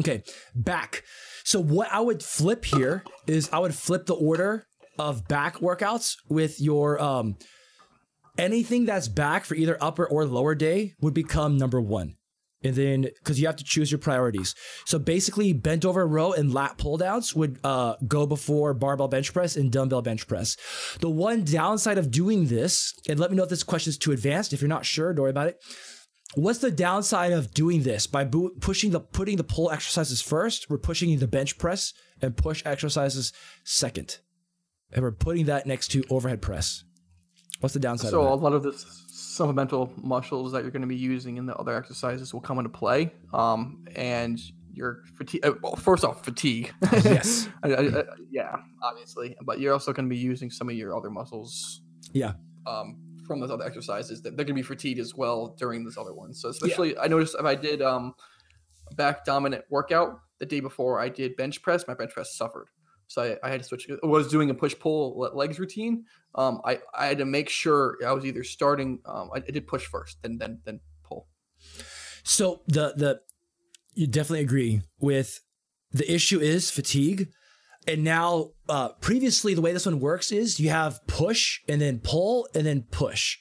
Okay, 0.01 0.23
back. 0.55 1.03
So 1.45 1.61
what 1.61 1.89
I 1.91 2.01
would 2.01 2.23
flip 2.23 2.65
here 2.65 3.05
is 3.27 3.49
I 3.53 3.59
would 3.59 3.75
flip 3.75 4.07
the 4.07 4.15
order 4.15 4.67
of 4.99 5.27
back 5.29 5.57
workouts 5.57 6.17
with 6.29 6.61
your 6.61 7.01
um 7.01 7.37
anything 8.37 8.85
that's 8.85 9.09
back 9.09 9.45
for 9.45 9.55
either 9.55 9.77
upper 9.81 10.07
or 10.07 10.25
lower 10.25 10.55
day 10.55 10.95
would 11.01 11.15
become 11.15 11.57
number 11.57 11.81
one 11.81 12.17
and 12.63 12.75
then 12.75 13.03
because 13.03 13.41
you 13.41 13.47
have 13.47 13.57
to 13.57 13.65
choose 13.65 13.91
your 13.91 13.99
priorities. 13.99 14.55
So 14.85 14.99
basically, 14.99 15.53
bent 15.53 15.85
over 15.85 16.07
row 16.07 16.33
and 16.33 16.53
lat 16.53 16.79
pull 16.79 16.97
downs 16.97 17.35
would 17.35 17.59
uh, 17.63 17.95
go 18.07 18.27
before 18.27 18.75
barbell 18.75 19.09
bench 19.09 19.33
press 19.33 19.57
and 19.57 19.71
dumbbell 19.71 20.03
bench 20.03 20.27
press. 20.27 20.57
The 21.01 21.11
one 21.11 21.45
downside 21.45 21.99
of 21.99 22.11
doing 22.11 22.47
this, 22.47 22.95
and 23.09 23.19
let 23.19 23.31
me 23.31 23.37
know 23.37 23.45
if 23.45 23.49
this 23.49 23.63
question 23.63 23.91
is 23.91 23.99
too 23.99 24.13
advanced. 24.13 24.53
If 24.53 24.61
you're 24.61 24.69
not 24.69 24.85
sure, 24.85 25.13
don't 25.13 25.23
worry 25.23 25.31
about 25.31 25.49
it. 25.49 25.63
What's 26.35 26.59
the 26.59 26.71
downside 26.71 27.33
of 27.33 27.55
doing 27.55 27.83
this 27.83 28.07
by 28.07 28.25
bo- 28.25 28.51
pushing 28.61 28.91
the 28.91 29.01
putting 29.01 29.37
the 29.37 29.45
pull 29.45 29.71
exercises 29.71 30.21
first? 30.21 30.69
We're 30.69 30.79
pushing 30.79 31.19
the 31.19 31.27
bench 31.27 31.59
press 31.59 31.95
and 32.21 32.37
push 32.37 32.63
exercises 32.67 33.33
second, 33.65 34.19
and 34.93 35.03
we're 35.03 35.13
putting 35.13 35.47
that 35.47 35.67
next 35.67 35.89
to 35.93 36.05
overhead 36.11 36.43
press. 36.43 36.85
What's 37.61 37.73
the 37.75 37.81
downside? 37.81 38.11
So 38.11 38.33
a 38.33 38.35
lot 38.35 38.53
of 38.53 38.63
the 38.63 38.73
supplemental 39.09 39.93
muscles 39.97 40.53
that 40.53 40.63
you're 40.63 40.71
going 40.71 40.83
to 40.83 40.89
be 40.89 40.97
using 40.97 41.39
in 41.39 41.47
the 41.47 41.57
other 41.57 41.77
exercises 41.77 42.33
will 42.33 42.41
come 42.41 42.59
into 42.59 42.71
play. 42.71 43.13
Um, 43.33 43.85
and 43.97 44.41
your 44.73 45.03
fatigue, 45.17 45.45
uh, 45.45 45.53
well, 45.63 45.77
first 45.77 46.05
off, 46.05 46.25
fatigue. 46.25 46.73
Yes. 46.93 47.49
I, 47.63 47.69
I, 47.69 48.01
I, 48.01 48.05
yeah, 48.31 48.57
obviously. 48.83 49.37
But 49.43 49.61
you're 49.61 49.73
also 49.73 49.93
going 49.93 50.07
to 50.07 50.11
be 50.11 50.21
using 50.21 50.51
some 50.51 50.69
of 50.69 50.75
your 50.77 50.97
other 50.97 51.11
muscles. 51.11 51.81
Yeah. 52.13 52.35
Um, 52.67 52.99
from 53.29 53.39
those 53.39 53.51
other 53.51 53.65
exercises 53.65 54.23
that 54.23 54.37
they're 54.37 54.45
going 54.45 54.57
to 54.57 54.63
be 54.63 54.63
fatigued 54.63 54.99
as 54.99 55.15
well 55.15 55.55
during 55.59 55.85
this 55.85 55.97
other 55.97 56.13
one. 56.13 56.35
So 56.35 56.49
especially, 56.49 56.95
yeah. 56.95 57.03
I 57.03 57.07
noticed 57.07 57.37
if 57.39 57.45
I 57.45 57.55
did 57.55 57.81
um, 57.81 58.15
back 58.97 59.25
dominant 59.25 59.65
workout 59.71 60.19
the 60.41 60.47
day 60.47 60.59
before 60.61 60.99
I 60.99 61.09
did 61.09 61.37
bench 61.37 61.63
press, 61.63 61.87
my 61.87 61.95
bench 61.95 62.13
press 62.13 62.35
suffered. 62.35 62.69
So 63.07 63.23
I, 63.23 63.47
I 63.47 63.51
had 63.51 63.61
to 63.61 63.65
switch. 63.65 63.89
I 63.91 64.07
was 64.07 64.29
doing 64.29 64.51
a 64.51 64.55
push 64.55 64.75
pull 64.79 65.31
legs 65.35 65.59
routine. 65.59 66.05
Um, 66.35 66.61
I, 66.65 66.81
I 66.97 67.07
had 67.07 67.19
to 67.19 67.25
make 67.25 67.49
sure 67.49 67.97
I 68.07 68.13
was 68.13 68.25
either 68.25 68.45
starting. 68.45 69.01
Um, 69.07 69.31
I, 69.35 69.39
I 69.39 69.51
did 69.51 69.67
push 69.67 69.87
first, 69.87 70.19
then 70.23 70.39
then 70.39 70.61
then 70.65 70.81
pull. 71.05 71.29
So 72.23 72.63
the 72.67 72.93
the 72.97 73.21
you 73.95 74.07
definitely 74.07 74.41
agree 74.41 74.83
with 75.01 75.41
the 75.91 76.13
issue 76.13 76.39
is 76.39 76.71
fatigue. 76.71 77.31
And 77.89 78.05
now, 78.05 78.51
uh, 78.69 78.91
previously, 79.01 79.55
the 79.55 79.63
way 79.63 79.73
this 79.73 79.87
one 79.87 79.99
works 79.99 80.31
is 80.31 80.61
you 80.61 80.69
have 80.69 81.01
push 81.07 81.61
and 81.67 81.81
then 81.81 82.01
pull 82.01 82.47
and 82.55 82.67
then 82.67 82.83
push. 82.83 83.39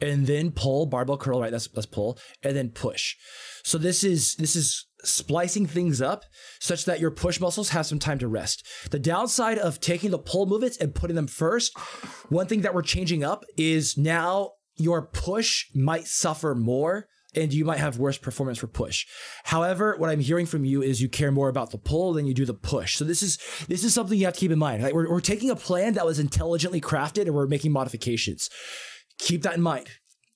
And 0.00 0.26
then 0.26 0.50
pull 0.50 0.86
barbell 0.86 1.16
curl 1.16 1.40
right 1.40 1.52
that's 1.52 1.68
that's 1.68 1.86
pull 1.86 2.18
and 2.42 2.56
then 2.56 2.70
push. 2.70 3.14
So 3.62 3.78
this 3.78 4.02
is 4.02 4.34
this 4.34 4.56
is 4.56 4.86
splicing 5.04 5.66
things 5.66 6.02
up 6.02 6.24
such 6.58 6.84
that 6.86 6.98
your 6.98 7.12
push 7.12 7.40
muscles 7.40 7.68
have 7.68 7.86
some 7.86 8.00
time 8.00 8.18
to 8.18 8.26
rest. 8.26 8.66
The 8.90 8.98
downside 8.98 9.58
of 9.58 9.80
taking 9.80 10.10
the 10.10 10.18
pull 10.18 10.46
movements 10.46 10.76
and 10.78 10.94
putting 10.94 11.14
them 11.14 11.28
first 11.28 11.78
one 12.28 12.48
thing 12.48 12.62
that 12.62 12.74
we're 12.74 12.82
changing 12.82 13.22
up 13.22 13.44
is 13.56 13.96
now 13.96 14.54
your 14.76 15.06
push 15.06 15.66
might 15.74 16.08
suffer 16.08 16.56
more 16.56 17.06
and 17.36 17.52
you 17.52 17.64
might 17.64 17.78
have 17.78 17.98
worse 17.98 18.18
performance 18.18 18.58
for 18.58 18.66
push. 18.66 19.06
However, 19.44 19.96
what 19.98 20.10
I'm 20.10 20.20
hearing 20.20 20.46
from 20.46 20.64
you 20.64 20.82
is 20.82 21.00
you 21.00 21.08
care 21.08 21.32
more 21.32 21.48
about 21.48 21.70
the 21.70 21.78
pull 21.78 22.12
than 22.12 22.26
you 22.26 22.34
do 22.34 22.44
the 22.44 22.54
push. 22.54 22.96
So 22.96 23.04
this 23.04 23.22
is 23.22 23.38
this 23.68 23.84
is 23.84 23.94
something 23.94 24.18
you 24.18 24.24
have 24.24 24.34
to 24.34 24.40
keep 24.40 24.50
in 24.50 24.58
mind. 24.58 24.82
Like 24.82 24.94
we're, 24.94 25.10
we're 25.10 25.20
taking 25.20 25.50
a 25.50 25.56
plan 25.56 25.94
that 25.94 26.06
was 26.06 26.18
intelligently 26.18 26.80
crafted 26.80 27.22
and 27.22 27.34
we're 27.34 27.46
making 27.46 27.72
modifications 27.72 28.50
keep 29.18 29.42
that 29.42 29.54
in 29.54 29.62
mind 29.62 29.88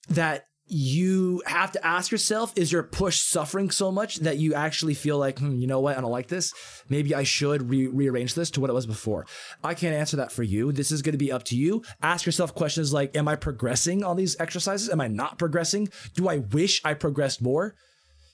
that 0.08 0.47
you 0.70 1.42
have 1.46 1.72
to 1.72 1.86
ask 1.86 2.10
yourself 2.10 2.52
is 2.56 2.70
your 2.70 2.82
push 2.82 3.20
suffering 3.20 3.70
so 3.70 3.90
much 3.90 4.16
that 4.16 4.38
you 4.38 4.54
actually 4.54 4.94
feel 4.94 5.18
like 5.18 5.38
hmm, 5.38 5.56
you 5.56 5.66
know 5.66 5.80
what? 5.80 5.96
I 5.96 6.00
don't 6.00 6.10
like 6.10 6.28
this. 6.28 6.52
Maybe 6.88 7.14
i 7.14 7.22
should 7.22 7.68
re- 7.68 7.86
rearrange 7.86 8.34
this 8.34 8.50
to 8.52 8.60
what 8.60 8.70
it 8.70 8.74
was 8.74 8.86
before. 8.86 9.26
I 9.62 9.74
can't 9.74 9.94
answer 9.94 10.16
that 10.18 10.32
for 10.32 10.42
you. 10.42 10.72
This 10.72 10.90
is 10.90 11.02
going 11.02 11.12
to 11.12 11.18
be 11.18 11.32
up 11.32 11.44
to 11.44 11.56
you. 11.56 11.82
Ask 12.02 12.26
yourself 12.26 12.54
questions 12.54 12.92
like 12.92 13.16
am 13.16 13.28
i 13.28 13.36
progressing 13.36 14.04
on 14.04 14.16
these 14.16 14.38
exercises? 14.40 14.90
Am 14.90 15.00
i 15.00 15.08
not 15.08 15.38
progressing? 15.38 15.88
Do 16.14 16.28
i 16.28 16.38
wish 16.38 16.80
i 16.84 16.94
progressed 16.94 17.42
more? 17.42 17.74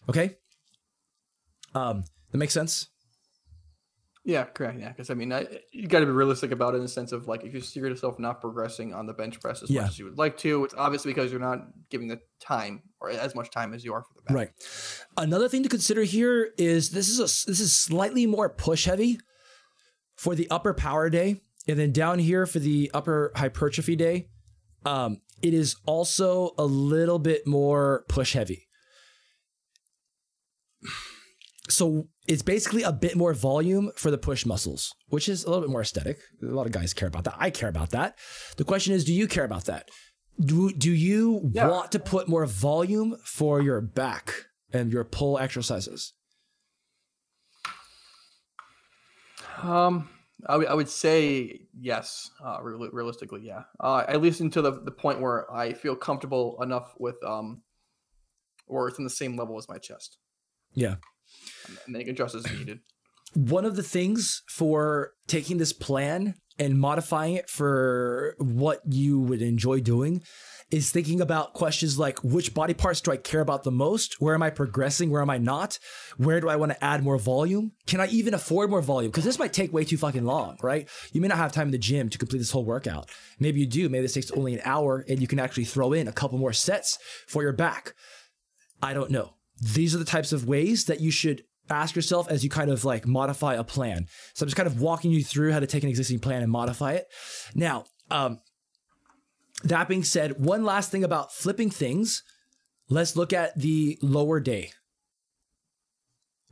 Okay? 0.08 0.36
Um 1.74 2.04
that 2.32 2.38
makes 2.38 2.54
sense 2.54 2.88
yeah, 4.24 4.44
correct. 4.44 4.80
Yeah, 4.80 4.88
because 4.88 5.10
I 5.10 5.14
mean, 5.14 5.32
I, 5.32 5.46
you 5.70 5.86
got 5.86 6.00
to 6.00 6.06
be 6.06 6.12
realistic 6.12 6.50
about 6.50 6.74
it 6.74 6.78
in 6.78 6.82
the 6.82 6.88
sense 6.88 7.12
of 7.12 7.28
like 7.28 7.44
if 7.44 7.52
you 7.52 7.60
see 7.60 7.80
yourself 7.80 8.18
not 8.18 8.40
progressing 8.40 8.94
on 8.94 9.06
the 9.06 9.12
bench 9.12 9.38
press 9.40 9.62
as 9.62 9.70
yeah. 9.70 9.82
much 9.82 9.90
as 9.90 9.98
you 9.98 10.06
would 10.06 10.16
like 10.16 10.38
to, 10.38 10.64
it's 10.64 10.74
obviously 10.76 11.12
because 11.12 11.30
you're 11.30 11.40
not 11.40 11.58
giving 11.90 12.08
the 12.08 12.18
time 12.40 12.82
or 13.00 13.10
as 13.10 13.34
much 13.34 13.50
time 13.50 13.74
as 13.74 13.84
you 13.84 13.92
are 13.92 14.02
for 14.02 14.14
the 14.14 14.22
bench. 14.22 14.36
Right. 14.36 14.50
Another 15.18 15.48
thing 15.48 15.62
to 15.62 15.68
consider 15.68 16.02
here 16.02 16.52
is 16.56 16.90
this 16.90 17.08
is 17.08 17.18
a 17.18 17.48
this 17.48 17.60
is 17.60 17.74
slightly 17.74 18.26
more 18.26 18.48
push 18.48 18.86
heavy 18.86 19.18
for 20.16 20.34
the 20.34 20.48
upper 20.50 20.72
power 20.72 21.10
day, 21.10 21.40
and 21.68 21.78
then 21.78 21.92
down 21.92 22.18
here 22.18 22.46
for 22.46 22.60
the 22.60 22.90
upper 22.94 23.30
hypertrophy 23.36 23.96
day. 23.96 24.28
Um, 24.86 25.20
it 25.42 25.52
is 25.52 25.76
also 25.86 26.54
a 26.56 26.64
little 26.64 27.18
bit 27.18 27.46
more 27.46 28.04
push 28.08 28.32
heavy 28.32 28.68
so 31.68 32.08
it's 32.26 32.42
basically 32.42 32.82
a 32.82 32.92
bit 32.92 33.16
more 33.16 33.34
volume 33.34 33.90
for 33.96 34.10
the 34.10 34.18
push 34.18 34.46
muscles, 34.46 34.94
which 35.08 35.28
is 35.28 35.44
a 35.44 35.48
little 35.48 35.62
bit 35.62 35.70
more 35.70 35.82
aesthetic. 35.82 36.18
A 36.42 36.46
lot 36.46 36.66
of 36.66 36.72
guys 36.72 36.94
care 36.94 37.08
about 37.08 37.24
that. 37.24 37.34
I 37.38 37.50
care 37.50 37.68
about 37.68 37.90
that. 37.90 38.16
The 38.56 38.64
question 38.64 38.94
is, 38.94 39.04
do 39.04 39.12
you 39.12 39.26
care 39.28 39.44
about 39.44 39.64
that? 39.66 39.88
Do 40.40 40.72
do 40.72 40.90
you 40.90 41.50
Yeah. 41.52 41.68
want 41.68 41.92
to 41.92 41.98
put 41.98 42.28
more 42.28 42.44
volume 42.46 43.16
for 43.24 43.60
your 43.62 43.80
back 43.80 44.32
and 44.72 44.92
your 44.92 45.04
pull 45.04 45.38
exercises? 45.38 46.12
Um, 49.62 50.08
I 50.46 50.56
would- 50.56 50.66
I 50.66 50.74
would 50.74 50.88
say 50.88 51.66
yes. 51.78 52.30
Uh, 52.44 52.58
real- 52.62 52.90
realistically, 52.90 53.42
yeah. 53.42 53.64
Uh, 53.80 54.04
at 54.08 54.20
least 54.20 54.40
until 54.40 54.62
the, 54.62 54.72
the 54.82 54.90
point 54.90 55.20
where 55.20 55.50
I 55.52 55.72
feel 55.72 55.94
comfortable 55.96 56.60
enough 56.62 56.94
with 56.98 57.22
um, 57.24 57.62
or 58.66 58.88
it's 58.88 58.98
in 58.98 59.04
the 59.04 59.10
same 59.10 59.36
level 59.36 59.56
as 59.58 59.68
my 59.68 59.78
chest, 59.78 60.18
Yeah. 60.72 60.96
And 61.86 61.94
then 61.94 62.00
you 62.00 62.06
can 62.06 62.14
adjust 62.14 62.34
as 62.34 62.50
needed. 62.50 62.80
one 63.34 63.64
of 63.64 63.76
the 63.76 63.82
things 63.82 64.42
for 64.48 65.12
taking 65.26 65.58
this 65.58 65.72
plan 65.72 66.34
and 66.58 66.78
modifying 66.78 67.34
it 67.34 67.50
for 67.50 68.36
what 68.38 68.80
you 68.88 69.18
would 69.18 69.42
enjoy 69.42 69.80
doing 69.80 70.22
is 70.70 70.90
thinking 70.90 71.20
about 71.20 71.52
questions 71.52 71.98
like 71.98 72.22
which 72.24 72.54
body 72.54 72.74
parts 72.74 73.00
do 73.00 73.10
I 73.10 73.16
care 73.16 73.40
about 73.40 73.64
the 73.64 73.70
most? 73.70 74.20
Where 74.20 74.34
am 74.34 74.42
I 74.42 74.50
progressing? 74.50 75.10
Where 75.10 75.20
am 75.20 75.30
I 75.30 75.38
not? 75.38 75.78
Where 76.16 76.40
do 76.40 76.48
I 76.48 76.56
want 76.56 76.72
to 76.72 76.84
add 76.84 77.02
more 77.02 77.18
volume? 77.18 77.72
Can 77.86 78.00
I 78.00 78.06
even 78.08 78.34
afford 78.34 78.70
more 78.70 78.80
volume? 78.80 79.10
Because 79.10 79.24
this 79.24 79.38
might 79.38 79.52
take 79.52 79.72
way 79.72 79.84
too 79.84 79.96
fucking 79.96 80.24
long, 80.24 80.56
right? 80.62 80.88
You 81.12 81.20
may 81.20 81.28
not 81.28 81.38
have 81.38 81.52
time 81.52 81.68
in 81.68 81.72
the 81.72 81.78
gym 81.78 82.08
to 82.08 82.18
complete 82.18 82.38
this 82.38 82.50
whole 82.50 82.64
workout. 82.64 83.10
Maybe 83.38 83.60
you 83.60 83.66
do. 83.66 83.88
Maybe 83.88 84.02
this 84.02 84.14
takes 84.14 84.30
only 84.30 84.54
an 84.54 84.62
hour 84.64 85.04
and 85.08 85.20
you 85.20 85.26
can 85.26 85.38
actually 85.38 85.64
throw 85.64 85.92
in 85.92 86.08
a 86.08 86.12
couple 86.12 86.38
more 86.38 86.52
sets 86.52 86.98
for 87.26 87.42
your 87.42 87.52
back. 87.52 87.94
I 88.82 88.94
don't 88.94 89.10
know. 89.10 89.34
These 89.60 89.94
are 89.94 89.98
the 89.98 90.04
types 90.04 90.32
of 90.32 90.48
ways 90.48 90.86
that 90.86 91.00
you 91.00 91.10
should 91.10 91.44
ask 91.70 91.96
yourself 91.96 92.30
as 92.30 92.44
you 92.44 92.50
kind 92.50 92.70
of 92.70 92.84
like 92.84 93.06
modify 93.06 93.54
a 93.54 93.64
plan. 93.64 94.06
So 94.34 94.44
I'm 94.44 94.48
just 94.48 94.56
kind 94.56 94.66
of 94.66 94.80
walking 94.80 95.10
you 95.10 95.24
through 95.24 95.52
how 95.52 95.60
to 95.60 95.66
take 95.66 95.82
an 95.82 95.88
existing 95.88 96.18
plan 96.18 96.42
and 96.42 96.50
modify 96.50 96.92
it. 96.92 97.06
Now, 97.54 97.84
um, 98.10 98.40
that 99.62 99.88
being 99.88 100.04
said, 100.04 100.44
one 100.44 100.64
last 100.64 100.90
thing 100.90 101.04
about 101.04 101.32
flipping 101.32 101.70
things. 101.70 102.22
Let's 102.88 103.16
look 103.16 103.32
at 103.32 103.58
the 103.58 103.98
lower 104.02 104.40
day. 104.40 104.72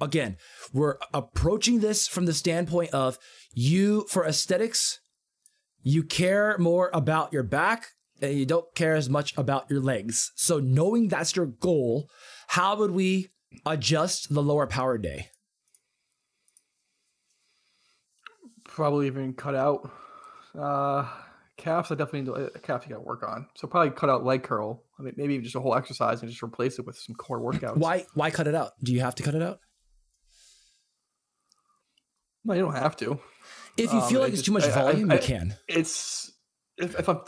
Again, 0.01 0.37
we're 0.73 0.97
approaching 1.13 1.81
this 1.81 2.09
from 2.09 2.27
the 2.27 2.33
standpoint 2.33 2.91
of 2.91 3.19
you, 3.53 4.07
for 4.09 4.25
aesthetics, 4.25 5.01
you 5.83 6.03
care 6.03 6.57
more 6.59 6.91
about 6.95 7.33
your 7.33 7.43
back 7.43 7.89
and 8.21 8.35
you 8.35 8.47
don't 8.47 8.75
care 8.75 8.95
as 8.95 9.11
much 9.11 9.37
about 9.37 9.69
your 9.69 9.81
legs. 9.81 10.33
So, 10.37 10.59
knowing 10.59 11.09
that's 11.09 11.37
your 11.37 11.47
goal, 11.47 12.09
how 12.49 12.77
would 12.77 12.93
we 12.93 13.32
adjust 13.67 14.33
the 14.33 14.43
lower 14.43 14.67
power 14.67 14.99
day? 14.99 15.29
Probably 18.65 19.07
even 19.07 19.35
cut 19.35 19.55
out 19.55 19.91
uh, 20.59 21.07
calves. 21.57 21.91
I 21.91 21.95
definitely 21.95 22.21
need 22.23 22.27
to, 22.27 22.35
uh, 22.57 22.59
calves 22.63 22.87
you 22.87 22.91
got 22.91 22.99
to 22.99 23.05
work 23.05 23.23
on. 23.23 23.47
So 23.57 23.67
probably 23.69 23.91
cut 23.91 24.09
out 24.09 24.25
leg 24.25 24.43
curl. 24.43 24.83
I 24.99 25.03
mean, 25.03 25.15
maybe 25.17 25.39
just 25.41 25.55
a 25.57 25.61
whole 25.61 25.75
exercise 25.75 26.21
and 26.23 26.31
just 26.31 26.43
replace 26.43 26.79
it 26.79 26.87
with 26.87 26.97
some 26.97 27.15
core 27.15 27.41
workouts. 27.41 27.77
Why 27.77 28.07
why 28.15 28.31
cut 28.31 28.47
it 28.47 28.55
out? 28.55 28.73
Do 28.83 28.93
you 28.93 29.01
have 29.01 29.15
to 29.17 29.23
cut 29.23 29.35
it 29.35 29.43
out? 29.43 29.59
No, 32.45 32.55
you 32.55 32.63
don't 32.63 32.75
have 32.75 32.97
to. 32.99 33.21
If 33.77 33.93
you 33.93 34.01
Um, 34.01 34.09
feel 34.09 34.21
like 34.21 34.31
it's 34.33 34.39
just- 34.43 34.47
too 34.47 34.53
much 34.53 34.65
I- 34.65 34.69
I- 34.69 34.93
volume, 34.93 35.11
I- 35.11 35.15
you 35.17 35.21
can. 35.21 35.57
It's 35.69 36.33
if, 36.77 36.99
if 36.99 37.09
I'm 37.09 37.21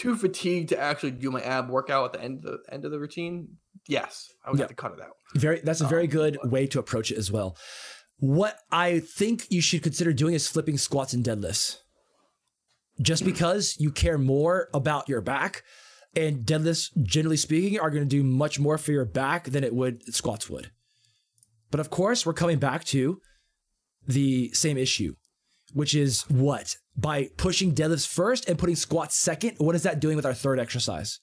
too 0.00 0.16
fatigued 0.16 0.68
to 0.70 0.78
actually 0.78 1.10
do 1.12 1.30
my 1.30 1.42
ab 1.42 1.68
workout 1.68 2.04
at 2.06 2.12
the 2.14 2.22
end 2.24 2.44
of 2.44 2.52
the 2.52 2.72
end 2.74 2.84
of 2.84 2.90
the 2.90 2.98
routine, 2.98 3.36
yes, 3.86 4.28
I 4.44 4.50
would 4.50 4.58
Yeah. 4.58 4.64
have 4.64 4.70
to 4.70 4.74
cut 4.82 4.92
it 4.92 5.00
out. 5.00 5.16
Very 5.36 5.60
that's 5.60 5.80
a 5.80 5.86
very 5.86 6.04
Um, 6.04 6.10
good 6.18 6.38
way 6.44 6.66
to 6.68 6.78
approach 6.78 7.10
it 7.12 7.18
as 7.18 7.30
well. 7.30 7.56
What 8.18 8.58
I 8.70 9.00
think 9.00 9.46
you 9.50 9.60
should 9.60 9.82
consider 9.82 10.12
doing 10.12 10.34
is 10.34 10.48
flipping 10.48 10.78
squats 10.78 11.12
and 11.14 11.24
deadlifts. 11.24 11.76
Just 13.00 13.24
because 13.24 13.76
you 13.78 13.90
care 13.90 14.18
more 14.18 14.68
about 14.74 15.08
your 15.08 15.20
back 15.22 15.62
and 16.14 16.44
deadlifts 16.44 16.90
generally 17.02 17.36
speaking 17.38 17.78
are 17.80 17.90
going 17.90 18.02
to 18.06 18.16
do 18.16 18.22
much 18.22 18.58
more 18.58 18.76
for 18.78 18.92
your 18.92 19.06
back 19.06 19.44
than 19.50 19.64
it 19.64 19.74
would 19.74 20.02
squats 20.14 20.50
would. 20.50 20.70
But 21.70 21.80
of 21.80 21.88
course, 21.88 22.26
we're 22.26 22.34
coming 22.34 22.58
back 22.58 22.84
to 22.86 23.20
the 24.06 24.50
same 24.52 24.76
issue, 24.76 25.14
which 25.72 25.94
is 25.94 26.22
what? 26.28 26.76
By 26.96 27.30
pushing 27.36 27.74
deadlifts 27.74 28.06
first 28.06 28.48
and 28.48 28.58
putting 28.58 28.76
squats 28.76 29.16
second, 29.16 29.56
what 29.58 29.74
is 29.74 29.82
that 29.84 30.00
doing 30.00 30.16
with 30.16 30.26
our 30.26 30.34
third 30.34 30.58
exercise? 30.58 31.20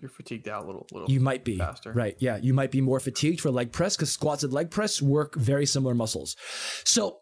You're 0.00 0.10
fatigued 0.10 0.48
out 0.48 0.64
a 0.64 0.66
little, 0.66 0.86
little. 0.92 1.10
You 1.10 1.20
might 1.20 1.44
be 1.44 1.56
faster. 1.58 1.92
right. 1.92 2.16
Yeah, 2.18 2.36
you 2.36 2.52
might 2.52 2.70
be 2.70 2.80
more 2.80 3.00
fatigued 3.00 3.40
for 3.40 3.50
leg 3.50 3.72
press 3.72 3.96
because 3.96 4.10
squats 4.12 4.42
and 4.42 4.52
leg 4.52 4.70
press 4.70 5.00
work 5.00 5.34
very 5.36 5.66
similar 5.66 5.94
muscles. 5.94 6.36
So 6.84 7.20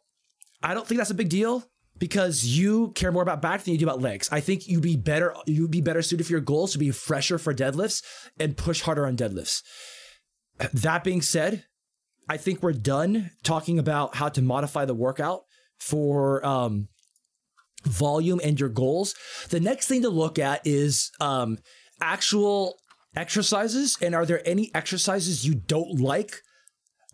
I 0.63 0.75
don't 0.75 0.87
think 0.87 0.99
that's 0.99 1.11
a 1.11 1.15
big 1.15 1.29
deal 1.29 1.65
because 1.99 2.45
you 2.45 2.93
care 2.93 3.13
more 3.13 3.23
about 3.23 3.43
back 3.43 3.63
than 3.63 3.73
you 3.73 3.79
do 3.79 3.87
about 3.87 4.01
legs. 4.01 4.29
I 4.33 4.41
think 4.41 4.67
you'd 4.67 4.83
be 4.83 4.97
better. 4.97 5.35
You'd 5.47 5.71
be 5.71 5.81
better 5.81 6.03
suited 6.03 6.27
for 6.27 6.33
your 6.33 6.41
goals 6.41 6.73
to 6.73 6.79
be 6.79 6.91
fresher 6.91 7.39
for 7.39 7.55
deadlifts 7.55 8.03
and 8.41 8.57
push 8.57 8.81
harder 8.81 9.07
on 9.07 9.17
deadlifts. 9.17 9.63
That 10.73 11.05
being 11.05 11.23
said, 11.23 11.65
I 12.29 12.37
think 12.37 12.63
we're 12.63 12.73
done 12.73 13.31
talking 13.43 13.79
about 13.79 14.17
how 14.17 14.29
to 14.31 14.43
modify 14.43 14.85
the 14.85 14.95
workout 14.95 15.45
for 15.79 16.45
um, 16.45 16.89
volume 17.85 18.41
and 18.43 18.59
your 18.59 18.69
goals. 18.69 19.15
The 19.51 19.61
next 19.61 19.89
thing 19.89 20.03
to 20.03 20.09
look 20.09 20.39
at 20.39 20.61
is 20.65 21.11
um, 21.21 21.59
actual 22.01 22.77
exercises. 23.15 23.97
And 24.01 24.15
are 24.15 24.27
there 24.27 24.47
any 24.47 24.71
exercises 24.75 25.47
you 25.47 25.55
don't 25.55 26.01
like 26.01 26.43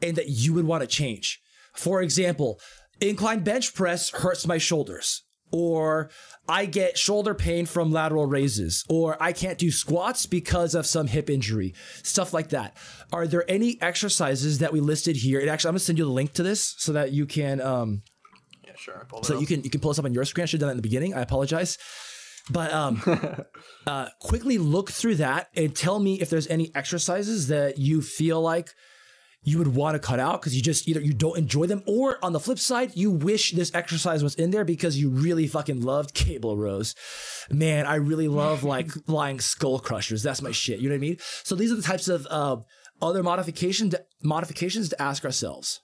and 0.00 0.16
that 0.16 0.28
you 0.28 0.54
would 0.54 0.66
want 0.66 0.82
to 0.82 0.86
change? 0.86 1.40
For 1.74 2.02
example, 2.02 2.60
incline 3.00 3.44
bench 3.44 3.74
press 3.74 4.10
hurts 4.10 4.46
my 4.46 4.58
shoulders. 4.58 5.22
Or 5.54 6.08
I 6.48 6.64
get 6.64 6.96
shoulder 6.96 7.34
pain 7.34 7.66
from 7.66 7.92
lateral 7.92 8.24
raises, 8.24 8.86
or 8.88 9.22
I 9.22 9.34
can't 9.34 9.58
do 9.58 9.70
squats 9.70 10.24
because 10.24 10.74
of 10.74 10.86
some 10.86 11.08
hip 11.08 11.28
injury, 11.28 11.74
stuff 12.02 12.32
like 12.32 12.48
that. 12.48 12.74
Are 13.12 13.26
there 13.26 13.44
any 13.50 13.78
exercises 13.82 14.60
that 14.60 14.72
we 14.72 14.80
listed 14.80 15.16
here? 15.16 15.40
And 15.40 15.50
actually, 15.50 15.68
I'm 15.68 15.72
gonna 15.72 15.80
send 15.80 15.98
you 15.98 16.06
the 16.06 16.10
link 16.10 16.32
to 16.32 16.42
this 16.42 16.74
so 16.78 16.94
that 16.94 17.12
you 17.12 17.26
can 17.26 17.60
um, 17.60 18.00
Yeah, 18.72 18.78
sure. 18.78 19.06
So 19.22 19.38
you 19.38 19.46
can 19.46 19.62
you 19.62 19.70
can 19.70 19.80
pull 19.80 19.90
this 19.90 19.98
up 19.98 20.04
on 20.04 20.14
your 20.14 20.24
screen. 20.24 20.42
I 20.42 20.46
should 20.46 20.60
have 20.60 20.68
done 20.68 20.68
that 20.68 20.72
in 20.72 20.78
the 20.78 20.82
beginning. 20.82 21.14
I 21.14 21.20
apologize. 21.20 21.78
But 22.50 22.72
um, 22.72 23.00
uh, 23.86 24.08
quickly 24.20 24.58
look 24.58 24.90
through 24.90 25.16
that 25.16 25.48
and 25.54 25.74
tell 25.74 25.98
me 25.98 26.20
if 26.20 26.28
there's 26.28 26.48
any 26.48 26.74
exercises 26.74 27.48
that 27.48 27.78
you 27.78 28.02
feel 28.02 28.40
like 28.40 28.70
you 29.44 29.58
would 29.58 29.74
want 29.74 29.94
to 29.94 29.98
cut 29.98 30.20
out 30.20 30.40
because 30.40 30.54
you 30.54 30.62
just 30.62 30.88
either 30.88 31.00
you 31.00 31.12
don't 31.12 31.36
enjoy 31.36 31.66
them 31.66 31.82
or 31.86 32.18
on 32.24 32.32
the 32.32 32.40
flip 32.40 32.58
side 32.58 32.92
you 32.94 33.10
wish 33.10 33.52
this 33.52 33.74
exercise 33.74 34.22
was 34.22 34.34
in 34.36 34.50
there 34.52 34.64
because 34.64 34.96
you 34.96 35.10
really 35.10 35.46
fucking 35.46 35.80
loved 35.80 36.14
cable 36.14 36.56
rows 36.56 36.94
man 37.50 37.84
i 37.84 37.96
really 37.96 38.28
love 38.28 38.62
like 38.74 38.88
flying 39.06 39.40
skull 39.40 39.80
crushers 39.80 40.22
that's 40.22 40.42
my 40.42 40.52
shit 40.52 40.78
you 40.78 40.88
know 40.88 40.94
what 40.94 40.98
i 40.98 41.00
mean 41.00 41.16
so 41.42 41.56
these 41.56 41.72
are 41.72 41.76
the 41.76 41.82
types 41.82 42.06
of 42.06 42.26
uh, 42.30 42.56
other 43.00 43.22
modification 43.22 43.90
modifications 44.22 44.88
to 44.88 45.02
ask 45.02 45.24
ourselves 45.24 45.80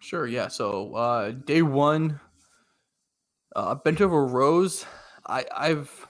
Sure, 0.00 0.26
yeah. 0.26 0.48
So 0.48 0.94
uh, 0.94 1.30
day 1.32 1.62
one, 1.62 2.20
uh, 3.56 3.74
bent 3.74 4.00
over 4.00 4.26
rows. 4.26 4.86
I, 5.26 5.44
I've 5.54 6.06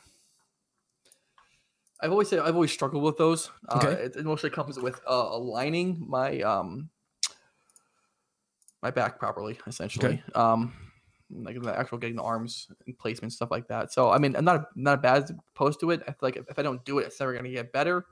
I've 2.00 2.12
always 2.12 2.28
said 2.28 2.38
I've 2.40 2.54
always 2.54 2.72
struggled 2.72 3.02
with 3.02 3.16
those. 3.16 3.50
Uh, 3.68 3.76
Okay. 3.88 4.02
it, 4.04 4.16
it 4.16 4.24
mostly 4.24 4.50
comes 4.50 4.78
with 4.78 5.00
uh, 5.08 5.28
aligning 5.30 6.04
my 6.08 6.40
um 6.42 6.90
my 8.82 8.90
back 8.90 9.18
properly, 9.18 9.58
essentially. 9.66 10.22
Um, 10.34 10.74
like 11.30 11.60
the 11.60 11.76
actual 11.76 11.98
getting 11.98 12.16
the 12.16 12.22
arms 12.22 12.68
in 12.86 12.94
placement, 12.94 13.32
stuff 13.32 13.50
like 13.50 13.68
that. 13.68 13.92
So 13.92 14.10
I 14.10 14.18
mean, 14.18 14.34
I'm 14.36 14.44
not 14.44 14.74
not 14.76 15.02
bad 15.02 15.30
opposed 15.54 15.80
to 15.80 15.90
it. 15.90 16.02
I 16.02 16.12
feel 16.12 16.18
like 16.22 16.36
if, 16.36 16.48
if 16.48 16.58
I 16.58 16.62
don't 16.62 16.84
do 16.84 16.98
it, 17.00 17.06
it's 17.06 17.20
never 17.20 17.34
gonna 17.34 17.50
get 17.50 17.72
better. 17.72 18.06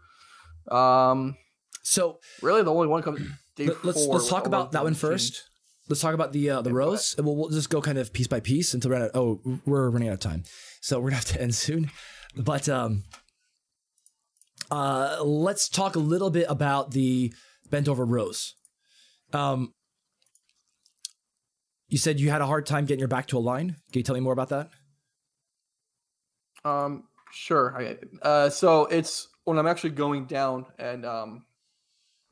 Um, 0.70 1.36
so 1.82 2.20
really, 2.42 2.62
the 2.62 2.72
only 2.72 2.88
one 2.88 3.02
comes 3.02 3.20
day 3.54 3.68
Let- 3.68 3.84
let's 3.84 4.06
let's 4.08 4.28
talk 4.28 4.46
about 4.46 4.72
that 4.72 4.82
one 4.82 4.94
first. 4.94 5.50
Let's 5.88 6.00
talk 6.00 6.14
about 6.14 6.32
the 6.32 6.50
uh, 6.50 6.62
the 6.62 6.70
Yeah, 6.70 6.76
rows. 6.76 7.14
and 7.16 7.26
We'll, 7.26 7.36
we'll 7.36 7.50
just 7.50 7.70
go 7.70 7.80
kind 7.80 7.98
of 7.98 8.12
piece 8.12 8.26
by 8.26 8.40
piece 8.40 8.74
until 8.74 8.90
we're 8.90 9.04
at, 9.04 9.10
oh 9.14 9.40
we're 9.64 9.88
running 9.90 10.08
out 10.08 10.14
of 10.14 10.20
time, 10.20 10.42
so 10.80 10.98
we're 10.98 11.10
gonna 11.10 11.16
have 11.16 11.24
to 11.26 11.40
end 11.46 11.54
soon. 11.54 11.90
But 12.36 12.68
um, 12.68 13.04
uh, 14.70 15.18
let's 15.22 15.68
talk 15.68 15.96
a 15.96 16.00
little 16.00 16.30
bit 16.30 16.46
about 16.48 16.90
the 16.90 17.32
bent 17.70 17.88
over 17.88 18.04
rows. 18.04 18.54
Um, 19.32 19.72
you 21.88 21.98
said 21.98 22.18
you 22.20 22.30
had 22.30 22.40
a 22.42 22.46
hard 22.46 22.66
time 22.66 22.84
getting 22.84 22.98
your 22.98 23.08
back 23.08 23.28
to 23.28 23.38
align. 23.38 23.68
Can 23.92 24.00
you 24.00 24.02
tell 24.02 24.14
me 24.14 24.20
more 24.20 24.32
about 24.32 24.48
that? 24.48 24.70
Um, 26.64 27.04
sure. 27.32 27.74
I, 27.78 27.96
uh, 28.26 28.50
so 28.50 28.86
it's 28.86 29.28
when 29.44 29.56
I'm 29.58 29.68
actually 29.68 29.90
going 29.90 30.26
down, 30.26 30.66
and 30.78 31.06
um, 31.06 31.45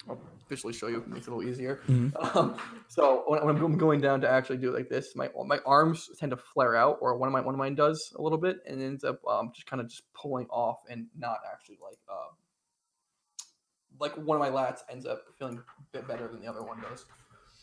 I'll 0.09 0.21
visually 0.49 0.75
show 0.75 0.89
you. 0.89 0.99
If 0.99 1.05
it 1.05 1.09
makes 1.09 1.27
it 1.27 1.33
a 1.33 1.35
little 1.35 1.51
easier. 1.51 1.81
Mhm. 1.89 2.13
Um, 2.37 2.57
so 2.89 3.25
when, 3.27 3.45
when 3.45 3.57
I'm 3.57 3.79
going 3.79 4.01
down 4.01 4.21
to 4.23 4.29
actually 4.31 4.59
do 4.59 4.71
it 4.71 4.75
like 4.75 4.89
this, 4.89 5.15
my 5.17 5.29
my 5.47 5.59
arms 5.67 6.11
tend 6.19 6.31
to 6.31 6.37
flare 6.37 6.77
out, 6.77 6.99
or 7.01 7.17
one 7.17 7.29
of 7.29 7.33
my 7.33 7.41
one 7.41 7.55
of 7.55 7.59
mine 7.59 7.75
does 7.75 8.13
a 8.19 8.23
little 8.23 8.39
bit, 8.39 8.59
and 8.67 8.83
ends 8.83 9.05
up 9.05 9.21
um, 9.27 9.51
just 9.55 9.67
kind 9.67 9.81
of 9.81 9.89
just 9.89 10.03
pulling 10.15 10.47
off 10.49 10.79
and 10.89 11.07
not 11.19 11.39
actually 11.51 11.79
like 11.83 11.99
uh, 12.11 12.33
like 14.01 14.15
one 14.17 14.41
of 14.41 14.41
my 14.41 14.51
lats 14.51 14.81
ends 14.91 15.07
up 15.07 15.23
feeling 15.39 15.59
a 15.59 15.83
bit 15.93 16.07
better 16.09 16.29
than 16.29 16.41
the 16.41 16.47
other 16.49 16.63
one 16.63 16.81
does, 16.81 17.05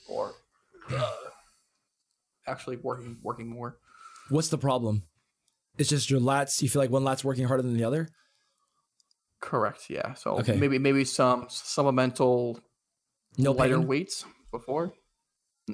or 0.10 0.34
uh, 0.92 1.14
actually 2.48 2.78
working 2.78 3.18
working 3.24 3.48
more. 3.48 3.78
What's 4.30 4.50
the 4.50 4.58
problem? 4.58 5.04
It's 5.78 5.90
just 5.90 6.10
your 6.10 6.20
lats. 6.20 6.62
You 6.62 6.70
feel 6.70 6.82
like 6.82 6.90
one 6.92 7.04
lat's 7.04 7.24
working 7.24 7.46
harder 7.46 7.64
than 7.64 7.76
the 7.76 7.84
other. 7.84 8.10
Correct. 9.42 9.90
Yeah. 9.90 10.14
So 10.14 10.38
Okay. 10.40 10.56
maybe 10.56 10.78
maybe 10.80 11.04
some 11.04 11.48
supplemental 11.50 12.60
No 13.38 13.52
lighter 13.52 13.80
pain? 13.80 13.88
weights 13.88 14.24
before. 14.52 14.94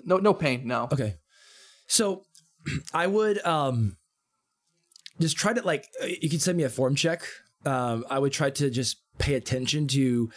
No 0.06 0.18
no 0.18 0.34
pain. 0.34 0.66
No. 0.68 0.88
Okay. 0.92 1.16
So 1.88 2.24
I 2.94 3.08
would 3.08 3.46
um 3.46 3.98
just 5.20 5.36
try 5.38 5.54
to 5.54 5.62
like 5.62 5.88
uh, 6.02 6.06
you 6.06 6.30
can 6.30 6.40
send 6.40 6.58
me 6.58 6.64
a 6.64 6.70
form 6.70 6.96
check. 6.96 7.24
Um 7.66 8.06
I 8.10 8.20
would 8.20 8.32
try 8.32 8.50
to 8.52 8.70
just 8.70 8.98
pay 9.20 9.34
attention 9.34 9.88
to 9.90 10.30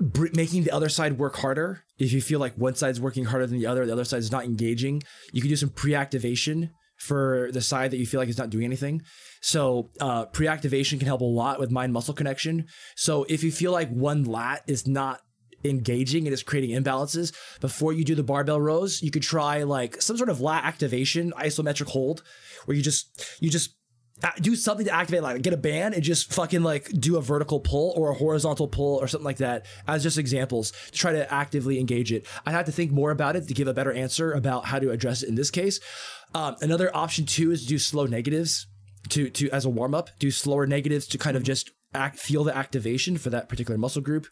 br- 0.00 0.28
making 0.32 0.64
the 0.64 0.70
other 0.72 0.88
side 0.88 1.18
work 1.18 1.36
harder. 1.36 1.84
If 1.98 2.12
you 2.12 2.20
feel 2.20 2.40
like 2.40 2.54
one 2.54 2.74
side's 2.74 3.00
working 3.00 3.26
harder 3.26 3.46
than 3.46 3.58
the 3.58 3.66
other, 3.66 3.86
the 3.86 3.92
other 3.92 4.04
side's 4.04 4.30
not 4.32 4.44
engaging, 4.44 5.02
you 5.32 5.40
can 5.40 5.48
do 5.50 5.56
some 5.56 5.70
pre-activation 5.70 6.70
for 6.96 7.50
the 7.52 7.60
side 7.60 7.90
that 7.90 7.98
you 7.98 8.06
feel 8.06 8.20
like 8.20 8.28
is 8.28 8.38
not 8.38 8.50
doing 8.50 8.64
anything. 8.64 9.02
So 9.40 9.90
uh, 10.00 10.26
pre-activation 10.26 10.98
can 10.98 11.06
help 11.06 11.20
a 11.20 11.24
lot 11.24 11.60
with 11.60 11.70
mind 11.70 11.92
muscle 11.92 12.14
connection. 12.14 12.66
So 12.96 13.24
if 13.28 13.44
you 13.44 13.52
feel 13.52 13.72
like 13.72 13.90
one 13.90 14.24
lat 14.24 14.62
is 14.66 14.86
not 14.86 15.20
engaging 15.64 16.26
and 16.26 16.34
is 16.34 16.42
creating 16.42 16.70
imbalances 16.70 17.34
before 17.60 17.92
you 17.92 18.04
do 18.04 18.14
the 18.14 18.22
barbell 18.22 18.60
rows 18.60 19.02
you 19.02 19.10
could 19.10 19.22
try 19.22 19.62
like 19.62 20.00
some 20.00 20.16
sort 20.16 20.28
of 20.28 20.40
lat 20.40 20.64
activation 20.64 21.32
isometric 21.38 21.88
hold 21.88 22.22
where 22.66 22.76
you 22.76 22.82
just 22.82 23.36
you 23.40 23.50
just 23.50 23.75
do 24.40 24.56
something 24.56 24.86
to 24.86 24.94
activate 24.94 25.22
like 25.22 25.42
get 25.42 25.52
a 25.52 25.58
band 25.58 25.94
and 25.94 26.02
just 26.02 26.32
fucking 26.32 26.62
like 26.62 26.88
do 26.88 27.16
a 27.16 27.20
vertical 27.20 27.60
pull 27.60 27.92
or 27.96 28.10
a 28.10 28.14
horizontal 28.14 28.66
pull 28.66 28.96
or 28.96 29.06
something 29.06 29.24
like 29.24 29.36
that 29.36 29.66
as 29.86 30.02
just 30.02 30.16
examples 30.16 30.72
to 30.90 30.98
try 30.98 31.12
to 31.12 31.32
actively 31.32 31.78
engage 31.78 32.12
it 32.12 32.26
i'd 32.46 32.52
have 32.52 32.64
to 32.64 32.72
think 32.72 32.90
more 32.90 33.10
about 33.10 33.36
it 33.36 33.46
to 33.46 33.54
give 33.54 33.68
a 33.68 33.74
better 33.74 33.92
answer 33.92 34.32
about 34.32 34.64
how 34.64 34.78
to 34.78 34.90
address 34.90 35.22
it 35.22 35.28
in 35.28 35.34
this 35.34 35.50
case 35.50 35.80
um, 36.34 36.56
another 36.60 36.94
option 36.96 37.26
too 37.26 37.50
is 37.50 37.62
to 37.62 37.68
do 37.68 37.78
slow 37.78 38.06
negatives 38.06 38.66
to 39.10 39.28
to 39.30 39.50
as 39.50 39.64
a 39.64 39.70
warm-up 39.70 40.08
do 40.18 40.30
slower 40.30 40.66
negatives 40.66 41.06
to 41.06 41.18
kind 41.18 41.36
of 41.36 41.42
just 41.42 41.70
act, 41.94 42.18
feel 42.18 42.44
the 42.44 42.56
activation 42.56 43.18
for 43.18 43.30
that 43.30 43.48
particular 43.48 43.78
muscle 43.78 44.02
group 44.02 44.26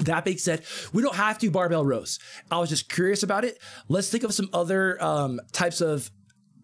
that 0.00 0.24
being 0.24 0.38
said, 0.38 0.64
we 0.92 1.02
don't 1.02 1.14
have 1.14 1.38
to 1.38 1.50
barbell 1.52 1.84
rows. 1.84 2.18
I 2.50 2.58
was 2.58 2.68
just 2.68 2.90
curious 2.90 3.22
about 3.22 3.44
it. 3.44 3.58
Let's 3.88 4.10
think 4.10 4.24
of 4.24 4.34
some 4.34 4.48
other 4.52 5.00
um, 5.00 5.40
types 5.52 5.80
of 5.80 6.10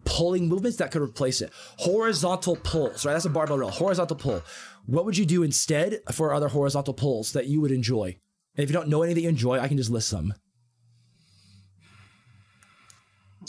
pulling 0.05 0.47
movements 0.47 0.77
that 0.77 0.91
could 0.91 1.01
replace 1.01 1.41
it. 1.41 1.51
Horizontal 1.77 2.55
pulls, 2.57 3.05
right? 3.05 3.13
That's 3.13 3.25
a 3.25 3.29
barbell 3.29 3.57
row. 3.59 3.69
Horizontal 3.69 4.15
pull. 4.17 4.41
What 4.85 5.05
would 5.05 5.17
you 5.17 5.25
do 5.25 5.43
instead 5.43 5.99
for 6.11 6.33
other 6.33 6.47
horizontal 6.47 6.93
pulls 6.93 7.33
that 7.33 7.47
you 7.47 7.61
would 7.61 7.71
enjoy? 7.71 8.17
And 8.55 8.63
if 8.63 8.69
you 8.69 8.73
don't 8.73 8.89
know 8.89 9.03
any 9.03 9.13
that 9.13 9.21
you 9.21 9.29
enjoy, 9.29 9.59
I 9.59 9.67
can 9.67 9.77
just 9.77 9.89
list 9.89 10.09
some. 10.09 10.33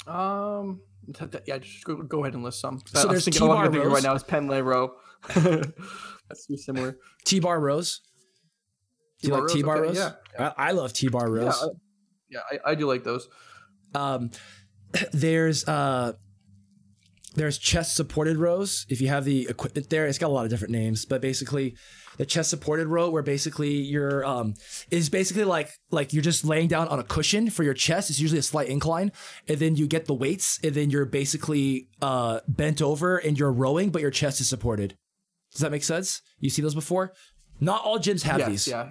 Um. 0.07 0.81
t- 1.15 1.27
t- 1.27 1.39
Yeah. 1.47 1.59
Just 1.59 1.85
go, 1.85 1.97
go 1.97 2.23
ahead 2.25 2.35
and 2.35 2.43
list 2.45 2.61
some. 2.61 2.81
So 2.87 3.09
there's 3.09 3.25
thinking, 3.25 3.43
I 3.43 3.47
T-bar 3.47 3.63
can 3.65 3.73
think 3.73 3.85
of 3.85 3.91
rows. 3.93 4.03
right 4.03 4.09
now 4.09 4.15
is 4.15 4.23
Pendlay 4.23 4.63
row. 4.63 4.93
That's 5.35 6.47
too 6.47 6.57
similar. 6.57 6.97
T-bar 7.25 7.61
rows. 7.61 8.01
Do 9.21 9.29
you 9.29 9.35
T-bar 9.35 9.41
like 9.41 9.49
rows, 9.49 9.53
T-bar 9.55 9.77
okay, 9.79 9.87
rows? 9.89 10.13
yeah. 10.39 10.53
I, 10.57 10.69
I 10.69 10.73
love 10.73 10.93
T-bar 10.93 11.29
Yeah. 11.37 11.43
rows. 11.45 11.63
I, 11.63 11.67
yeah. 12.31 12.41
I, 12.67 12.71
I 12.71 12.75
do 12.75 12.87
like 12.87 13.05
those. 13.05 13.29
um, 13.95 14.31
there's 15.13 15.67
uh, 15.69 16.13
there's 17.35 17.59
chest 17.59 17.97
supported 17.97 18.37
rows. 18.37 18.87
If 18.89 19.01
you 19.01 19.09
have 19.09 19.25
the 19.25 19.49
equipment 19.49 19.91
there, 19.91 20.07
it's 20.07 20.19
got 20.19 20.29
a 20.29 20.35
lot 20.35 20.45
of 20.45 20.51
different 20.51 20.73
names, 20.73 21.05
but 21.05 21.21
basically, 21.21 21.77
the 22.19 22.27
chest 22.27 22.51
supported 22.51 22.89
row, 22.89 23.09
where 23.09 23.23
basically 23.23 23.73
you're 23.73 24.25
um, 24.25 24.55
is 24.91 25.09
basically 25.09 25.45
like 25.45 25.71
like 25.91 26.13
you're 26.13 26.23
just 26.23 26.45
laying 26.45 26.69
down 26.69 26.89
on 26.89 26.99
a 26.99 27.03
cushion 27.03 27.49
for 27.51 27.63
your 27.63 27.75
chest. 27.75 28.11
It's 28.11 28.21
usually 28.21 28.39
a 28.39 28.43
slight 28.43 28.69
incline, 28.69 29.13
and 29.49 29.59
then 29.59 29.77
you 29.77 29.87
get 29.87 30.07
the 30.07 30.15
weights, 30.15 30.59
and 30.63 30.75
then 30.75 30.91
you're 30.91 31.07
basically 31.07 31.89
uh, 32.03 32.41
bent 32.47 32.83
over 32.83 33.17
and 33.17 33.39
you're 33.39 33.53
rowing, 33.53 33.91
but 33.91 34.03
your 34.03 34.11
chest 34.11 34.41
is 34.41 34.49
supported. 34.49 34.97
Does 35.53 35.61
that 35.61 35.71
make 35.71 35.85
sense? 35.85 36.23
You 36.39 36.51
see 36.51 36.63
those 36.63 36.75
before? 36.75 37.13
Not 37.61 37.83
all 37.85 37.99
gyms 37.99 38.23
have 38.23 38.41
yes. 38.41 38.49
these. 38.49 38.69
Yeah. 38.69 38.89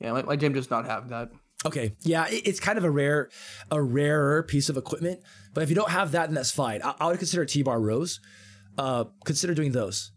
Yeah. 0.00 0.12
My, 0.12 0.22
my 0.22 0.36
gym 0.36 0.52
does 0.52 0.70
not 0.70 0.86
have 0.86 1.08
that. 1.10 1.30
Okay, 1.66 1.92
yeah, 2.02 2.26
it- 2.28 2.46
it's 2.46 2.60
kind 2.60 2.76
of 2.76 2.84
a 2.84 2.90
rare, 2.90 3.30
a 3.70 3.82
rarer 3.82 4.42
piece 4.42 4.68
of 4.68 4.76
equipment. 4.76 5.20
But 5.54 5.62
if 5.62 5.70
you 5.70 5.76
don't 5.76 5.90
have 5.90 6.12
that, 6.12 6.26
then 6.26 6.34
that's 6.34 6.50
fine. 6.50 6.82
I, 6.82 6.94
I 7.00 7.06
would 7.06 7.18
consider 7.18 7.44
T-bar 7.44 7.80
rows. 7.80 8.20
Uh, 8.76 9.04
consider 9.24 9.54
doing 9.54 9.70
those, 9.70 10.10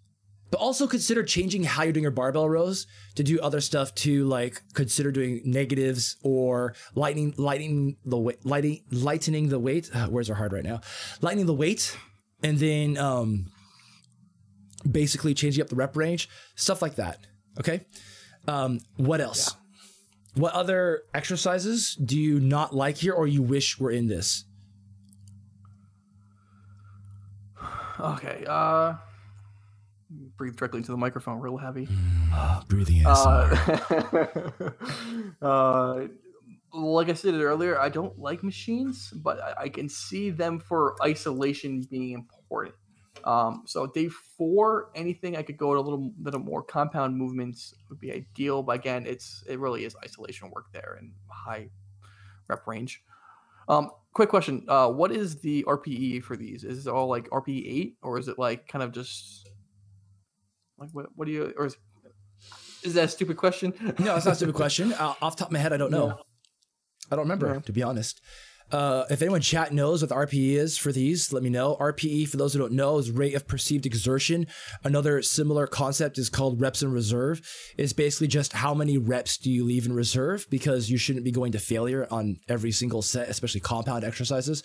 but 0.49 0.59
also 0.59 0.88
consider 0.88 1.22
changing 1.22 1.64
how 1.64 1.84
you're 1.84 1.93
doing 1.93 2.01
your 2.01 2.11
barbell 2.11 2.49
rows 2.49 2.88
to 3.14 3.22
do 3.22 3.39
other 3.39 3.61
stuff 3.61 3.93
too. 3.93 4.26
Like 4.26 4.64
consider 4.73 5.11
doing 5.11 5.41
negatives 5.45 6.18
or 6.23 6.73
lightening, 6.95 7.35
lightening 7.38 7.97
the 8.03 8.18
weight, 8.18 8.43
lighting, 8.43 8.84
lightening 8.89 9.49
the 9.49 9.59
weight. 9.59 9.91
Uh, 9.93 10.07
words 10.09 10.27
are 10.31 10.34
hard 10.34 10.53
right 10.53 10.64
now. 10.64 10.81
Lightening 11.22 11.45
the 11.45 11.53
weight, 11.53 11.95
and 12.41 12.57
then 12.57 12.97
um, 12.97 13.51
basically 14.89 15.35
changing 15.35 15.61
up 15.61 15.69
the 15.69 15.76
rep 15.76 15.95
range, 15.95 16.30
stuff 16.55 16.81
like 16.81 16.95
that. 16.95 17.19
Okay. 17.59 17.85
Um, 18.47 18.80
what 18.95 19.22
else? 19.22 19.55
What 20.34 20.53
other 20.53 21.03
exercises 21.14 21.95
do 21.95 22.19
you 22.19 22.39
not 22.39 22.73
like 22.73 22.97
here 22.97 23.14
or 23.14 23.27
you 23.27 23.43
wish 23.43 23.80
were 23.80 23.91
in 23.91 24.07
this? 24.07 24.45
Okay. 27.99 28.45
Uh. 28.48 28.95
Breathe 30.38 30.56
directly 30.56 30.78
into 30.78 30.91
the 30.91 30.98
microphone, 30.98 31.40
real 31.40 31.57
heavy. 31.57 31.88
Breathing 32.69 33.06
Uh, 33.06 34.72
uh, 35.41 36.07
like 36.74 37.10
I 37.10 37.14
said 37.14 37.34
earlier, 37.34 37.78
I 37.80 37.90
don't 37.90 38.18
like 38.18 38.41
machines, 38.41 39.11
but 39.11 39.41
I, 39.41 39.64
I 39.64 39.69
can 39.69 39.90
see 39.90 40.30
them 40.30 40.60
for 40.60 40.95
isolation 41.03 41.86
being 41.90 42.14
important. 42.14 42.76
Um, 43.24 43.64
so 43.65 43.88
day 43.88 44.07
four, 44.07 44.91
anything 44.95 45.36
I 45.36 45.41
could 45.41 45.57
go 45.57 45.74
to 45.74 45.80
a 45.80 45.82
little 45.82 46.14
little 46.22 46.40
more 46.40 46.64
compound 46.64 47.18
movements 47.18 47.74
would 47.90 47.99
be 47.99 48.14
ideal. 48.14 48.64
But 48.64 48.78
again, 48.78 49.06
it's 49.06 49.44
it 49.48 49.60
really 49.60 49.84
is 49.84 49.95
isolation 50.03 50.52
work 50.52 50.68
there 50.72 50.95
and 50.99 51.11
high 51.30 51.69
rep 52.48 52.65
range. 52.68 53.03
Um, 53.68 53.91
quick 54.18 54.30
question: 54.30 54.65
uh, 54.68 54.89
What 54.89 55.11
is 55.11 55.39
the 55.41 55.64
RPE 55.68 56.23
for 56.23 56.35
these? 56.35 56.64
Is 56.64 56.88
it 56.88 56.89
all 56.91 57.07
like 57.07 57.30
RPE 57.30 57.64
eight, 57.65 57.95
or 58.02 58.19
is 58.19 58.27
it 58.27 58.38
like 58.38 58.68
kind 58.68 58.84
of 58.84 58.91
just 58.91 59.48
like 60.77 60.89
what? 60.91 61.06
What 61.15 61.26
do 61.27 61.31
you? 61.31 61.53
Or 61.57 61.68
is, 61.68 61.77
is 62.84 62.94
that 62.95 63.06
a 63.06 63.07
stupid 63.07 63.38
question? 63.38 63.73
No, 63.99 64.15
it's 64.15 64.26
not 64.26 64.34
a 64.34 64.35
stupid 64.35 64.56
question. 64.64 64.91
Uh, 64.94 65.14
off 65.22 65.35
the 65.35 65.39
top 65.41 65.48
of 65.49 65.52
my 65.53 65.60
head, 65.60 65.72
I 65.72 65.77
don't 65.77 65.91
know. 65.91 66.07
Yeah. 66.07 66.14
I 67.11 67.15
don't 67.15 67.26
remember, 67.26 67.53
Yeah. 67.53 67.60
to 67.61 67.72
be 67.72 67.84
honest. 67.84 68.19
Uh, 68.72 69.06
if 69.10 69.22
anyone 69.22 69.39
chat 69.39 69.73
knows 69.73 70.02
what 70.02 70.10
the 70.10 70.15
RPE 70.15 70.56
is 70.56 70.77
for 70.77 70.91
these, 70.91 71.31
let 71.31 71.41
me 71.41 71.49
know. 71.49 71.77
RPE, 71.80 72.27
for 72.27 72.35
those 72.35 72.53
who 72.53 72.60
don't 72.60 72.73
know, 72.73 72.98
is 72.98 73.11
rate 73.11 73.34
of 73.34 73.48
perceived 73.48 73.85
exertion. 73.85 74.45
Another 74.84 75.22
similar 75.22 75.68
concept 75.68 76.18
is 76.18 76.30
called 76.30 76.60
reps 76.60 76.84
in 76.84 76.91
reserve. 76.91 77.41
It's 77.77 77.94
basically 77.94 78.27
just 78.27 78.52
how 78.52 78.73
many 78.73 78.98
reps 78.98 79.38
do 79.38 79.49
you 79.49 79.64
leave 79.64 79.85
in 79.85 79.94
reserve 79.94 80.48
because 80.49 80.89
you 80.89 80.98
shouldn't 80.98 81.23
be 81.23 81.31
going 81.31 81.53
to 81.53 81.60
failure 81.60 82.07
on 82.11 82.39
every 82.49 82.72
single 82.72 83.02
set, 83.02 83.30
especially 83.30 83.61
compound 83.61 84.03
exercises. 84.03 84.64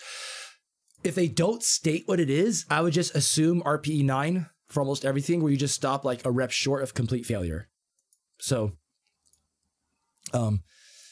If 1.03 1.15
they 1.15 1.27
don't 1.29 1.63
state 1.63 2.03
what 2.05 2.19
it 2.19 2.29
is, 2.29 2.65
I 2.69 2.81
would 2.81 2.93
just 2.93 3.15
assume 3.15 3.61
RPE 3.61 4.03
9 4.03 4.47
for 4.67 4.81
almost 4.81 5.05
everything, 5.05 5.41
where 5.41 5.51
you 5.51 5.57
just 5.57 5.75
stop 5.75 6.03
like 6.03 6.25
a 6.25 6.31
rep 6.31 6.51
short 6.51 6.83
of 6.83 6.93
complete 6.93 7.25
failure. 7.25 7.69
So, 8.39 8.73
um, 10.33 10.63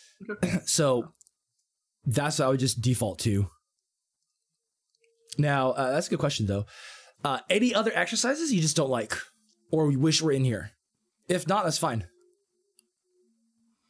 so 0.65 1.13
that's 2.05 2.39
what 2.39 2.45
I 2.45 2.49
would 2.49 2.59
just 2.59 2.81
default 2.81 3.19
to. 3.19 3.47
Now, 5.37 5.71
uh, 5.71 5.91
that's 5.91 6.07
a 6.07 6.09
good 6.09 6.19
question 6.19 6.45
though. 6.45 6.65
Uh, 7.23 7.39
any 7.49 7.73
other 7.73 7.91
exercises 7.93 8.51
you 8.51 8.61
just 8.61 8.75
don't 8.75 8.89
like, 8.89 9.15
or 9.71 9.91
you 9.91 9.99
wish 9.99 10.21
were 10.21 10.31
in 10.31 10.43
here? 10.43 10.71
If 11.27 11.47
not, 11.47 11.63
that's 11.63 11.77
fine. 11.77 12.05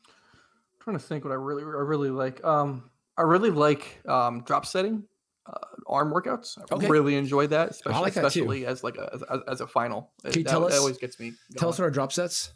I'm 0.06 0.84
trying 0.84 0.98
to 0.98 1.04
think 1.04 1.24
what 1.24 1.32
I 1.32 1.36
really, 1.36 1.64
I 1.64 1.66
really 1.66 2.10
like. 2.10 2.44
Um, 2.44 2.90
I 3.18 3.22
really 3.24 3.50
like 3.52 4.02
um, 4.08 4.44
drop 4.44 4.66
setting, 4.66 5.04
uh, 5.48 5.58
arm 5.88 6.12
workouts. 6.14 6.58
I 6.60 6.76
Okay. 6.76 6.88
really 6.88 7.16
enjoy 7.16 7.48
that, 7.48 7.70
especially, 7.72 8.02
like 8.02 8.14
that 8.16 8.26
especially 8.26 8.66
as 8.66 8.84
like 8.84 8.98
a 8.98 9.10
as, 9.14 9.24
as- 9.24 9.42
as 9.48 9.62
a 9.62 9.68
final. 9.68 10.12
Can 10.24 10.34
you 10.40 10.44
that, 10.44 10.50
tell 10.50 10.62
that 10.62 10.74
us- 10.74 10.80
always 10.80 10.98
gets 10.98 11.20
me. 11.20 11.34
Tell 11.58 11.70
us 11.70 11.80
what 11.80 11.86
our 11.86 11.92
drop 11.92 12.12
sets. 12.12 12.52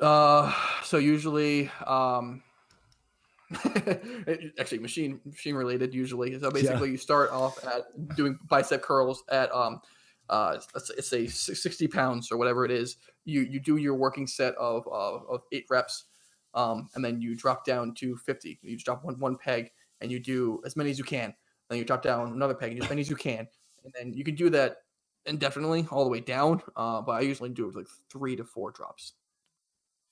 Uh, 0.00 0.52
so 0.84 0.98
usually, 0.98 1.70
um, 1.86 2.42
actually 4.58 4.78
machine 4.78 5.20
machine 5.24 5.54
related 5.54 5.94
usually. 5.94 6.38
So 6.38 6.50
basically, 6.50 6.90
you 6.90 6.96
start 6.96 7.30
off 7.30 7.64
at 7.64 8.16
doing 8.16 8.38
bicep 8.48 8.82
curls 8.82 9.22
at 9.30 9.54
um, 9.54 9.80
uh, 10.28 10.58
let's, 10.74 11.08
say 11.08 11.26
sixty 11.26 11.86
pounds 11.86 12.32
or 12.32 12.38
whatever 12.38 12.64
it 12.64 12.70
is. 12.70 12.96
You 13.24 13.42
you 13.42 13.60
do 13.60 13.76
your 13.76 13.94
working 13.94 14.26
set 14.26 14.54
of 14.56 14.86
of, 14.88 15.24
of 15.28 15.42
eight 15.52 15.66
reps, 15.70 16.06
um, 16.54 16.88
and 16.94 17.04
then 17.04 17.20
you 17.20 17.36
drop 17.36 17.64
down 17.64 17.94
to 17.94 18.16
fifty. 18.16 18.58
You 18.62 18.74
just 18.74 18.84
drop 18.84 19.04
one 19.04 19.18
one 19.20 19.36
peg, 19.36 19.70
and 20.00 20.10
you 20.10 20.18
do 20.18 20.60
as 20.66 20.76
many 20.76 20.90
as 20.90 20.98
you 20.98 21.04
can. 21.04 21.32
Then 21.68 21.78
you 21.78 21.84
drop 21.84 22.02
down 22.02 22.32
another 22.32 22.54
peg, 22.54 22.72
and 22.72 22.82
as 22.82 22.88
many 22.88 23.00
as 23.00 23.10
you 23.10 23.16
can, 23.16 23.46
and 23.84 23.94
then 23.96 24.12
you 24.12 24.24
can 24.24 24.34
do 24.34 24.50
that 24.50 24.78
indefinitely 25.26 25.86
all 25.90 26.04
the 26.04 26.10
way 26.10 26.20
down. 26.20 26.62
Uh, 26.74 27.00
but 27.00 27.12
I 27.12 27.20
usually 27.20 27.50
do 27.50 27.64
it 27.64 27.66
with 27.68 27.76
like 27.76 27.88
three 28.10 28.34
to 28.34 28.44
four 28.44 28.72
drops. 28.72 29.12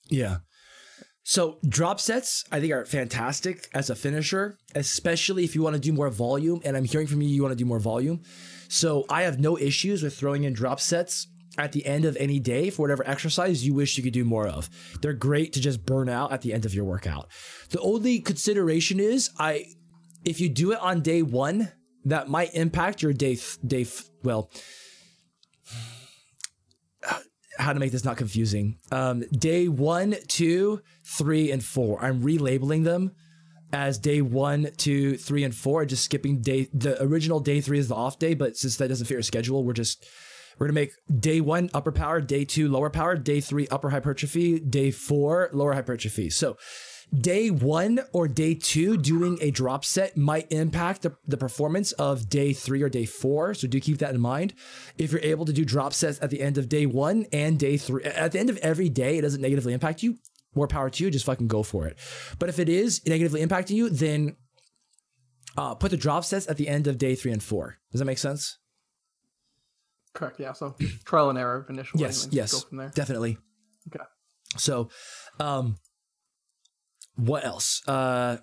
Yeah. 0.07 0.37
So 1.27 1.57
drop 1.67 1.99
sets, 1.99 2.45
I 2.51 2.59
think, 2.59 2.71
are 2.71 2.85
fantastic 2.85 3.67
as 3.73 3.89
a 3.89 3.95
finisher, 3.95 4.59
especially 4.75 5.43
if 5.43 5.55
you 5.55 5.63
want 5.63 5.73
to 5.73 5.81
do 5.81 5.91
more 5.91 6.11
volume. 6.11 6.61
And 6.63 6.77
I'm 6.77 6.85
hearing 6.85 7.07
from 7.07 7.19
you, 7.19 7.27
you 7.27 7.41
want 7.41 7.51
to 7.51 7.57
do 7.57 7.65
more 7.65 7.79
volume. 7.79 8.21
So 8.67 9.05
I 9.09 9.23
have 9.23 9.39
no 9.39 9.57
issues 9.57 10.03
with 10.03 10.15
throwing 10.15 10.43
in 10.43 10.53
drop 10.53 10.79
sets 10.79 11.27
at 11.57 11.71
the 11.71 11.83
end 11.87 12.05
of 12.05 12.15
any 12.17 12.39
day 12.39 12.69
for 12.69 12.83
whatever 12.83 13.07
exercise 13.07 13.65
you 13.65 13.73
wish 13.73 13.97
you 13.97 14.03
could 14.03 14.13
do 14.13 14.23
more 14.23 14.47
of. 14.47 14.69
They're 15.01 15.13
great 15.13 15.53
to 15.53 15.59
just 15.59 15.83
burn 15.83 16.09
out 16.09 16.31
at 16.31 16.41
the 16.41 16.53
end 16.53 16.63
of 16.63 16.75
your 16.75 16.85
workout. 16.85 17.27
The 17.71 17.79
only 17.79 18.19
consideration 18.19 18.99
is 18.99 19.31
I, 19.39 19.65
if 20.23 20.39
you 20.39 20.47
do 20.47 20.73
it 20.73 20.79
on 20.79 21.01
day 21.01 21.23
one, 21.23 21.71
that 22.03 22.29
might 22.29 22.53
impact 22.53 23.01
your 23.01 23.13
day 23.13 23.39
day 23.65 23.87
well 24.23 24.51
how 27.57 27.73
to 27.73 27.79
make 27.79 27.91
this 27.91 28.05
not 28.05 28.17
confusing. 28.17 28.77
Um, 28.91 29.21
day 29.31 29.67
one, 29.67 30.17
two, 30.27 30.81
three, 31.05 31.51
and 31.51 31.63
four. 31.63 32.03
I'm 32.03 32.21
relabeling 32.21 32.83
them 32.83 33.11
as 33.71 33.97
day 33.97 34.21
one, 34.21 34.69
two, 34.77 35.17
three, 35.17 35.43
and 35.43 35.53
four. 35.53 35.85
Just 35.85 36.05
skipping 36.05 36.41
day. 36.41 36.67
The 36.73 37.01
original 37.03 37.39
day 37.39 37.61
three 37.61 37.79
is 37.79 37.87
the 37.87 37.95
off 37.95 38.19
day, 38.19 38.33
but 38.33 38.57
since 38.57 38.77
that 38.77 38.87
doesn't 38.87 39.05
fit 39.05 39.13
your 39.13 39.23
schedule, 39.23 39.63
we're 39.63 39.73
just 39.73 40.05
we're 40.57 40.67
gonna 40.67 40.75
make 40.75 40.91
day 41.19 41.41
one 41.41 41.69
upper 41.73 41.91
power, 41.91 42.21
day 42.21 42.45
two 42.45 42.69
lower 42.69 42.89
power, 42.89 43.15
day 43.15 43.41
three 43.41 43.67
upper 43.69 43.89
hypertrophy, 43.89 44.59
day 44.59 44.91
four 44.91 45.49
lower 45.53 45.73
hypertrophy. 45.73 46.29
So 46.29 46.57
day 47.13 47.49
one 47.49 47.99
or 48.13 48.27
day 48.27 48.55
two 48.55 48.97
doing 48.97 49.37
a 49.41 49.51
drop 49.51 49.85
set 49.85 50.17
might 50.17 50.51
impact 50.51 51.03
the, 51.03 51.15
the 51.27 51.37
performance 51.37 51.91
of 51.93 52.29
day 52.29 52.53
three 52.53 52.81
or 52.81 52.89
day 52.89 53.05
four. 53.05 53.53
So 53.53 53.67
do 53.67 53.79
keep 53.79 53.99
that 53.99 54.15
in 54.15 54.21
mind. 54.21 54.53
If 54.97 55.11
you're 55.11 55.21
able 55.21 55.45
to 55.45 55.53
do 55.53 55.65
drop 55.65 55.93
sets 55.93 56.19
at 56.21 56.29
the 56.29 56.41
end 56.41 56.57
of 56.57 56.69
day 56.69 56.85
one 56.85 57.25
and 57.31 57.59
day 57.59 57.77
three, 57.77 58.03
at 58.03 58.31
the 58.31 58.39
end 58.39 58.49
of 58.49 58.57
every 58.57 58.89
day, 58.89 59.17
it 59.17 59.21
doesn't 59.21 59.41
negatively 59.41 59.73
impact 59.73 60.03
you. 60.03 60.17
More 60.55 60.67
power 60.67 60.89
to 60.89 61.03
you. 61.03 61.11
Just 61.11 61.25
fucking 61.25 61.47
go 61.47 61.63
for 61.63 61.85
it. 61.85 61.97
But 62.39 62.49
if 62.49 62.59
it 62.59 62.69
is 62.69 63.05
negatively 63.05 63.45
impacting 63.45 63.75
you, 63.75 63.89
then 63.89 64.35
uh, 65.57 65.75
put 65.75 65.91
the 65.91 65.97
drop 65.97 66.25
sets 66.25 66.47
at 66.49 66.57
the 66.57 66.67
end 66.67 66.87
of 66.87 66.97
day 66.97 67.15
three 67.15 67.31
and 67.31 67.43
four. 67.43 67.77
Does 67.91 67.99
that 67.99 68.05
make 68.05 68.17
sense? 68.17 68.57
Correct. 70.13 70.39
Yeah. 70.39 70.53
So 70.53 70.75
trial 71.05 71.29
and 71.29 71.37
error 71.37 71.65
initially. 71.69 72.01
Yes. 72.01 72.27
Yes. 72.31 72.65
Definitely. 72.93 73.37
Okay. 73.93 74.03
So, 74.57 74.89
um, 75.39 75.75
what 77.15 77.45
else? 77.45 77.81
Uh, 77.87 78.37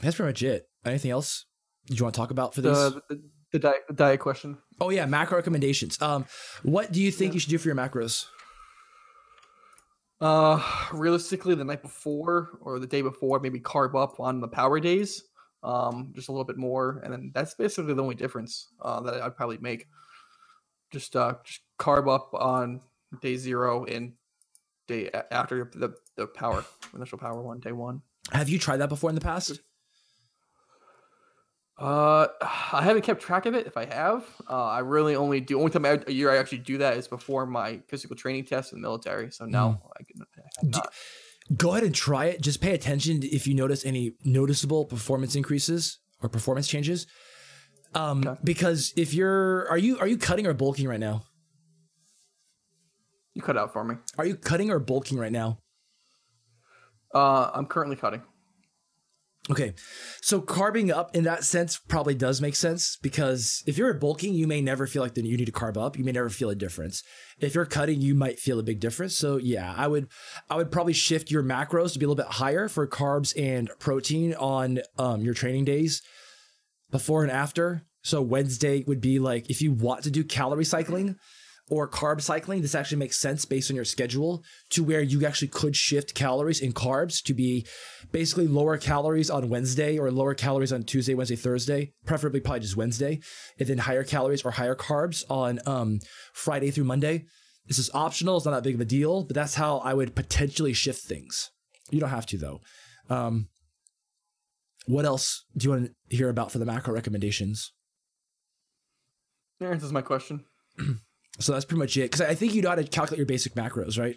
that's 0.00 0.16
pretty 0.16 0.28
much 0.28 0.42
it. 0.42 0.68
Anything 0.84 1.10
else 1.10 1.46
you 1.88 2.02
want 2.02 2.14
to 2.14 2.20
talk 2.20 2.30
about 2.30 2.54
for 2.54 2.60
this? 2.60 2.76
The, 2.76 3.02
the, 3.08 3.22
the, 3.52 3.58
diet, 3.58 3.82
diet 3.94 4.20
question. 4.20 4.58
Oh 4.80 4.90
yeah, 4.90 5.06
macro 5.06 5.36
recommendations. 5.36 6.00
Um, 6.00 6.26
what 6.62 6.92
do 6.92 7.02
you 7.02 7.10
think 7.10 7.32
yeah. 7.32 7.34
you 7.34 7.40
should 7.40 7.50
do 7.50 7.58
for 7.58 7.68
your 7.68 7.76
macros? 7.76 8.26
Uh, 10.20 10.60
realistically, 10.92 11.54
the 11.54 11.64
night 11.64 11.82
before 11.82 12.58
or 12.60 12.78
the 12.78 12.86
day 12.86 13.02
before, 13.02 13.38
maybe 13.38 13.60
carb 13.60 13.94
up 13.94 14.18
on 14.18 14.40
the 14.40 14.48
power 14.48 14.80
days. 14.80 15.24
Um, 15.62 16.12
just 16.14 16.28
a 16.28 16.32
little 16.32 16.44
bit 16.44 16.56
more, 16.56 17.00
and 17.02 17.12
then 17.12 17.32
that's 17.34 17.54
basically 17.54 17.94
the 17.94 18.02
only 18.02 18.14
difference 18.14 18.68
uh, 18.80 19.00
that 19.00 19.20
I'd 19.20 19.36
probably 19.36 19.58
make. 19.58 19.86
Just 20.92 21.16
uh, 21.16 21.34
just 21.44 21.60
carb 21.78 22.12
up 22.12 22.32
on 22.32 22.80
day 23.20 23.36
zero 23.36 23.84
and 23.84 24.12
day 24.86 25.10
after 25.30 25.70
the 25.74 25.94
the 26.16 26.26
power 26.26 26.64
initial 26.94 27.18
power 27.18 27.42
one 27.42 27.58
day 27.58 27.72
one. 27.72 28.02
Have 28.32 28.48
you 28.48 28.58
tried 28.58 28.78
that 28.78 28.88
before 28.88 29.10
in 29.10 29.14
the 29.14 29.20
past? 29.20 29.60
Uh, 31.78 32.26
I 32.42 32.82
haven't 32.82 33.02
kept 33.02 33.22
track 33.22 33.46
of 33.46 33.54
it. 33.54 33.66
If 33.66 33.76
I 33.76 33.84
have, 33.84 34.24
uh, 34.50 34.66
I 34.66 34.80
really 34.80 35.14
only 35.14 35.40
do. 35.40 35.58
Only 35.58 35.70
time 35.70 35.86
I, 35.86 36.00
a 36.06 36.12
year 36.12 36.30
I 36.30 36.38
actually 36.38 36.58
do 36.58 36.78
that 36.78 36.96
is 36.96 37.06
before 37.06 37.46
my 37.46 37.80
physical 37.86 38.16
training 38.16 38.46
test 38.46 38.72
in 38.72 38.80
the 38.80 38.82
military. 38.82 39.30
So 39.30 39.44
no, 39.44 39.78
mm. 39.80 39.90
I 39.98 40.02
can. 40.02 40.82
I 40.82 40.88
go 41.56 41.70
ahead 41.70 41.84
and 41.84 41.94
try 41.94 42.26
it. 42.26 42.40
Just 42.40 42.60
pay 42.60 42.74
attention 42.74 43.20
if 43.22 43.46
you 43.46 43.54
notice 43.54 43.84
any 43.84 44.12
noticeable 44.24 44.84
performance 44.84 45.36
increases 45.36 45.98
or 46.20 46.28
performance 46.28 46.66
changes. 46.66 47.06
Um, 47.94 48.22
okay. 48.26 48.40
because 48.44 48.92
if 48.96 49.14
you're, 49.14 49.68
are 49.70 49.78
you 49.78 49.98
are 49.98 50.06
you 50.06 50.18
cutting 50.18 50.46
or 50.46 50.54
bulking 50.54 50.88
right 50.88 51.00
now? 51.00 51.22
You 53.34 53.42
cut 53.42 53.56
out 53.56 53.72
for 53.72 53.84
me. 53.84 53.94
Are 54.18 54.26
you 54.26 54.34
cutting 54.34 54.70
or 54.70 54.78
bulking 54.78 55.16
right 55.16 55.32
now? 55.32 55.58
Uh, 57.14 57.50
I'm 57.54 57.66
currently 57.66 57.96
cutting. 57.96 58.22
Okay. 59.50 59.72
So 60.20 60.40
carbing 60.42 60.90
up 60.90 61.16
in 61.16 61.24
that 61.24 61.42
sense 61.42 61.78
probably 61.78 62.14
does 62.14 62.40
make 62.40 62.54
sense 62.54 62.98
because 63.00 63.62
if 63.66 63.78
you're 63.78 63.92
bulking, 63.94 64.34
you 64.34 64.46
may 64.46 64.60
never 64.60 64.86
feel 64.86 65.02
like 65.02 65.14
that 65.14 65.24
you 65.24 65.36
need 65.38 65.46
to 65.46 65.52
carb 65.52 65.78
up. 65.78 65.96
You 65.96 66.04
may 66.04 66.12
never 66.12 66.28
feel 66.28 66.50
a 66.50 66.54
difference. 66.54 67.02
If 67.40 67.54
you're 67.54 67.64
cutting, 67.64 68.00
you 68.00 68.14
might 68.14 68.38
feel 68.38 68.58
a 68.58 68.62
big 68.62 68.78
difference. 68.78 69.16
So 69.16 69.38
yeah, 69.38 69.74
I 69.76 69.88
would 69.88 70.08
I 70.50 70.56
would 70.56 70.70
probably 70.70 70.92
shift 70.92 71.30
your 71.30 71.42
macros 71.42 71.94
to 71.94 71.98
be 71.98 72.04
a 72.04 72.08
little 72.08 72.22
bit 72.22 72.34
higher 72.34 72.68
for 72.68 72.86
carbs 72.86 73.32
and 73.40 73.70
protein 73.78 74.34
on 74.34 74.80
um, 74.98 75.22
your 75.22 75.34
training 75.34 75.64
days 75.64 76.02
before 76.90 77.22
and 77.22 77.32
after. 77.32 77.82
So 78.02 78.20
Wednesday 78.20 78.84
would 78.86 79.00
be 79.00 79.18
like 79.18 79.48
if 79.50 79.62
you 79.62 79.72
want 79.72 80.04
to 80.04 80.10
do 80.10 80.24
calorie 80.24 80.64
cycling, 80.64 81.16
or 81.70 81.88
carb 81.88 82.20
cycling, 82.20 82.62
this 82.62 82.74
actually 82.74 82.98
makes 82.98 83.18
sense 83.18 83.44
based 83.44 83.70
on 83.70 83.76
your 83.76 83.84
schedule 83.84 84.42
to 84.70 84.82
where 84.82 85.02
you 85.02 85.24
actually 85.26 85.48
could 85.48 85.76
shift 85.76 86.14
calories 86.14 86.60
in 86.60 86.72
carbs 86.72 87.22
to 87.24 87.34
be 87.34 87.66
basically 88.12 88.46
lower 88.46 88.76
calories 88.78 89.30
on 89.30 89.48
Wednesday 89.48 89.98
or 89.98 90.10
lower 90.10 90.34
calories 90.34 90.72
on 90.72 90.82
Tuesday, 90.82 91.14
Wednesday, 91.14 91.36
Thursday, 91.36 91.92
preferably 92.06 92.40
probably 92.40 92.60
just 92.60 92.76
Wednesday, 92.76 93.20
and 93.58 93.68
then 93.68 93.78
higher 93.78 94.04
calories 94.04 94.42
or 94.42 94.52
higher 94.52 94.74
carbs 94.74 95.24
on 95.30 95.58
um, 95.66 96.00
Friday 96.32 96.70
through 96.70 96.84
Monday. 96.84 97.24
This 97.66 97.78
is 97.78 97.90
optional, 97.92 98.38
it's 98.38 98.46
not 98.46 98.52
that 98.52 98.64
big 98.64 98.74
of 98.74 98.80
a 98.80 98.86
deal, 98.86 99.24
but 99.24 99.34
that's 99.34 99.54
how 99.54 99.78
I 99.78 99.92
would 99.92 100.14
potentially 100.14 100.72
shift 100.72 101.02
things. 101.02 101.50
You 101.90 102.00
don't 102.00 102.10
have 102.10 102.26
to 102.26 102.38
though. 102.38 102.60
Um, 103.10 103.48
what 104.86 105.04
else 105.04 105.44
do 105.56 105.64
you 105.64 105.70
want 105.70 105.90
to 106.10 106.16
hear 106.16 106.30
about 106.30 106.50
for 106.50 106.58
the 106.58 106.64
macro 106.64 106.94
recommendations? 106.94 107.72
That 109.60 109.72
answers 109.72 109.92
my 109.92 110.02
question. 110.02 110.44
So 111.38 111.52
that's 111.52 111.64
pretty 111.64 111.78
much 111.78 111.96
it. 111.96 112.10
Because 112.10 112.20
I 112.20 112.34
think 112.34 112.54
you 112.54 112.62
know 112.62 112.70
how 112.70 112.74
to 112.74 112.84
calculate 112.84 113.18
your 113.18 113.26
basic 113.26 113.54
macros, 113.54 113.98
right? 113.98 114.16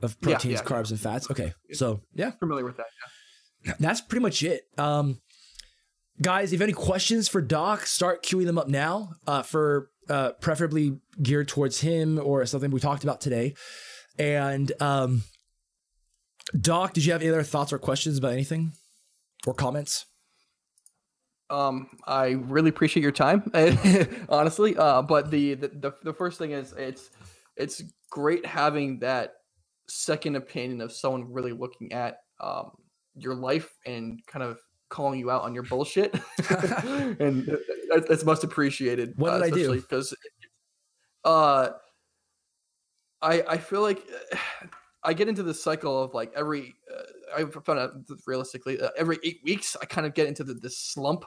Of 0.00 0.18
proteins, 0.20 0.44
yeah, 0.54 0.60
yeah, 0.60 0.62
carbs, 0.62 0.86
yeah. 0.86 0.92
and 0.92 1.00
fats. 1.00 1.30
Okay, 1.30 1.52
so 1.72 2.00
yeah, 2.14 2.30
familiar 2.40 2.64
with 2.64 2.78
that. 2.78 2.86
Yeah. 3.66 3.74
That's 3.78 4.00
pretty 4.00 4.22
much 4.22 4.42
it. 4.42 4.62
Um, 4.78 5.20
guys, 6.22 6.48
if 6.48 6.52
you 6.52 6.58
have 6.60 6.68
any 6.68 6.72
questions 6.72 7.28
for 7.28 7.42
Doc, 7.42 7.84
start 7.84 8.24
queuing 8.24 8.46
them 8.46 8.56
up 8.56 8.68
now. 8.68 9.10
Uh, 9.26 9.42
for 9.42 9.90
uh, 10.08 10.32
preferably 10.40 10.98
geared 11.22 11.48
towards 11.48 11.80
him 11.80 12.18
or 12.18 12.46
something 12.46 12.70
we 12.70 12.80
talked 12.80 13.04
about 13.04 13.20
today. 13.20 13.54
And 14.18 14.72
um, 14.80 15.24
Doc, 16.58 16.92
did 16.94 17.04
you 17.04 17.12
have 17.12 17.20
any 17.20 17.30
other 17.30 17.42
thoughts 17.42 17.72
or 17.72 17.78
questions 17.78 18.18
about 18.18 18.32
anything 18.32 18.72
or 19.46 19.54
comments? 19.54 20.06
Um, 21.48 21.88
I 22.06 22.30
really 22.30 22.70
appreciate 22.70 23.02
your 23.02 23.12
time, 23.12 23.50
honestly. 24.28 24.76
Uh, 24.76 25.02
but 25.02 25.30
the, 25.30 25.54
the 25.54 25.94
the 26.02 26.12
first 26.12 26.38
thing 26.38 26.50
is 26.50 26.72
it's 26.76 27.10
it's 27.56 27.82
great 28.10 28.44
having 28.44 28.98
that 29.00 29.34
second 29.88 30.36
opinion 30.36 30.80
of 30.80 30.92
someone 30.92 31.32
really 31.32 31.52
looking 31.52 31.92
at 31.92 32.18
um 32.40 32.72
your 33.14 33.34
life 33.34 33.72
and 33.86 34.20
kind 34.26 34.42
of 34.42 34.58
calling 34.88 35.18
you 35.18 35.30
out 35.30 35.42
on 35.42 35.54
your 35.54 35.62
bullshit, 35.64 36.14
and 37.20 37.58
that's, 38.08 38.24
most 38.24 38.44
appreciated. 38.44 39.14
What 39.16 39.32
uh, 39.32 39.38
did 39.38 39.52
I 39.52 39.56
do? 39.56 39.74
Because 39.74 40.14
uh, 41.24 41.70
I 43.22 43.42
I 43.48 43.58
feel 43.58 43.82
like 43.82 44.02
I 45.04 45.12
get 45.12 45.28
into 45.28 45.42
this 45.42 45.62
cycle 45.62 46.02
of 46.02 46.14
like 46.14 46.32
every 46.34 46.74
uh, 46.85 46.85
I 47.34 47.44
found 47.44 47.78
out 47.78 47.92
realistically 48.26 48.80
uh, 48.80 48.90
every 48.96 49.18
eight 49.24 49.40
weeks 49.44 49.76
I 49.80 49.86
kind 49.86 50.06
of 50.06 50.14
get 50.14 50.28
into 50.28 50.44
the, 50.44 50.54
this 50.54 50.78
slump, 50.78 51.24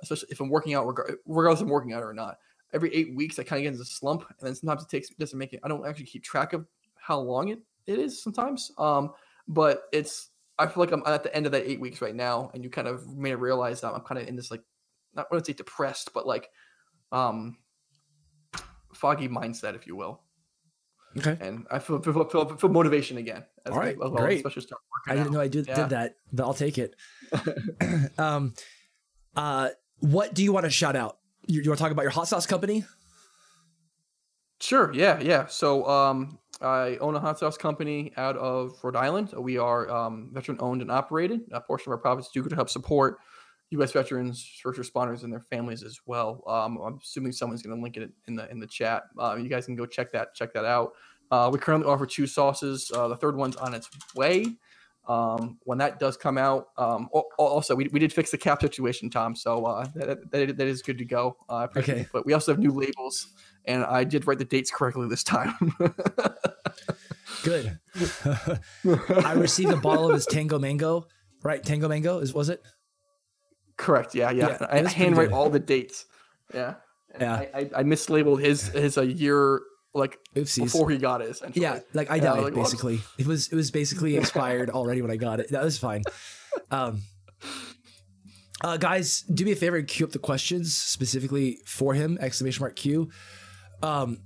especially 0.00 0.28
if 0.30 0.40
I'm 0.40 0.48
working 0.48 0.74
out, 0.74 0.86
regardless 1.26 1.60
I'm 1.60 1.68
working 1.68 1.92
out 1.92 2.02
or 2.02 2.14
not. 2.14 2.38
Every 2.72 2.94
eight 2.94 3.14
weeks 3.14 3.38
I 3.38 3.44
kind 3.44 3.58
of 3.58 3.62
get 3.62 3.68
into 3.68 3.78
the 3.78 3.84
slump, 3.86 4.24
and 4.28 4.46
then 4.46 4.54
sometimes 4.54 4.82
it 4.82 4.88
takes 4.88 5.08
doesn't 5.10 5.38
make 5.38 5.52
it. 5.52 5.60
I 5.62 5.68
don't 5.68 5.86
actually 5.86 6.06
keep 6.06 6.22
track 6.22 6.52
of 6.52 6.66
how 6.96 7.18
long 7.18 7.48
it, 7.48 7.60
it 7.86 7.98
is 7.98 8.22
sometimes. 8.22 8.70
Um, 8.76 9.12
but 9.46 9.84
it's 9.92 10.30
I 10.58 10.66
feel 10.66 10.82
like 10.82 10.92
I'm 10.92 11.02
at 11.06 11.22
the 11.22 11.34
end 11.34 11.46
of 11.46 11.52
that 11.52 11.68
eight 11.68 11.80
weeks 11.80 12.02
right 12.02 12.14
now, 12.14 12.50
and 12.52 12.62
you 12.62 12.70
kind 12.70 12.88
of 12.88 13.04
it 13.06 13.38
realize 13.38 13.80
that 13.80 13.94
I'm 13.94 14.02
kind 14.02 14.20
of 14.20 14.28
in 14.28 14.36
this 14.36 14.50
like 14.50 14.62
not 15.14 15.26
I 15.26 15.28
wouldn't 15.30 15.46
say 15.46 15.52
depressed, 15.54 16.12
but 16.12 16.26
like 16.26 16.50
um 17.12 17.56
foggy 18.92 19.28
mindset, 19.28 19.74
if 19.74 19.86
you 19.86 19.96
will. 19.96 20.22
Okay. 21.16 21.36
And 21.40 21.66
I 21.70 21.78
feel 21.78 22.00
feel, 22.00 22.28
feel, 22.28 22.56
feel 22.56 22.70
motivation 22.70 23.16
again. 23.16 23.44
All 23.66 23.78
right, 23.78 23.98
well, 23.98 24.10
great. 24.10 24.44
I 24.46 25.14
didn't 25.14 25.28
out. 25.28 25.32
know 25.32 25.40
I 25.40 25.48
did, 25.48 25.66
yeah. 25.66 25.74
did 25.74 25.90
that, 25.90 26.16
but 26.32 26.44
I'll 26.44 26.54
take 26.54 26.78
it. 26.78 26.94
um, 28.18 28.54
uh, 29.34 29.70
what 30.00 30.34
do 30.34 30.44
you 30.44 30.52
want 30.52 30.64
to 30.64 30.70
shout 30.70 30.96
out? 30.96 31.18
You, 31.46 31.62
you 31.62 31.70
want 31.70 31.78
to 31.78 31.82
talk 31.82 31.92
about 31.92 32.02
your 32.02 32.10
hot 32.10 32.28
sauce 32.28 32.46
company? 32.46 32.84
Sure. 34.60 34.92
Yeah. 34.92 35.20
Yeah. 35.20 35.46
So, 35.46 35.88
um, 35.88 36.38
I 36.60 36.96
own 37.00 37.14
a 37.14 37.20
hot 37.20 37.38
sauce 37.38 37.56
company 37.56 38.12
out 38.16 38.36
of 38.36 38.72
Rhode 38.82 38.96
Island. 38.96 39.32
We 39.36 39.58
are 39.58 39.88
um, 39.90 40.30
veteran 40.32 40.58
owned 40.60 40.82
and 40.82 40.90
operated. 40.90 41.42
A 41.52 41.60
portion 41.60 41.92
of 41.92 41.96
our 41.96 42.02
profits 42.02 42.30
do 42.30 42.42
go 42.42 42.48
to 42.48 42.56
help 42.56 42.68
support 42.68 43.18
U.S. 43.70 43.92
veterans, 43.92 44.58
first 44.62 44.80
responders, 44.80 45.24
and 45.24 45.32
their 45.32 45.40
families 45.40 45.82
as 45.82 45.98
well. 46.06 46.42
Um, 46.46 46.78
I'm 46.78 46.98
assuming 47.02 47.32
someone's 47.32 47.62
going 47.62 47.76
to 47.76 47.82
link 47.82 47.96
it 47.96 48.10
in 48.26 48.36
the 48.36 48.50
in 48.50 48.58
the 48.60 48.66
chat. 48.66 49.04
Uh, 49.18 49.36
you 49.36 49.48
guys 49.48 49.66
can 49.66 49.76
go 49.76 49.86
check 49.86 50.10
that 50.12 50.34
check 50.34 50.52
that 50.54 50.64
out. 50.64 50.92
Uh, 51.30 51.50
we 51.52 51.58
currently 51.58 51.90
offer 51.90 52.06
two 52.06 52.26
sauces. 52.26 52.90
Uh, 52.94 53.08
the 53.08 53.16
third 53.16 53.36
one's 53.36 53.56
on 53.56 53.74
its 53.74 53.88
way. 54.14 54.46
Um, 55.06 55.58
when 55.64 55.78
that 55.78 55.98
does 55.98 56.18
come 56.18 56.36
out, 56.36 56.68
um, 56.76 57.08
also 57.38 57.74
we, 57.74 57.88
we 57.92 57.98
did 57.98 58.12
fix 58.12 58.30
the 58.30 58.36
cap 58.36 58.60
situation, 58.60 59.08
Tom. 59.08 59.34
So 59.34 59.64
uh, 59.64 59.86
that, 59.94 60.30
that, 60.30 60.56
that 60.58 60.66
is 60.66 60.82
good 60.82 60.98
to 60.98 61.04
go. 61.04 61.36
Uh, 61.48 61.66
okay. 61.74 62.00
it. 62.00 62.08
But 62.12 62.26
we 62.26 62.34
also 62.34 62.52
have 62.52 62.58
new 62.58 62.72
labels, 62.72 63.28
and 63.64 63.84
I 63.84 64.04
did 64.04 64.26
write 64.26 64.38
the 64.38 64.44
dates 64.44 64.70
correctly 64.70 65.08
this 65.08 65.24
time. 65.24 65.54
good. 67.42 67.78
I 69.24 69.32
received 69.32 69.72
a 69.72 69.78
bottle 69.78 70.08
of 70.08 70.14
his 70.14 70.26
Tango 70.26 70.58
Mango. 70.58 71.06
Right, 71.42 71.62
Tango 71.62 71.88
Mango 71.88 72.18
is 72.18 72.34
was 72.34 72.50
it? 72.50 72.62
Correct. 73.78 74.14
Yeah, 74.14 74.30
yeah. 74.32 74.58
yeah 74.60 74.66
I 74.70 74.88
handwrite 74.88 75.32
all 75.32 75.48
the 75.48 75.60
dates. 75.60 76.04
Yeah. 76.52 76.74
And 77.14 77.22
yeah. 77.22 77.34
I, 77.34 77.48
I, 77.54 77.70
I, 77.76 77.82
mislabeled 77.84 78.42
his 78.42 78.68
his 78.68 78.98
a 78.98 79.06
year 79.06 79.62
like 79.94 80.18
Oopsies. 80.34 80.64
before 80.64 80.90
he 80.90 80.98
got 80.98 81.22
it. 81.22 81.40
Yeah, 81.54 81.80
like 81.94 82.10
I 82.10 82.18
died 82.18 82.42
like, 82.42 82.54
basically. 82.54 82.96
Whoops. 82.96 83.14
It 83.18 83.26
was 83.26 83.48
it 83.48 83.54
was 83.54 83.70
basically 83.70 84.16
expired 84.18 84.68
already 84.68 85.00
when 85.00 85.10
I 85.10 85.16
got 85.16 85.40
it. 85.40 85.50
That 85.50 85.64
was 85.64 85.78
fine. 85.78 86.02
Um, 86.70 87.02
uh, 88.62 88.76
guys, 88.76 89.22
do 89.22 89.44
me 89.44 89.52
a 89.52 89.56
favor 89.56 89.76
and 89.76 89.86
queue 89.86 90.04
up 90.04 90.12
the 90.12 90.18
questions 90.18 90.76
specifically 90.76 91.58
for 91.64 91.94
him! 91.94 92.18
Exclamation 92.20 92.62
mark 92.62 92.76
Q. 92.76 93.08
Um, 93.82 94.18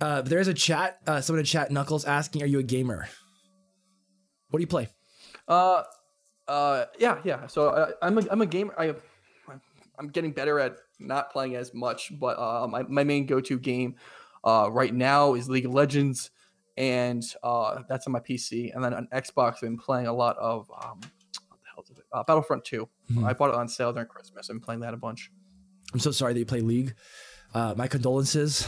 uh, 0.00 0.22
there's 0.22 0.48
a 0.48 0.54
chat. 0.54 0.98
Uh, 1.06 1.20
someone 1.20 1.40
in 1.40 1.46
chat, 1.46 1.70
Knuckles, 1.70 2.04
asking, 2.04 2.42
"Are 2.42 2.46
you 2.46 2.58
a 2.58 2.64
gamer? 2.64 3.08
What 4.50 4.58
do 4.58 4.62
you 4.62 4.66
play?" 4.66 4.88
Uh, 5.46 5.82
uh, 6.48 6.86
yeah, 6.98 7.18
yeah. 7.24 7.46
So 7.46 7.68
uh, 7.68 7.92
I'm 8.02 8.18
a 8.18 8.22
I'm 8.30 8.42
a 8.42 8.46
gamer. 8.46 8.74
I 8.78 8.94
I'm 9.98 10.08
getting 10.08 10.32
better 10.32 10.58
at 10.58 10.76
not 10.98 11.32
playing 11.32 11.56
as 11.56 11.72
much, 11.74 12.12
but 12.18 12.38
uh, 12.38 12.66
my 12.68 12.82
my 12.82 13.04
main 13.04 13.26
go 13.26 13.40
to 13.40 13.58
game 13.58 13.96
uh, 14.44 14.68
right 14.70 14.94
now 14.94 15.34
is 15.34 15.48
League 15.48 15.66
of 15.66 15.74
Legends, 15.74 16.30
and 16.76 17.22
uh, 17.42 17.82
that's 17.88 18.06
on 18.06 18.12
my 18.12 18.20
PC. 18.20 18.74
And 18.74 18.84
then 18.84 18.94
on 18.94 19.08
Xbox, 19.12 19.54
I've 19.54 19.60
been 19.62 19.78
playing 19.78 20.06
a 20.06 20.12
lot 20.12 20.36
of 20.38 20.70
um, 20.70 21.00
what 21.48 21.60
the 21.60 21.68
hell 21.74 21.84
is 21.84 21.98
it? 21.98 22.04
Uh, 22.12 22.22
Battlefront 22.24 22.64
2. 22.64 22.88
Mm-hmm. 23.12 23.24
I 23.24 23.32
bought 23.32 23.50
it 23.50 23.56
on 23.56 23.68
sale 23.68 23.92
during 23.92 24.08
Christmas. 24.08 24.50
I've 24.50 24.54
been 24.54 24.60
playing 24.60 24.80
that 24.80 24.94
a 24.94 24.96
bunch. 24.96 25.30
I'm 25.92 26.00
so 26.00 26.10
sorry 26.10 26.32
that 26.32 26.38
you 26.38 26.46
play 26.46 26.60
League. 26.60 26.94
Uh, 27.54 27.74
my 27.76 27.86
condolences. 27.86 28.66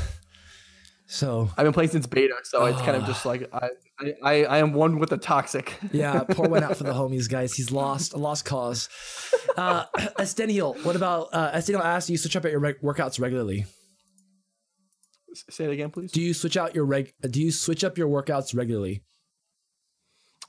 So 1.09 1.49
I've 1.57 1.65
been 1.65 1.73
playing 1.73 1.91
since 1.91 2.07
beta, 2.07 2.35
so 2.43 2.65
it's 2.65 2.81
kind 2.83 2.97
of 2.97 3.05
just 3.05 3.25
like 3.25 3.49
I, 3.53 3.71
I, 4.25 4.45
I 4.45 4.59
am 4.59 4.73
one 4.73 4.99
with 4.99 5.11
the 5.11 5.17
toxic. 5.17 5.75
yeah, 5.93 6.25
pour 6.25 6.49
one 6.49 6.65
out 6.65 6.77
for 6.77 6.85
the 6.85 6.93
homies, 6.95 7.29
guys. 7.31 7.55
He's 7.55 7.71
lost, 7.71 8.13
a 8.13 8.19
lost 8.19 8.45
cause. 8.45 8.89
Uh, 9.57 9.85
Estenial, 10.19 10.75
what 10.83 10.97
about 10.97 11.29
uh, 11.33 11.53
Estenial 11.53 11.83
asked 11.83 12.11
you 12.11 12.19
switch 12.19 12.35
up 12.35 12.45
at 12.45 12.51
your 12.51 12.61
workouts 12.61 13.21
regularly? 13.21 13.67
Say 15.51 15.65
it 15.65 15.71
again, 15.71 15.91
please. 15.91 16.11
Do 16.11 16.21
you 16.21 16.35
switch 16.35 16.57
out 16.57 16.75
your 16.75 16.85
reg? 16.85 17.13
Do 17.21 17.41
you 17.41 17.53
switch 17.53 17.85
up 17.85 17.97
your 17.97 18.09
workouts 18.09 18.57
regularly? 18.57 19.05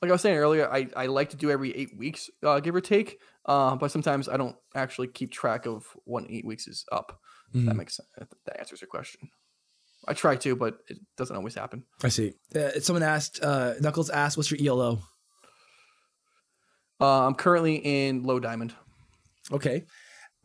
Like 0.01 0.09
I 0.09 0.13
was 0.13 0.21
saying 0.21 0.37
earlier, 0.37 0.71
I, 0.71 0.87
I 0.95 1.05
like 1.07 1.31
to 1.31 1.37
do 1.37 1.51
every 1.51 1.75
eight 1.75 1.97
weeks, 1.97 2.29
uh, 2.43 2.59
give 2.59 2.75
or 2.75 2.81
take. 2.81 3.19
Uh, 3.45 3.75
but 3.75 3.91
sometimes 3.91 4.27
I 4.27 4.37
don't 4.37 4.55
actually 4.75 5.07
keep 5.07 5.31
track 5.31 5.65
of 5.65 5.85
when 6.05 6.25
eight 6.29 6.45
weeks 6.45 6.67
is 6.67 6.85
up. 6.91 7.19
Mm-hmm. 7.53 7.67
That 7.67 7.75
makes 7.75 7.95
sense. 7.95 8.09
That 8.45 8.59
answers 8.59 8.81
your 8.81 8.89
question. 8.89 9.29
I 10.07 10.13
try 10.13 10.35
to, 10.37 10.55
but 10.55 10.79
it 10.87 10.97
doesn't 11.17 11.35
always 11.35 11.55
happen. 11.55 11.83
I 12.03 12.09
see. 12.09 12.33
Uh, 12.55 12.79
someone 12.79 13.03
asked, 13.03 13.39
uh, 13.43 13.73
Knuckles 13.81 14.09
asked, 14.09 14.37
"What's 14.37 14.49
your 14.49 14.59
ELO?" 14.73 14.99
Uh, 16.99 17.27
I'm 17.27 17.35
currently 17.35 17.75
in 17.75 18.23
low 18.23 18.39
diamond. 18.39 18.73
Okay, 19.51 19.85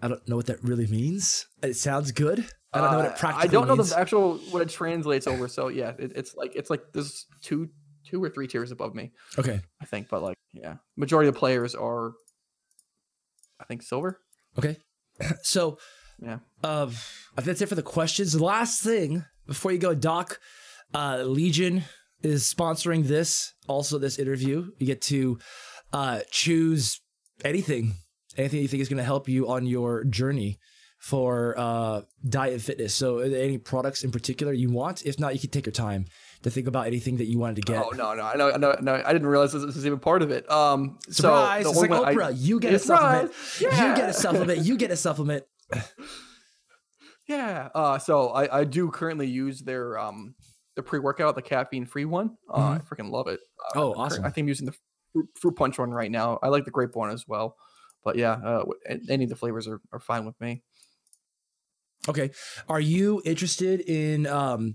I 0.00 0.08
don't 0.08 0.28
know 0.28 0.36
what 0.36 0.46
that 0.46 0.62
really 0.62 0.86
means. 0.86 1.46
It 1.62 1.74
sounds 1.74 2.12
good. 2.12 2.44
I 2.72 2.80
don't 2.80 2.90
know 2.90 2.98
what 2.98 3.06
it 3.06 3.16
practically. 3.16 3.48
Uh, 3.48 3.50
I 3.50 3.52
don't 3.52 3.68
know 3.68 3.76
means. 3.76 3.90
the 3.90 3.98
actual 3.98 4.38
what 4.50 4.62
it 4.62 4.68
translates 4.68 5.26
over. 5.26 5.46
So 5.46 5.68
yeah, 5.68 5.92
it, 5.98 6.12
it's 6.16 6.34
like 6.34 6.56
it's 6.56 6.70
like 6.70 6.92
there's 6.92 7.26
two 7.40 7.68
two 8.04 8.22
or 8.22 8.28
three 8.28 8.48
tiers 8.48 8.72
above 8.72 8.94
me. 8.94 9.12
Okay, 9.38 9.60
I 9.80 9.84
think, 9.84 10.08
but 10.08 10.22
like 10.22 10.36
yeah, 10.52 10.76
majority 10.96 11.28
of 11.28 11.34
the 11.34 11.38
players 11.38 11.74
are, 11.74 12.12
I 13.60 13.64
think, 13.64 13.82
silver. 13.82 14.20
Okay, 14.58 14.76
so 15.42 15.78
yeah, 16.20 16.38
uh, 16.64 16.86
I 16.88 17.36
think 17.36 17.46
that's 17.46 17.62
it 17.62 17.68
for 17.68 17.74
the 17.74 17.82
questions. 17.82 18.32
The 18.32 18.44
last 18.44 18.82
thing 18.82 19.24
before 19.46 19.72
you 19.72 19.78
go, 19.78 19.94
Doc, 19.94 20.40
uh, 20.94 21.22
Legion 21.24 21.84
is 22.22 22.52
sponsoring 22.52 23.06
this. 23.06 23.52
Also, 23.68 23.98
this 23.98 24.18
interview, 24.18 24.70
you 24.78 24.86
get 24.86 25.02
to 25.02 25.38
uh, 25.92 26.20
choose 26.30 27.00
anything, 27.44 27.94
anything 28.36 28.60
you 28.60 28.68
think 28.68 28.80
is 28.80 28.88
going 28.88 28.98
to 28.98 29.04
help 29.04 29.28
you 29.28 29.48
on 29.48 29.66
your 29.66 30.04
journey 30.04 30.58
for 30.98 31.58
uh, 31.58 32.02
diet 32.28 32.52
and 32.52 32.62
fitness. 32.62 32.94
So, 32.94 33.18
any 33.18 33.58
products 33.58 34.04
in 34.04 34.12
particular 34.12 34.52
you 34.52 34.70
want? 34.70 35.04
If 35.04 35.18
not, 35.18 35.34
you 35.34 35.40
can 35.40 35.50
take 35.50 35.66
your 35.66 35.72
time 35.72 36.06
to 36.42 36.50
think 36.50 36.66
about 36.66 36.86
anything 36.86 37.16
that 37.16 37.26
you 37.26 37.38
wanted 37.38 37.56
to 37.56 37.62
get. 37.62 37.82
Oh 37.84 37.90
no, 37.90 38.14
no, 38.14 38.22
I 38.22 38.36
know, 38.36 38.50
no, 38.50 38.76
no, 38.80 39.02
I 39.04 39.12
didn't 39.12 39.28
realize 39.28 39.52
this 39.52 39.64
was 39.64 39.86
even 39.86 39.98
part 39.98 40.22
of 40.22 40.30
it. 40.30 40.48
Um, 40.50 40.98
surprise! 41.08 41.64
So 41.64 41.70
it's 41.70 41.80
like 41.80 41.90
Oprah. 41.90 42.26
I, 42.26 42.30
you 42.30 42.60
get 42.60 42.74
a 42.74 42.78
supplement. 42.78 43.32
You 43.60 43.70
get 43.70 44.08
a 44.08 44.12
supplement. 44.12 44.58
You 44.60 44.76
get 44.76 44.90
a 44.90 44.96
supplement. 44.96 45.44
Yeah. 47.36 47.68
Uh, 47.74 47.98
so 47.98 48.28
I, 48.28 48.60
I 48.60 48.64
do 48.64 48.90
currently 48.90 49.26
use 49.26 49.60
their 49.60 49.98
um 49.98 50.34
the 50.76 50.82
pre 50.82 50.98
workout, 50.98 51.34
the 51.34 51.42
caffeine 51.42 51.86
free 51.86 52.04
one. 52.04 52.36
Uh, 52.50 52.58
mm-hmm. 52.58 52.72
I 52.74 52.78
freaking 52.78 53.10
love 53.10 53.28
it. 53.28 53.40
Uh, 53.74 53.80
oh, 53.80 53.94
awesome! 53.94 54.24
I 54.24 54.30
think 54.30 54.44
I'm 54.44 54.48
using 54.48 54.66
the 54.66 54.74
fruit, 55.12 55.28
fruit, 55.40 55.56
punch 55.56 55.78
one 55.78 55.90
right 55.90 56.10
now. 56.10 56.38
I 56.42 56.48
like 56.48 56.64
the 56.64 56.70
grape 56.70 56.94
one 56.94 57.10
as 57.10 57.24
well. 57.26 57.56
But 58.04 58.16
yeah, 58.16 58.32
uh, 58.32 58.64
any 59.08 59.24
of 59.24 59.30
the 59.30 59.36
flavors 59.36 59.68
are, 59.68 59.80
are 59.92 60.00
fine 60.00 60.26
with 60.26 60.40
me. 60.40 60.62
Okay. 62.08 62.30
Are 62.68 62.80
you 62.80 63.22
interested 63.24 63.80
in 63.80 64.26
um, 64.26 64.74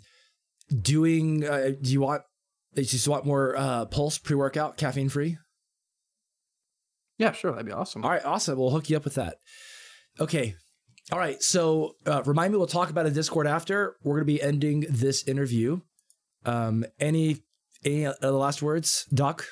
doing? 0.81 1.45
Uh, 1.45 1.71
do 1.81 1.91
you 1.91 2.01
want? 2.01 2.21
Do 2.73 2.81
you 2.81 2.87
just 2.87 3.07
want 3.07 3.25
more 3.25 3.55
uh, 3.57 3.85
Pulse 3.85 4.17
pre 4.17 4.35
workout, 4.35 4.77
caffeine 4.77 5.09
free? 5.09 5.37
Yeah, 7.17 7.31
sure. 7.31 7.51
That'd 7.51 7.65
be 7.65 7.71
awesome. 7.71 8.03
All 8.03 8.11
right, 8.11 8.23
awesome. 8.23 8.57
We'll 8.57 8.69
hook 8.69 8.89
you 8.89 8.97
up 8.97 9.03
with 9.03 9.15
that. 9.15 9.37
Okay. 10.19 10.55
All 11.11 11.19
right. 11.19 11.41
So 11.41 11.95
uh, 12.05 12.23
remind 12.25 12.51
me, 12.51 12.57
we'll 12.57 12.67
talk 12.67 12.89
about 12.89 13.05
a 13.05 13.11
Discord 13.11 13.47
after. 13.47 13.95
We're 14.03 14.15
going 14.15 14.27
to 14.27 14.33
be 14.33 14.41
ending 14.41 14.85
this 14.89 15.23
interview. 15.27 15.79
Um, 16.45 16.85
any 16.99 17.43
any 17.85 18.05
other 18.05 18.31
last 18.31 18.61
words, 18.61 19.05
Doc? 19.13 19.45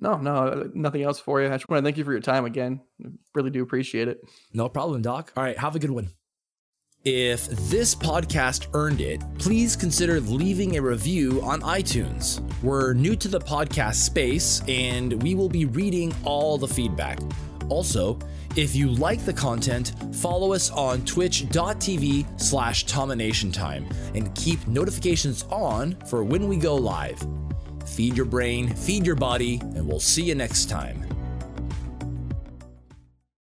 No, 0.00 0.16
no, 0.16 0.70
nothing 0.74 1.02
else 1.02 1.20
for 1.20 1.40
you. 1.40 1.48
I 1.48 1.56
just 1.56 1.68
want 1.68 1.80
to 1.80 1.84
thank 1.84 1.96
you 1.96 2.04
for 2.04 2.12
your 2.12 2.20
time 2.20 2.44
again. 2.44 2.80
I 3.04 3.08
really 3.34 3.50
do 3.50 3.62
appreciate 3.62 4.08
it. 4.08 4.20
No 4.52 4.68
problem, 4.68 5.02
Doc. 5.02 5.32
All 5.36 5.42
right, 5.42 5.58
have 5.58 5.76
a 5.76 5.78
good 5.78 5.90
one. 5.90 6.10
If 7.04 7.48
this 7.68 7.94
podcast 7.96 8.68
earned 8.74 9.00
it, 9.00 9.20
please 9.38 9.74
consider 9.74 10.20
leaving 10.20 10.76
a 10.76 10.82
review 10.82 11.42
on 11.42 11.60
iTunes. 11.62 12.40
We're 12.62 12.94
new 12.94 13.16
to 13.16 13.26
the 13.28 13.40
podcast 13.40 13.96
space 13.96 14.62
and 14.68 15.20
we 15.20 15.34
will 15.34 15.48
be 15.48 15.64
reading 15.64 16.14
all 16.24 16.58
the 16.58 16.68
feedback. 16.68 17.18
Also, 17.68 18.20
if 18.56 18.74
you 18.74 18.88
like 18.88 19.24
the 19.24 19.32
content, 19.32 19.92
follow 20.16 20.52
us 20.52 20.70
on 20.70 21.04
twitch.tv 21.04 22.40
slash 22.40 22.84
Time 22.84 23.88
and 24.14 24.34
keep 24.34 24.66
notifications 24.66 25.44
on 25.50 25.94
for 26.06 26.22
when 26.22 26.48
we 26.48 26.56
go 26.56 26.74
live. 26.74 27.24
Feed 27.86 28.16
your 28.16 28.26
brain, 28.26 28.68
feed 28.68 29.06
your 29.06 29.16
body, 29.16 29.58
and 29.60 29.86
we'll 29.86 30.00
see 30.00 30.22
you 30.22 30.34
next 30.34 30.68
time. 30.68 31.11